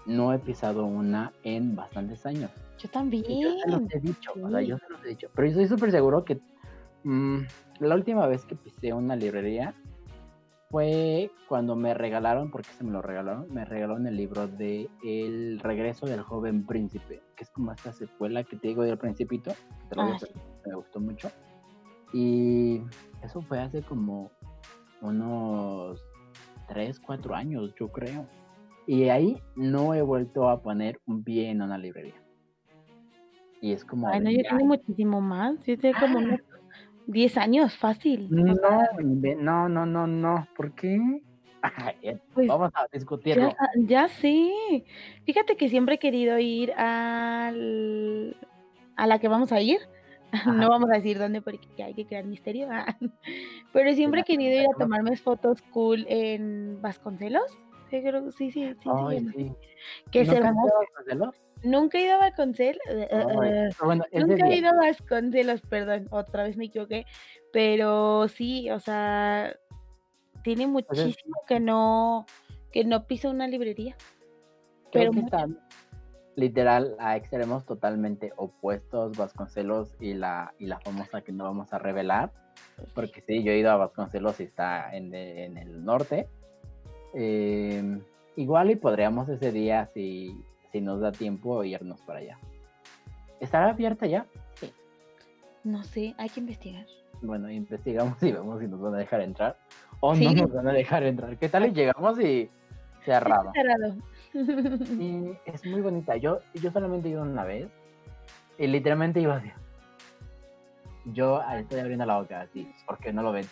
no 0.05 0.33
he 0.33 0.39
pisado 0.39 0.85
una 0.85 1.31
en 1.43 1.75
bastantes 1.75 2.25
años. 2.25 2.51
Yo 2.77 2.89
también. 2.89 3.23
yo 3.23 3.57
se 3.57 3.69
los 3.69 3.81
he 3.93 3.99
dicho, 3.99 4.33
o 4.41 4.49
sea, 4.49 4.61
yo 4.61 4.77
se 4.77 4.89
los 4.89 5.03
he 5.05 5.09
dicho. 5.09 5.29
Pero 5.33 5.47
yo 5.47 5.51
estoy 5.51 5.67
súper 5.67 5.91
seguro 5.91 6.25
que 6.25 6.39
mm, 7.03 7.39
la 7.79 7.95
última 7.95 8.27
vez 8.27 8.45
que 8.45 8.55
pisé 8.55 8.93
una 8.93 9.15
librería 9.15 9.73
fue 10.70 11.32
cuando 11.47 11.76
me 11.76 11.93
regalaron, 11.93 12.51
porque 12.51 12.70
se 12.70 12.84
me 12.84 12.91
lo 12.91 13.01
regalaron, 13.01 13.47
me 13.53 13.66
regalaron 13.66 14.07
el 14.07 14.18
libro 14.18 14.47
de 14.47 14.89
El 15.03 15.59
regreso 15.59 16.05
del 16.05 16.22
joven 16.22 16.66
príncipe, 16.66 17.22
que 17.36 17.43
es 17.43 17.49
como 17.51 17.72
esta 17.72 17.93
secuela 17.93 18.43
que 18.43 18.57
te 18.57 18.70
digo 18.70 18.84
del 18.84 18.97
principito, 18.97 19.51
que 19.51 19.88
te 19.89 19.95
lo 19.95 20.03
Ah, 20.03 20.18
me 20.66 20.76
gustó 20.76 20.99
mucho. 20.99 21.30
Y 22.13 22.82
eso 23.24 23.41
fue 23.41 23.59
hace 23.59 23.82
como 23.84 24.32
unos 25.01 26.03
3, 26.68 26.99
4 26.99 27.36
años, 27.36 27.74
yo 27.80 27.91
creo. 27.91 28.26
Y 28.88 29.09
ahí 29.09 29.41
no 29.55 29.93
he 29.93 30.01
vuelto 30.01 30.49
a 30.49 30.61
poner 30.61 30.99
un 31.05 31.24
pie 31.24 31.49
en 31.49 31.61
una 31.61 31.78
librería. 31.78 32.22
Y 33.61 33.72
es 33.72 33.84
como... 33.84 34.07
Ay, 34.07 34.20
no, 34.20 34.30
yo 34.32 34.43
tengo 34.49 34.66
muchísimo 34.66 35.22
más. 35.22 35.63
Yo 35.66 35.78
tengo 35.78 35.99
como 35.99 36.20
unos 36.20 36.39
10 37.07 37.37
años, 37.37 37.75
fácil. 37.75 38.27
No, 38.29 38.53
no, 39.39 39.69
no, 39.69 39.85
no, 39.85 40.07
no. 40.07 40.47
¿Por 40.55 40.73
qué? 40.73 40.99
Eh, 42.03 42.19
pues 42.35 42.47
Vamos 42.47 42.71
a 42.75 42.85
discutirlo. 42.93 43.49
ya, 43.49 43.57
ya 43.87 44.07
sé. 44.07 44.51
Fíjate 45.23 45.55
que 45.57 45.67
siempre 45.67 45.95
he 45.95 45.99
querido 45.99 46.37
ir 46.37 46.71
al, 46.73 48.37
a 48.95 49.07
la 49.07 49.17
que 49.19 49.27
vamos 49.27 49.51
a 49.51 49.59
ir. 49.61 49.79
Ajá. 50.31 50.51
No 50.51 50.69
vamos 50.69 50.89
a 50.91 50.95
decir 50.95 51.17
dónde 51.17 51.41
porque 51.41 51.67
hay 51.83 51.95
que 51.95 52.05
crear 52.05 52.25
misterio. 52.25 52.67
ah. 52.71 52.95
Pero 53.73 53.93
siempre 53.93 54.21
he 54.21 54.23
querido 54.23 54.61
ir 54.61 54.67
a 54.67 54.77
tomarme 54.77 55.15
fotos 55.17 55.61
cool 55.71 56.05
en 56.07 56.79
Vasconcelos. 56.81 57.51
Sí, 57.89 58.01
creo- 58.01 58.31
sí, 58.31 58.51
sí, 58.51 58.73
sí, 58.83 58.89
Ay, 58.93 59.25
sí. 59.35 59.51
Que 60.11 60.21
es 60.21 60.27
¿Nunca 60.27 60.39
has 60.41 60.45
hermoso. 60.47 60.67
ido 60.67 60.75
a 60.75 60.79
Vasconcelos? 60.81 61.35
Nunca 61.66 61.97
he 61.97 62.05
ido 62.05 62.16
a 62.16 62.20
Vasconcelos. 62.20 62.82
Ay, 62.88 63.07
pero 63.09 63.74
bueno, 63.84 64.05
ese 64.11 64.26
Nunca 64.26 64.47
he 64.47 64.57
ido 64.57 64.70
a 64.70 64.76
Vasconcelos, 64.76 65.61
perdón, 65.61 66.07
otra 66.11 66.43
vez 66.43 66.57
me 66.57 66.66
equivoqué. 66.66 67.05
Pero 67.51 68.28
sí, 68.28 68.70
o 68.70 68.80
sea, 68.80 69.55
tiene 70.43 70.68
muchísimo 70.68 71.41
que 71.47 71.59
no, 71.59 72.26
que 72.72 72.86
no 72.86 73.07
piso 73.07 73.30
una 73.30 73.47
librería. 73.47 73.95
creo 74.91 75.11
pero 75.11 75.11
que 75.11 75.22
mucho. 75.22 75.36
están 75.36 75.59
literal 76.36 76.95
a 76.99 77.16
extremos 77.16 77.66
totalmente 77.66 78.34
opuestos 78.36 79.18
Vasconcelos 79.18 79.95
y 79.99 80.13
la, 80.13 80.53
y 80.59 80.68
la 80.68 80.80
famosa 80.80 81.22
que 81.22 81.32
no 81.32 81.45
vamos 81.45 81.74
a 81.74 81.80
revelar. 81.80 82.32
Porque 82.93 83.24
sí, 83.26 83.43
yo 83.43 83.51
he 83.51 83.57
ido 83.57 83.72
a 83.72 83.78
Vasconcelos 83.78 84.39
y 84.39 84.43
está 84.43 84.95
en, 84.95 85.13
el 85.16 85.84
norte. 85.84 86.28
Eh, 87.13 87.99
igual 88.36 88.70
y 88.70 88.76
podríamos 88.76 89.30
ese 89.30 89.51
día, 89.51 89.89
si, 89.93 90.36
si 90.76 90.82
nos 90.82 90.99
da 90.99 91.13
tiempo, 91.13 91.63
irnos 91.63 92.01
para 92.01 92.19
allá. 92.19 92.38
¿Estará 93.39 93.69
abierta 93.69 94.07
ya? 94.07 94.26
Sí. 94.55 94.73
No 95.63 95.86
sé, 95.86 96.13
hay 96.17 96.28
que 96.28 96.41
investigar. 96.41 96.86
Bueno, 97.21 97.49
investigamos 97.49 98.21
y 98.21 98.34
vemos 98.34 98.59
si 98.59 98.67
nos 98.67 98.82
van 98.82 98.95
a 98.95 98.97
dejar 98.97 99.21
entrar. 99.21 99.55
O 100.01 100.13
Sí. 100.13 100.26
no 100.26 100.34
nos 100.34 100.51
van 100.51 100.67
a 100.67 100.73
dejar 100.73 101.03
entrar. 101.03 101.38
¿Qué 101.38 101.47
tal 101.47 101.67
y 101.67 101.71
llegamos 101.71 102.19
y 102.19 102.49
cerrado? 103.05 103.53
Cerrado. 103.53 103.95
Y 105.01 105.32
es 105.45 105.65
muy 105.65 105.80
bonita. 105.80 106.17
Yo, 106.17 106.39
yo 106.55 106.69
solamente 106.71 107.07
he 107.07 107.11
ido 107.11 107.21
una 107.21 107.45
vez 107.45 107.69
y 108.57 108.67
literalmente 108.67 109.21
iba 109.21 109.38
así. 109.38 109.51
Yo 111.05 111.38
ah, 111.38 111.57
estoy 111.57 111.80
abriendo 111.80 112.05
la 112.05 112.19
boca 112.19 112.41
así, 112.41 112.69
porque 112.86 113.13
no 113.13 113.21
lo 113.21 113.32
ven. 113.32 113.45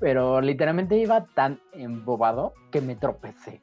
Pero 0.00 0.40
literalmente 0.40 0.96
iba 0.96 1.26
tan 1.26 1.60
embobado 1.74 2.54
que 2.72 2.80
me 2.80 2.96
tropecé. 2.96 3.60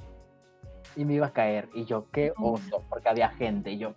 Y 0.96 1.06
me 1.06 1.14
iba 1.16 1.28
a 1.28 1.34
caer. 1.34 1.70
Y 1.74 1.86
yo, 1.86 2.10
qué 2.12 2.34
oso, 2.38 2.84
porque 2.90 3.10
había 3.10 3.30
gente. 3.30 3.72
Y 3.72 3.78
yo 3.78 3.94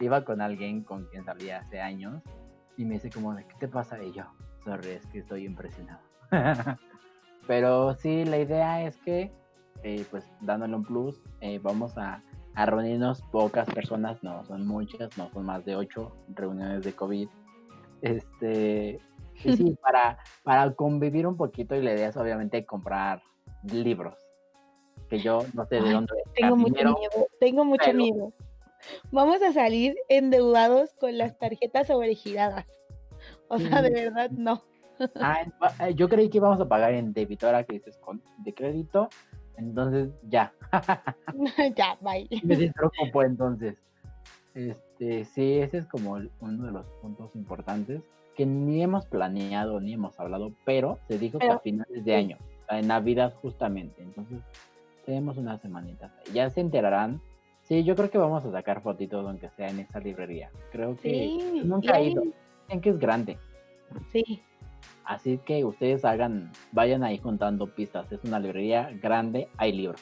iba 0.00 0.24
con 0.24 0.40
alguien 0.40 0.82
con 0.82 1.06
quien 1.06 1.24
salía 1.24 1.60
hace 1.60 1.80
años. 1.80 2.22
Y 2.76 2.84
me 2.84 2.94
dice 2.94 3.10
como, 3.10 3.34
de, 3.34 3.44
¿qué 3.46 3.54
te 3.60 3.68
pasa? 3.68 4.02
Y 4.02 4.12
yo, 4.12 4.24
sorry, 4.64 4.90
es 4.90 5.06
que 5.06 5.18
estoy 5.20 5.44
impresionado. 5.44 6.00
Pero 7.46 7.94
sí, 7.94 8.24
la 8.24 8.38
idea 8.38 8.82
es 8.82 8.96
que, 8.98 9.32
eh, 9.82 10.04
pues 10.10 10.28
dándole 10.40 10.74
un 10.76 10.84
plus, 10.84 11.20
eh, 11.40 11.60
vamos 11.62 11.96
a, 11.98 12.22
a 12.54 12.66
reunirnos 12.66 13.22
pocas 13.30 13.68
personas, 13.68 14.22
no 14.22 14.44
son 14.44 14.66
muchas, 14.66 15.16
no 15.18 15.30
son 15.30 15.46
más 15.46 15.64
de 15.64 15.76
ocho 15.76 16.16
reuniones 16.34 16.84
de 16.84 16.92
COVID. 16.94 17.28
Este, 18.00 19.00
y 19.42 19.56
sí, 19.56 19.76
para, 19.82 20.18
para 20.42 20.72
convivir 20.74 21.26
un 21.26 21.36
poquito 21.36 21.74
y 21.74 21.82
la 21.82 21.94
idea 21.94 22.08
es 22.08 22.16
obviamente 22.16 22.64
comprar 22.64 23.22
libros, 23.64 24.14
que 25.08 25.18
yo 25.20 25.40
no 25.54 25.66
sé 25.66 25.76
de 25.80 25.92
dónde 25.92 26.12
Tengo 26.34 26.56
mucho 26.56 26.74
dinero. 26.74 26.98
miedo, 26.98 27.26
tengo 27.40 27.64
mucho 27.64 27.84
pero- 27.86 27.98
miedo. 27.98 28.32
Vamos 29.10 29.40
a 29.40 29.52
salir 29.52 29.96
endeudados 30.10 30.92
con 31.00 31.16
las 31.16 31.38
tarjetas 31.38 31.86
sobregiradas. 31.86 32.66
O 33.48 33.58
sea, 33.58 33.80
de 33.80 33.90
verdad, 33.90 34.30
no. 34.30 34.62
Ah, 35.16 35.44
ah, 35.60 35.90
yo 35.90 36.08
creí 36.08 36.28
que 36.30 36.36
íbamos 36.38 36.60
a 36.60 36.68
pagar 36.68 36.94
en 36.94 37.12
débito, 37.12 37.46
ahora 37.46 37.64
que 37.64 37.72
dices 37.72 37.96
con 37.96 38.22
de 38.44 38.54
crédito, 38.54 39.08
entonces 39.56 40.10
ya, 40.28 40.52
ya, 41.76 41.98
bye. 42.00 42.28
me 42.44 42.56
despreocupó 42.56 43.24
entonces. 43.24 43.74
Este, 44.54 45.24
sí, 45.24 45.58
ese 45.58 45.78
es 45.78 45.86
como 45.86 46.12
uno 46.12 46.66
de 46.66 46.70
los 46.70 46.86
puntos 47.02 47.34
importantes 47.34 48.02
que 48.36 48.46
ni 48.46 48.84
hemos 48.84 49.04
planeado 49.06 49.80
ni 49.80 49.94
hemos 49.94 50.18
hablado, 50.20 50.52
pero 50.64 50.98
se 51.08 51.18
dijo 51.18 51.40
que 51.40 51.48
a 51.48 51.58
finales 51.58 52.04
de 52.04 52.12
sí. 52.12 52.12
año, 52.12 52.38
en 52.68 52.86
Navidad 52.86 53.34
justamente, 53.42 54.00
entonces 54.00 54.38
tenemos 55.04 55.36
unas 55.36 55.60
semanitas. 55.60 56.12
Ya 56.32 56.50
se 56.50 56.60
enterarán. 56.60 57.20
Sí, 57.62 57.82
yo 57.84 57.96
creo 57.96 58.10
que 58.10 58.18
vamos 58.18 58.44
a 58.44 58.50
sacar 58.52 58.82
fotitos 58.82 59.26
aunque 59.26 59.48
sea 59.50 59.68
en 59.68 59.80
esa 59.80 59.98
librería. 60.00 60.50
Creo 60.70 60.96
que 60.96 61.10
Sí, 61.10 61.62
nunca 61.64 61.98
he 61.98 62.10
ido. 62.10 62.22
Dicen 62.66 62.80
que 62.80 62.90
es 62.90 62.98
grande. 62.98 63.38
Sí, 64.12 64.42
Así 65.04 65.38
que 65.38 65.64
ustedes 65.64 66.04
hagan, 66.04 66.50
vayan 66.72 67.04
ahí 67.04 67.18
juntando 67.18 67.66
pistas. 67.66 68.10
Es 68.10 68.24
una 68.24 68.38
librería 68.38 68.90
grande, 69.02 69.48
hay 69.58 69.72
libros. 69.72 70.00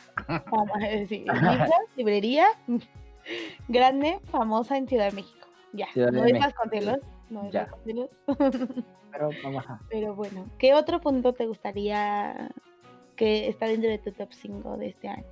decir, 0.80 1.26
libros, 1.26 1.70
librería 1.96 2.46
grande, 3.68 4.20
famosa 4.30 4.76
en 4.76 4.86
Ciudad 4.88 5.06
de 5.10 5.16
México. 5.16 5.48
Ya, 5.72 5.86
Ciudad 5.92 6.12
no 6.12 6.18
es 6.24 6.32
México, 6.32 6.46
Vasconcelos, 6.46 6.98
no 7.30 7.44
es 7.44 7.52
ya. 7.52 7.62
Vasconcelos. 7.62 8.10
Pero 9.12 9.30
vamos 9.42 9.64
a. 9.68 9.80
Pero 9.90 10.14
bueno, 10.14 10.46
¿qué 10.58 10.74
otro 10.74 11.00
punto 11.00 11.32
te 11.32 11.46
gustaría 11.46 12.50
que 13.22 13.46
está 13.46 13.66
dentro 13.66 13.88
de 13.88 13.98
tu 13.98 14.10
top 14.10 14.32
5 14.32 14.78
de 14.78 14.88
este 14.88 15.06
año? 15.06 15.22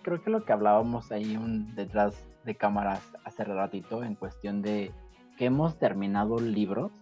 Creo 0.00 0.22
que 0.22 0.30
lo 0.30 0.46
que 0.46 0.54
hablábamos 0.54 1.12
ahí 1.12 1.36
un, 1.36 1.74
detrás 1.74 2.24
de 2.46 2.54
cámaras 2.54 3.02
hace 3.24 3.44
ratito 3.44 4.02
en 4.02 4.14
cuestión 4.14 4.62
de 4.62 4.90
que 5.36 5.44
hemos 5.44 5.78
terminado 5.78 6.38
libros. 6.38 6.92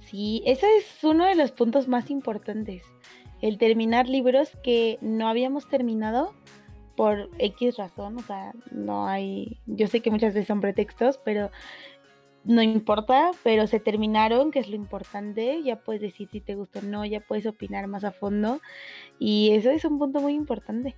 Sí, 0.00 0.42
ese 0.46 0.78
es 0.78 1.04
uno 1.04 1.26
de 1.26 1.34
los 1.34 1.52
puntos 1.52 1.86
más 1.86 2.08
importantes. 2.08 2.82
El 3.42 3.58
terminar 3.58 4.08
libros 4.08 4.56
que 4.62 4.96
no 5.02 5.28
habíamos 5.28 5.68
terminado 5.68 6.32
por 6.96 7.28
X 7.38 7.76
razón, 7.76 8.16
o 8.16 8.22
sea, 8.22 8.54
no 8.70 9.06
hay, 9.06 9.60
yo 9.66 9.86
sé 9.86 10.00
que 10.00 10.10
muchas 10.10 10.32
veces 10.32 10.48
son 10.48 10.62
pretextos, 10.62 11.20
pero 11.22 11.50
no 12.44 12.62
importa, 12.62 13.30
pero 13.42 13.66
se 13.66 13.80
terminaron, 13.80 14.50
que 14.50 14.58
es 14.58 14.68
lo 14.68 14.76
importante, 14.76 15.62
ya 15.62 15.76
puedes 15.76 16.00
decir 16.00 16.28
si 16.30 16.40
te 16.40 16.54
gustó 16.54 16.78
o 16.78 16.82
no, 16.82 17.04
ya 17.04 17.20
puedes 17.20 17.46
opinar 17.46 17.86
más 17.88 18.04
a 18.04 18.12
fondo 18.12 18.60
y 19.18 19.50
eso 19.52 19.70
es 19.70 19.84
un 19.84 19.98
punto 19.98 20.20
muy 20.20 20.34
importante. 20.34 20.94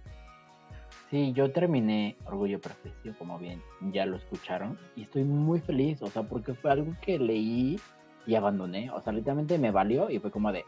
Sí, 1.11 1.33
yo 1.33 1.51
terminé 1.51 2.17
Orgullo 2.25 2.61
Prejuicio, 2.61 3.17
como 3.19 3.37
bien 3.37 3.61
ya 3.93 4.07
lo 4.07 4.17
escucharon, 4.17 4.79
y 4.95 5.03
estoy 5.03 5.25
muy 5.25 5.59
feliz, 5.59 6.01
o 6.03 6.07
sea, 6.07 6.23
porque 6.23 6.55
fue 6.55 6.71
algo 6.71 6.95
que 7.03 7.19
leí 7.19 7.81
y 8.27 8.35
abandoné, 8.37 8.91
o 8.93 9.01
sea, 9.01 9.13
literalmente 9.13 9.59
me 9.59 9.73
valió 9.73 10.09
y 10.09 10.21
fue 10.21 10.31
como 10.31 10.53
de, 10.53 10.65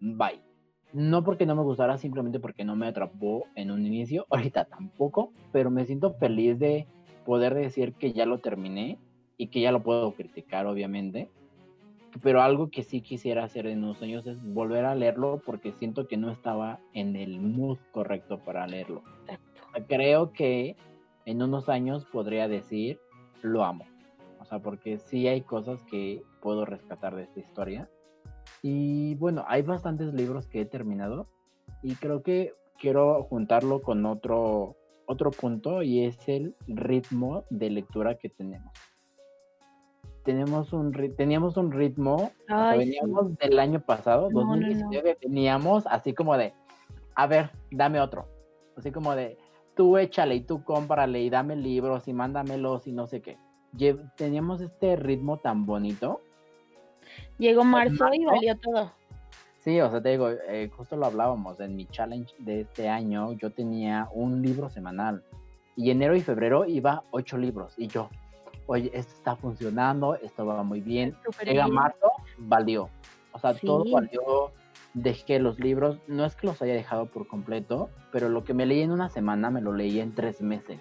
bye. 0.00 0.40
No 0.92 1.22
porque 1.22 1.46
no 1.46 1.54
me 1.54 1.62
gustara, 1.62 1.98
simplemente 1.98 2.40
porque 2.40 2.64
no 2.64 2.76
me 2.76 2.86
atrapó 2.86 3.46
en 3.56 3.72
un 3.72 3.84
inicio, 3.84 4.26
ahorita 4.30 4.66
tampoco, 4.66 5.32
pero 5.50 5.70
me 5.72 5.86
siento 5.86 6.14
feliz 6.14 6.58
de 6.60 6.86
poder 7.24 7.54
decir 7.54 7.94
que 7.94 8.12
ya 8.12 8.26
lo 8.26 8.38
terminé 8.38 8.98
y 9.40 9.48
que 9.48 9.60
ya 9.60 9.72
lo 9.72 9.82
puedo 9.82 10.12
criticar, 10.12 10.66
obviamente. 10.66 11.30
Pero 12.22 12.42
algo 12.42 12.70
que 12.70 12.82
sí 12.82 13.00
quisiera 13.00 13.44
hacer 13.44 13.66
en 13.66 13.84
unos 13.84 14.02
años 14.02 14.26
es 14.26 14.42
volver 14.42 14.84
a 14.84 14.94
leerlo 14.94 15.40
porque 15.46 15.72
siento 15.72 16.08
que 16.08 16.16
no 16.16 16.30
estaba 16.30 16.80
en 16.92 17.14
el 17.14 17.40
mood 17.40 17.78
correcto 17.92 18.40
para 18.44 18.66
leerlo 18.66 19.02
creo 19.86 20.32
que 20.32 20.76
en 21.26 21.42
unos 21.42 21.68
años 21.68 22.04
podría 22.06 22.48
decir 22.48 22.98
lo 23.42 23.64
amo. 23.64 23.84
O 24.40 24.44
sea, 24.44 24.58
porque 24.58 24.98
sí 24.98 25.28
hay 25.28 25.42
cosas 25.42 25.82
que 25.84 26.22
puedo 26.40 26.64
rescatar 26.64 27.14
de 27.14 27.24
esta 27.24 27.40
historia. 27.40 27.88
Y 28.62 29.14
bueno, 29.16 29.44
hay 29.46 29.62
bastantes 29.62 30.12
libros 30.12 30.46
que 30.48 30.62
he 30.62 30.66
terminado 30.66 31.28
y 31.82 31.94
creo 31.94 32.22
que 32.22 32.52
quiero 32.78 33.22
juntarlo 33.24 33.80
con 33.80 34.04
otro, 34.06 34.76
otro 35.06 35.30
punto 35.30 35.82
y 35.82 36.04
es 36.04 36.28
el 36.28 36.54
ritmo 36.66 37.44
de 37.50 37.70
lectura 37.70 38.16
que 38.16 38.28
tenemos. 38.28 38.72
Tenemos 40.24 40.72
un, 40.72 40.92
teníamos 41.16 41.56
un 41.56 41.72
ritmo, 41.72 42.32
veníamos 42.48 43.36
del 43.38 43.58
año 43.58 43.80
pasado, 43.80 44.28
2019, 44.30 45.18
veníamos 45.22 45.86
así 45.86 46.12
como 46.12 46.36
de, 46.36 46.52
a 47.14 47.26
ver, 47.26 47.50
dame 47.70 48.00
otro. 48.00 48.28
Así 48.76 48.92
como 48.92 49.14
de, 49.14 49.38
tú 49.74 49.96
échale 49.96 50.34
y 50.34 50.40
tú 50.42 50.62
cómprale 50.62 51.20
y 51.20 51.30
dame 51.30 51.56
libros 51.56 52.06
y 52.06 52.12
mándamelos 52.12 52.86
y 52.86 52.92
no 52.92 53.06
sé 53.06 53.22
qué. 53.22 53.38
teníamos 54.16 54.60
este 54.60 54.96
ritmo 54.96 55.38
tan 55.38 55.64
bonito. 55.64 56.20
Llegó 57.38 57.64
marzo, 57.64 58.06
y 58.12 58.24
valió 58.24 58.58
todo. 58.58 58.92
Sí, 59.60 59.78
o 59.80 59.90
sea, 59.90 60.02
te 60.02 60.10
digo, 60.10 60.30
eh, 60.30 60.70
justo 60.74 60.96
lo 60.96 61.06
hablábamos 61.06 61.60
en 61.60 61.76
mi 61.76 61.86
challenge 61.86 62.34
de 62.38 62.62
este 62.62 62.88
año, 62.88 63.32
yo 63.32 63.50
tenía 63.50 64.08
un 64.12 64.40
libro 64.40 64.70
semanal 64.70 65.22
y 65.76 65.90
enero 65.90 66.16
y 66.16 66.20
febrero 66.20 66.64
iba 66.64 67.04
ocho 67.10 67.36
libros 67.36 67.74
y 67.76 67.86
yo, 67.86 68.08
oye, 68.70 68.90
esto 68.94 69.14
está 69.14 69.34
funcionando, 69.34 70.14
esto 70.14 70.46
va 70.46 70.62
muy 70.62 70.80
bien. 70.80 71.16
Llega 71.44 71.66
marzo, 71.66 72.10
valió. 72.38 72.88
O 73.32 73.38
sea, 73.38 73.54
todo 73.54 73.84
valió 73.90 74.52
dejé 74.94 75.38
los 75.38 75.58
libros, 75.60 75.98
no 76.06 76.24
es 76.24 76.34
que 76.34 76.46
los 76.46 76.60
haya 76.62 76.74
dejado 76.74 77.06
por 77.06 77.26
completo, 77.26 77.90
pero 78.12 78.28
lo 78.28 78.44
que 78.44 78.54
me 78.54 78.66
leí 78.66 78.82
en 78.82 78.90
una 78.90 79.08
semana 79.08 79.50
me 79.50 79.60
lo 79.60 79.72
leí 79.72 80.00
en 80.00 80.14
tres 80.14 80.40
meses. 80.40 80.80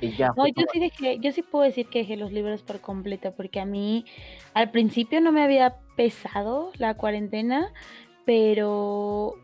Y 0.00 0.16
ya 0.16 0.32
no, 0.36 0.46
yo 0.46 0.64
sí 0.72 0.80
dejé, 0.80 1.18
yo 1.18 1.32
sí 1.32 1.42
puedo 1.42 1.64
decir 1.64 1.88
que 1.88 2.00
dejé 2.00 2.16
los 2.16 2.32
libros 2.32 2.62
por 2.62 2.80
completo, 2.80 3.32
porque 3.36 3.60
a 3.60 3.64
mí 3.64 4.04
al 4.52 4.70
principio 4.70 5.20
no 5.20 5.32
me 5.32 5.42
había 5.42 5.76
pesado 5.96 6.70
la 6.78 6.94
cuarentena, 6.94 7.72
pero 8.24 9.34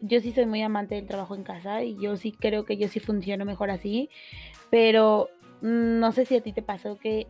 yo 0.00 0.20
sí 0.20 0.32
soy 0.32 0.46
muy 0.46 0.62
amante 0.62 0.94
del 0.94 1.06
trabajo 1.06 1.34
en 1.34 1.44
casa 1.44 1.82
y 1.82 1.96
yo 1.98 2.16
sí 2.16 2.32
creo 2.32 2.64
que 2.64 2.76
yo 2.76 2.88
sí 2.88 3.00
funciono 3.00 3.44
mejor 3.44 3.70
así, 3.70 4.10
pero 4.70 5.28
no 5.60 6.12
sé 6.12 6.24
si 6.24 6.36
a 6.36 6.42
ti 6.42 6.52
te 6.52 6.62
pasó 6.62 6.98
que 6.98 7.26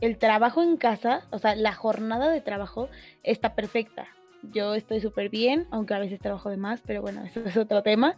el 0.00 0.18
trabajo 0.18 0.62
en 0.62 0.76
casa, 0.76 1.26
o 1.30 1.38
sea, 1.38 1.54
la 1.54 1.72
jornada 1.72 2.30
de 2.30 2.40
trabajo 2.40 2.88
está 3.22 3.54
perfecta 3.54 4.08
yo 4.52 4.74
estoy 4.74 5.00
súper 5.00 5.28
bien, 5.28 5.66
aunque 5.70 5.94
a 5.94 5.98
veces 5.98 6.20
trabajo 6.20 6.50
de 6.50 6.56
más, 6.56 6.82
pero 6.84 7.02
bueno, 7.02 7.24
eso 7.24 7.40
es 7.44 7.56
otro 7.56 7.82
tema. 7.82 8.16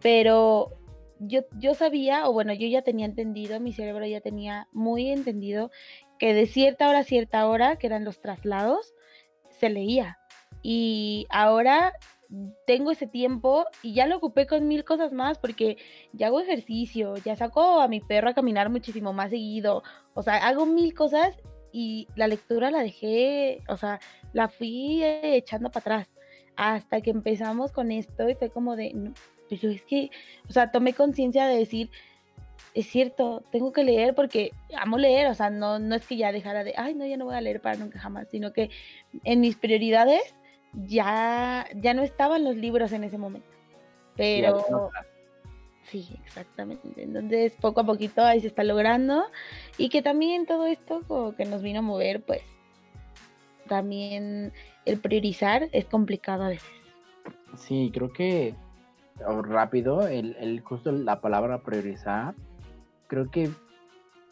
Pero 0.00 0.70
yo, 1.18 1.42
yo 1.58 1.74
sabía, 1.74 2.28
o 2.28 2.32
bueno, 2.32 2.52
yo 2.52 2.66
ya 2.66 2.82
tenía 2.82 3.06
entendido, 3.06 3.60
mi 3.60 3.72
cerebro 3.72 4.06
ya 4.06 4.20
tenía 4.20 4.68
muy 4.72 5.10
entendido 5.10 5.70
que 6.18 6.34
de 6.34 6.46
cierta 6.46 6.88
hora 6.88 7.00
a 7.00 7.04
cierta 7.04 7.46
hora, 7.46 7.76
que 7.76 7.86
eran 7.86 8.04
los 8.04 8.20
traslados, 8.20 8.94
se 9.50 9.68
leía. 9.68 10.18
Y 10.62 11.26
ahora 11.30 11.92
tengo 12.66 12.90
ese 12.90 13.06
tiempo 13.06 13.64
y 13.82 13.94
ya 13.94 14.06
lo 14.06 14.16
ocupé 14.18 14.46
con 14.46 14.68
mil 14.68 14.84
cosas 14.84 15.12
más 15.12 15.38
porque 15.38 15.78
ya 16.12 16.26
hago 16.26 16.40
ejercicio, 16.40 17.16
ya 17.16 17.36
saco 17.36 17.80
a 17.80 17.88
mi 17.88 18.00
perro 18.00 18.28
a 18.28 18.34
caminar 18.34 18.68
muchísimo 18.68 19.12
más 19.12 19.30
seguido, 19.30 19.82
o 20.14 20.22
sea, 20.22 20.36
hago 20.46 20.66
mil 20.66 20.94
cosas 20.94 21.34
y 21.72 22.06
la 22.16 22.28
lectura 22.28 22.70
la 22.70 22.82
dejé, 22.82 23.62
o 23.68 23.76
sea, 23.76 24.00
la 24.32 24.48
fui 24.48 25.02
echando 25.02 25.70
para 25.70 25.80
atrás 25.80 26.12
hasta 26.56 27.00
que 27.00 27.10
empezamos 27.10 27.72
con 27.72 27.92
esto 27.92 28.28
y 28.28 28.34
fue 28.34 28.50
como 28.50 28.76
de, 28.76 28.92
no, 28.92 29.14
pero 29.48 29.70
es 29.70 29.82
que, 29.84 30.10
o 30.48 30.52
sea, 30.52 30.70
tomé 30.70 30.92
conciencia 30.92 31.46
de 31.46 31.56
decir, 31.56 31.90
es 32.74 32.86
cierto, 32.86 33.42
tengo 33.50 33.72
que 33.72 33.84
leer 33.84 34.14
porque 34.14 34.52
amo 34.76 34.98
leer, 34.98 35.28
o 35.28 35.34
sea, 35.34 35.50
no, 35.50 35.78
no 35.78 35.94
es 35.94 36.06
que 36.06 36.16
ya 36.16 36.32
dejara 36.32 36.64
de, 36.64 36.74
ay, 36.76 36.94
no, 36.94 37.06
ya 37.06 37.16
no 37.16 37.24
voy 37.24 37.36
a 37.36 37.40
leer 37.40 37.60
para 37.60 37.76
nunca 37.76 37.98
jamás, 37.98 38.28
sino 38.30 38.52
que 38.52 38.70
en 39.24 39.40
mis 39.40 39.56
prioridades 39.56 40.34
ya, 40.72 41.66
ya 41.74 41.94
no 41.94 42.02
estaban 42.02 42.44
los 42.44 42.56
libros 42.56 42.92
en 42.92 43.04
ese 43.04 43.18
momento. 43.18 43.48
Pero... 44.16 44.90
Sí, 45.84 46.06
exactamente. 46.22 47.02
Entonces, 47.02 47.54
poco 47.58 47.80
a 47.80 47.84
poquito 47.84 48.22
ahí 48.22 48.40
se 48.40 48.48
está 48.48 48.62
logrando. 48.62 49.24
Y 49.78 49.88
que 49.88 50.02
también 50.02 50.44
todo 50.44 50.66
esto 50.66 51.02
como 51.08 51.34
que 51.34 51.46
nos 51.46 51.62
vino 51.62 51.78
a 51.78 51.82
mover, 51.82 52.20
pues 52.22 52.42
también 53.68 54.52
el 54.84 54.98
priorizar 54.98 55.68
es 55.72 55.86
complicado 55.86 56.44
a 56.44 56.48
veces. 56.48 56.68
Sí, 57.56 57.90
creo 57.92 58.12
que 58.12 58.54
rápido, 59.18 60.06
el, 60.06 60.36
el 60.38 60.60
justo 60.60 60.92
la 60.92 61.20
palabra 61.20 61.62
priorizar, 61.62 62.34
creo 63.06 63.30
que 63.30 63.50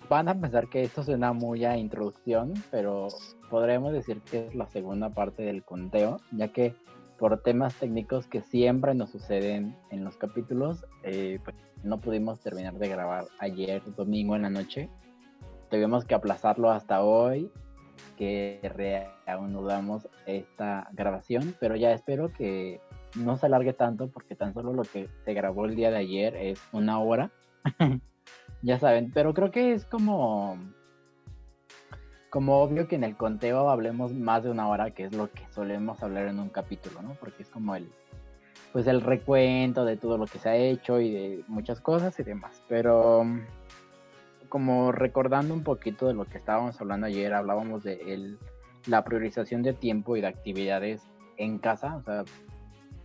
van 0.08 0.28
a 0.28 0.40
pensar 0.40 0.68
que 0.68 0.82
esto 0.82 1.02
suena 1.02 1.32
muy 1.32 1.64
a 1.64 1.76
introducción, 1.76 2.54
pero 2.70 3.08
podremos 3.50 3.92
decir 3.92 4.20
que 4.20 4.46
es 4.46 4.54
la 4.54 4.66
segunda 4.66 5.10
parte 5.10 5.42
del 5.42 5.64
conteo, 5.64 6.20
ya 6.32 6.48
que 6.48 6.74
por 7.18 7.42
temas 7.42 7.74
técnicos 7.74 8.26
que 8.26 8.42
siempre 8.42 8.94
nos 8.94 9.10
suceden 9.10 9.76
en 9.90 10.04
los 10.04 10.16
capítulos, 10.16 10.84
eh, 11.02 11.38
pues 11.42 11.56
no 11.82 12.00
pudimos 12.00 12.40
terminar 12.40 12.74
de 12.74 12.88
grabar 12.88 13.24
ayer 13.38 13.82
domingo 13.96 14.36
en 14.36 14.42
la 14.42 14.50
noche. 14.50 14.88
Tuvimos 15.70 16.04
que 16.04 16.14
aplazarlo 16.14 16.70
hasta 16.70 17.02
hoy, 17.02 17.50
que 18.16 18.60
reanudamos 18.62 20.08
esta 20.26 20.88
grabación, 20.92 21.54
pero 21.58 21.74
ya 21.76 21.92
espero 21.92 22.32
que 22.32 22.80
no 23.14 23.36
se 23.38 23.46
alargue 23.46 23.72
tanto 23.72 24.08
porque 24.08 24.36
tan 24.36 24.52
solo 24.52 24.72
lo 24.72 24.82
que 24.82 25.08
se 25.24 25.34
grabó 25.34 25.64
el 25.64 25.74
día 25.74 25.90
de 25.90 25.96
ayer 25.96 26.36
es 26.36 26.60
una 26.72 27.00
hora. 27.00 27.30
ya 28.62 28.78
saben, 28.78 29.10
pero 29.12 29.34
creo 29.34 29.50
que 29.50 29.72
es 29.72 29.84
como 29.84 30.58
como 32.36 32.60
obvio 32.60 32.86
que 32.86 32.96
en 32.96 33.04
el 33.04 33.16
conteo 33.16 33.70
hablemos 33.70 34.12
más 34.12 34.44
de 34.44 34.50
una 34.50 34.68
hora, 34.68 34.90
que 34.90 35.04
es 35.04 35.14
lo 35.14 35.30
que 35.30 35.46
solemos 35.52 36.02
hablar 36.02 36.26
en 36.26 36.38
un 36.38 36.50
capítulo, 36.50 37.00
¿no? 37.00 37.14
Porque 37.14 37.42
es 37.42 37.48
como 37.48 37.74
el, 37.74 37.88
pues 38.74 38.86
el 38.88 39.00
recuento 39.00 39.86
de 39.86 39.96
todo 39.96 40.18
lo 40.18 40.26
que 40.26 40.38
se 40.38 40.50
ha 40.50 40.56
hecho 40.56 41.00
y 41.00 41.10
de 41.12 41.44
muchas 41.48 41.80
cosas 41.80 42.20
y 42.20 42.24
demás. 42.24 42.62
Pero 42.68 43.24
como 44.50 44.92
recordando 44.92 45.54
un 45.54 45.62
poquito 45.62 46.08
de 46.08 46.12
lo 46.12 46.26
que 46.26 46.36
estábamos 46.36 46.78
hablando 46.78 47.06
ayer, 47.06 47.32
hablábamos 47.32 47.84
de 47.84 48.36
la 48.86 49.02
priorización 49.02 49.62
de 49.62 49.72
tiempo 49.72 50.14
y 50.16 50.20
de 50.20 50.26
actividades 50.26 51.08
en 51.38 51.58
casa, 51.58 51.96
o 51.96 52.02
sea, 52.02 52.24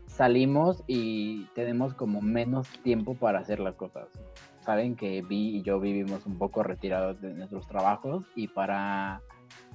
salimos 0.07 0.83
y 0.87 1.45
tenemos 1.55 1.93
como 1.93 2.21
menos 2.21 2.67
tiempo 2.83 3.15
para 3.15 3.39
hacer 3.39 3.61
las 3.61 3.75
cosas 3.75 4.09
saben 4.61 4.95
que 4.95 5.21
Vi 5.21 5.57
y 5.57 5.63
yo 5.63 5.79
vivimos 5.79 6.25
un 6.25 6.37
poco 6.37 6.63
retirados 6.63 7.19
de 7.21 7.33
nuestros 7.33 7.67
trabajos 7.67 8.25
y 8.35 8.47
para, 8.47 9.21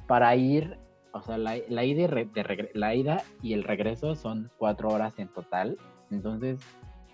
para 0.07 0.34
ir, 0.37 0.78
o 1.12 1.22
sea, 1.22 1.39
la, 1.39 1.57
ida 1.57 2.20
y 2.22 2.68
la 2.74 2.95
ida 2.95 3.22
y 3.43 3.53
el 3.53 3.64
regreso 3.64 4.14
son 4.14 4.51
cuatro 4.59 4.89
horas 4.89 5.18
en 5.18 5.28
total. 5.28 5.78
Entonces, 6.11 6.61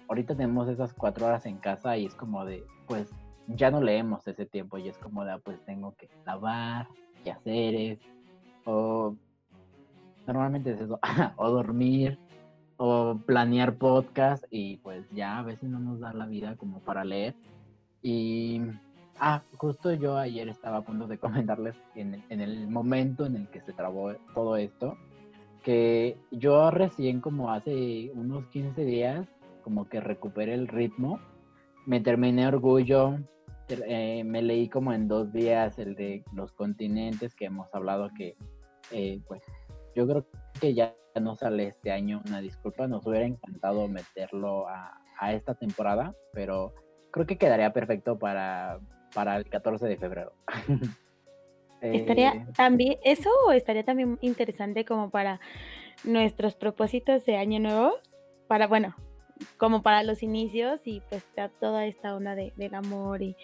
ahorita 0.08 0.34
tenemos 0.34 0.68
esas 0.68 0.92
cuatro 0.92 1.26
horas 1.26 1.46
en 1.46 1.58
casa 1.58 1.96
y 1.96 2.06
es 2.06 2.14
como 2.14 2.44
de, 2.44 2.64
pues 2.86 3.10
ya 3.48 3.70
no 3.70 3.80
leemos 3.80 4.26
ese 4.26 4.46
tiempo 4.46 4.78
y 4.78 4.88
es 4.88 4.98
como 4.98 5.24
de, 5.24 5.32
ah, 5.32 5.40
pues 5.42 5.64
tengo 5.64 5.94
que 5.94 6.08
lavar, 6.26 6.88
hacer 7.30 7.98
o 8.64 9.16
normalmente 10.26 10.72
es 10.72 10.80
eso, 10.80 10.98
o 11.36 11.50
dormir, 11.50 12.18
o 12.76 13.18
planear 13.26 13.74
podcast 13.74 14.44
y 14.50 14.78
pues 14.78 15.08
ya 15.10 15.38
a 15.38 15.42
veces 15.42 15.68
no 15.68 15.78
nos 15.78 16.00
da 16.00 16.12
la 16.12 16.26
vida 16.26 16.56
como 16.56 16.80
para 16.80 17.04
leer. 17.04 17.34
Y, 18.02 18.60
ah, 19.20 19.42
justo 19.56 19.92
yo 19.94 20.16
ayer 20.16 20.48
estaba 20.48 20.78
a 20.78 20.84
punto 20.84 21.06
de 21.06 21.18
comentarles 21.18 21.76
en 21.94 22.22
en 22.28 22.40
el 22.40 22.68
momento 22.68 23.26
en 23.26 23.36
el 23.36 23.48
que 23.48 23.60
se 23.60 23.72
trabó 23.72 24.12
todo 24.34 24.56
esto, 24.56 24.96
que 25.62 26.16
yo 26.30 26.70
recién 26.70 27.20
como 27.20 27.52
hace 27.52 28.10
unos 28.14 28.46
15 28.48 28.84
días, 28.84 29.28
como 29.62 29.88
que 29.88 30.00
recuperé 30.00 30.54
el 30.54 30.68
ritmo, 30.68 31.20
me 31.86 32.00
terminé 32.00 32.46
orgullo, 32.46 33.18
eh, 33.68 34.24
me 34.24 34.42
leí 34.42 34.68
como 34.68 34.92
en 34.92 35.08
dos 35.08 35.32
días 35.32 35.78
el 35.78 35.94
de 35.94 36.24
los 36.32 36.52
continentes 36.52 37.34
que 37.34 37.46
hemos 37.46 37.72
hablado 37.74 38.10
que, 38.16 38.36
eh, 38.90 39.20
pues, 39.26 39.42
yo 39.94 40.06
creo 40.06 40.26
que 40.60 40.74
ya 40.74 40.94
no 41.20 41.36
sale 41.36 41.68
este 41.68 41.92
año, 41.92 42.22
una 42.26 42.40
disculpa, 42.40 42.88
nos 42.88 43.06
hubiera 43.06 43.26
encantado 43.26 43.86
meterlo 43.88 44.68
a, 44.68 45.00
a 45.18 45.32
esta 45.32 45.54
temporada, 45.54 46.14
pero 46.32 46.74
creo 47.12 47.26
que 47.26 47.36
quedaría 47.36 47.72
perfecto 47.72 48.18
para, 48.18 48.80
para 49.14 49.36
el 49.36 49.48
14 49.48 49.86
de 49.86 49.96
febrero. 49.96 50.32
Estaría 51.80 52.30
eh, 52.30 52.46
también, 52.56 52.98
eso 53.02 53.30
estaría 53.52 53.84
también 53.84 54.16
interesante 54.20 54.84
como 54.84 55.10
para 55.10 55.40
nuestros 56.04 56.54
propósitos 56.54 57.24
de 57.24 57.36
año 57.36 57.58
nuevo, 57.58 57.94
para, 58.46 58.68
bueno, 58.68 58.94
como 59.56 59.82
para 59.82 60.04
los 60.04 60.22
inicios 60.22 60.80
y 60.84 61.00
pues 61.08 61.24
toda 61.58 61.86
esta 61.86 62.14
onda 62.14 62.36
de, 62.36 62.52
del 62.56 62.76
amor 62.76 63.22
y 63.22 63.36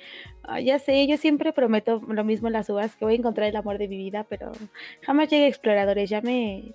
ya 0.62 0.78
sé, 0.78 1.08
yo 1.08 1.16
siempre 1.16 1.52
prometo 1.52 2.00
lo 2.06 2.22
mismo 2.22 2.46
en 2.46 2.52
las 2.52 2.70
uvas, 2.70 2.94
que 2.94 3.04
voy 3.04 3.14
a 3.14 3.18
encontrar 3.18 3.48
el 3.48 3.56
amor 3.56 3.76
de 3.76 3.88
mi 3.88 3.96
vida, 3.96 4.24
pero 4.28 4.52
jamás 5.02 5.28
llegué 5.28 5.46
a 5.46 5.48
exploradores, 5.48 6.08
ya 6.08 6.20
me... 6.20 6.74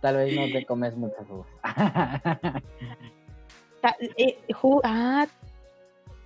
Tal 0.00 0.16
vez 0.16 0.34
no 0.34 0.46
te 0.46 0.64
comes 0.64 0.96
muchas 0.96 1.26
uvas. 1.28 1.48
Eh, 4.16 4.36
ah, 4.82 5.26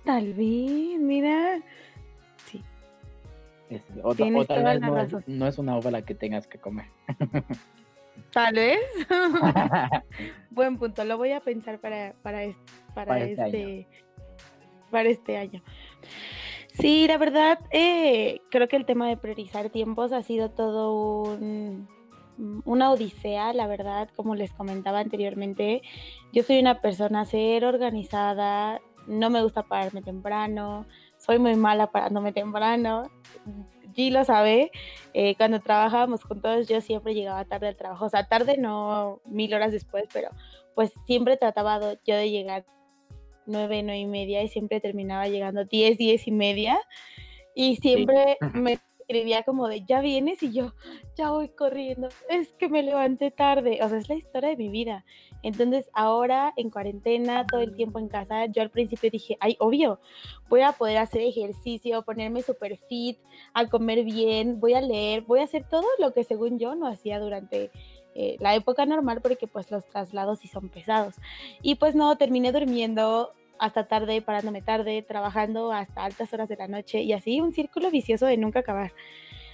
Tal 0.03 0.33
vez, 0.33 0.99
mira. 0.99 1.61
Sí. 2.45 2.61
o, 4.03 4.13
tal 4.13 4.63
vez 4.63 4.81
no 4.81 4.99
es, 4.99 5.27
no 5.27 5.47
es, 5.47 5.57
una 5.57 5.79
la 5.79 6.01
que 6.03 6.15
tengas 6.15 6.47
que 6.47 6.57
comer. 6.57 6.87
Tal 8.31 8.55
vez. 8.55 8.79
Buen 10.51 10.77
punto, 10.77 11.03
lo 11.03 11.17
voy 11.17 11.31
a 11.31 11.39
pensar 11.39 11.79
para, 11.79 12.13
para, 12.21 12.43
este, 12.43 12.61
para, 12.93 13.19
este, 13.19 13.43
este 13.45 13.87
para 14.91 15.09
este 15.09 15.37
año. 15.37 15.63
Sí, 16.73 17.07
la 17.07 17.17
verdad, 17.17 17.59
eh, 17.71 18.41
creo 18.49 18.67
que 18.67 18.75
el 18.75 18.85
tema 18.85 19.07
de 19.07 19.17
priorizar 19.17 19.69
tiempos 19.69 20.11
ha 20.11 20.23
sido 20.23 20.49
todo 20.49 21.31
un, 21.33 21.87
una 22.65 22.91
odisea, 22.91 23.53
la 23.53 23.67
verdad, 23.67 24.09
como 24.15 24.35
les 24.35 24.51
comentaba 24.53 24.99
anteriormente. 24.99 25.81
Yo 26.31 26.43
soy 26.43 26.59
una 26.59 26.81
persona 26.81 27.25
ser 27.25 27.65
organizada, 27.65 28.81
no 29.07 29.29
me 29.29 29.41
gusta 29.41 29.63
pararme 29.63 30.01
temprano, 30.01 30.85
soy 31.17 31.39
muy 31.39 31.55
mala 31.55 31.91
parándome 31.91 32.33
temprano. 32.33 33.09
G 33.95 34.11
lo 34.11 34.23
sabe, 34.23 34.71
eh, 35.13 35.35
cuando 35.35 35.59
trabajábamos 35.59 36.23
juntos 36.23 36.67
yo 36.67 36.81
siempre 36.81 37.13
llegaba 37.13 37.45
tarde 37.45 37.67
al 37.67 37.75
trabajo, 37.75 38.05
o 38.05 38.09
sea, 38.09 38.27
tarde 38.27 38.57
no 38.57 39.21
mil 39.25 39.53
horas 39.53 39.71
después, 39.71 40.05
pero 40.11 40.29
pues 40.73 40.91
siempre 41.05 41.37
trataba 41.37 41.79
yo 42.03 42.15
de 42.15 42.31
llegar 42.31 42.65
nueve, 43.45 43.83
nueve 43.83 43.99
y 43.99 44.05
media 44.05 44.41
y 44.41 44.47
siempre 44.47 44.79
terminaba 44.79 45.27
llegando 45.27 45.65
diez, 45.65 45.97
diez 45.97 46.27
y 46.27 46.31
media 46.31 46.79
y 47.55 47.75
siempre 47.77 48.37
me 48.53 48.79
escribía 49.03 49.43
como 49.43 49.67
de 49.67 49.83
ya 49.85 50.01
vienes 50.01 50.41
y 50.43 50.51
yo 50.51 50.73
ya 51.15 51.29
voy 51.29 51.49
corriendo, 51.49 52.09
es 52.29 52.53
que 52.53 52.69
me 52.69 52.83
levanté 52.83 53.31
tarde, 53.31 53.79
o 53.81 53.89
sea, 53.89 53.97
es 53.97 54.09
la 54.09 54.15
historia 54.15 54.49
de 54.49 54.57
mi 54.57 54.69
vida. 54.69 55.05
Entonces 55.43 55.89
ahora 55.93 56.53
en 56.55 56.69
cuarentena, 56.69 57.45
todo 57.45 57.61
el 57.61 57.75
tiempo 57.75 57.99
en 57.99 58.07
casa, 58.07 58.45
yo 58.45 58.61
al 58.61 58.69
principio 58.69 59.09
dije, 59.11 59.37
ay, 59.39 59.57
obvio, 59.59 59.99
voy 60.49 60.61
a 60.61 60.71
poder 60.71 60.97
hacer 60.97 61.21
ejercicio, 61.21 62.03
ponerme 62.03 62.41
super 62.41 62.77
fit, 62.87 63.17
a 63.53 63.67
comer 63.67 64.03
bien, 64.03 64.59
voy 64.59 64.73
a 64.73 64.81
leer, 64.81 65.21
voy 65.21 65.41
a 65.41 65.43
hacer 65.43 65.67
todo 65.69 65.85
lo 65.99 66.13
que 66.13 66.23
según 66.23 66.59
yo 66.59 66.75
no 66.75 66.87
hacía 66.87 67.19
durante 67.19 67.71
eh, 68.15 68.37
la 68.39 68.55
época 68.55 68.85
normal 68.85 69.21
porque 69.21 69.47
pues 69.47 69.71
los 69.71 69.85
traslados 69.85 70.39
sí 70.39 70.47
son 70.47 70.69
pesados. 70.69 71.15
Y 71.61 71.75
pues 71.75 71.93
no, 71.95 72.15
terminé 72.17 72.51
durmiendo 72.51 73.33
hasta 73.59 73.87
tarde, 73.87 74.21
parándome 74.21 74.61
tarde, 74.61 75.01
trabajando 75.01 75.71
hasta 75.71 76.03
altas 76.03 76.33
horas 76.33 76.49
de 76.49 76.57
la 76.57 76.67
noche 76.67 77.01
y 77.01 77.13
así 77.13 77.41
un 77.41 77.53
círculo 77.53 77.91
vicioso 77.91 78.25
de 78.25 78.37
nunca 78.37 78.59
acabar 78.59 78.93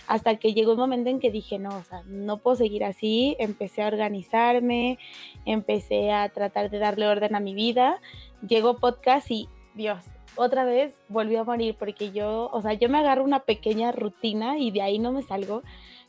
hasta 0.09 0.37
que 0.37 0.55
llegó 0.55 0.71
un 0.71 0.79
momento 0.79 1.11
en 1.11 1.19
que 1.19 1.29
dije, 1.29 1.59
no, 1.59 1.69
o 1.69 1.83
sea, 1.83 2.01
no 2.07 2.37
puedo 2.37 2.55
seguir 2.55 2.83
así, 2.83 3.35
empecé 3.37 3.83
a 3.83 3.87
organizarme, 3.87 4.97
empecé 5.45 6.11
a 6.11 6.27
tratar 6.29 6.71
de 6.71 6.79
darle 6.79 7.07
orden 7.07 7.35
a 7.35 7.39
mi 7.39 7.53
vida, 7.53 8.01
llegó 8.41 8.77
podcast 8.77 9.29
y 9.29 9.47
Dios, 9.75 10.03
otra 10.35 10.65
vez 10.65 10.95
volvió 11.09 11.41
a 11.41 11.43
morir 11.43 11.75
porque 11.77 12.11
yo, 12.11 12.49
o 12.51 12.59
sea, 12.63 12.73
yo 12.73 12.89
me 12.89 12.97
agarro 12.97 13.23
una 13.23 13.41
pequeña 13.41 13.91
rutina 13.91 14.57
y 14.57 14.71
de 14.71 14.81
ahí 14.81 14.97
no 14.97 15.11
me 15.11 15.21
salgo. 15.21 15.61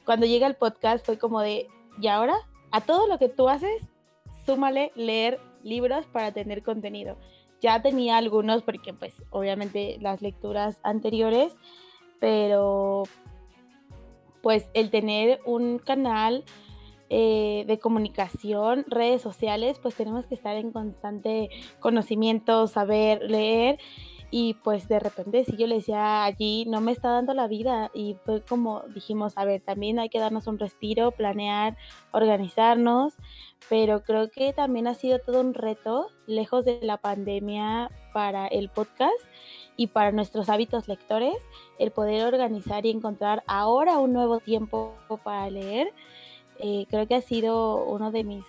Cuando 0.06 0.24
llega 0.24 0.46
el 0.46 0.54
podcast 0.54 1.04
fue 1.04 1.18
como 1.18 1.40
de, 1.42 1.66
¿y 2.00 2.08
ahora? 2.08 2.36
A 2.70 2.80
todo 2.80 3.06
lo 3.06 3.18
que 3.18 3.28
tú 3.28 3.50
haces, 3.50 3.82
súmale 4.46 4.92
leer 4.94 5.40
libros 5.62 6.06
para 6.06 6.32
tener 6.32 6.62
contenido. 6.62 7.18
Ya 7.60 7.82
tenía 7.82 8.16
algunos 8.16 8.62
porque 8.62 8.94
pues 8.94 9.14
obviamente 9.30 9.98
las 10.00 10.22
lecturas 10.22 10.78
anteriores, 10.82 11.52
pero 12.18 13.04
pues 14.42 14.68
el 14.74 14.90
tener 14.90 15.40
un 15.44 15.78
canal 15.78 16.44
eh, 17.12 17.64
de 17.66 17.78
comunicación, 17.80 18.84
redes 18.86 19.20
sociales, 19.20 19.78
pues 19.82 19.96
tenemos 19.96 20.26
que 20.26 20.34
estar 20.36 20.56
en 20.56 20.70
constante 20.70 21.50
conocimiento, 21.80 22.68
saber 22.68 23.28
leer. 23.28 23.80
Y 24.30 24.54
pues 24.54 24.88
de 24.88 25.00
repente 25.00 25.44
si 25.44 25.56
yo 25.56 25.66
le 25.66 25.76
decía 25.76 26.24
allí, 26.24 26.64
no 26.66 26.80
me 26.80 26.92
está 26.92 27.10
dando 27.10 27.34
la 27.34 27.48
vida. 27.48 27.90
Y 27.94 28.16
fue 28.24 28.42
como 28.42 28.82
dijimos, 28.94 29.32
a 29.36 29.44
ver, 29.44 29.60
también 29.60 29.98
hay 29.98 30.08
que 30.08 30.20
darnos 30.20 30.46
un 30.46 30.58
respiro, 30.58 31.10
planear, 31.10 31.76
organizarnos. 32.12 33.14
Pero 33.68 34.02
creo 34.02 34.30
que 34.30 34.52
también 34.52 34.86
ha 34.86 34.94
sido 34.94 35.18
todo 35.18 35.40
un 35.40 35.54
reto, 35.54 36.08
lejos 36.26 36.64
de 36.64 36.78
la 36.82 36.96
pandemia, 36.96 37.90
para 38.12 38.46
el 38.46 38.68
podcast 38.68 39.18
y 39.76 39.88
para 39.88 40.12
nuestros 40.12 40.48
hábitos 40.48 40.88
lectores, 40.88 41.36
el 41.78 41.90
poder 41.90 42.26
organizar 42.26 42.84
y 42.86 42.90
encontrar 42.90 43.42
ahora 43.46 43.98
un 43.98 44.12
nuevo 44.12 44.40
tiempo 44.40 44.94
para 45.24 45.48
leer, 45.50 45.92
eh, 46.58 46.86
creo 46.90 47.06
que 47.06 47.14
ha 47.14 47.22
sido 47.22 47.84
uno 47.84 48.10
de 48.10 48.24
mis 48.24 48.44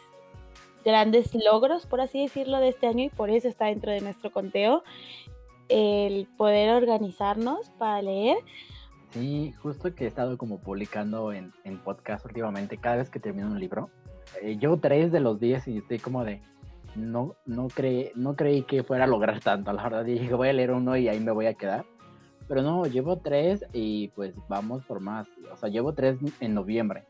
grandes 0.84 1.34
logros, 1.34 1.86
por 1.86 2.02
así 2.02 2.22
decirlo, 2.22 2.60
de 2.60 2.70
este 2.70 2.88
año 2.88 3.06
y 3.06 3.10
por 3.10 3.30
eso 3.30 3.48
está 3.48 3.66
dentro 3.66 3.92
de 3.92 4.02
nuestro 4.02 4.32
conteo, 4.32 4.84
el 5.72 6.28
poder 6.38 6.76
organizarnos 6.76 7.70
para 7.80 8.02
leer. 8.02 8.38
Sí, 9.12 9.54
justo 9.62 9.94
que 9.94 10.06
he 10.06 10.08
estado 10.08 10.38
como 10.38 10.60
publicando 10.60 11.34
en, 11.34 11.52
en 11.64 11.80
podcast 11.80 12.26
últimamente, 12.26 12.78
cada 12.78 12.98
vez 12.98 13.10
que 13.10 13.20
termino 13.20 13.48
un 13.48 13.60
libro, 13.60 13.90
eh, 14.42 14.58
yo 14.58 14.78
tres 14.78 15.12
de 15.12 15.20
los 15.20 15.40
días 15.40 15.68
y 15.68 15.78
estoy 15.78 16.00
como 16.00 16.24
de, 16.24 16.42
no, 16.96 17.36
no, 17.46 17.68
creí, 17.68 18.12
no 18.16 18.36
creí 18.36 18.64
que 18.64 18.84
fuera 18.84 19.06
a 19.06 19.08
lograr 19.08 19.40
tanto, 19.40 19.72
la 19.74 19.84
verdad. 19.84 20.06
Dije, 20.06 20.34
voy 20.34 20.50
a 20.50 20.54
leer 20.54 20.72
uno 20.72 20.96
y 20.98 21.08
ahí 21.08 21.20
me 21.20 21.32
voy 21.32 21.46
a 21.46 21.54
quedar. 21.54 21.86
Pero 22.48 22.62
no, 22.62 22.86
llevo 22.86 23.18
tres 23.18 23.66
y 23.72 24.10
pues 24.10 24.36
vamos 24.50 24.84
por 24.86 25.00
más. 25.00 25.28
O 25.52 25.58
sea, 25.58 25.70
llevo 25.70 25.94
tres 25.94 26.18
en 26.40 26.54
noviembre. 26.54 27.06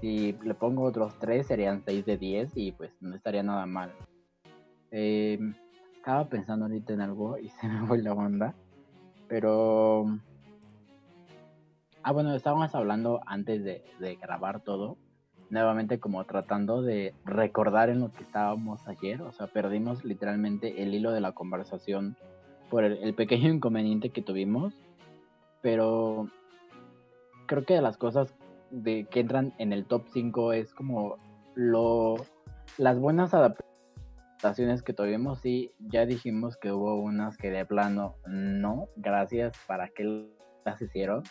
Si 0.00 0.32
le 0.44 0.54
pongo 0.54 0.84
otros 0.84 1.18
tres 1.18 1.46
serían 1.46 1.82
seis 1.84 2.06
de 2.06 2.16
diez 2.16 2.52
y 2.54 2.72
pues 2.72 2.90
no 3.00 3.14
estaría 3.14 3.42
nada 3.42 3.66
mal. 3.66 3.92
Em, 4.90 5.54
estaba 6.00 6.28
pensando 6.28 6.64
ahorita 6.64 6.94
en 6.94 7.02
algo 7.02 7.38
y 7.38 7.48
se 7.60 7.68
me 7.68 7.86
fue 7.86 8.02
la 8.02 8.12
onda. 8.12 8.54
Pero... 9.28 10.06
Ah, 12.02 12.12
bueno, 12.12 12.34
estábamos 12.34 12.74
hablando 12.74 13.20
antes 13.26 13.62
de, 13.62 13.84
de 13.98 14.16
grabar 14.16 14.60
todo 14.60 14.96
nuevamente 15.50 15.98
como 15.98 16.24
tratando 16.24 16.80
de 16.80 17.12
recordar 17.24 17.90
en 17.90 18.00
lo 18.00 18.12
que 18.12 18.22
estábamos 18.22 18.86
ayer, 18.86 19.20
o 19.20 19.32
sea, 19.32 19.48
perdimos 19.48 20.04
literalmente 20.04 20.82
el 20.82 20.94
hilo 20.94 21.10
de 21.10 21.20
la 21.20 21.32
conversación 21.32 22.16
por 22.70 22.84
el, 22.84 23.14
pequeño 23.14 23.48
inconveniente 23.52 24.10
que 24.10 24.22
tuvimos, 24.22 24.72
pero 25.60 26.28
creo 27.46 27.64
que 27.64 27.74
de 27.74 27.82
las 27.82 27.96
cosas 27.96 28.32
de, 28.70 29.06
que 29.10 29.20
entran 29.20 29.52
en 29.58 29.72
el 29.72 29.84
top 29.84 30.06
5 30.12 30.52
es 30.52 30.72
como 30.72 31.16
lo, 31.54 32.14
las 32.78 32.98
buenas 32.98 33.34
adaptaciones 33.34 33.69
que 34.84 34.92
tuvimos, 34.92 35.40
sí, 35.40 35.72
ya 35.78 36.06
dijimos 36.06 36.56
que 36.56 36.72
hubo 36.72 36.94
unas 37.00 37.36
que 37.36 37.50
de 37.50 37.64
plano 37.66 38.16
no, 38.26 38.88
gracias, 38.96 39.56
¿para 39.66 39.88
qué 39.88 40.28
las 40.64 40.80
hicieron? 40.80 41.22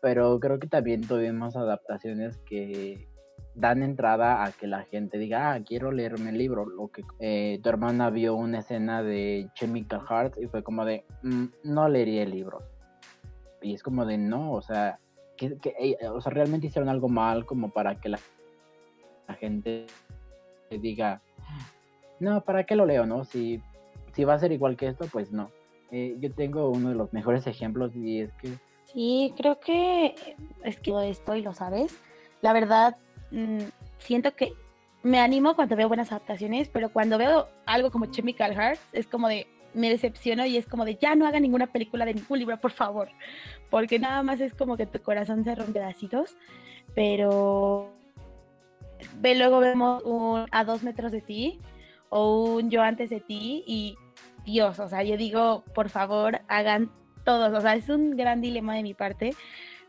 Pero 0.00 0.38
creo 0.38 0.58
que 0.58 0.68
también 0.68 1.06
tuvimos 1.06 1.56
adaptaciones 1.56 2.38
que 2.38 3.08
dan 3.54 3.82
entrada 3.82 4.44
a 4.44 4.52
que 4.52 4.66
la 4.66 4.84
gente 4.84 5.18
diga, 5.18 5.52
ah, 5.52 5.60
quiero 5.64 5.90
leerme 5.90 6.30
el 6.30 6.38
libro. 6.38 6.66
Lo 6.66 6.88
que 6.88 7.02
eh, 7.18 7.58
tu 7.62 7.68
hermana 7.68 8.10
vio 8.10 8.34
una 8.36 8.58
escena 8.60 9.02
de 9.02 9.48
Chemical 9.54 10.02
Heart 10.06 10.38
y 10.40 10.46
fue 10.46 10.62
como 10.62 10.84
de, 10.84 11.04
mm, 11.22 11.46
no 11.64 11.88
leería 11.88 12.22
el 12.22 12.30
libro. 12.30 12.62
Y 13.62 13.74
es 13.74 13.82
como 13.82 14.04
de, 14.04 14.18
no, 14.18 14.52
o 14.52 14.62
sea, 14.62 15.00
que, 15.36 15.56
o 16.10 16.20
sea, 16.20 16.32
realmente 16.32 16.66
hicieron 16.68 16.88
algo 16.88 17.08
mal 17.08 17.46
como 17.46 17.70
para 17.70 17.98
que 18.00 18.10
la, 18.10 18.18
la 19.26 19.34
gente 19.34 19.86
diga, 20.70 21.22
no, 22.20 22.40
¿para 22.42 22.64
qué 22.64 22.76
lo 22.76 22.86
leo, 22.86 23.06
no? 23.06 23.24
Si, 23.24 23.62
si 24.12 24.24
va 24.24 24.34
a 24.34 24.38
ser 24.38 24.52
igual 24.52 24.76
que 24.76 24.88
esto, 24.88 25.06
pues 25.12 25.32
no. 25.32 25.50
Eh, 25.90 26.16
yo 26.18 26.32
tengo 26.32 26.70
uno 26.70 26.88
de 26.88 26.94
los 26.94 27.12
mejores 27.12 27.46
ejemplos 27.46 27.94
y 27.94 28.20
es 28.20 28.32
que... 28.34 28.50
Sí, 28.84 29.34
creo 29.36 29.60
que 29.60 30.14
es 30.64 30.76
que 30.80 30.90
todo 30.90 31.02
esto 31.02 31.34
lo 31.34 31.52
sabes. 31.52 31.96
La 32.40 32.52
verdad, 32.52 32.96
Mm, 33.30 33.58
siento 33.98 34.34
que 34.34 34.52
me 35.02 35.20
animo 35.20 35.54
cuando 35.56 35.76
veo 35.76 35.88
buenas 35.88 36.12
adaptaciones, 36.12 36.68
pero 36.68 36.90
cuando 36.90 37.18
veo 37.18 37.48
algo 37.64 37.90
como 37.90 38.06
Chemical 38.06 38.54
Hearts, 38.54 38.80
es 38.92 39.06
como 39.06 39.28
de, 39.28 39.46
me 39.74 39.90
decepciono 39.90 40.46
y 40.46 40.56
es 40.56 40.66
como 40.66 40.84
de, 40.84 40.96
ya 40.96 41.14
no 41.14 41.26
haga 41.26 41.40
ninguna 41.40 41.66
película 41.68 42.04
de 42.04 42.14
ningún 42.14 42.38
libro, 42.38 42.60
por 42.60 42.72
favor, 42.72 43.08
porque 43.70 43.98
nada 43.98 44.22
más 44.22 44.40
es 44.40 44.54
como 44.54 44.76
que 44.76 44.86
tu 44.86 45.00
corazón 45.02 45.44
se 45.44 45.54
rompe 45.54 45.74
pedacitos, 45.74 46.36
pero 46.94 47.92
ve, 49.20 49.34
luego 49.34 49.58
vemos 49.60 50.02
a 50.50 50.64
dos 50.64 50.82
metros 50.82 51.12
de 51.12 51.20
ti 51.20 51.60
o 52.08 52.56
un 52.56 52.70
yo 52.70 52.82
antes 52.82 53.10
de 53.10 53.20
ti 53.20 53.64
y 53.66 53.96
Dios, 54.44 54.78
o 54.78 54.88
sea, 54.88 55.02
yo 55.02 55.16
digo, 55.16 55.64
por 55.74 55.88
favor, 55.88 56.40
hagan 56.48 56.90
todos, 57.24 57.52
o 57.52 57.60
sea, 57.60 57.74
es 57.74 57.88
un 57.88 58.16
gran 58.16 58.40
dilema 58.40 58.74
de 58.74 58.82
mi 58.82 58.94
parte, 58.94 59.34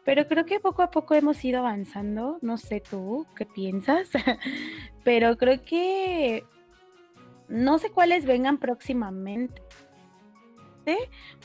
pero 0.04 0.28
creo 0.28 0.46
que 0.46 0.60
poco 0.60 0.82
a 0.84 0.90
poco 0.90 1.16
hemos 1.16 1.44
ido 1.44 1.60
avanzando. 1.60 2.40
No 2.42 2.58
sé 2.58 2.82
tú 2.82 3.28
qué 3.36 3.46
piensas, 3.46 4.10
pero 5.04 5.38
creo 5.38 5.62
que 5.64 6.46
no 7.50 7.78
sé 7.78 7.90
cuáles 7.90 8.26
vengan 8.26 8.58
próximamente. 8.58 9.62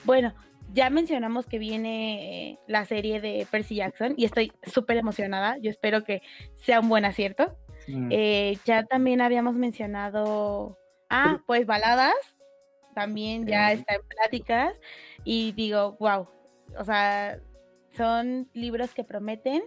Bueno, 0.05 0.33
ya 0.73 0.91
mencionamos 0.91 1.47
que 1.47 1.59
viene 1.59 2.59
la 2.69 2.85
serie 2.85 3.21
de 3.21 3.47
Percy 3.51 3.75
Jackson 3.75 4.15
y 4.17 4.25
estoy 4.25 4.53
súper 4.65 4.97
emocionada. 4.97 5.59
Yo 5.59 5.69
espero 5.69 6.05
que 6.05 6.23
sea 6.55 6.79
un 6.79 6.89
buen 6.89 7.05
acierto. 7.05 7.57
Eh, 7.89 8.59
ya 8.65 8.85
también 8.85 9.21
habíamos 9.21 9.55
mencionado, 9.55 10.79
ah, 11.11 11.41
pues 11.47 11.67
baladas, 11.67 12.15
también 12.95 13.47
ya 13.47 13.73
está 13.73 13.95
en 13.95 14.03
pláticas 14.07 14.79
y 15.25 15.53
digo, 15.53 15.97
wow, 15.99 16.29
o 16.79 16.85
sea, 16.85 17.41
son 17.97 18.49
libros 18.53 18.95
que 18.95 19.05
prometen, 19.05 19.63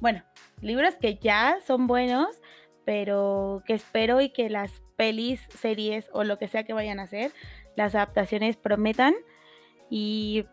bueno, 0.00 0.22
libros 0.60 0.94
que 0.96 1.16
ya 1.16 1.58
son 1.66 1.86
buenos, 1.86 2.40
pero 2.84 3.62
que 3.66 3.74
espero 3.74 4.20
y 4.20 4.30
que 4.30 4.50
las 4.50 4.82
pelis, 4.96 5.40
series 5.58 6.08
o 6.12 6.24
lo 6.24 6.38
que 6.38 6.48
sea 6.48 6.64
que 6.64 6.72
vayan 6.72 7.00
a 7.00 7.04
hacer, 7.04 7.32
las 7.76 7.94
adaptaciones 7.94 8.56
prometan. 8.56 9.14
Y 9.90 10.46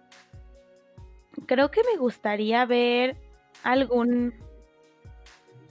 creo 1.45 1.71
que 1.71 1.81
me 1.83 1.99
gustaría 1.99 2.65
ver 2.65 3.17
algún, 3.63 4.33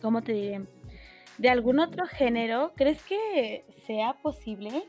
¿cómo 0.01 0.23
te 0.23 0.33
diré? 0.33 0.61
De 1.41 1.49
algún 1.49 1.81
otro 1.81 2.07
género, 2.07 2.73
¿crees 2.77 3.03
que 3.03 3.65
sea 3.87 4.13
posible? 4.13 4.85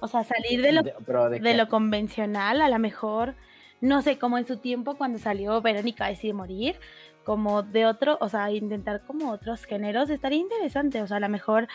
O 0.00 0.08
sea, 0.08 0.24
salir 0.24 0.60
de 0.60 0.72
lo, 0.72 0.82
de, 0.82 1.54
lo 1.54 1.68
convencional, 1.68 2.60
a 2.60 2.68
lo 2.68 2.80
mejor, 2.80 3.36
no 3.80 4.02
sé, 4.02 4.18
como 4.18 4.38
en 4.38 4.46
su 4.46 4.56
tiempo 4.56 4.96
cuando 4.96 5.20
salió 5.20 5.62
Verónica 5.62 6.08
decide 6.08 6.32
morir, 6.32 6.80
como 7.22 7.62
de 7.62 7.86
otro, 7.86 8.18
o 8.20 8.28
sea, 8.28 8.50
intentar 8.50 9.02
como 9.06 9.30
otros 9.30 9.64
géneros, 9.64 10.10
estaría 10.10 10.40
interesante. 10.40 11.00
O 11.00 11.06
sea, 11.06 11.18
a 11.18 11.20
lo 11.20 11.28
mejor 11.28 11.68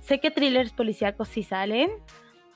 sé 0.00 0.18
que 0.18 0.30
thrillers 0.30 0.72
policíacos 0.72 1.28
sí 1.28 1.42
salen, 1.42 1.90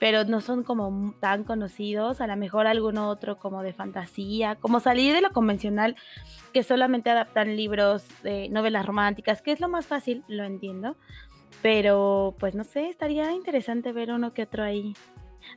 pero 0.01 0.25
no 0.25 0.41
son 0.41 0.65
como 0.65 1.15
tan 1.21 1.45
conocidos, 1.45 2.23
a 2.23 2.27
lo 2.27 2.35
mejor 2.35 2.67
alguno 2.67 3.09
otro 3.09 3.39
como 3.39 3.63
de 3.63 3.75
fantasía, 3.75 4.57
como 4.57 4.81
salir 4.81 5.13
de 5.15 5.21
lo 5.21 5.31
convencional, 5.31 5.95
que 6.55 6.63
solamente 6.63 7.11
adaptan 7.11 7.55
libros 7.55 8.09
de 8.23 8.49
novelas 8.49 8.87
románticas, 8.87 9.43
que 9.43 9.53
es 9.53 9.61
lo 9.61 9.69
más 9.69 9.87
fácil, 9.87 10.25
lo 10.27 10.45
entiendo, 10.45 10.97
pero 11.61 12.35
pues 12.41 12.55
no 12.55 12.65
sé, 12.65 12.89
estaría 12.89 13.31
interesante 13.33 13.93
ver 13.93 14.11
uno 14.11 14.33
que 14.33 14.45
otro 14.45 14.65
ahí. 14.65 14.95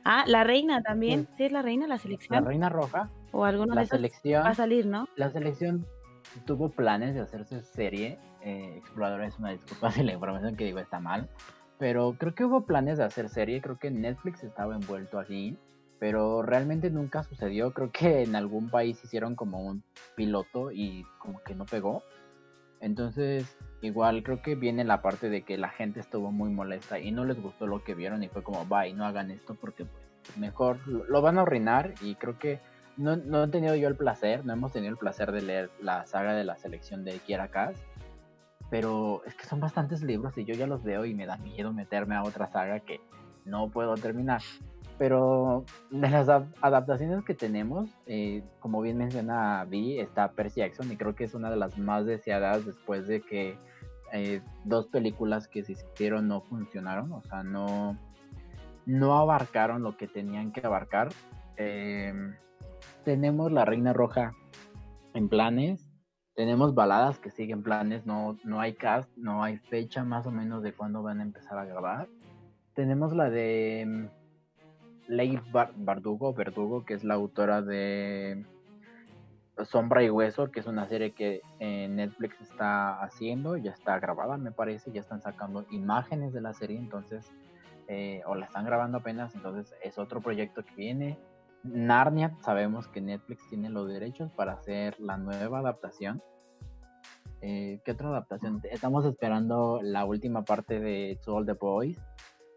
Ah, 0.04 0.24
la 0.26 0.44
reina 0.44 0.82
también, 0.82 1.26
sí, 1.38 1.44
es 1.44 1.52
la 1.52 1.62
reina, 1.62 1.86
la 1.86 1.96
selección. 1.96 2.44
La 2.44 2.48
reina 2.48 2.68
roja. 2.68 3.10
O 3.32 3.46
alguno 3.46 3.74
de 3.74 3.86
selección, 3.86 4.44
va 4.44 4.50
a 4.50 4.54
salir, 4.54 4.84
¿no? 4.84 5.08
La 5.16 5.30
selección 5.30 5.86
tuvo 6.44 6.68
planes 6.68 7.14
de 7.14 7.20
hacerse 7.20 7.62
serie. 7.62 8.18
Eh, 8.42 8.74
Exploradora 8.76 9.26
es 9.26 9.38
una 9.38 9.52
disculpa 9.52 9.90
si 9.90 10.02
la 10.02 10.12
información 10.12 10.54
que 10.54 10.66
digo 10.66 10.80
está 10.80 11.00
mal. 11.00 11.30
Pero 11.78 12.16
creo 12.18 12.34
que 12.34 12.44
hubo 12.44 12.66
planes 12.66 12.98
de 12.98 13.04
hacer 13.04 13.28
serie. 13.28 13.60
Creo 13.60 13.78
que 13.78 13.90
Netflix 13.90 14.42
estaba 14.44 14.74
envuelto 14.74 15.18
así. 15.18 15.56
Pero 15.98 16.42
realmente 16.42 16.90
nunca 16.90 17.22
sucedió. 17.22 17.72
Creo 17.72 17.90
que 17.90 18.22
en 18.22 18.36
algún 18.36 18.70
país 18.70 19.02
hicieron 19.04 19.34
como 19.34 19.60
un 19.60 19.82
piloto 20.16 20.70
y 20.70 21.04
como 21.18 21.42
que 21.42 21.54
no 21.54 21.64
pegó. 21.66 22.02
Entonces, 22.84 23.56
igual 23.80 24.22
creo 24.22 24.42
que 24.42 24.56
viene 24.56 24.84
la 24.84 25.00
parte 25.00 25.30
de 25.30 25.42
que 25.42 25.56
la 25.56 25.70
gente 25.70 26.00
estuvo 26.00 26.30
muy 26.30 26.50
molesta 26.50 26.98
y 26.98 27.12
no 27.12 27.24
les 27.24 27.40
gustó 27.40 27.66
lo 27.66 27.82
que 27.82 27.94
vieron 27.94 28.22
y 28.22 28.28
fue 28.28 28.42
como, 28.42 28.66
bye, 28.66 28.92
no 28.92 29.06
hagan 29.06 29.30
esto 29.30 29.54
porque 29.54 29.86
pues 29.86 30.36
mejor 30.36 30.86
lo 30.86 31.22
van 31.22 31.38
a 31.38 31.42
arruinar 31.42 31.94
y 32.02 32.14
creo 32.16 32.38
que 32.38 32.60
no, 32.98 33.16
no 33.16 33.44
he 33.44 33.48
tenido 33.48 33.74
yo 33.74 33.88
el 33.88 33.96
placer, 33.96 34.44
no 34.44 34.52
hemos 34.52 34.72
tenido 34.72 34.90
el 34.90 34.98
placer 34.98 35.32
de 35.32 35.40
leer 35.40 35.70
la 35.80 36.04
saga 36.06 36.34
de 36.34 36.44
la 36.44 36.58
selección 36.58 37.04
de 37.04 37.18
Kiera 37.20 37.48
pero 38.74 39.22
es 39.24 39.36
que 39.36 39.46
son 39.46 39.60
bastantes 39.60 40.02
libros 40.02 40.36
y 40.36 40.44
yo 40.44 40.52
ya 40.52 40.66
los 40.66 40.82
veo 40.82 41.04
y 41.04 41.14
me 41.14 41.26
da 41.26 41.36
miedo 41.36 41.72
meterme 41.72 42.16
a 42.16 42.24
otra 42.24 42.50
saga 42.50 42.80
que 42.80 43.00
no 43.44 43.68
puedo 43.68 43.94
terminar. 43.94 44.42
Pero 44.98 45.64
de 45.92 46.10
las 46.10 46.28
adaptaciones 46.60 47.24
que 47.24 47.34
tenemos, 47.34 47.88
eh, 48.06 48.42
como 48.58 48.82
bien 48.82 48.98
menciona 48.98 49.64
Vi, 49.64 50.00
está 50.00 50.32
Percy 50.32 50.58
Jackson 50.58 50.90
y 50.90 50.96
creo 50.96 51.14
que 51.14 51.22
es 51.22 51.34
una 51.34 51.50
de 51.50 51.56
las 51.56 51.78
más 51.78 52.04
deseadas 52.04 52.66
después 52.66 53.06
de 53.06 53.20
que 53.20 53.56
eh, 54.12 54.40
dos 54.64 54.88
películas 54.88 55.46
que 55.46 55.62
se 55.62 55.74
hicieron 55.74 56.26
no 56.26 56.40
funcionaron, 56.40 57.12
o 57.12 57.22
sea, 57.22 57.44
no, 57.44 57.96
no 58.86 59.16
abarcaron 59.16 59.84
lo 59.84 59.96
que 59.96 60.08
tenían 60.08 60.50
que 60.50 60.66
abarcar. 60.66 61.10
Eh, 61.58 62.12
tenemos 63.04 63.52
La 63.52 63.64
Reina 63.64 63.92
Roja 63.92 64.34
en 65.14 65.28
planes. 65.28 65.93
Tenemos 66.34 66.74
baladas 66.74 67.18
que 67.18 67.30
siguen 67.30 67.62
planes. 67.62 68.06
No, 68.06 68.36
no 68.44 68.60
hay 68.60 68.74
cast, 68.74 69.10
no 69.16 69.42
hay 69.42 69.58
fecha 69.58 70.04
más 70.04 70.26
o 70.26 70.30
menos 70.30 70.62
de 70.62 70.72
cuándo 70.72 71.02
van 71.02 71.20
a 71.20 71.22
empezar 71.22 71.58
a 71.58 71.64
grabar. 71.64 72.08
Tenemos 72.74 73.14
la 73.14 73.30
de 73.30 73.84
mm, 73.86 74.06
Leigh 75.08 75.40
Bardugo, 75.76 76.84
que 76.84 76.94
es 76.94 77.04
la 77.04 77.14
autora 77.14 77.62
de 77.62 78.44
Sombra 79.62 80.02
y 80.02 80.10
Hueso, 80.10 80.50
que 80.50 80.60
es 80.60 80.66
una 80.66 80.88
serie 80.88 81.12
que 81.12 81.42
Netflix 81.60 82.40
está 82.40 83.00
haciendo, 83.02 83.56
ya 83.56 83.70
está 83.70 83.98
grabada, 84.00 84.36
me 84.36 84.50
parece, 84.50 84.90
ya 84.90 85.00
están 85.00 85.22
sacando 85.22 85.64
imágenes 85.70 86.32
de 86.32 86.40
la 86.40 86.54
serie, 86.54 86.78
entonces, 86.78 87.30
eh, 87.86 88.22
o 88.26 88.34
la 88.34 88.46
están 88.46 88.64
grabando 88.64 88.98
apenas, 88.98 89.34
entonces 89.34 89.74
es 89.82 89.98
otro 89.98 90.20
proyecto 90.20 90.64
que 90.64 90.74
viene. 90.74 91.18
Narnia, 91.64 92.36
sabemos 92.42 92.88
que 92.88 93.00
Netflix 93.00 93.48
tiene 93.48 93.70
los 93.70 93.88
derechos 93.88 94.30
para 94.32 94.52
hacer 94.52 95.00
la 95.00 95.16
nueva 95.16 95.60
adaptación. 95.60 96.22
Eh, 97.40 97.80
¿Qué 97.84 97.92
otra 97.92 98.08
adaptación? 98.08 98.60
Estamos 98.70 99.04
esperando 99.06 99.80
la 99.82 100.04
última 100.04 100.44
parte 100.44 100.78
de 100.78 101.18
To 101.24 101.36
All 101.36 101.46
the 101.46 101.54
Boys, 101.54 101.98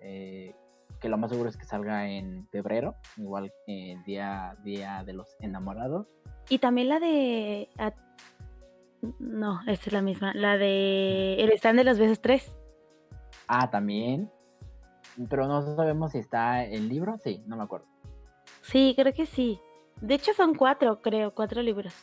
eh, 0.02 0.54
que 1.00 1.10
lo 1.10 1.18
más 1.18 1.32
seguro 1.32 1.50
es 1.50 1.58
que 1.58 1.66
salga 1.66 2.10
en 2.10 2.48
febrero, 2.50 2.96
igual 3.16 3.52
que 3.66 3.98
día, 4.06 4.58
día 4.64 5.04
de 5.06 5.14
los 5.14 5.36
enamorados. 5.40 6.08
Y 6.50 6.60
también 6.60 6.90
la 6.90 7.00
de... 7.00 7.70
no, 9.20 9.62
esta 9.68 9.88
es 9.88 9.94
la 9.94 10.02
misma. 10.02 10.34
La 10.34 10.58
de 10.58 11.36
El 11.36 11.52
stand 11.54 11.80
de 11.80 11.86
los 11.86 11.98
besos 11.98 12.22
3. 12.22 12.56
Ah, 13.48 13.70
también. 13.70 14.30
Pero 15.30 15.48
no 15.48 15.62
sabemos 15.76 16.12
si 16.12 16.20
está 16.20 16.64
el 16.64 16.90
libro. 16.90 17.18
Sí, 17.18 17.44
no 17.48 17.58
me 17.58 17.64
acuerdo. 17.64 17.88
Sí, 18.72 18.94
creo 18.95 19.14
que 19.14 19.26
sí. 19.26 19.60
De 20.02 20.15
hecho 20.15 20.34
son 20.34 20.53
cuatro, 20.53 21.02
creo, 21.02 21.34
cuatro 21.34 21.61
libros. 21.61 21.94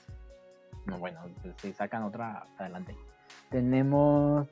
No, 0.86 0.98
bueno, 0.98 1.20
pues, 1.42 1.54
si 1.58 1.72
sacan 1.72 2.02
otra, 2.02 2.46
adelante. 2.58 2.96
Tenemos... 3.50 4.48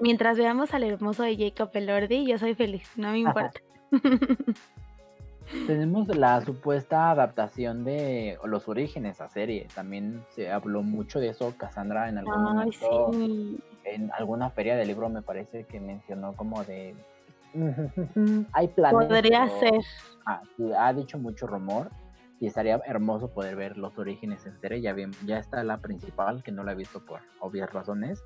Mientras 0.00 0.36
veamos 0.36 0.74
al 0.74 0.84
hermoso 0.84 1.22
de 1.22 1.36
Jacob 1.36 1.70
Elordi, 1.74 2.26
yo 2.26 2.38
soy 2.38 2.54
feliz, 2.54 2.90
no 2.96 3.12
me 3.12 3.18
importa. 3.20 3.60
Tenemos 5.66 6.08
la 6.08 6.40
supuesta 6.40 7.10
adaptación 7.10 7.84
de 7.84 8.38
los 8.44 8.66
orígenes 8.66 9.20
a 9.20 9.28
serie. 9.28 9.68
También 9.74 10.24
se 10.30 10.50
habló 10.50 10.82
mucho 10.82 11.20
de 11.20 11.28
eso. 11.28 11.54
Cassandra 11.56 12.08
en 12.08 12.18
algún 12.18 12.42
momento, 12.42 13.10
en 13.84 14.10
alguna 14.12 14.50
feria 14.50 14.74
de 14.74 14.86
libro 14.86 15.10
me 15.10 15.20
parece 15.20 15.64
que 15.64 15.80
mencionó 15.80 16.34
como 16.34 16.64
de 16.64 16.94
hay 18.52 18.68
planes. 18.68 19.08
Podría 19.08 19.48
ser. 19.48 19.80
ha 20.76 20.92
dicho 20.92 21.18
mucho 21.18 21.46
rumor 21.46 21.90
y 22.40 22.46
estaría 22.46 22.80
hermoso 22.86 23.32
poder 23.32 23.56
ver 23.56 23.76
los 23.76 23.96
orígenes 23.98 24.44
en 24.46 24.58
serie. 24.60 24.80
Ya, 24.80 24.92
bien, 24.92 25.12
ya 25.24 25.38
está 25.38 25.62
la 25.64 25.78
principal, 25.78 26.42
que 26.42 26.52
no 26.52 26.64
la 26.64 26.72
he 26.72 26.74
visto 26.74 27.04
por 27.04 27.20
obvias 27.40 27.72
razones, 27.72 28.22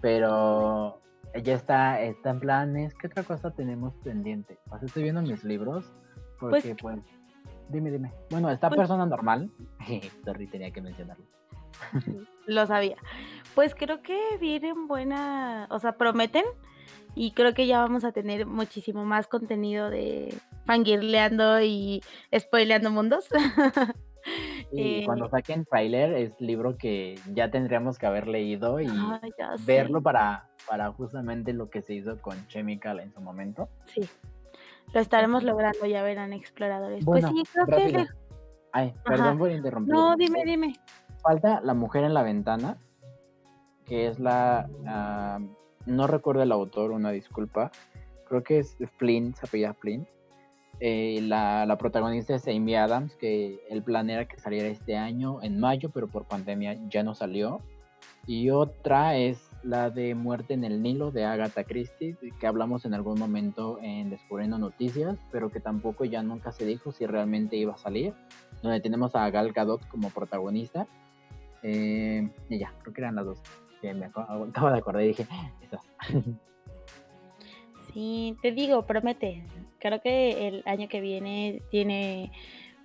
pero 0.00 1.00
ya 1.42 1.54
está, 1.54 2.00
está 2.00 2.30
en 2.30 2.40
planes. 2.40 2.94
¿Qué 2.94 3.06
otra 3.06 3.22
cosa 3.22 3.50
tenemos 3.50 3.94
pendiente? 4.02 4.58
Pues 4.68 4.82
estoy 4.82 5.04
viendo 5.04 5.22
mis 5.22 5.44
libros, 5.44 5.92
porque 6.40 6.74
pues, 6.80 6.96
pues 6.96 7.22
dime, 7.68 7.90
dime. 7.90 8.12
Bueno, 8.30 8.50
esta 8.50 8.68
pues 8.68 8.78
persona 8.78 9.06
normal, 9.06 9.50
sorry, 10.24 10.46
tenía 10.46 10.70
que 10.70 10.80
mencionarlo. 10.80 11.24
Lo 12.46 12.66
sabía. 12.66 12.96
Pues 13.54 13.74
creo 13.74 14.02
que 14.02 14.18
vienen 14.40 14.88
buena, 14.88 15.66
o 15.70 15.78
sea, 15.78 15.92
prometen 15.92 16.44
y 17.14 17.32
creo 17.32 17.52
que 17.54 17.66
ya 17.66 17.80
vamos 17.80 18.04
a 18.04 18.12
tener 18.12 18.46
muchísimo 18.46 19.04
más 19.04 19.26
contenido 19.26 19.90
de 19.90 20.34
fangirleando 20.64 21.60
y 21.60 22.02
spoileando 22.36 22.90
mundos. 22.90 23.28
Y 24.70 24.80
eh, 25.00 25.02
cuando 25.04 25.28
saquen 25.28 25.64
trailer 25.64 26.14
es 26.14 26.40
libro 26.40 26.78
que 26.78 27.18
ya 27.32 27.50
tendríamos 27.50 27.98
que 27.98 28.06
haber 28.06 28.28
leído 28.28 28.80
y 28.80 28.88
verlo 29.66 30.00
para, 30.00 30.48
para 30.68 30.90
justamente 30.92 31.52
lo 31.52 31.68
que 31.68 31.82
se 31.82 31.94
hizo 31.94 32.20
con 32.22 32.46
Chemical 32.48 33.00
en 33.00 33.12
su 33.12 33.20
momento. 33.20 33.68
Sí, 33.86 34.08
lo 34.94 35.00
estaremos 35.00 35.42
logrando, 35.42 35.84
ya 35.86 36.02
verán 36.02 36.32
exploradores. 36.32 37.04
pues 37.04 37.24
sí, 37.26 37.42
creo 37.52 37.66
que... 37.66 38.06
Ay, 38.74 38.94
perdón 39.04 39.38
por 39.38 39.50
interrumpir. 39.50 39.92
No, 39.92 40.16
dime, 40.16 40.44
dime. 40.46 40.74
Falta 41.22 41.60
La 41.62 41.74
Mujer 41.74 42.04
en 42.04 42.14
la 42.14 42.22
Ventana, 42.22 42.78
que 43.84 44.06
es 44.06 44.18
la... 44.18 44.66
Ah, 44.86 45.40
no 45.86 46.06
recuerdo 46.06 46.42
el 46.42 46.52
autor, 46.52 46.90
una 46.90 47.10
disculpa. 47.10 47.70
Creo 48.28 48.42
que 48.42 48.58
es 48.58 48.76
Flynn, 48.96 49.34
se 49.34 49.46
apellida 49.46 49.74
Flynn. 49.74 50.06
Eh, 50.80 51.20
la, 51.22 51.76
protagonista 51.78 52.34
es 52.34 52.48
Amy 52.48 52.74
Adams, 52.74 53.14
que 53.16 53.60
el 53.70 53.82
plan 53.82 54.10
era 54.10 54.26
que 54.26 54.38
saliera 54.38 54.68
este 54.68 54.96
año 54.96 55.42
en 55.42 55.60
mayo, 55.60 55.90
pero 55.90 56.08
por 56.08 56.24
pandemia 56.24 56.76
ya 56.88 57.02
no 57.02 57.14
salió. 57.14 57.60
Y 58.26 58.50
otra 58.50 59.16
es 59.16 59.40
la 59.62 59.90
de 59.90 60.14
Muerte 60.14 60.54
en 60.54 60.64
el 60.64 60.82
Nilo 60.82 61.10
de 61.10 61.24
Agatha 61.24 61.64
Christie, 61.64 62.16
que 62.40 62.46
hablamos 62.46 62.84
en 62.84 62.94
algún 62.94 63.18
momento 63.18 63.78
en 63.80 64.10
Descubriendo 64.10 64.58
Noticias, 64.58 65.18
pero 65.30 65.50
que 65.50 65.60
tampoco 65.60 66.04
ya 66.04 66.22
nunca 66.22 66.52
se 66.52 66.66
dijo 66.66 66.90
si 66.90 67.06
realmente 67.06 67.56
iba 67.56 67.74
a 67.74 67.78
salir, 67.78 68.14
donde 68.62 68.80
tenemos 68.80 69.14
a 69.14 69.28
Gal 69.30 69.52
Gadot 69.52 69.86
como 69.88 70.10
protagonista. 70.10 70.88
Eh, 71.62 72.28
y 72.48 72.58
ya, 72.58 72.74
creo 72.82 72.92
que 72.92 73.00
eran 73.02 73.14
las 73.14 73.26
dos 73.26 73.42
me 73.82 74.06
acabo, 74.06 74.70
de 74.70 74.78
acordar 74.78 75.02
y 75.02 75.08
dije, 75.08 75.26
Sí, 77.92 78.36
te 78.40 78.52
digo, 78.52 78.86
promete. 78.86 79.44
Creo 79.78 80.00
que 80.00 80.48
el 80.48 80.62
año 80.64 80.88
que 80.88 81.00
viene 81.00 81.62
tiene 81.70 82.32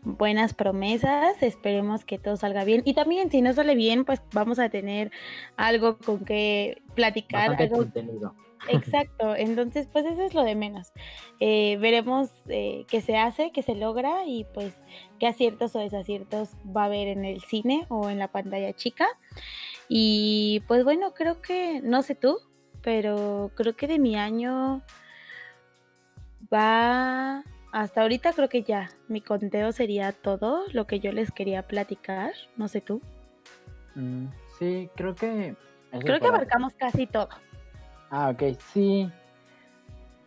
buenas 0.03 0.53
promesas, 0.53 1.41
esperemos 1.41 2.05
que 2.05 2.17
todo 2.17 2.37
salga 2.37 2.63
bien. 2.63 2.81
Y 2.85 2.93
también 2.93 3.31
si 3.31 3.41
no 3.41 3.53
sale 3.53 3.75
bien, 3.75 4.05
pues 4.05 4.21
vamos 4.33 4.59
a 4.59 4.69
tener 4.69 5.11
algo 5.55 5.97
con 5.97 6.25
que 6.25 6.81
platicar. 6.95 7.55
Algo... 7.59 7.85
Exacto, 8.69 9.35
entonces 9.37 9.87
pues 9.91 10.05
eso 10.05 10.23
es 10.23 10.33
lo 10.33 10.43
de 10.43 10.55
menos. 10.55 10.91
Eh, 11.39 11.77
veremos 11.79 12.29
eh, 12.47 12.85
qué 12.89 13.01
se 13.01 13.17
hace, 13.17 13.51
qué 13.51 13.61
se 13.61 13.75
logra 13.75 14.25
y 14.25 14.45
pues 14.53 14.73
qué 15.19 15.27
aciertos 15.27 15.75
o 15.75 15.79
desaciertos 15.79 16.49
va 16.75 16.83
a 16.83 16.85
haber 16.85 17.07
en 17.07 17.25
el 17.25 17.41
cine 17.41 17.85
o 17.89 18.09
en 18.09 18.19
la 18.19 18.29
pantalla 18.29 18.73
chica. 18.73 19.07
Y 19.89 20.63
pues 20.67 20.83
bueno, 20.83 21.13
creo 21.13 21.41
que, 21.41 21.81
no 21.81 22.01
sé 22.01 22.15
tú, 22.15 22.39
pero 22.81 23.51
creo 23.55 23.75
que 23.75 23.87
de 23.87 23.99
mi 23.99 24.15
año 24.15 24.81
va 26.53 27.43
hasta 27.71 28.01
ahorita 28.01 28.33
creo 28.33 28.49
que 28.49 28.63
ya 28.63 28.89
mi 29.07 29.21
conteo 29.21 29.71
sería 29.71 30.11
todo 30.11 30.63
lo 30.71 30.87
que 30.87 30.99
yo 30.99 31.11
les 31.11 31.31
quería 31.31 31.67
platicar, 31.67 32.33
no 32.55 32.67
sé 32.67 32.81
tú. 32.81 33.01
Mm, 33.95 34.27
sí, 34.57 34.89
creo 34.95 35.15
que... 35.15 35.55
Creo 35.91 36.19
que 36.19 36.27
abarcamos 36.27 36.73
casi 36.75 37.07
todo. 37.07 37.29
Ah, 38.09 38.29
ok, 38.29 38.57
sí. 38.73 39.09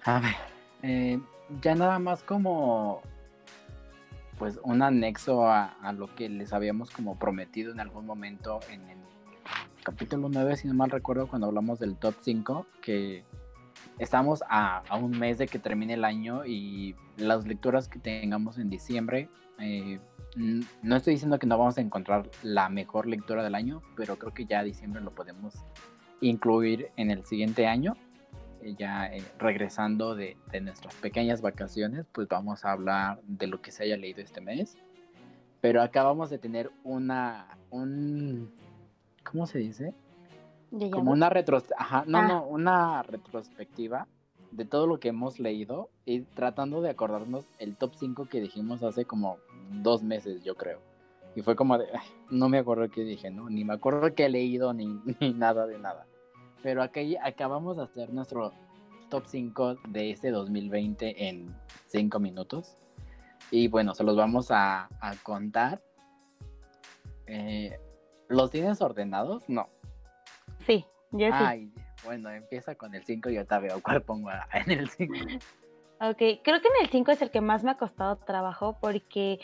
A 0.04 0.20
ver, 0.20 0.36
eh, 0.82 1.20
ya 1.60 1.74
nada 1.74 1.98
más 1.98 2.22
como 2.22 3.02
pues 4.38 4.58
un 4.62 4.80
anexo 4.80 5.44
a, 5.44 5.76
a, 5.82 5.92
lo 5.92 6.14
que 6.14 6.30
les 6.30 6.54
habíamos 6.54 6.90
como 6.90 7.18
prometido 7.18 7.72
en 7.72 7.80
algún 7.80 8.06
momento 8.06 8.60
en 8.70 8.88
el 8.88 8.98
capítulo 9.82 10.28
9, 10.28 10.57
si 10.57 10.69
no 10.69 10.74
mal 10.74 10.90
recuerdo, 10.90 11.27
cuando 11.27 11.47
hablamos 11.47 11.78
del 11.78 11.97
top 11.97 12.15
5, 12.20 12.66
que 12.82 13.24
estamos 13.98 14.43
a, 14.48 14.82
un 15.01 15.19
mes 15.19 15.39
de 15.39 15.47
que 15.47 15.59
termine 15.59 15.94
el 15.94 16.05
año 16.05 16.44
y 16.44 16.94
las 17.16 17.47
lecturas 17.47 17.89
que 17.89 17.98
tengamos 17.98 18.59
en 18.59 18.70
diciembre, 18.70 19.28
eh, 19.59 19.98
no 20.36 20.97
estoy 20.97 21.15
diciendo 21.15 21.39
que 21.39 21.47
no 21.47 21.59
vamos 21.59 21.77
a 21.78 21.81
encontrar 21.81 22.31
la 22.43 22.69
mejor 22.69 23.07
lectura 23.07 23.43
del 23.43 23.55
año, 23.55 23.82
pero 23.97 24.16
creo 24.16 24.32
que 24.32 24.47
ya 24.47 24.62
diciembre 24.62 25.02
lo 25.02 25.11
podemos 25.11 25.65
incluir 26.20 26.90
en 26.97 27.11
el 27.11 27.24
siguiente 27.24 27.66
año. 27.66 27.97
Eh, 28.62 28.74
ya 28.78 29.07
eh, 29.07 29.24
regresando 29.39 30.15
de, 30.15 30.36
de, 30.52 30.61
nuestras 30.61 30.94
pequeñas 30.97 31.40
vacaciones, 31.40 32.07
pues 32.12 32.28
vamos 32.28 32.65
a 32.65 32.73
hablar 32.73 33.20
de 33.27 33.47
lo 33.47 33.61
que 33.61 33.73
se 33.73 33.85
haya 33.85 33.97
leído 33.97 34.20
este 34.20 34.40
mes. 34.40 34.77
Pero 35.61 35.82
acabamos 35.82 36.31
de 36.31 36.39
tener 36.39 36.70
una, 36.85 37.59
un, 37.70 38.52
¿cómo 39.31 39.47
se 39.47 39.59
dice? 39.59 39.94
como 40.93 41.11
una 41.11 41.28
retrospectiva, 41.28 42.05
no, 42.07 42.19
ah. 42.19 42.28
no, 42.28 42.47
una 42.47 43.02
retrospectiva 43.02 44.07
de 44.52 44.65
todo 44.65 44.86
lo 44.86 45.01
que 45.01 45.09
hemos 45.09 45.40
leído 45.40 45.90
y 46.05 46.20
tratando 46.20 46.81
de 46.81 46.90
acordarnos 46.90 47.44
el 47.59 47.77
top 47.77 47.94
5 47.97 48.27
que 48.27 48.40
dijimos 48.40 48.82
hace 48.82 49.05
como 49.05 49.39
dos 49.82 50.02
meses, 50.02 50.44
yo 50.44 50.57
creo. 50.57 50.81
Y 51.35 51.43
fue 51.43 51.57
como 51.57 51.78
de, 51.78 51.86
no 52.31 52.48
me 52.48 52.59
acuerdo 52.59 52.89
qué 52.89 53.02
dije, 53.02 53.31
¿no? 53.31 53.48
Ni 53.51 53.65
me 53.65 53.74
acuerdo 53.74 54.15
qué 54.15 54.27
he 54.27 54.28
leído 54.28 54.73
ni, 54.73 54.86
ni 55.20 55.32
nada 55.32 55.66
de 55.66 55.78
nada. 55.78 56.07
Pero 56.62 56.82
aquí 56.82 57.16
acabamos 57.16 57.77
de 57.77 57.85
hacer 57.85 58.12
nuestro 58.12 58.52
top 59.09 59.24
5 59.27 59.77
de 59.89 60.11
este 60.11 60.31
2020 60.31 61.28
en 61.28 61.55
5 61.86 62.19
minutos. 62.19 62.77
Y 63.51 63.69
bueno, 63.69 63.94
se 63.94 64.05
los 64.05 64.16
vamos 64.16 64.51
a, 64.51 64.89
a 65.01 65.15
contar. 65.23 65.82
Eh, 67.27 67.78
¿Los 68.31 68.52
tienes 68.52 68.81
ordenados? 68.81 69.43
No. 69.48 69.69
Sí, 70.65 70.86
yo 71.11 71.27
sí. 71.27 71.32
Ay, 71.32 71.73
bueno, 72.05 72.31
empieza 72.31 72.77
con 72.77 72.94
el 72.94 73.05
5 73.05 73.28
y 73.28 73.35
yo 73.35 73.44
te 73.44 73.59
veo 73.59 73.82
cuál 73.82 74.02
pongo 74.02 74.31
en 74.55 74.70
el 74.70 74.89
5. 74.89 75.15
Ok, 76.02 76.16
creo 76.16 76.61
que 76.62 76.69
en 76.69 76.85
el 76.85 76.89
5 76.90 77.11
es 77.11 77.23
el 77.23 77.31
que 77.31 77.40
más 77.40 77.65
me 77.65 77.73
ha 77.73 77.77
costado 77.77 78.16
trabajo 78.16 78.78
porque... 78.81 79.40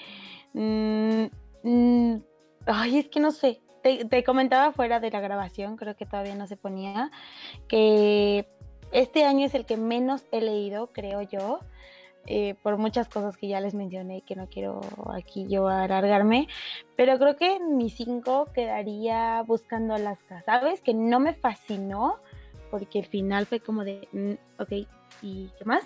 Mm, 0.54 1.24
mm, 1.64 2.22
ay, 2.66 2.98
es 2.98 3.08
que 3.08 3.18
no 3.18 3.32
sé. 3.32 3.60
Te, 3.82 4.24
comentaba 4.24 4.72
fuera 4.72 5.00
de 5.00 5.10
la 5.10 5.20
grabación, 5.20 5.76
creo 5.76 5.96
que 5.96 6.06
todavía 6.06 6.34
no 6.34 6.46
se 6.46 6.56
ponía, 6.56 7.10
que 7.68 8.48
este 8.90 9.24
año 9.24 9.46
es 9.46 9.54
el 9.54 9.64
que 9.66 9.76
menos 9.76 10.24
he 10.32 10.40
leído, 10.40 10.92
creo 10.92 11.22
yo. 11.22 11.60
Eh, 12.28 12.56
por 12.62 12.76
muchas 12.76 13.08
cosas 13.08 13.36
que 13.36 13.46
ya 13.46 13.60
les 13.60 13.74
mencioné 13.74 14.22
que 14.22 14.34
no 14.34 14.48
quiero 14.48 14.80
aquí 15.14 15.46
yo 15.48 15.68
alargarme, 15.68 16.48
pero 16.96 17.18
creo 17.18 17.36
que 17.36 17.60
mi 17.60 17.88
5 17.88 18.48
quedaría 18.52 19.42
buscando 19.42 19.94
Alaska, 19.94 20.42
¿sabes? 20.42 20.80
Que 20.80 20.92
no 20.92 21.20
me 21.20 21.34
fascinó 21.34 22.18
porque 22.70 22.98
el 22.98 23.06
final 23.06 23.46
fue 23.46 23.60
como 23.60 23.84
de, 23.84 24.08
mm, 24.12 24.60
ok, 24.60 24.72
¿y 25.22 25.50
qué 25.56 25.64
más? 25.64 25.84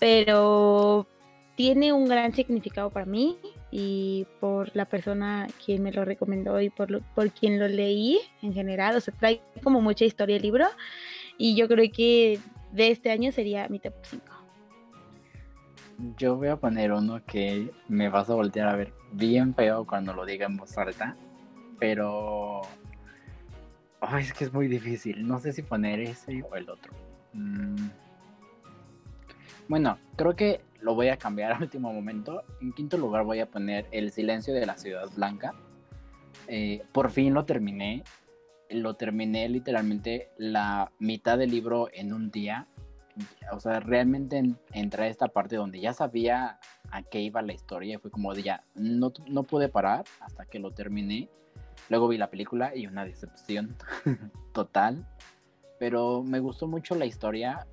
Pero 0.00 1.06
tiene 1.54 1.92
un 1.92 2.08
gran 2.08 2.34
significado 2.34 2.90
para 2.90 3.06
mí 3.06 3.38
y 3.70 4.26
por 4.40 4.74
la 4.74 4.84
persona 4.84 5.46
quien 5.64 5.82
me 5.82 5.92
lo 5.92 6.04
recomendó 6.04 6.60
y 6.60 6.70
por, 6.70 7.02
por 7.14 7.30
quien 7.30 7.58
lo 7.58 7.68
leí 7.68 8.18
en 8.42 8.52
general, 8.52 8.96
o 8.96 9.00
sea, 9.00 9.14
trae 9.14 9.40
como 9.62 9.80
mucha 9.80 10.04
historia 10.04 10.36
el 10.36 10.42
libro 10.42 10.66
y 11.36 11.54
yo 11.54 11.68
creo 11.68 11.88
que 11.92 12.40
de 12.72 12.90
este 12.90 13.10
año 13.10 13.30
sería 13.30 13.68
mi 13.68 13.78
top 13.78 13.94
5 14.02 14.37
yo 16.16 16.36
voy 16.36 16.48
a 16.48 16.56
poner 16.56 16.92
uno 16.92 17.24
que 17.24 17.70
me 17.88 18.08
vas 18.08 18.30
a 18.30 18.34
voltear 18.34 18.68
a 18.68 18.76
ver 18.76 18.92
bien 19.12 19.54
feo 19.54 19.86
cuando 19.86 20.12
lo 20.12 20.24
diga 20.24 20.46
en 20.46 20.56
voz 20.56 20.76
alta, 20.78 21.16
pero 21.78 22.62
Ay, 24.00 24.24
es 24.24 24.32
que 24.32 24.44
es 24.44 24.52
muy 24.52 24.68
difícil. 24.68 25.26
No 25.26 25.38
sé 25.40 25.52
si 25.52 25.62
poner 25.62 26.00
ese 26.00 26.42
o 26.42 26.54
el 26.54 26.70
otro. 26.70 26.92
Mm. 27.32 27.88
Bueno, 29.68 29.98
creo 30.16 30.36
que 30.36 30.60
lo 30.80 30.94
voy 30.94 31.08
a 31.08 31.16
cambiar 31.16 31.52
al 31.56 31.62
último 31.62 31.92
momento. 31.92 32.42
En 32.60 32.72
quinto 32.72 32.96
lugar 32.96 33.24
voy 33.24 33.40
a 33.40 33.50
poner 33.50 33.86
El 33.90 34.12
silencio 34.12 34.54
de 34.54 34.66
la 34.66 34.76
ciudad 34.76 35.08
blanca. 35.14 35.54
Eh, 36.46 36.82
por 36.92 37.10
fin 37.10 37.34
lo 37.34 37.44
terminé. 37.44 38.04
Lo 38.70 38.94
terminé 38.94 39.48
literalmente 39.48 40.30
la 40.36 40.92
mitad 40.98 41.38
del 41.38 41.50
libro 41.50 41.88
en 41.92 42.12
un 42.12 42.30
día 42.30 42.68
o 43.52 43.60
sea, 43.60 43.80
realmente 43.80 44.42
entré 44.72 45.04
a 45.04 45.08
esta 45.08 45.28
parte 45.28 45.56
donde 45.56 45.80
ya 45.80 45.92
sabía 45.92 46.58
a 46.90 47.02
qué 47.02 47.20
iba 47.20 47.42
la 47.42 47.52
historia 47.52 47.94
y 47.94 47.98
fue 47.98 48.10
como 48.10 48.34
de 48.34 48.42
ya, 48.42 48.64
no, 48.74 49.12
no 49.26 49.42
pude 49.42 49.68
parar 49.68 50.04
hasta 50.20 50.46
que 50.46 50.58
lo 50.58 50.72
terminé. 50.72 51.28
Luego 51.88 52.08
vi 52.08 52.18
la 52.18 52.30
película 52.30 52.74
y 52.76 52.86
una 52.86 53.04
decepción 53.04 53.76
total, 54.52 55.06
pero 55.78 56.22
me 56.22 56.40
gustó 56.40 56.66
mucho 56.66 56.94
la 56.94 57.06
historia. 57.06 57.66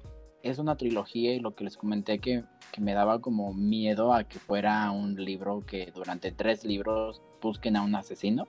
Es 0.43 0.59
una 0.59 0.77
trilogía 0.77 1.33
y 1.33 1.39
lo 1.39 1.55
que 1.55 1.63
les 1.63 1.75
comenté 1.75 2.19
que, 2.19 2.43
que 2.71 2.81
me 2.81 2.93
daba 2.93 3.19
como 3.19 3.53
miedo 3.53 4.13
a 4.13 4.23
que 4.25 4.37
fuera 4.37 4.91
un 4.91 5.15
libro 5.15 5.65
que 5.65 5.91
durante 5.93 6.31
tres 6.31 6.63
libros 6.63 7.21
busquen 7.41 7.75
a 7.75 7.81
un 7.81 7.95
asesino. 7.95 8.47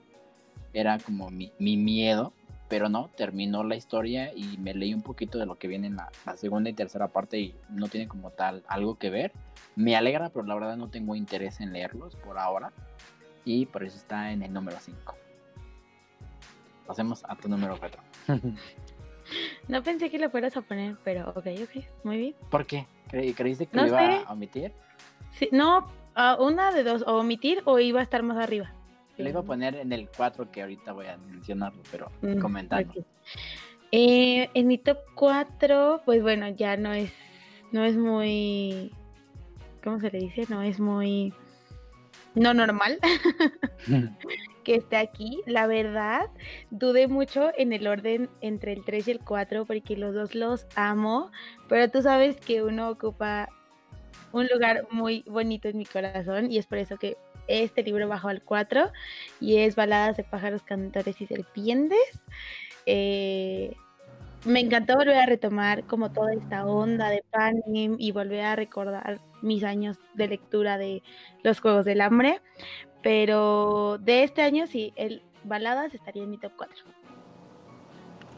Era 0.73 0.99
como 0.99 1.29
mi, 1.29 1.53
mi 1.57 1.75
miedo 1.75 2.33
pero 2.69 2.89
no, 2.89 3.09
terminó 3.15 3.63
la 3.63 3.75
historia 3.75 4.33
y 4.33 4.57
me 4.57 4.73
leí 4.73 4.93
un 4.93 5.01
poquito 5.01 5.37
de 5.37 5.45
lo 5.45 5.57
que 5.57 5.67
viene 5.67 5.87
en 5.87 5.95
la, 5.95 6.09
segunda 6.35 6.69
y 6.69 6.73
tercera 6.73 7.07
parte 7.07 7.39
y 7.39 7.55
no 7.69 7.87
tiene 7.87 8.07
como 8.07 8.31
tal 8.31 8.63
algo 8.67 8.97
que 8.97 9.09
ver. 9.09 9.31
Me 9.75 9.95
alegra, 9.95 10.29
pero 10.29 10.45
la 10.45 10.55
verdad 10.55 10.77
no 10.77 10.89
tengo 10.89 11.15
interés 11.15 11.61
en 11.61 11.71
leerlos 11.71 12.15
por 12.15 12.37
ahora 12.37 12.73
y 13.45 13.65
por 13.67 13.83
eso 13.83 13.97
está 13.97 14.31
en 14.31 14.43
el 14.43 14.51
número 14.51 14.77
5. 14.79 15.15
Pasemos 16.85 17.23
a 17.27 17.35
tu 17.35 17.47
número 17.47 17.77
4. 17.79 18.01
no 19.67 19.83
pensé 19.83 20.09
que 20.09 20.19
lo 20.19 20.29
fueras 20.29 20.57
a 20.57 20.61
poner, 20.61 20.97
pero 21.03 21.29
ok, 21.29 21.47
ok, 21.63 21.83
muy 22.03 22.17
bien. 22.17 22.35
¿Por 22.49 22.65
qué? 22.65 22.85
¿Creíste 23.09 23.67
que 23.67 23.77
lo 23.77 23.87
iba 23.87 24.23
a 24.23 24.33
omitir? 24.33 24.73
Sí, 25.31 25.47
no, 25.51 25.87
una 26.39 26.71
de 26.71 26.83
dos, 26.83 27.03
o 27.07 27.17
omitir 27.17 27.61
o 27.65 27.79
iba 27.79 28.01
a 28.01 28.03
estar 28.03 28.23
más 28.23 28.37
arriba. 28.37 28.73
Le 29.17 29.29
iba 29.29 29.39
a 29.39 29.43
poner 29.43 29.75
en 29.75 29.91
el 29.91 30.07
4 30.15 30.51
que 30.51 30.61
ahorita 30.61 30.93
voy 30.93 31.07
a 31.07 31.17
mencionarlo, 31.17 31.81
pero 31.91 32.11
mm, 32.21 32.39
comentando. 32.39 32.93
Eh, 33.91 34.49
en 34.53 34.67
mi 34.67 34.77
top 34.77 34.99
4, 35.15 36.01
pues 36.05 36.21
bueno, 36.21 36.49
ya 36.49 36.77
no 36.77 36.93
es, 36.93 37.11
no 37.71 37.83
es 37.83 37.95
muy, 37.95 38.91
¿cómo 39.83 39.99
se 39.99 40.11
le 40.11 40.19
dice? 40.19 40.45
No 40.49 40.61
es 40.61 40.79
muy, 40.79 41.33
no 42.35 42.53
normal 42.53 42.99
que 44.63 44.75
esté 44.75 44.97
aquí. 44.97 45.41
La 45.45 45.65
verdad, 45.65 46.29
dudé 46.69 47.07
mucho 47.07 47.51
en 47.57 47.71
el 47.71 47.87
orden 47.87 48.29
entre 48.41 48.73
el 48.73 48.83
3 48.83 49.07
y 49.07 49.11
el 49.11 49.19
4 49.19 49.65
porque 49.65 49.95
los 49.95 50.13
dos 50.13 50.35
los 50.35 50.67
amo, 50.75 51.31
pero 51.69 51.89
tú 51.89 52.01
sabes 52.01 52.35
que 52.41 52.61
uno 52.63 52.89
ocupa 52.89 53.47
un 54.33 54.47
lugar 54.47 54.85
muy 54.91 55.23
bonito 55.25 55.69
en 55.69 55.77
mi 55.77 55.85
corazón 55.85 56.51
y 56.51 56.57
es 56.57 56.67
por 56.67 56.79
eso 56.79 56.97
que 56.97 57.15
este 57.47 57.83
libro 57.83 58.07
bajó 58.07 58.29
al 58.29 58.41
4 58.41 58.91
y 59.39 59.57
es 59.57 59.75
Baladas 59.75 60.17
de 60.17 60.23
pájaros, 60.23 60.63
cantores 60.63 61.19
y 61.21 61.27
serpientes. 61.27 62.23
Eh, 62.85 63.75
me 64.45 64.59
encantó 64.59 64.95
volver 64.95 65.17
a 65.17 65.25
retomar 65.25 65.83
como 65.83 66.11
toda 66.11 66.33
esta 66.33 66.65
onda 66.65 67.09
de 67.09 67.23
Panem 67.31 67.95
y 67.97 68.11
volver 68.11 68.45
a 68.45 68.55
recordar 68.55 69.19
mis 69.41 69.63
años 69.63 69.97
de 70.13 70.27
lectura 70.27 70.77
de 70.77 71.03
los 71.43 71.59
Juegos 71.59 71.85
del 71.85 72.01
Hambre. 72.01 72.41
Pero 73.03 73.97
de 73.99 74.23
este 74.23 74.41
año 74.41 74.67
sí, 74.67 74.93
el 74.95 75.21
Baladas 75.43 75.93
estaría 75.93 76.23
en 76.23 76.29
mi 76.29 76.37
top 76.37 76.53
4. 76.57 76.75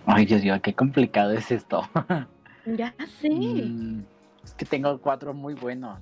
Ay, 0.06 0.26
Dios 0.26 0.44
mío, 0.44 0.60
qué 0.62 0.74
complicado 0.74 1.34
es 1.34 1.52
esto. 1.52 1.88
ya 2.66 2.94
sé. 3.20 3.30
Mm, 3.30 4.04
es 4.44 4.54
que 4.54 4.66
tengo 4.66 5.00
cuatro 5.00 5.34
muy 5.34 5.54
buenos. 5.54 6.00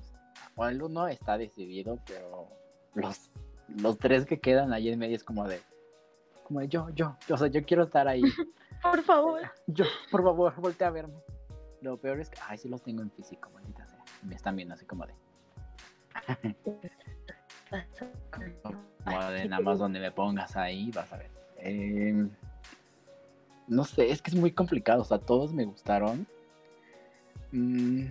O 0.54 0.66
el 0.66 0.82
uno 0.82 1.06
está 1.06 1.38
decidido, 1.38 1.98
pero 2.06 2.48
los, 2.94 3.30
los 3.68 3.98
tres 3.98 4.26
que 4.26 4.40
quedan 4.40 4.72
ahí 4.72 4.88
en 4.88 4.98
medio 4.98 5.16
es 5.16 5.24
como 5.24 5.46
de, 5.46 5.60
como 6.44 6.60
de 6.60 6.68
yo, 6.68 6.88
yo, 6.90 7.16
yo, 7.26 7.34
o 7.34 7.38
sea, 7.38 7.48
yo 7.48 7.64
quiero 7.64 7.84
estar 7.84 8.08
ahí. 8.08 8.22
Por 8.82 9.02
favor. 9.02 9.40
Yo, 9.66 9.84
por 10.08 10.22
favor, 10.22 10.54
voltea 10.60 10.86
a 10.86 10.90
verme. 10.92 11.20
Lo 11.80 11.96
peor 11.96 12.20
es 12.20 12.30
que, 12.30 12.38
ay, 12.46 12.58
sí 12.58 12.68
los 12.68 12.80
tengo 12.80 13.02
en 13.02 13.10
físico, 13.10 13.50
maldita 13.50 13.84
sea. 13.86 13.98
Me 14.22 14.36
están 14.36 14.54
viendo 14.54 14.74
así 14.74 14.84
como 14.86 15.04
de. 15.04 15.14
como 19.04 19.30
de 19.30 19.48
nada 19.48 19.62
más 19.62 19.80
donde 19.80 19.98
me 19.98 20.12
pongas 20.12 20.56
ahí, 20.56 20.92
vas 20.92 21.12
a 21.12 21.16
ver. 21.16 21.30
Eh, 21.56 22.28
no 23.66 23.84
sé, 23.84 24.10
es 24.10 24.22
que 24.22 24.30
es 24.30 24.36
muy 24.36 24.52
complicado. 24.52 25.02
O 25.02 25.04
sea, 25.04 25.18
todos 25.18 25.52
me 25.52 25.64
gustaron. 25.64 26.24
Mm. 27.50 28.06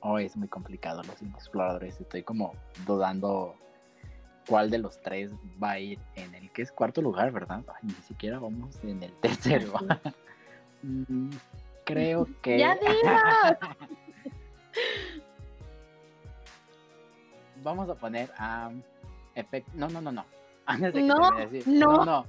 Oh, 0.00 0.18
es 0.18 0.36
muy 0.36 0.48
complicado 0.48 1.02
los 1.02 1.20
exploradores. 1.22 2.00
Estoy 2.00 2.22
como 2.22 2.54
dudando 2.86 3.54
cuál 4.48 4.70
de 4.70 4.78
los 4.78 5.00
tres 5.00 5.32
va 5.62 5.72
a 5.72 5.78
ir 5.78 5.98
en 6.16 6.34
el 6.34 6.50
que 6.50 6.62
es 6.62 6.72
cuarto 6.72 7.02
lugar, 7.02 7.30
¿verdad? 7.32 7.62
Ay, 7.68 7.82
ni 7.82 7.94
siquiera 7.94 8.38
vamos 8.38 8.78
en 8.82 9.02
el 9.02 9.12
tercero. 9.20 9.74
Mm, 10.82 11.28
creo 11.84 12.26
que. 12.42 12.58
¡Ya 12.58 12.74
vamos 17.62 17.90
a 17.90 17.94
poner 17.94 18.30
a. 18.38 18.70
no, 19.74 19.88
no, 19.90 20.00
no, 20.00 20.10
no. 20.10 20.24
Antes 20.64 20.94
de 20.94 21.00
que 21.00 21.06
no, 21.06 21.30
decir, 21.32 21.68
no. 21.68 21.96
no, 21.96 22.04
no. 22.06 22.26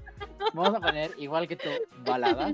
Vamos 0.53 0.75
a 0.75 0.81
poner 0.81 1.11
igual 1.17 1.47
que 1.47 1.55
tú, 1.55 1.69
baladas. 2.05 2.51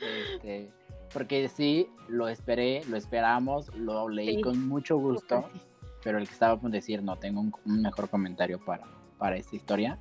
Este, 0.00 0.70
porque 1.16 1.48
sí, 1.48 1.88
lo 2.08 2.28
esperé, 2.28 2.82
lo 2.90 2.98
esperamos, 2.98 3.74
lo 3.74 4.06
leí 4.10 4.36
Sí. 4.36 4.40
con 4.42 4.68
mucho 4.68 4.98
gusto, 4.98 5.48
pero 6.04 6.18
el 6.18 6.26
que 6.28 6.34
estaba 6.34 6.60
por 6.60 6.70
decir, 6.70 7.02
no, 7.02 7.16
tengo 7.16 7.40
un, 7.40 7.54
un 7.64 7.80
mejor 7.80 8.10
comentario 8.10 8.62
para, 8.62 8.84
para 9.16 9.36
esta 9.36 9.56
historia. 9.56 9.98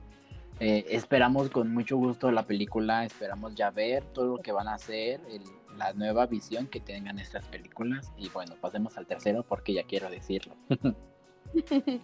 Eh, 0.59 0.83
esperamos 0.89 1.49
con 1.51 1.73
mucho 1.73 1.95
gusto 1.95 2.31
la 2.31 2.43
película, 2.43 3.05
esperamos 3.05 3.55
ya 3.55 3.71
ver 3.71 4.03
todo 4.03 4.25
lo 4.35 4.41
que 4.41 4.51
van 4.51 4.67
a 4.67 4.73
hacer, 4.73 5.21
el- 5.29 5.77
la 5.77 5.93
nueva 5.93 6.25
visión 6.25 6.67
que 6.67 6.81
tengan 6.81 7.17
estas 7.19 7.45
películas. 7.45 8.11
Y 8.17 8.27
bueno, 8.29 8.55
pasemos 8.59 8.97
al 8.97 9.05
tercero 9.07 9.43
porque 9.43 9.73
ya 9.73 9.83
quiero 9.83 10.09
decirlo. 10.09 10.53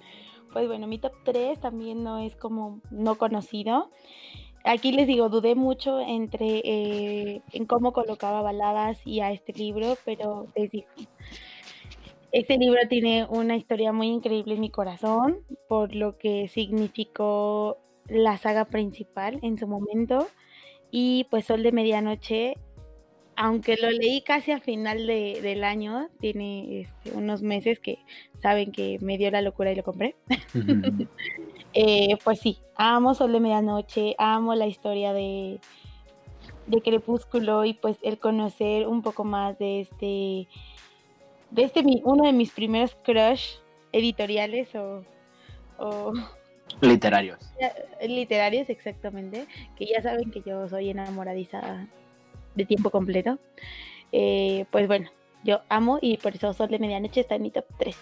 Pues 0.54 0.68
bueno, 0.68 0.86
mi 0.86 1.00
top 1.00 1.14
3 1.24 1.62
también 1.62 2.04
no 2.04 2.18
es 2.20 2.36
como 2.36 2.82
no 2.92 3.16
conocido. 3.18 3.90
Aquí 4.64 4.92
les 4.92 5.08
digo, 5.08 5.30
dudé 5.30 5.56
mucho 5.56 6.00
entre 6.00 6.62
eh, 6.64 7.42
en 7.52 7.66
cómo 7.66 7.94
colocaba 7.94 8.42
baladas 8.42 9.00
y 9.06 9.20
a 9.22 9.32
este 9.32 9.54
libro, 9.54 9.98
pero 10.06 10.48
les 10.56 10.70
digo, 10.72 10.88
este 12.32 12.58
libro 12.58 12.80
tiene 12.88 13.26
una 13.30 13.58
historia 13.58 13.92
muy 13.92 14.08
increíble 14.08 14.54
en 14.56 14.62
mi 14.62 14.70
corazón, 14.70 15.40
por 15.68 15.96
lo 15.96 16.18
que 16.18 16.48
significó 16.48 17.78
la 18.08 18.38
saga 18.38 18.66
principal 18.66 19.40
en 19.42 19.58
su 19.58 19.68
momento. 19.68 20.28
Y 20.92 21.26
pues 21.30 21.46
Sol 21.46 21.64
de 21.64 21.72
Medianoche, 21.72 22.56
aunque 23.36 23.78
lo 23.78 23.90
leí 23.90 24.22
casi 24.22 24.52
a 24.52 24.60
final 24.60 25.08
de- 25.08 25.40
del 25.42 25.64
año, 25.64 26.10
tiene 26.20 26.82
este, 26.82 27.12
unos 27.12 27.42
meses 27.42 27.80
que 27.80 27.98
saben 28.42 28.72
que 28.72 28.98
me 29.02 29.18
dio 29.18 29.32
la 29.32 29.42
locura 29.42 29.72
y 29.72 29.76
lo 29.76 29.84
compré. 29.84 30.16
Eh, 31.74 32.18
pues 32.24 32.40
sí, 32.40 32.60
amo 32.76 33.14
Sol 33.14 33.32
de 33.32 33.40
Medianoche, 33.40 34.16
amo 34.18 34.56
la 34.56 34.68
historia 34.68 35.14
de, 35.14 35.60
de 36.68 36.82
Crepúsculo 36.82 37.64
y 37.66 37.74
pues 37.74 37.98
el 38.02 38.20
conocer 38.20 38.88
un 38.88 39.02
poco 39.02 39.24
más 39.24 39.58
de 39.58 39.82
este, 39.82 40.48
de 41.50 41.64
este 41.64 41.84
mi- 41.84 42.02
uno 42.04 42.26
de 42.26 42.34
mis 42.34 42.52
primeros 42.52 42.96
crush 43.04 43.56
editoriales 43.94 44.74
o, 44.76 45.04
o 45.80 46.14
Literarios. 46.82 47.54
literarios 48.02 48.70
exactamente, 48.70 49.46
que 49.76 49.86
ya 49.86 50.02
saben 50.02 50.32
que 50.32 50.42
yo 50.42 50.68
soy 50.68 50.90
enamoradiza 50.90 51.88
de 52.56 52.66
tiempo 52.66 52.90
completo. 52.90 53.38
Eh, 54.12 54.66
pues 54.72 54.88
bueno, 54.88 55.10
yo 55.44 55.62
amo 55.70 56.00
y 56.02 56.18
por 56.18 56.36
eso 56.36 56.52
Sol 56.54 56.70
de 56.70 56.80
Medianoche 56.80 57.22
está 57.22 57.36
en 57.36 57.44
mi 57.44 57.52
top 57.52 57.66
3. 57.78 57.96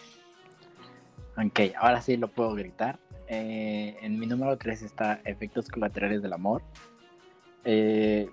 Ok, 1.46 1.60
ahora 1.78 2.02
sí 2.02 2.18
lo 2.18 2.28
puedo 2.28 2.54
gritar. 2.54 3.00
Eh, 3.28 3.98
en 4.02 4.20
mi 4.20 4.26
número 4.26 4.58
3 4.58 4.82
está 4.82 5.22
Efectos 5.24 5.70
colaterales 5.70 6.22
del 6.22 6.34
amor. 6.34 6.62
Eh, 7.64 8.30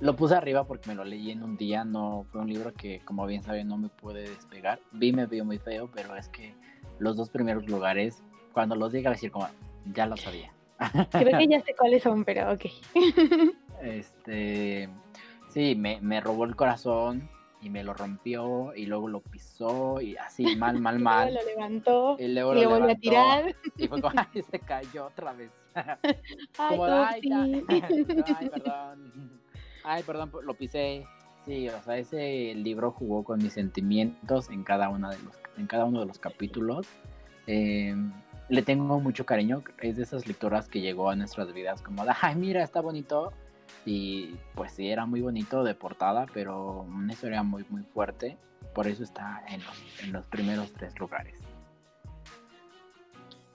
lo 0.00 0.16
puse 0.16 0.34
arriba 0.34 0.64
porque 0.64 0.88
me 0.88 0.94
lo 0.94 1.04
leí 1.04 1.30
en 1.30 1.42
un 1.42 1.56
día. 1.56 1.84
No 1.84 2.26
fue 2.30 2.40
un 2.40 2.48
libro 2.48 2.74
que, 2.74 3.00
como 3.04 3.26
bien 3.26 3.42
saben, 3.42 3.68
no 3.68 3.78
me 3.78 3.88
pude 3.88 4.28
despegar. 4.28 4.80
Vi 4.92 5.12
me 5.12 5.26
vio 5.26 5.44
muy 5.44 5.58
feo, 5.58 5.88
pero 5.94 6.14
es 6.16 6.28
que 6.28 6.54
los 6.98 7.16
dos 7.16 7.30
primeros 7.30 7.66
lugares, 7.66 8.22
cuando 8.52 8.74
los 8.74 8.92
diga, 8.92 9.10
a 9.10 9.14
decir 9.14 9.30
como, 9.30 9.48
ya 9.86 10.06
lo 10.06 10.16
sabía. 10.16 10.52
Creo 11.10 11.38
que 11.38 11.46
ya 11.46 11.60
sé 11.62 11.74
cuáles 11.78 12.02
son, 12.02 12.24
pero 12.24 12.52
ok. 12.52 12.66
Este, 13.82 14.88
sí, 15.50 15.74
me, 15.74 16.00
me 16.00 16.20
robó 16.20 16.44
el 16.44 16.56
corazón 16.56 17.28
y 17.64 17.70
me 17.70 17.82
lo 17.82 17.94
rompió 17.94 18.74
y 18.76 18.84
luego 18.84 19.08
lo 19.08 19.20
pisó 19.20 20.00
y 20.00 20.16
así 20.16 20.44
mal, 20.56 20.78
mal, 20.78 20.96
Luego 20.96 21.04
mal. 21.04 21.34
lo 21.34 21.44
levantó 21.44 22.16
Y 22.18 22.28
luego 22.28 22.54
y 22.54 22.62
lo 22.62 22.70
volvió 22.70 22.92
a 22.92 22.94
tirar. 22.94 23.56
Y 23.76 23.88
fue 23.88 24.02
como, 24.02 24.14
ay, 24.16 24.42
se 24.42 24.58
cayó 24.58 25.06
otra 25.06 25.32
vez. 25.32 25.50
Ay, 26.58 26.68
como, 26.68 26.84
ay, 26.84 27.18
upsi. 27.18 27.64
ay, 28.38 28.48
perdón. 28.50 29.40
Ay, 29.82 30.02
perdón, 30.04 30.30
lo 30.44 30.54
pisé. 30.54 31.04
Sí, 31.44 31.68
o 31.68 31.82
sea, 31.82 31.98
ese 31.98 32.54
libro 32.54 32.92
jugó 32.92 33.24
con 33.24 33.42
mis 33.42 33.54
sentimientos 33.54 34.50
en 34.50 34.62
cada, 34.62 34.88
una 34.88 35.10
de 35.10 35.18
los, 35.18 35.34
en 35.58 35.66
cada 35.66 35.84
uno 35.84 36.00
de 36.00 36.06
los 36.06 36.18
capítulos. 36.20 36.86
Eh, 37.48 37.94
le 38.48 38.62
tengo 38.62 39.00
mucho 39.00 39.26
cariño. 39.26 39.64
Es 39.80 39.96
de 39.96 40.04
esas 40.04 40.28
lecturas 40.28 40.68
que 40.68 40.80
llegó 40.80 41.10
a 41.10 41.16
nuestras 41.16 41.52
vidas 41.52 41.82
como, 41.82 42.04
de, 42.04 42.12
ay, 42.20 42.36
mira, 42.36 42.62
está 42.62 42.80
bonito. 42.80 43.32
Y 43.86 44.34
pues 44.54 44.72
sí, 44.72 44.88
era 44.88 45.04
muy 45.06 45.20
bonito 45.20 45.62
de 45.62 45.74
portada, 45.74 46.26
pero 46.32 46.82
una 46.82 47.12
historia 47.12 47.42
muy, 47.42 47.64
muy 47.68 47.82
fuerte. 47.82 48.38
Por 48.74 48.86
eso 48.86 49.02
está 49.04 49.42
en 49.48 49.62
los, 49.62 50.02
en 50.02 50.12
los 50.12 50.24
primeros 50.26 50.72
tres 50.72 50.98
lugares. 50.98 51.34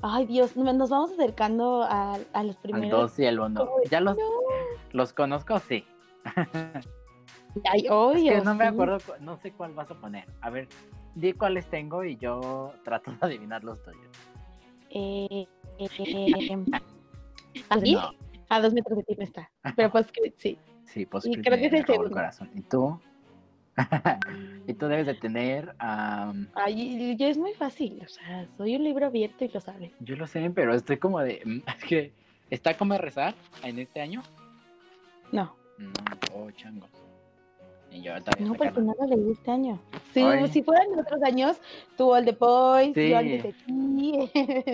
Ay, 0.02 0.26
Dios, 0.28 0.56
no- 0.56 0.72
nos 0.72 0.90
vamos 0.90 1.12
acercando 1.12 1.84
a, 1.84 2.14
a 2.34 2.44
los 2.44 2.56
Al 2.58 2.62
primeros. 2.62 3.02
2 3.12 3.20
y 3.20 3.26
el 3.26 3.40
1. 3.40 3.66
Como 3.66 3.80
de, 3.80 3.90
Ya 3.90 4.00
los, 4.00 4.16
No. 4.18 4.24
los 4.94 5.12
conozco, 5.14 5.60
sí. 5.60 5.84
Ay, 7.66 7.86
Es 7.88 8.24
que 8.24 8.42
no 8.46 8.56
me 8.56 8.66
acuerdo, 8.68 9.00
cu- 9.00 9.14
no 9.22 9.36
sé 9.38 9.52
cuál 9.52 9.74
vas 9.74 9.90
a 9.92 9.96
poner. 9.96 10.26
A 10.42 10.50
ver, 10.50 10.68
di 11.16 11.34
cuáles 11.34 11.66
tengo 11.70 12.04
y 12.04 12.16
yo 12.18 12.72
trato 12.86 13.12
de 13.12 13.18
adivinar 13.22 13.64
los 13.64 13.82
tuyos. 13.84 14.00
Eh, 14.92 15.48
eh, 15.80 16.66
¿Así? 17.70 17.94
No, 17.96 18.12
A 18.50 18.60
dos 18.62 18.74
metros 18.74 18.98
de 18.98 19.04
ti 19.04 19.16
no 19.18 19.24
está. 19.24 19.50
Pero 19.76 19.92
pues 19.92 20.12
que 20.12 20.34
sí. 20.38 20.58
sí, 20.86 21.06
pues 21.06 21.26
Y 21.26 21.36
creo 21.42 21.58
que 21.58 21.68
es 21.68 21.74
el 21.74 21.86
segundo. 21.86 22.12
corazón. 22.12 22.50
¿Y 22.56 22.62
tú? 22.62 23.00
y 24.68 24.74
tú 24.74 24.88
debes 24.88 25.06
de 25.06 25.14
tener, 25.14 25.74
am, 25.80 26.48
Ay, 26.54 27.16
yo 27.16 27.28
es 27.28 27.38
muy 27.38 27.54
fácil. 27.54 28.02
O 28.04 28.08
sea, 28.10 28.46
soy 28.58 28.76
un 28.76 28.84
libro 28.84 29.06
abierto 29.06 29.46
y 29.46 29.50
lo 29.50 29.62
sabes. 29.62 29.92
yo 30.02 30.16
lo 30.18 30.28
sé, 30.28 30.50
pero 30.54 30.74
estoy 30.74 30.98
como 30.98 31.20
de, 31.22 31.42
mm, 31.46 31.60
es 31.78 31.84
que 31.86 32.12
está 32.50 32.74
como 32.76 32.98
rezar 32.98 33.36
en 33.64 33.80
este 33.80 34.02
año. 34.02 34.22
No, 35.32 35.56
Mm, 35.78 35.94
oh, 36.36 36.52
changos. 36.52 36.90
Y 37.92 38.02
yo 38.02 38.14
no, 38.40 38.54
porque 38.56 38.82
no 38.82 38.94
lo 39.00 39.08
leí 39.08 39.32
este 39.32 39.50
año. 39.50 39.80
Si, 40.14 40.20
Ay. 40.22 40.48
si 40.50 40.62
fueran 40.62 40.88
otros 41.00 41.24
años, 41.24 41.58
tú 41.98 42.14
All 42.14 42.26
the 42.26 42.34
Boys, 42.34 42.94
Sí. 42.94 43.10
yo 43.10 43.18
antes 43.18 43.44
de 43.44 43.54
ti. 43.54 44.30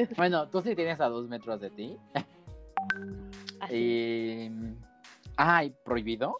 Bueno, 0.18 0.48
tú 0.50 0.62
sí 0.62 0.76
tienes 0.76 1.00
a 1.00 1.06
dos 1.10 1.28
metros 1.30 1.62
de 1.62 1.70
ti. 1.70 1.96
Así. 3.66 3.76
Y... 3.76 4.52
Ay, 5.38 5.74
¿prohibido? 5.84 6.40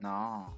No. 0.00 0.54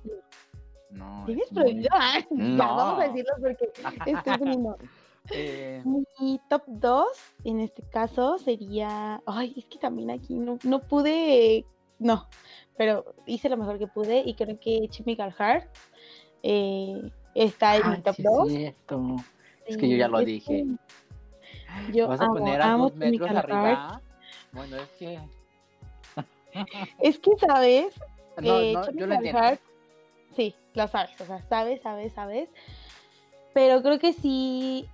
No. 0.90 1.22
¿Tienes 1.26 1.46
es 1.46 1.52
muy- 1.52 1.62
prohibido? 1.62 1.88
Ya, 1.92 2.26
No. 2.30 2.76
vamos 2.76 3.04
a 3.04 3.08
decirlo 3.08 3.32
porque 3.40 3.70
estoy 4.06 4.38
poniendo. 4.38 4.76
Eh, 5.32 5.82
Mi 6.18 6.40
top 6.48 6.62
2 6.66 7.06
en 7.44 7.60
este 7.60 7.82
caso 7.82 8.38
sería. 8.38 9.22
Ay, 9.26 9.52
es 9.56 9.66
que 9.66 9.78
también 9.78 10.10
aquí 10.10 10.34
no, 10.34 10.58
no 10.64 10.80
pude. 10.80 11.66
No, 11.98 12.26
pero 12.76 13.14
hice 13.26 13.48
lo 13.50 13.58
mejor 13.58 13.78
que 13.78 13.86
pude 13.86 14.22
y 14.26 14.34
creo 14.34 14.58
que 14.58 14.88
Chemical 14.88 15.32
Heart 15.34 15.68
eh, 16.42 17.12
está 17.34 17.76
en 17.76 17.90
mi 17.90 18.00
top 18.00 18.16
sí 18.16 18.22
2. 18.24 18.48
es 18.48 18.54
cierto. 18.56 19.16
Es 19.66 19.76
que 19.76 19.88
yo 19.90 19.96
ya 19.98 20.08
lo 20.08 20.20
es 20.20 20.26
dije. 20.26 20.64
Yo 21.92 22.08
¿Vas 22.08 22.20
a 22.20 22.24
amo, 22.24 22.34
poner 22.36 22.60
a 22.62 22.72
amo 22.72 22.84
dos 22.88 22.96
metros 22.96 23.30
arriba? 23.30 24.00
Bueno, 24.52 24.76
es 24.76 24.88
que... 24.98 25.20
Es 26.98 27.18
que, 27.18 27.30
¿sabes? 27.38 27.94
No, 28.40 28.60
Eh, 28.60 28.72
no, 28.74 28.90
yo 28.92 29.06
lo 29.06 29.14
entiendo. 29.14 29.40
Sí, 30.36 30.54
lo 30.74 30.86
sabes, 30.88 31.20
o 31.20 31.24
sea, 31.26 31.42
sabes, 31.48 31.80
sabes, 31.82 32.12
sabes. 32.12 32.48
Pero 33.52 33.82
creo 33.82 33.98
que 33.98 34.12
sí, 34.12 34.86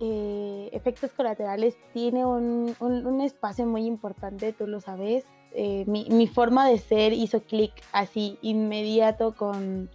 eh, 0.00 0.68
efectos 0.72 1.12
colaterales 1.12 1.76
tiene 1.92 2.24
un, 2.24 2.76
un- 2.78 3.06
un 3.06 3.20
espacio 3.20 3.66
muy 3.66 3.86
importante, 3.86 4.52
tú 4.52 4.66
lo 4.66 4.80
sabes. 4.80 5.24
Eh, 5.52 5.84
mi, 5.86 6.06
mi 6.10 6.26
forma 6.26 6.68
de 6.68 6.78
ser 6.78 7.12
hizo 7.12 7.42
clic 7.42 7.72
así 7.92 8.38
inmediato 8.42 9.34
con, 9.34 9.90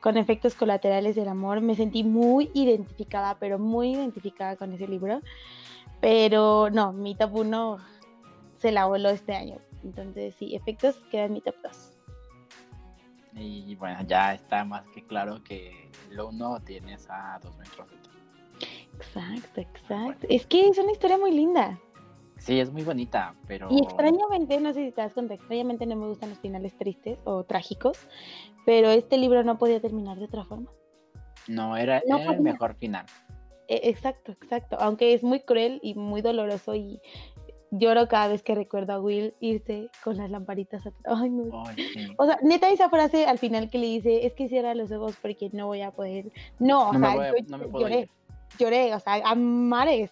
con 0.00 0.16
efectos 0.18 0.54
colaterales 0.54 1.16
del 1.16 1.28
amor. 1.28 1.60
Me 1.62 1.74
sentí 1.74 2.04
muy 2.04 2.50
identificada, 2.54 3.38
pero 3.38 3.58
muy 3.58 3.92
identificada 3.94 4.56
con 4.56 4.72
ese 4.72 4.86
libro. 4.86 5.20
Pero 6.00 6.70
no, 6.70 6.92
mi 6.92 7.14
top 7.14 7.34
1 7.36 7.78
se 8.58 8.70
la 8.72 8.86
voló 8.86 9.08
este 9.10 9.34
año. 9.34 9.58
Entonces, 9.84 10.34
sí, 10.34 10.54
efectos 10.54 10.96
queda 11.10 11.24
en 11.24 11.32
mi 11.34 11.40
top 11.40 11.56
2. 11.62 11.96
Y 13.36 13.74
bueno, 13.76 14.00
ya 14.06 14.34
está 14.34 14.64
más 14.64 14.86
que 14.88 15.04
claro 15.04 15.42
que 15.44 15.90
lo 16.10 16.28
uno 16.28 16.60
tienes 16.60 17.08
a 17.08 17.38
dos 17.42 17.56
metros 17.56 17.88
de 17.88 18.00
Exacto, 18.96 19.60
exacto. 19.60 20.26
Es 20.28 20.46
que 20.46 20.68
es 20.68 20.78
una 20.78 20.92
historia 20.92 21.16
muy 21.16 21.32
linda. 21.32 21.78
Sí, 22.36 22.58
es 22.58 22.72
muy 22.72 22.82
bonita, 22.82 23.34
pero... 23.46 23.68
Y 23.70 23.82
extrañamente, 23.82 24.58
no 24.60 24.72
sé 24.72 24.86
si 24.86 24.92
te 24.92 25.02
das 25.02 25.12
cuenta, 25.12 25.34
extrañamente 25.34 25.86
no 25.86 25.96
me 25.96 26.06
gustan 26.06 26.30
los 26.30 26.38
finales 26.38 26.76
tristes 26.76 27.18
o 27.24 27.44
trágicos, 27.44 27.98
pero 28.64 28.90
este 28.90 29.18
libro 29.18 29.44
no 29.44 29.58
podía 29.58 29.80
terminar 29.80 30.18
de 30.18 30.24
otra 30.24 30.44
forma. 30.44 30.70
No, 31.48 31.76
era, 31.76 31.98
el 31.98 32.40
mejor 32.40 32.76
final. 32.76 33.06
E, 33.68 33.88
exacto, 33.90 34.32
exacto. 34.32 34.76
Aunque 34.80 35.14
es 35.14 35.22
muy 35.22 35.40
cruel 35.40 35.80
y 35.82 35.94
muy 35.94 36.22
doloroso 36.22 36.74
y 36.74 37.00
lloro 37.70 38.08
cada 38.08 38.28
vez 38.28 38.42
que 38.42 38.54
recuerdo 38.54 38.92
a 38.92 39.00
Will 39.00 39.34
irse 39.40 39.90
con 40.02 40.16
las 40.16 40.30
lamparitas 40.30 40.86
atrás. 40.86 41.18
Ay, 41.20 41.30
no. 41.30 41.62
O 42.16 42.26
sea, 42.26 42.38
neta 42.42 42.70
esa 42.70 42.88
frase 42.90 43.26
al 43.26 43.38
final 43.38 43.70
que 43.70 43.78
le 43.78 43.86
dice, 43.86 44.26
es 44.26 44.34
que 44.34 44.48
cierra 44.48 44.74
los 44.74 44.90
ojos 44.92 45.16
porque 45.20 45.50
no 45.52 45.66
voy 45.66 45.82
a 45.82 45.90
poder. 45.90 46.30
No, 46.58 46.90
o 46.90 46.98
sea, 46.98 47.32
yo, 47.32 47.58
me 47.58 47.78
lloré 47.78 48.08
lloré, 48.58 48.94
o 48.94 49.00
sea, 49.00 49.20
a 49.24 49.34
mares. 49.34 50.10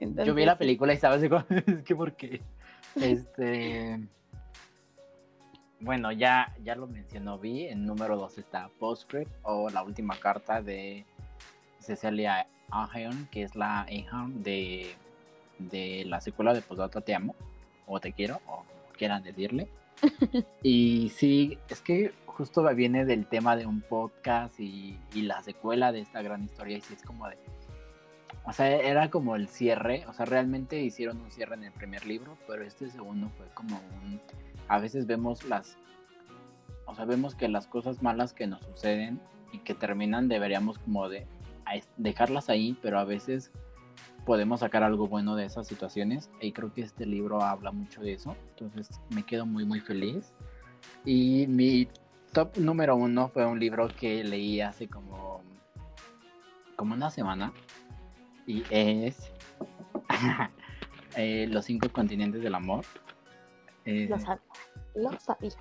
Yo 0.00 0.34
vi 0.34 0.44
la 0.44 0.58
película 0.58 0.92
y 0.92 0.96
estaba 0.96 1.16
así 1.16 1.28
como, 1.28 1.44
es 1.50 1.82
que 1.82 1.96
por 1.96 2.14
qué. 2.14 2.40
Este. 2.96 4.00
Bueno, 5.80 6.10
ya, 6.10 6.54
ya 6.64 6.74
lo 6.74 6.86
mencionó, 6.86 7.38
vi. 7.38 7.66
En 7.66 7.84
número 7.84 8.16
2 8.16 8.38
está 8.38 8.68
Postscript 8.80 9.30
o 9.42 9.70
la 9.70 9.82
última 9.82 10.18
carta 10.18 10.60
de 10.60 11.04
Cecilia 11.78 12.48
Ahern, 12.70 13.28
que 13.30 13.42
es 13.44 13.54
la 13.54 13.82
Ahern 13.82 14.42
de, 14.42 14.96
de 15.58 16.04
la 16.06 16.20
secuela 16.20 16.54
de 16.54 16.62
Posdata 16.62 17.00
Te 17.00 17.14
Amo, 17.14 17.34
o 17.86 18.00
Te 18.00 18.12
Quiero, 18.12 18.40
o 18.46 18.64
quieran 18.96 19.22
decirle. 19.22 19.68
y 20.62 21.10
sí, 21.10 21.58
es 21.68 21.80
que 21.80 22.12
justo 22.26 22.62
viene 22.74 23.04
del 23.04 23.26
tema 23.26 23.56
de 23.56 23.66
un 23.66 23.80
podcast 23.80 24.58
y, 24.60 24.98
y 25.14 25.22
la 25.22 25.42
secuela 25.42 25.92
de 25.92 26.00
esta 26.00 26.22
gran 26.22 26.44
historia, 26.44 26.78
y 26.78 26.80
sí 26.80 26.94
es 26.94 27.02
como 27.02 27.28
de 27.28 27.36
o 28.48 28.52
sea, 28.54 28.74
era 28.74 29.10
como 29.10 29.36
el 29.36 29.46
cierre, 29.46 30.06
o 30.08 30.14
sea, 30.14 30.24
realmente 30.24 30.80
hicieron 30.80 31.20
un 31.20 31.30
cierre 31.30 31.54
en 31.56 31.64
el 31.64 31.72
primer 31.72 32.06
libro, 32.06 32.38
pero 32.46 32.64
este 32.64 32.88
segundo 32.88 33.28
fue 33.36 33.46
como 33.52 33.76
un... 33.76 34.22
A 34.68 34.78
veces 34.78 35.06
vemos 35.06 35.44
las... 35.44 35.76
O 36.86 36.94
sea, 36.94 37.04
vemos 37.04 37.34
que 37.34 37.46
las 37.48 37.66
cosas 37.66 38.02
malas 38.02 38.32
que 38.32 38.46
nos 38.46 38.62
suceden 38.62 39.20
y 39.52 39.58
que 39.58 39.74
terminan 39.74 40.28
deberíamos 40.28 40.78
como 40.78 41.10
de 41.10 41.26
dejarlas 41.98 42.48
ahí, 42.48 42.74
pero 42.80 42.98
a 42.98 43.04
veces 43.04 43.52
podemos 44.28 44.60
sacar 44.60 44.82
algo 44.82 45.08
bueno 45.08 45.36
de 45.36 45.46
esas 45.46 45.66
situaciones 45.66 46.30
y 46.42 46.52
creo 46.52 46.70
que 46.74 46.82
este 46.82 47.06
libro 47.06 47.40
habla 47.40 47.72
mucho 47.72 48.02
de 48.02 48.12
eso, 48.12 48.36
entonces 48.50 49.00
me 49.08 49.22
quedo 49.22 49.46
muy 49.46 49.64
muy 49.64 49.80
feliz. 49.80 50.34
Y 51.06 51.46
mi 51.46 51.88
top 52.34 52.58
número 52.58 52.94
uno 52.94 53.30
fue 53.30 53.46
un 53.46 53.58
libro 53.58 53.88
que 53.88 54.22
leí 54.22 54.60
hace 54.60 54.86
como, 54.86 55.40
como 56.76 56.92
una 56.92 57.08
semana, 57.08 57.54
y 58.46 58.64
es 58.68 59.32
eh, 61.16 61.46
Los 61.48 61.64
cinco 61.64 61.88
continentes 61.90 62.42
del 62.42 62.54
amor. 62.54 62.84
Eh, 63.86 64.08
lo 64.10 64.18
sabía, 64.18 64.42
lo 64.94 65.18
sabía. 65.20 65.52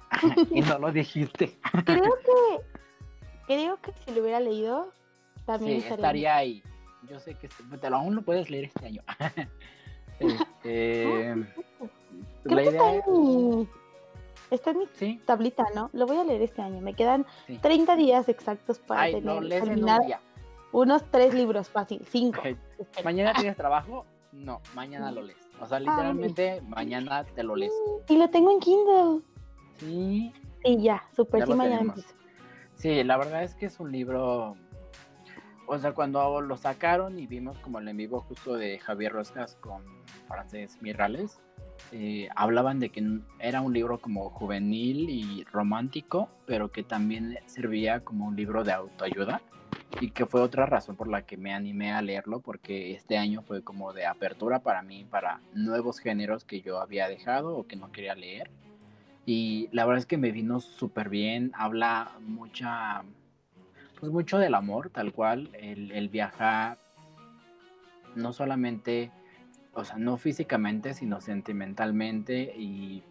y 0.52 0.60
no 0.60 0.77
lo 0.77 0.91
dijiste. 0.91 1.57
creo 1.85 2.03
que, 2.03 3.45
creo 3.48 3.81
que 3.81 3.94
si 3.94 4.14
lo 4.14 4.23
hubiera 4.23 4.41
leído, 4.41 4.91
también 5.45 5.77
estaría, 5.77 6.35
ahí. 6.35 6.61
Yo 7.03 7.19
sé 7.19 7.36
que 7.36 7.48
te 7.48 7.90
lo, 7.90 7.98
aún 7.98 8.15
lo 8.15 8.22
puedes 8.22 8.49
leer 8.49 8.65
este 8.65 8.86
año. 8.86 9.02
este, 10.19 11.36
la 12.44 12.64
idea... 12.64 12.72
está 12.72 13.11
en 13.11 13.11
mi, 13.11 13.68
está 14.52 14.72
en 14.72 14.80
mi 14.80 15.18
tablita, 15.19 15.65
¿no? 15.76 15.90
Lo 15.94 16.06
voy 16.07 16.18
a 16.18 16.24
leer 16.24 16.41
este 16.41 16.61
año. 16.61 16.82
Me 16.82 16.94
quedan 16.94 17.26
30 17.61 17.95
días 17.95 18.30
exactos 18.30 18.80
para 18.80 19.11
terminar 19.11 20.02
unos 20.72 21.03
tres 21.11 21.34
libros, 21.34 21.69
fácil, 21.69 22.02
cinco. 22.10 22.41
¿Mañana 23.03 23.34
tienes 23.34 23.56
trabajo? 23.56 24.06
No, 24.32 24.61
mañana 24.76 25.11
lo 25.11 25.24
lees. 25.24 25.48
O 25.60 25.65
sea, 25.65 25.80
literalmente 25.80 26.61
mañana 26.61 27.24
te 27.24 27.44
lo 27.44 27.56
lees. 27.56 27.74
Y 28.07 28.18
lo 28.18 28.30
tengo 28.30 28.52
en 28.52 28.60
Kindle. 28.60 29.22
Sí. 29.78 30.34
Y 30.64 30.82
ya, 30.82 31.03
súper 31.15 31.45
sí, 31.45 31.53
mañana 31.53 31.95
Sí, 32.76 33.03
la 33.03 33.18
verdad 33.18 33.44
es 33.44 33.56
que 33.56 33.65
es 33.65 33.80
un 33.80 33.91
libro. 33.91 34.56
O 35.68 35.77
sea, 35.77 35.91
cuando 35.91 36.41
lo 36.41 36.57
sacaron 36.57 37.19
y 37.19 37.27
vimos 37.27 37.60
como 37.60 37.80
el 37.80 37.88
en 37.89 37.98
vivo 37.98 38.22
justo 38.22 38.56
de 38.56 38.80
Javier 38.80 39.11
Roscas 39.11 39.57
con 39.60 39.84
Frances 40.27 40.81
Mirrales, 40.81 41.41
eh, 41.91 42.30
hablaban 42.35 42.80
de 42.80 42.89
que 42.89 43.06
era 43.39 43.61
un 43.61 43.73
libro 43.73 43.99
como 43.99 44.30
juvenil 44.30 45.10
y 45.10 45.44
romántico, 45.44 46.30
pero 46.45 46.72
que 46.72 46.84
también 46.84 47.38
servía 47.45 47.99
como 47.99 48.27
un 48.27 48.35
libro 48.35 48.64
de 48.64 48.72
autoayuda 48.72 49.41
y 49.99 50.11
que 50.11 50.26
fue 50.26 50.41
otra 50.41 50.65
razón 50.65 50.95
por 50.95 51.07
la 51.07 51.23
que 51.26 51.38
me 51.38 51.53
animé 51.53 51.91
a 51.91 52.02
leerlo, 52.02 52.39
porque 52.39 52.94
este 52.94 53.18
año 53.18 53.41
fue 53.41 53.64
como 53.64 53.94
de 53.94 54.06
apertura 54.06 54.60
para 54.60 54.81
mí, 54.81 55.06
para 55.10 55.41
nuevos 55.53 55.99
géneros 55.99 56.44
que 56.44 56.61
yo 56.61 56.80
había 56.80 57.07
dejado 57.07 57.56
o 57.57 57.68
que 57.68 57.76
no 57.76 57.91
quería 57.91 58.15
leer. 58.15 58.49
Y 59.26 59.68
la 59.72 59.85
verdad 59.85 59.99
es 59.99 60.06
que 60.06 60.18
me 60.18 60.31
vino 60.31 60.60
súper 60.60 61.10
bien, 61.10 61.52
habla 61.56 62.11
mucha, 62.22 63.03
pues 63.99 64.11
mucho 64.11 64.38
del 64.38 64.56
amor, 64.56 64.90
tal 64.90 65.14
cual, 65.14 65.49
el, 65.53 66.10
viajar, 66.10 66.78
no 68.15 68.34
solamente, 68.34 69.11
o 69.74 69.84
sea, 69.84 69.98
no 69.98 70.18
físicamente, 70.18 70.94
sino 70.94 71.22
sentimentalmente 71.22 72.53
y 72.56 73.03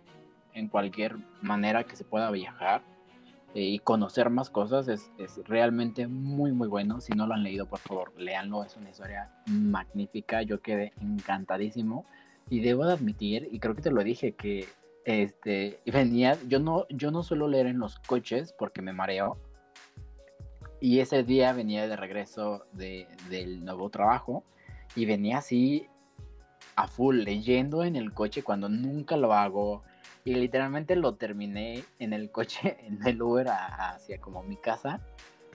en 0.54 0.68
cualquier 0.68 1.16
manera 1.42 1.84
que 1.84 1.96
se 1.96 2.04
pueda 2.04 2.30
viajar 2.30 2.82
eh, 3.54 3.62
y 3.62 3.78
conocer 3.78 4.30
más 4.30 4.50
cosas 4.50 4.88
es, 4.88 5.10
es, 5.18 5.40
realmente 5.46 6.06
muy 6.06 6.52
muy 6.52 6.68
bueno. 6.68 7.00
Si 7.00 7.12
no 7.12 7.26
lo 7.26 7.34
han 7.34 7.42
leído, 7.42 7.66
por 7.66 7.78
favor, 7.78 8.12
léanlo. 8.18 8.64
Es 8.64 8.76
una 8.76 8.90
historia 8.90 9.30
magnífica. 9.46 10.42
Yo 10.42 10.60
quedé 10.60 10.92
encantadísimo. 11.00 12.06
Y 12.48 12.60
debo 12.60 12.86
de 12.86 12.92
admitir, 12.92 13.48
y 13.50 13.58
creo 13.58 13.74
que 13.74 13.82
te 13.82 13.90
lo 13.90 14.04
dije, 14.04 14.32
que 14.32 14.68
este, 15.06 15.80
venía, 15.86 16.36
yo 16.46 16.60
no, 16.60 16.86
yo 16.90 17.10
no 17.10 17.22
suelo 17.22 17.48
leer 17.48 17.66
en 17.66 17.78
los 17.78 17.98
coches 18.00 18.54
porque 18.58 18.82
me 18.82 18.92
mareo. 18.92 19.38
Y 20.80 21.00
ese 21.00 21.22
día 21.22 21.52
venía 21.52 21.88
de 21.88 21.96
regreso 21.96 22.66
de, 22.72 23.06
del 23.30 23.64
nuevo 23.64 23.88
trabajo 23.88 24.44
y 24.94 25.06
venía 25.06 25.38
así 25.38 25.88
a 26.74 26.86
full 26.86 27.16
leyendo 27.24 27.84
en 27.84 27.96
el 27.96 28.12
coche 28.12 28.42
cuando 28.42 28.68
nunca 28.68 29.16
lo 29.16 29.32
hago 29.32 29.82
y 30.24 30.34
literalmente 30.34 30.96
lo 30.96 31.14
terminé 31.14 31.84
en 31.98 32.12
el 32.12 32.30
coche, 32.30 32.76
en 32.86 33.06
el 33.06 33.22
Uber 33.22 33.46
hacia 33.48 34.20
como 34.20 34.42
mi 34.42 34.56
casa 34.56 35.00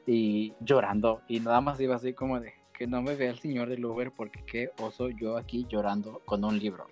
y 0.07 0.53
llorando. 0.61 1.21
Y 1.27 1.41
nada 1.41 1.61
más 1.61 1.79
iba 1.79 1.95
así 1.95 2.13
como 2.13 2.39
de 2.39 2.53
que 2.73 2.87
no 2.87 3.01
me 3.01 3.15
vea 3.15 3.29
el 3.29 3.37
señor 3.37 3.69
del 3.69 3.85
Uber 3.85 4.11
porque 4.11 4.43
qué 4.45 4.71
oso 4.79 5.09
yo 5.09 5.37
aquí 5.37 5.67
llorando 5.69 6.21
con 6.25 6.43
un 6.43 6.57
libro. 6.57 6.87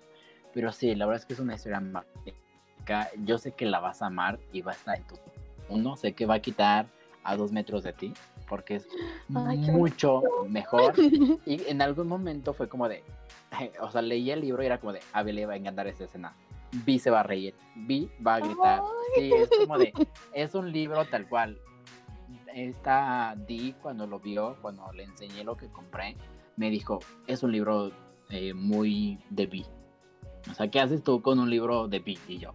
Pero 0.52 0.72
sí, 0.72 0.94
la 0.94 1.06
verdad 1.06 1.22
es 1.22 1.26
que 1.26 1.32
es 1.32 1.40
una 1.40 1.54
historia 1.54 1.80
magnífica. 1.80 3.08
Yo 3.24 3.38
sé 3.38 3.52
que 3.52 3.66
la 3.66 3.80
vas 3.80 4.02
a 4.02 4.06
amar 4.06 4.38
y 4.52 4.62
va 4.62 4.72
a 4.72 4.74
estar 4.74 4.96
en 4.96 5.04
tu... 5.04 5.16
Uno, 5.68 5.96
sé 5.96 6.12
que 6.12 6.26
va 6.26 6.34
a 6.34 6.40
quitar 6.40 6.86
a 7.30 7.36
dos 7.36 7.52
metros 7.52 7.82
de 7.82 7.92
ti 7.92 8.12
porque 8.50 8.76
es 8.76 8.88
mucho 9.38 10.22
mejor. 10.48 10.94
Y 11.46 11.62
en 11.68 11.80
algún 11.80 12.08
momento 12.08 12.52
fue 12.52 12.68
como 12.68 12.88
de, 12.88 13.02
o 13.80 13.90
sea, 13.90 14.02
leí 14.02 14.30
el 14.30 14.40
libro 14.40 14.62
y 14.62 14.66
era 14.66 14.78
como 14.78 14.92
de, 14.92 15.00
a 15.12 15.22
ver, 15.22 15.34
le 15.34 15.46
va 15.46 15.54
a 15.54 15.56
encantar 15.56 15.86
esta 15.86 16.04
escena. 16.04 16.34
Vi 16.84 16.98
se 16.98 17.10
va 17.10 17.20
a 17.20 17.22
reír, 17.22 17.54
Vi 17.74 18.10
va 18.24 18.36
a 18.36 18.40
gritar. 18.40 18.82
Sí, 19.14 19.32
es 19.32 19.48
como 19.58 19.78
de, 19.78 19.92
es 20.34 20.54
un 20.54 20.70
libro 20.70 21.04
tal 21.06 21.28
cual. 21.28 21.58
Esta 22.54 23.36
Di, 23.46 23.74
cuando 23.80 24.06
lo 24.06 24.18
vio, 24.18 24.56
cuando 24.60 24.92
le 24.92 25.04
enseñé 25.04 25.44
lo 25.44 25.56
que 25.56 25.68
compré, 25.68 26.16
me 26.56 26.70
dijo, 26.70 26.98
es 27.26 27.42
un 27.42 27.52
libro 27.52 27.92
eh, 28.28 28.52
muy 28.52 29.18
de 29.30 29.46
Vi. 29.46 29.66
O 30.50 30.54
sea, 30.54 30.68
¿qué 30.68 30.80
haces 30.80 31.02
tú 31.02 31.22
con 31.22 31.38
un 31.38 31.50
libro 31.50 31.86
de 31.86 32.00
Vi? 32.00 32.18
Y 32.28 32.38
yo, 32.38 32.52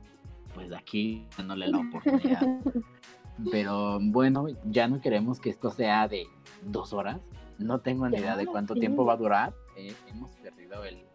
pues 0.53 0.71
aquí 0.73 1.25
dándole 1.37 1.67
la 1.67 1.79
oportunidad. 1.79 2.41
Pero 3.51 3.99
bueno, 4.01 4.47
ya 4.65 4.87
no 4.87 5.01
queremos 5.01 5.39
que 5.39 5.49
esto 5.49 5.69
sea 5.69 6.07
de 6.07 6.25
dos 6.63 6.93
horas. 6.93 7.19
No 7.57 7.79
tengo 7.79 8.07
ni 8.09 8.17
idea 8.17 8.35
de 8.35 8.45
cuánto 8.45 8.75
tiempo 8.75 9.05
va 9.05 9.13
a 9.13 9.17
durar. 9.17 9.53
Eh, 9.77 9.93
hemos 10.07 10.31
perdido 10.37 10.83
el, 10.83 11.05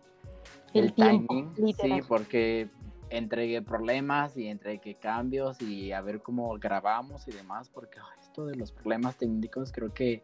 el, 0.74 0.92
timing. 0.92 1.52
Sí, 1.56 2.01
porque 2.06 2.68
entre 3.10 3.60
problemas 3.62 4.36
y 4.36 4.47
entre 4.47 4.78
que 4.78 4.94
cambios 4.94 5.60
y 5.60 5.92
a 5.92 6.01
ver 6.01 6.22
cómo 6.22 6.56
grabamos 6.59 7.26
y 7.26 7.32
demás, 7.32 7.68
porque 7.68 7.98
esto 8.20 8.47
de 8.47 8.55
los 8.55 8.72
problemas 8.72 9.16
técnicos 9.16 9.72
creo 9.72 9.92
que 9.92 10.22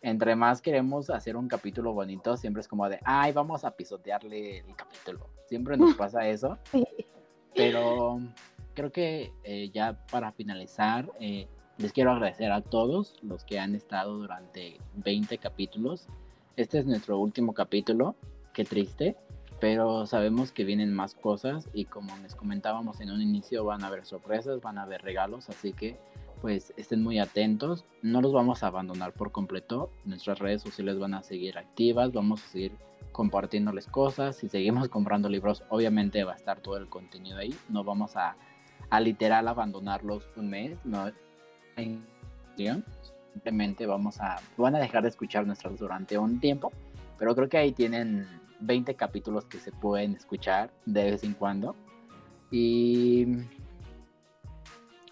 entre 0.00 0.36
más 0.36 0.62
queremos 0.62 1.10
hacer 1.10 1.36
un 1.36 1.48
capítulo 1.48 1.92
bonito, 1.92 2.36
siempre 2.36 2.60
es 2.60 2.68
como 2.68 2.88
de, 2.88 2.98
ay, 3.04 3.32
vamos 3.32 3.64
a 3.64 3.72
pisotearle 3.72 4.58
el 4.58 4.76
capítulo. 4.76 5.28
Siempre 5.48 5.76
nos 5.76 5.94
pasa 5.96 6.26
eso. 6.28 6.58
Pero 7.54 8.20
creo 8.76 8.92
que 8.92 9.32
eh, 9.42 9.70
ya 9.72 10.06
para 10.12 10.30
finalizar, 10.30 11.10
eh, 11.18 11.48
les 11.78 11.92
quiero 11.92 12.12
agradecer 12.12 12.52
a 12.52 12.60
todos 12.60 13.16
los 13.22 13.42
que 13.42 13.58
han 13.58 13.74
estado 13.74 14.18
durante 14.18 14.78
20 14.94 15.38
capítulos. 15.38 16.06
Este 16.56 16.78
es 16.78 16.86
nuestro 16.86 17.18
último 17.18 17.54
capítulo, 17.54 18.14
qué 18.52 18.64
triste, 18.64 19.16
pero 19.60 20.06
sabemos 20.06 20.52
que 20.52 20.64
vienen 20.64 20.92
más 20.92 21.14
cosas 21.14 21.68
y 21.72 21.86
como 21.86 22.16
les 22.18 22.34
comentábamos 22.34 23.00
en 23.00 23.10
un 23.10 23.20
inicio 23.20 23.64
van 23.64 23.82
a 23.82 23.88
haber 23.88 24.04
sorpresas, 24.04 24.60
van 24.60 24.78
a 24.78 24.82
haber 24.82 25.02
regalos, 25.02 25.48
así 25.48 25.72
que 25.72 25.98
pues 26.40 26.74
estén 26.76 27.02
muy 27.02 27.18
atentos, 27.18 27.86
no 28.02 28.20
los 28.20 28.32
vamos 28.32 28.62
a 28.62 28.66
abandonar 28.66 29.14
por 29.14 29.32
completo, 29.32 29.90
nuestras 30.04 30.38
redes 30.38 30.60
sociales 30.60 30.98
van 30.98 31.14
a 31.14 31.22
seguir 31.22 31.56
activas, 31.56 32.12
vamos 32.12 32.44
a 32.44 32.48
seguir 32.48 32.72
compartiéndoles 33.12 33.86
cosas, 33.86 34.36
si 34.36 34.48
seguimos 34.50 34.88
comprando 34.90 35.30
libros 35.30 35.64
obviamente 35.70 36.24
va 36.24 36.32
a 36.32 36.36
estar 36.36 36.60
todo 36.60 36.76
el 36.76 36.88
contenido 36.88 37.38
ahí, 37.38 37.54
no 37.70 37.82
vamos 37.82 38.16
a, 38.16 38.36
a 38.90 39.00
literal 39.00 39.48
abandonarlos 39.48 40.28
un 40.36 40.50
mes, 40.50 40.78
no 40.84 41.10
simplemente 43.32 43.86
vamos 43.86 44.20
a, 44.20 44.40
van 44.56 44.76
a 44.76 44.78
dejar 44.78 45.02
de 45.02 45.10
escuchar 45.10 45.46
nuestras 45.46 45.78
durante 45.78 46.16
un 46.16 46.40
tiempo, 46.40 46.72
pero 47.18 47.34
creo 47.34 47.48
que 47.48 47.58
ahí 47.58 47.72
tienen 47.72 48.26
20 48.60 48.94
capítulos 48.94 49.44
que 49.44 49.58
se 49.58 49.72
pueden 49.72 50.14
escuchar 50.14 50.70
de 50.86 51.10
vez 51.10 51.24
en 51.24 51.34
cuando. 51.34 51.76
Y 52.50 53.26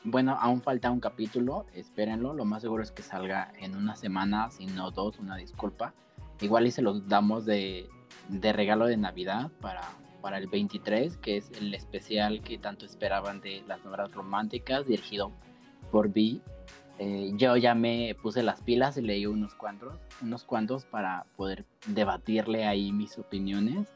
bueno, 0.04 0.36
aún 0.40 0.62
falta 0.62 0.90
un 0.90 1.00
capítulo, 1.00 1.66
espérenlo, 1.74 2.32
lo 2.32 2.44
más 2.44 2.62
seguro 2.62 2.82
es 2.82 2.92
que 2.92 3.02
salga 3.02 3.52
en 3.60 3.76
una 3.76 3.96
semana, 3.96 4.50
si 4.50 4.66
no 4.66 4.90
dos, 4.90 5.18
una 5.18 5.36
disculpa. 5.36 5.92
Igual 6.40 6.66
y 6.66 6.70
se 6.70 6.82
los 6.82 7.08
damos 7.08 7.44
de, 7.44 7.88
de 8.28 8.52
regalo 8.52 8.86
de 8.86 8.96
Navidad 8.96 9.50
para, 9.60 9.82
para 10.24 10.38
el 10.38 10.46
23, 10.46 11.18
que 11.18 11.36
es 11.36 11.50
el 11.60 11.74
especial 11.74 12.40
que 12.40 12.56
tanto 12.56 12.86
esperaban 12.86 13.42
de 13.42 13.62
las 13.68 13.84
novelas 13.84 14.10
románticas, 14.10 14.86
dirigido 14.86 15.30
por 15.92 16.10
Vi. 16.10 16.40
Eh, 16.98 17.32
yo 17.34 17.58
ya 17.58 17.74
me 17.74 18.16
puse 18.22 18.42
las 18.42 18.62
pilas 18.62 18.96
y 18.96 19.02
leí 19.02 19.26
unos 19.26 19.54
cuantos, 19.54 19.92
unos 20.22 20.44
cuantos 20.44 20.86
para 20.86 21.26
poder 21.36 21.66
debatirle 21.88 22.64
ahí 22.64 22.90
mis 22.90 23.18
opiniones. 23.18 23.92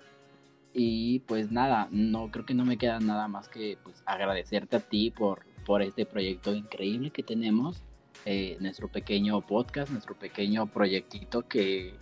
Y 0.74 1.20
pues 1.20 1.50
nada, 1.50 1.88
no 1.92 2.30
creo 2.30 2.44
que 2.44 2.52
no 2.52 2.66
me 2.66 2.76
queda 2.76 3.00
nada 3.00 3.26
más 3.26 3.48
que 3.48 3.78
pues, 3.82 4.02
agradecerte 4.04 4.76
a 4.76 4.80
ti 4.80 5.10
por, 5.10 5.46
por 5.64 5.80
este 5.80 6.04
proyecto 6.04 6.54
increíble 6.54 7.08
que 7.08 7.22
tenemos, 7.22 7.82
eh, 8.26 8.58
nuestro 8.60 8.88
pequeño 8.88 9.40
podcast, 9.40 9.90
nuestro 9.90 10.14
pequeño 10.14 10.66
proyectito 10.66 11.48
que 11.48 11.94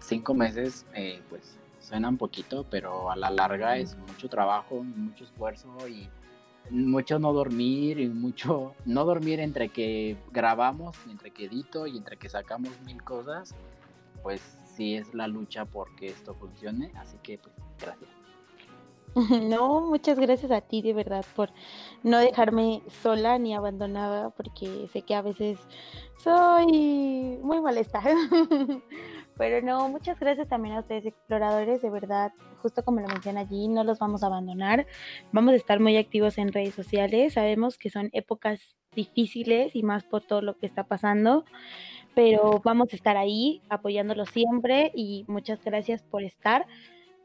cinco 0.00 0.34
meses 0.34 0.84
eh, 0.92 1.22
pues 1.30 1.58
suena 1.84 2.08
un 2.08 2.16
poquito, 2.16 2.64
pero 2.70 3.10
a 3.10 3.16
la 3.16 3.30
larga 3.30 3.76
es 3.76 3.96
mucho 3.96 4.28
trabajo, 4.28 4.82
mucho 4.82 5.24
esfuerzo 5.24 5.68
y 5.86 6.08
mucho 6.70 7.18
no 7.18 7.32
dormir 7.32 8.00
y 8.00 8.08
mucho 8.08 8.74
no 8.86 9.04
dormir 9.04 9.40
entre 9.40 9.68
que 9.68 10.16
grabamos, 10.32 10.96
entre 11.08 11.30
que 11.30 11.46
edito 11.46 11.86
y 11.86 11.96
entre 11.96 12.16
que 12.16 12.28
sacamos 12.28 12.70
mil 12.84 13.02
cosas, 13.02 13.54
pues 14.22 14.40
sí 14.64 14.94
es 14.94 15.14
la 15.14 15.28
lucha 15.28 15.66
porque 15.66 16.06
esto 16.06 16.34
funcione, 16.34 16.90
así 16.96 17.16
que 17.22 17.38
pues 17.38 17.54
gracias. 17.80 18.10
No, 19.42 19.80
muchas 19.80 20.18
gracias 20.18 20.50
a 20.50 20.60
ti 20.60 20.82
de 20.82 20.92
verdad 20.92 21.24
por 21.36 21.50
no 22.02 22.18
dejarme 22.18 22.82
sola 23.02 23.38
ni 23.38 23.54
abandonada, 23.54 24.30
porque 24.30 24.88
sé 24.92 25.02
que 25.02 25.14
a 25.14 25.22
veces 25.22 25.58
soy 26.18 27.38
muy 27.40 27.60
molesta. 27.60 28.02
Pero 29.36 29.64
no, 29.66 29.88
muchas 29.88 30.18
gracias 30.20 30.48
también 30.48 30.76
a 30.76 30.80
ustedes 30.80 31.06
exploradores, 31.06 31.82
de 31.82 31.90
verdad, 31.90 32.32
justo 32.62 32.84
como 32.84 33.00
lo 33.00 33.08
menciona 33.08 33.40
allí, 33.40 33.68
no 33.68 33.82
los 33.82 33.98
vamos 33.98 34.22
a 34.22 34.26
abandonar, 34.26 34.86
vamos 35.32 35.54
a 35.54 35.56
estar 35.56 35.80
muy 35.80 35.96
activos 35.96 36.38
en 36.38 36.52
redes 36.52 36.74
sociales, 36.74 37.32
sabemos 37.32 37.76
que 37.76 37.90
son 37.90 38.10
épocas 38.12 38.76
difíciles 38.94 39.74
y 39.74 39.82
más 39.82 40.04
por 40.04 40.22
todo 40.22 40.40
lo 40.40 40.56
que 40.56 40.66
está 40.66 40.84
pasando, 40.84 41.44
pero 42.14 42.60
vamos 42.64 42.92
a 42.92 42.96
estar 42.96 43.16
ahí 43.16 43.60
apoyándolos 43.68 44.30
siempre 44.30 44.92
y 44.94 45.24
muchas 45.26 45.62
gracias 45.64 46.02
por 46.02 46.22
estar. 46.22 46.66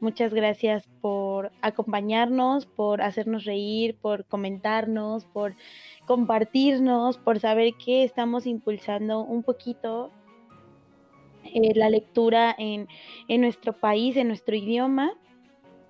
Muchas 0.00 0.32
gracias 0.32 0.88
por 1.02 1.52
acompañarnos, 1.60 2.64
por 2.64 3.02
hacernos 3.02 3.44
reír, 3.44 3.98
por 3.98 4.24
comentarnos, 4.24 5.26
por 5.26 5.54
compartirnos, 6.06 7.18
por 7.18 7.38
saber 7.38 7.74
que 7.74 8.02
estamos 8.02 8.46
impulsando 8.46 9.20
un 9.20 9.42
poquito 9.42 10.10
eh, 11.44 11.74
la 11.74 11.90
lectura 11.90 12.54
en, 12.58 12.88
en 13.28 13.40
nuestro 13.40 13.72
país, 13.72 14.16
en 14.16 14.28
nuestro 14.28 14.56
idioma 14.56 15.12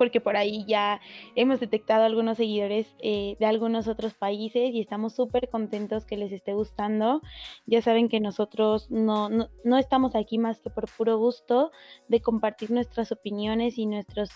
porque 0.01 0.23
por 0.23 0.35
ahí 0.35 0.65
ya 0.67 0.99
hemos 1.35 1.61
detectado 1.61 2.05
algunos 2.05 2.39
seguidores 2.39 2.97
eh, 3.01 3.37
de 3.39 3.45
algunos 3.45 3.87
otros 3.87 4.15
países 4.15 4.71
y 4.73 4.81
estamos 4.81 5.15
súper 5.15 5.51
contentos 5.51 6.07
que 6.07 6.17
les 6.17 6.33
esté 6.33 6.55
gustando. 6.55 7.21
Ya 7.67 7.83
saben 7.83 8.09
que 8.09 8.19
nosotros 8.19 8.91
no, 8.91 9.29
no, 9.29 9.77
estamos 9.77 10.15
aquí 10.15 10.39
más 10.39 10.63
que 10.63 10.71
por 10.71 10.89
puro 10.91 11.19
gusto 11.19 11.71
de 12.09 12.23
compartir 12.23 12.71
nuestras 12.71 13.13
opiniones 13.13 13.77
y 13.77 13.85
nuestros, 13.85 14.31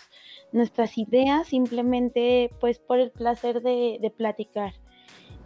nuestras 0.52 0.98
ideas, 0.98 1.48
simplemente 1.48 2.50
pues 2.60 2.78
por 2.78 3.00
el 3.00 3.10
placer 3.10 3.62
de 3.62 4.14
platicar. 4.14 4.74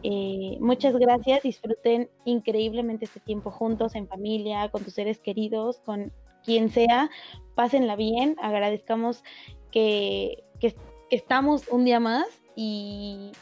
Eh, 0.03 0.57
muchas 0.61 0.97
gracias, 0.97 1.43
disfruten 1.43 2.09
increíblemente 2.25 3.07
este 3.07 3.21
tiempo 3.21 3.51
juntos, 3.51 3.95
en 3.95 4.07
familia, 4.07 4.69
con 4.71 4.85
tus 4.85 4.95
seres 4.95 5.19
queridos, 5.19 5.81
con 5.81 6.13
quien 6.45 6.71
sea, 6.71 7.11
pásenla 7.55 7.97
bien, 7.97 8.37
agradezcamos 8.41 9.25
que, 9.71 10.45
estamos 11.11 11.69
un 11.69 11.87
día 11.87 12.01
más 12.01 12.27
y, 12.55 13.33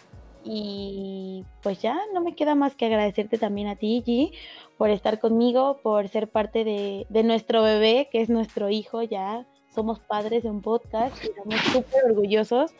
y, 0.44 1.44
pues 1.62 1.82
ya 1.82 1.98
no 2.14 2.20
me 2.20 2.36
queda 2.36 2.54
más 2.54 2.76
que 2.76 2.86
agradecerte 2.86 3.38
también 3.38 3.66
a 3.66 3.76
ti, 3.76 4.04
G, 4.06 4.32
por 4.78 4.90
estar 4.90 5.18
conmigo, 5.18 5.80
por 5.82 6.08
ser 6.08 6.28
parte 6.28 6.64
de, 6.64 7.06
de 7.08 7.22
nuestro 7.24 7.62
bebé, 7.62 8.08
que 8.12 8.20
es 8.20 8.28
nuestro 8.28 8.70
hijo 8.70 9.02
ya. 9.02 9.46
Somos 9.77 10.01
padres 10.01 10.43
de 10.43 10.51
un 10.51 10.62
podcast 10.62 11.23
y 11.23 11.28
estamos 11.28 11.61
súper 11.73 12.07
orgullosos 12.07 12.73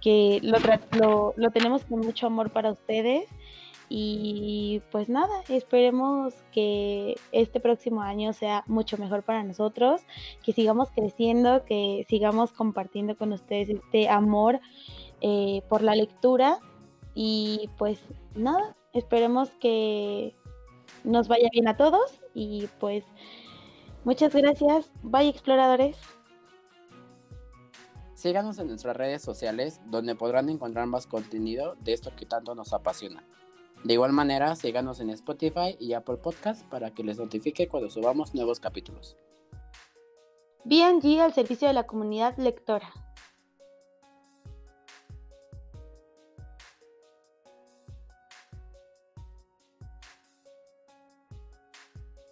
que 0.00 0.38
lo, 0.42 0.58
lo, 1.00 1.34
lo 1.36 1.50
tenemos 1.50 1.84
con 1.84 2.00
mucho 2.00 2.26
amor 2.26 2.50
para 2.50 2.70
ustedes. 2.70 3.26
Y 3.88 4.82
pues 4.90 5.08
nada, 5.08 5.42
esperemos 5.48 6.34
que 6.52 7.16
este 7.32 7.60
próximo 7.60 8.02
año 8.02 8.32
sea 8.32 8.62
mucho 8.66 8.98
mejor 8.98 9.22
para 9.22 9.42
nosotros, 9.42 10.02
que 10.42 10.52
sigamos 10.52 10.90
creciendo, 10.90 11.64
que 11.64 12.04
sigamos 12.08 12.52
compartiendo 12.52 13.16
con 13.16 13.32
ustedes 13.32 13.70
este 13.70 14.08
amor 14.08 14.60
eh, 15.20 15.62
por 15.68 15.82
la 15.82 15.94
lectura. 15.94 16.58
Y 17.14 17.70
pues 17.78 18.00
nada, 18.34 18.76
esperemos 18.92 19.50
que 19.60 20.34
nos 21.04 21.28
vaya 21.28 21.48
bien 21.52 21.68
a 21.68 21.76
todos 21.76 22.20
y 22.34 22.68
pues 22.80 23.04
muchas 24.04 24.34
gracias. 24.34 24.90
Bye 25.02 25.28
exploradores. 25.28 25.96
Síganos 28.24 28.58
en 28.58 28.68
nuestras 28.68 28.96
redes 28.96 29.20
sociales 29.20 29.82
donde 29.84 30.14
podrán 30.14 30.48
encontrar 30.48 30.86
más 30.86 31.06
contenido 31.06 31.76
de 31.80 31.92
esto 31.92 32.10
que 32.16 32.24
tanto 32.24 32.54
nos 32.54 32.72
apasiona. 32.72 33.22
De 33.84 33.92
igual 33.92 34.12
manera, 34.12 34.56
síganos 34.56 34.98
en 35.00 35.10
Spotify 35.10 35.76
y 35.78 35.92
Apple 35.92 36.16
Podcast 36.16 36.66
para 36.70 36.90
que 36.94 37.04
les 37.04 37.18
notifique 37.18 37.68
cuando 37.68 37.90
subamos 37.90 38.34
nuevos 38.34 38.60
capítulos. 38.60 39.18
BNG 40.64 41.20
al 41.20 41.34
servicio 41.34 41.68
de 41.68 41.74
la 41.74 41.86
comunidad 41.86 42.34
lectora. 42.38 43.03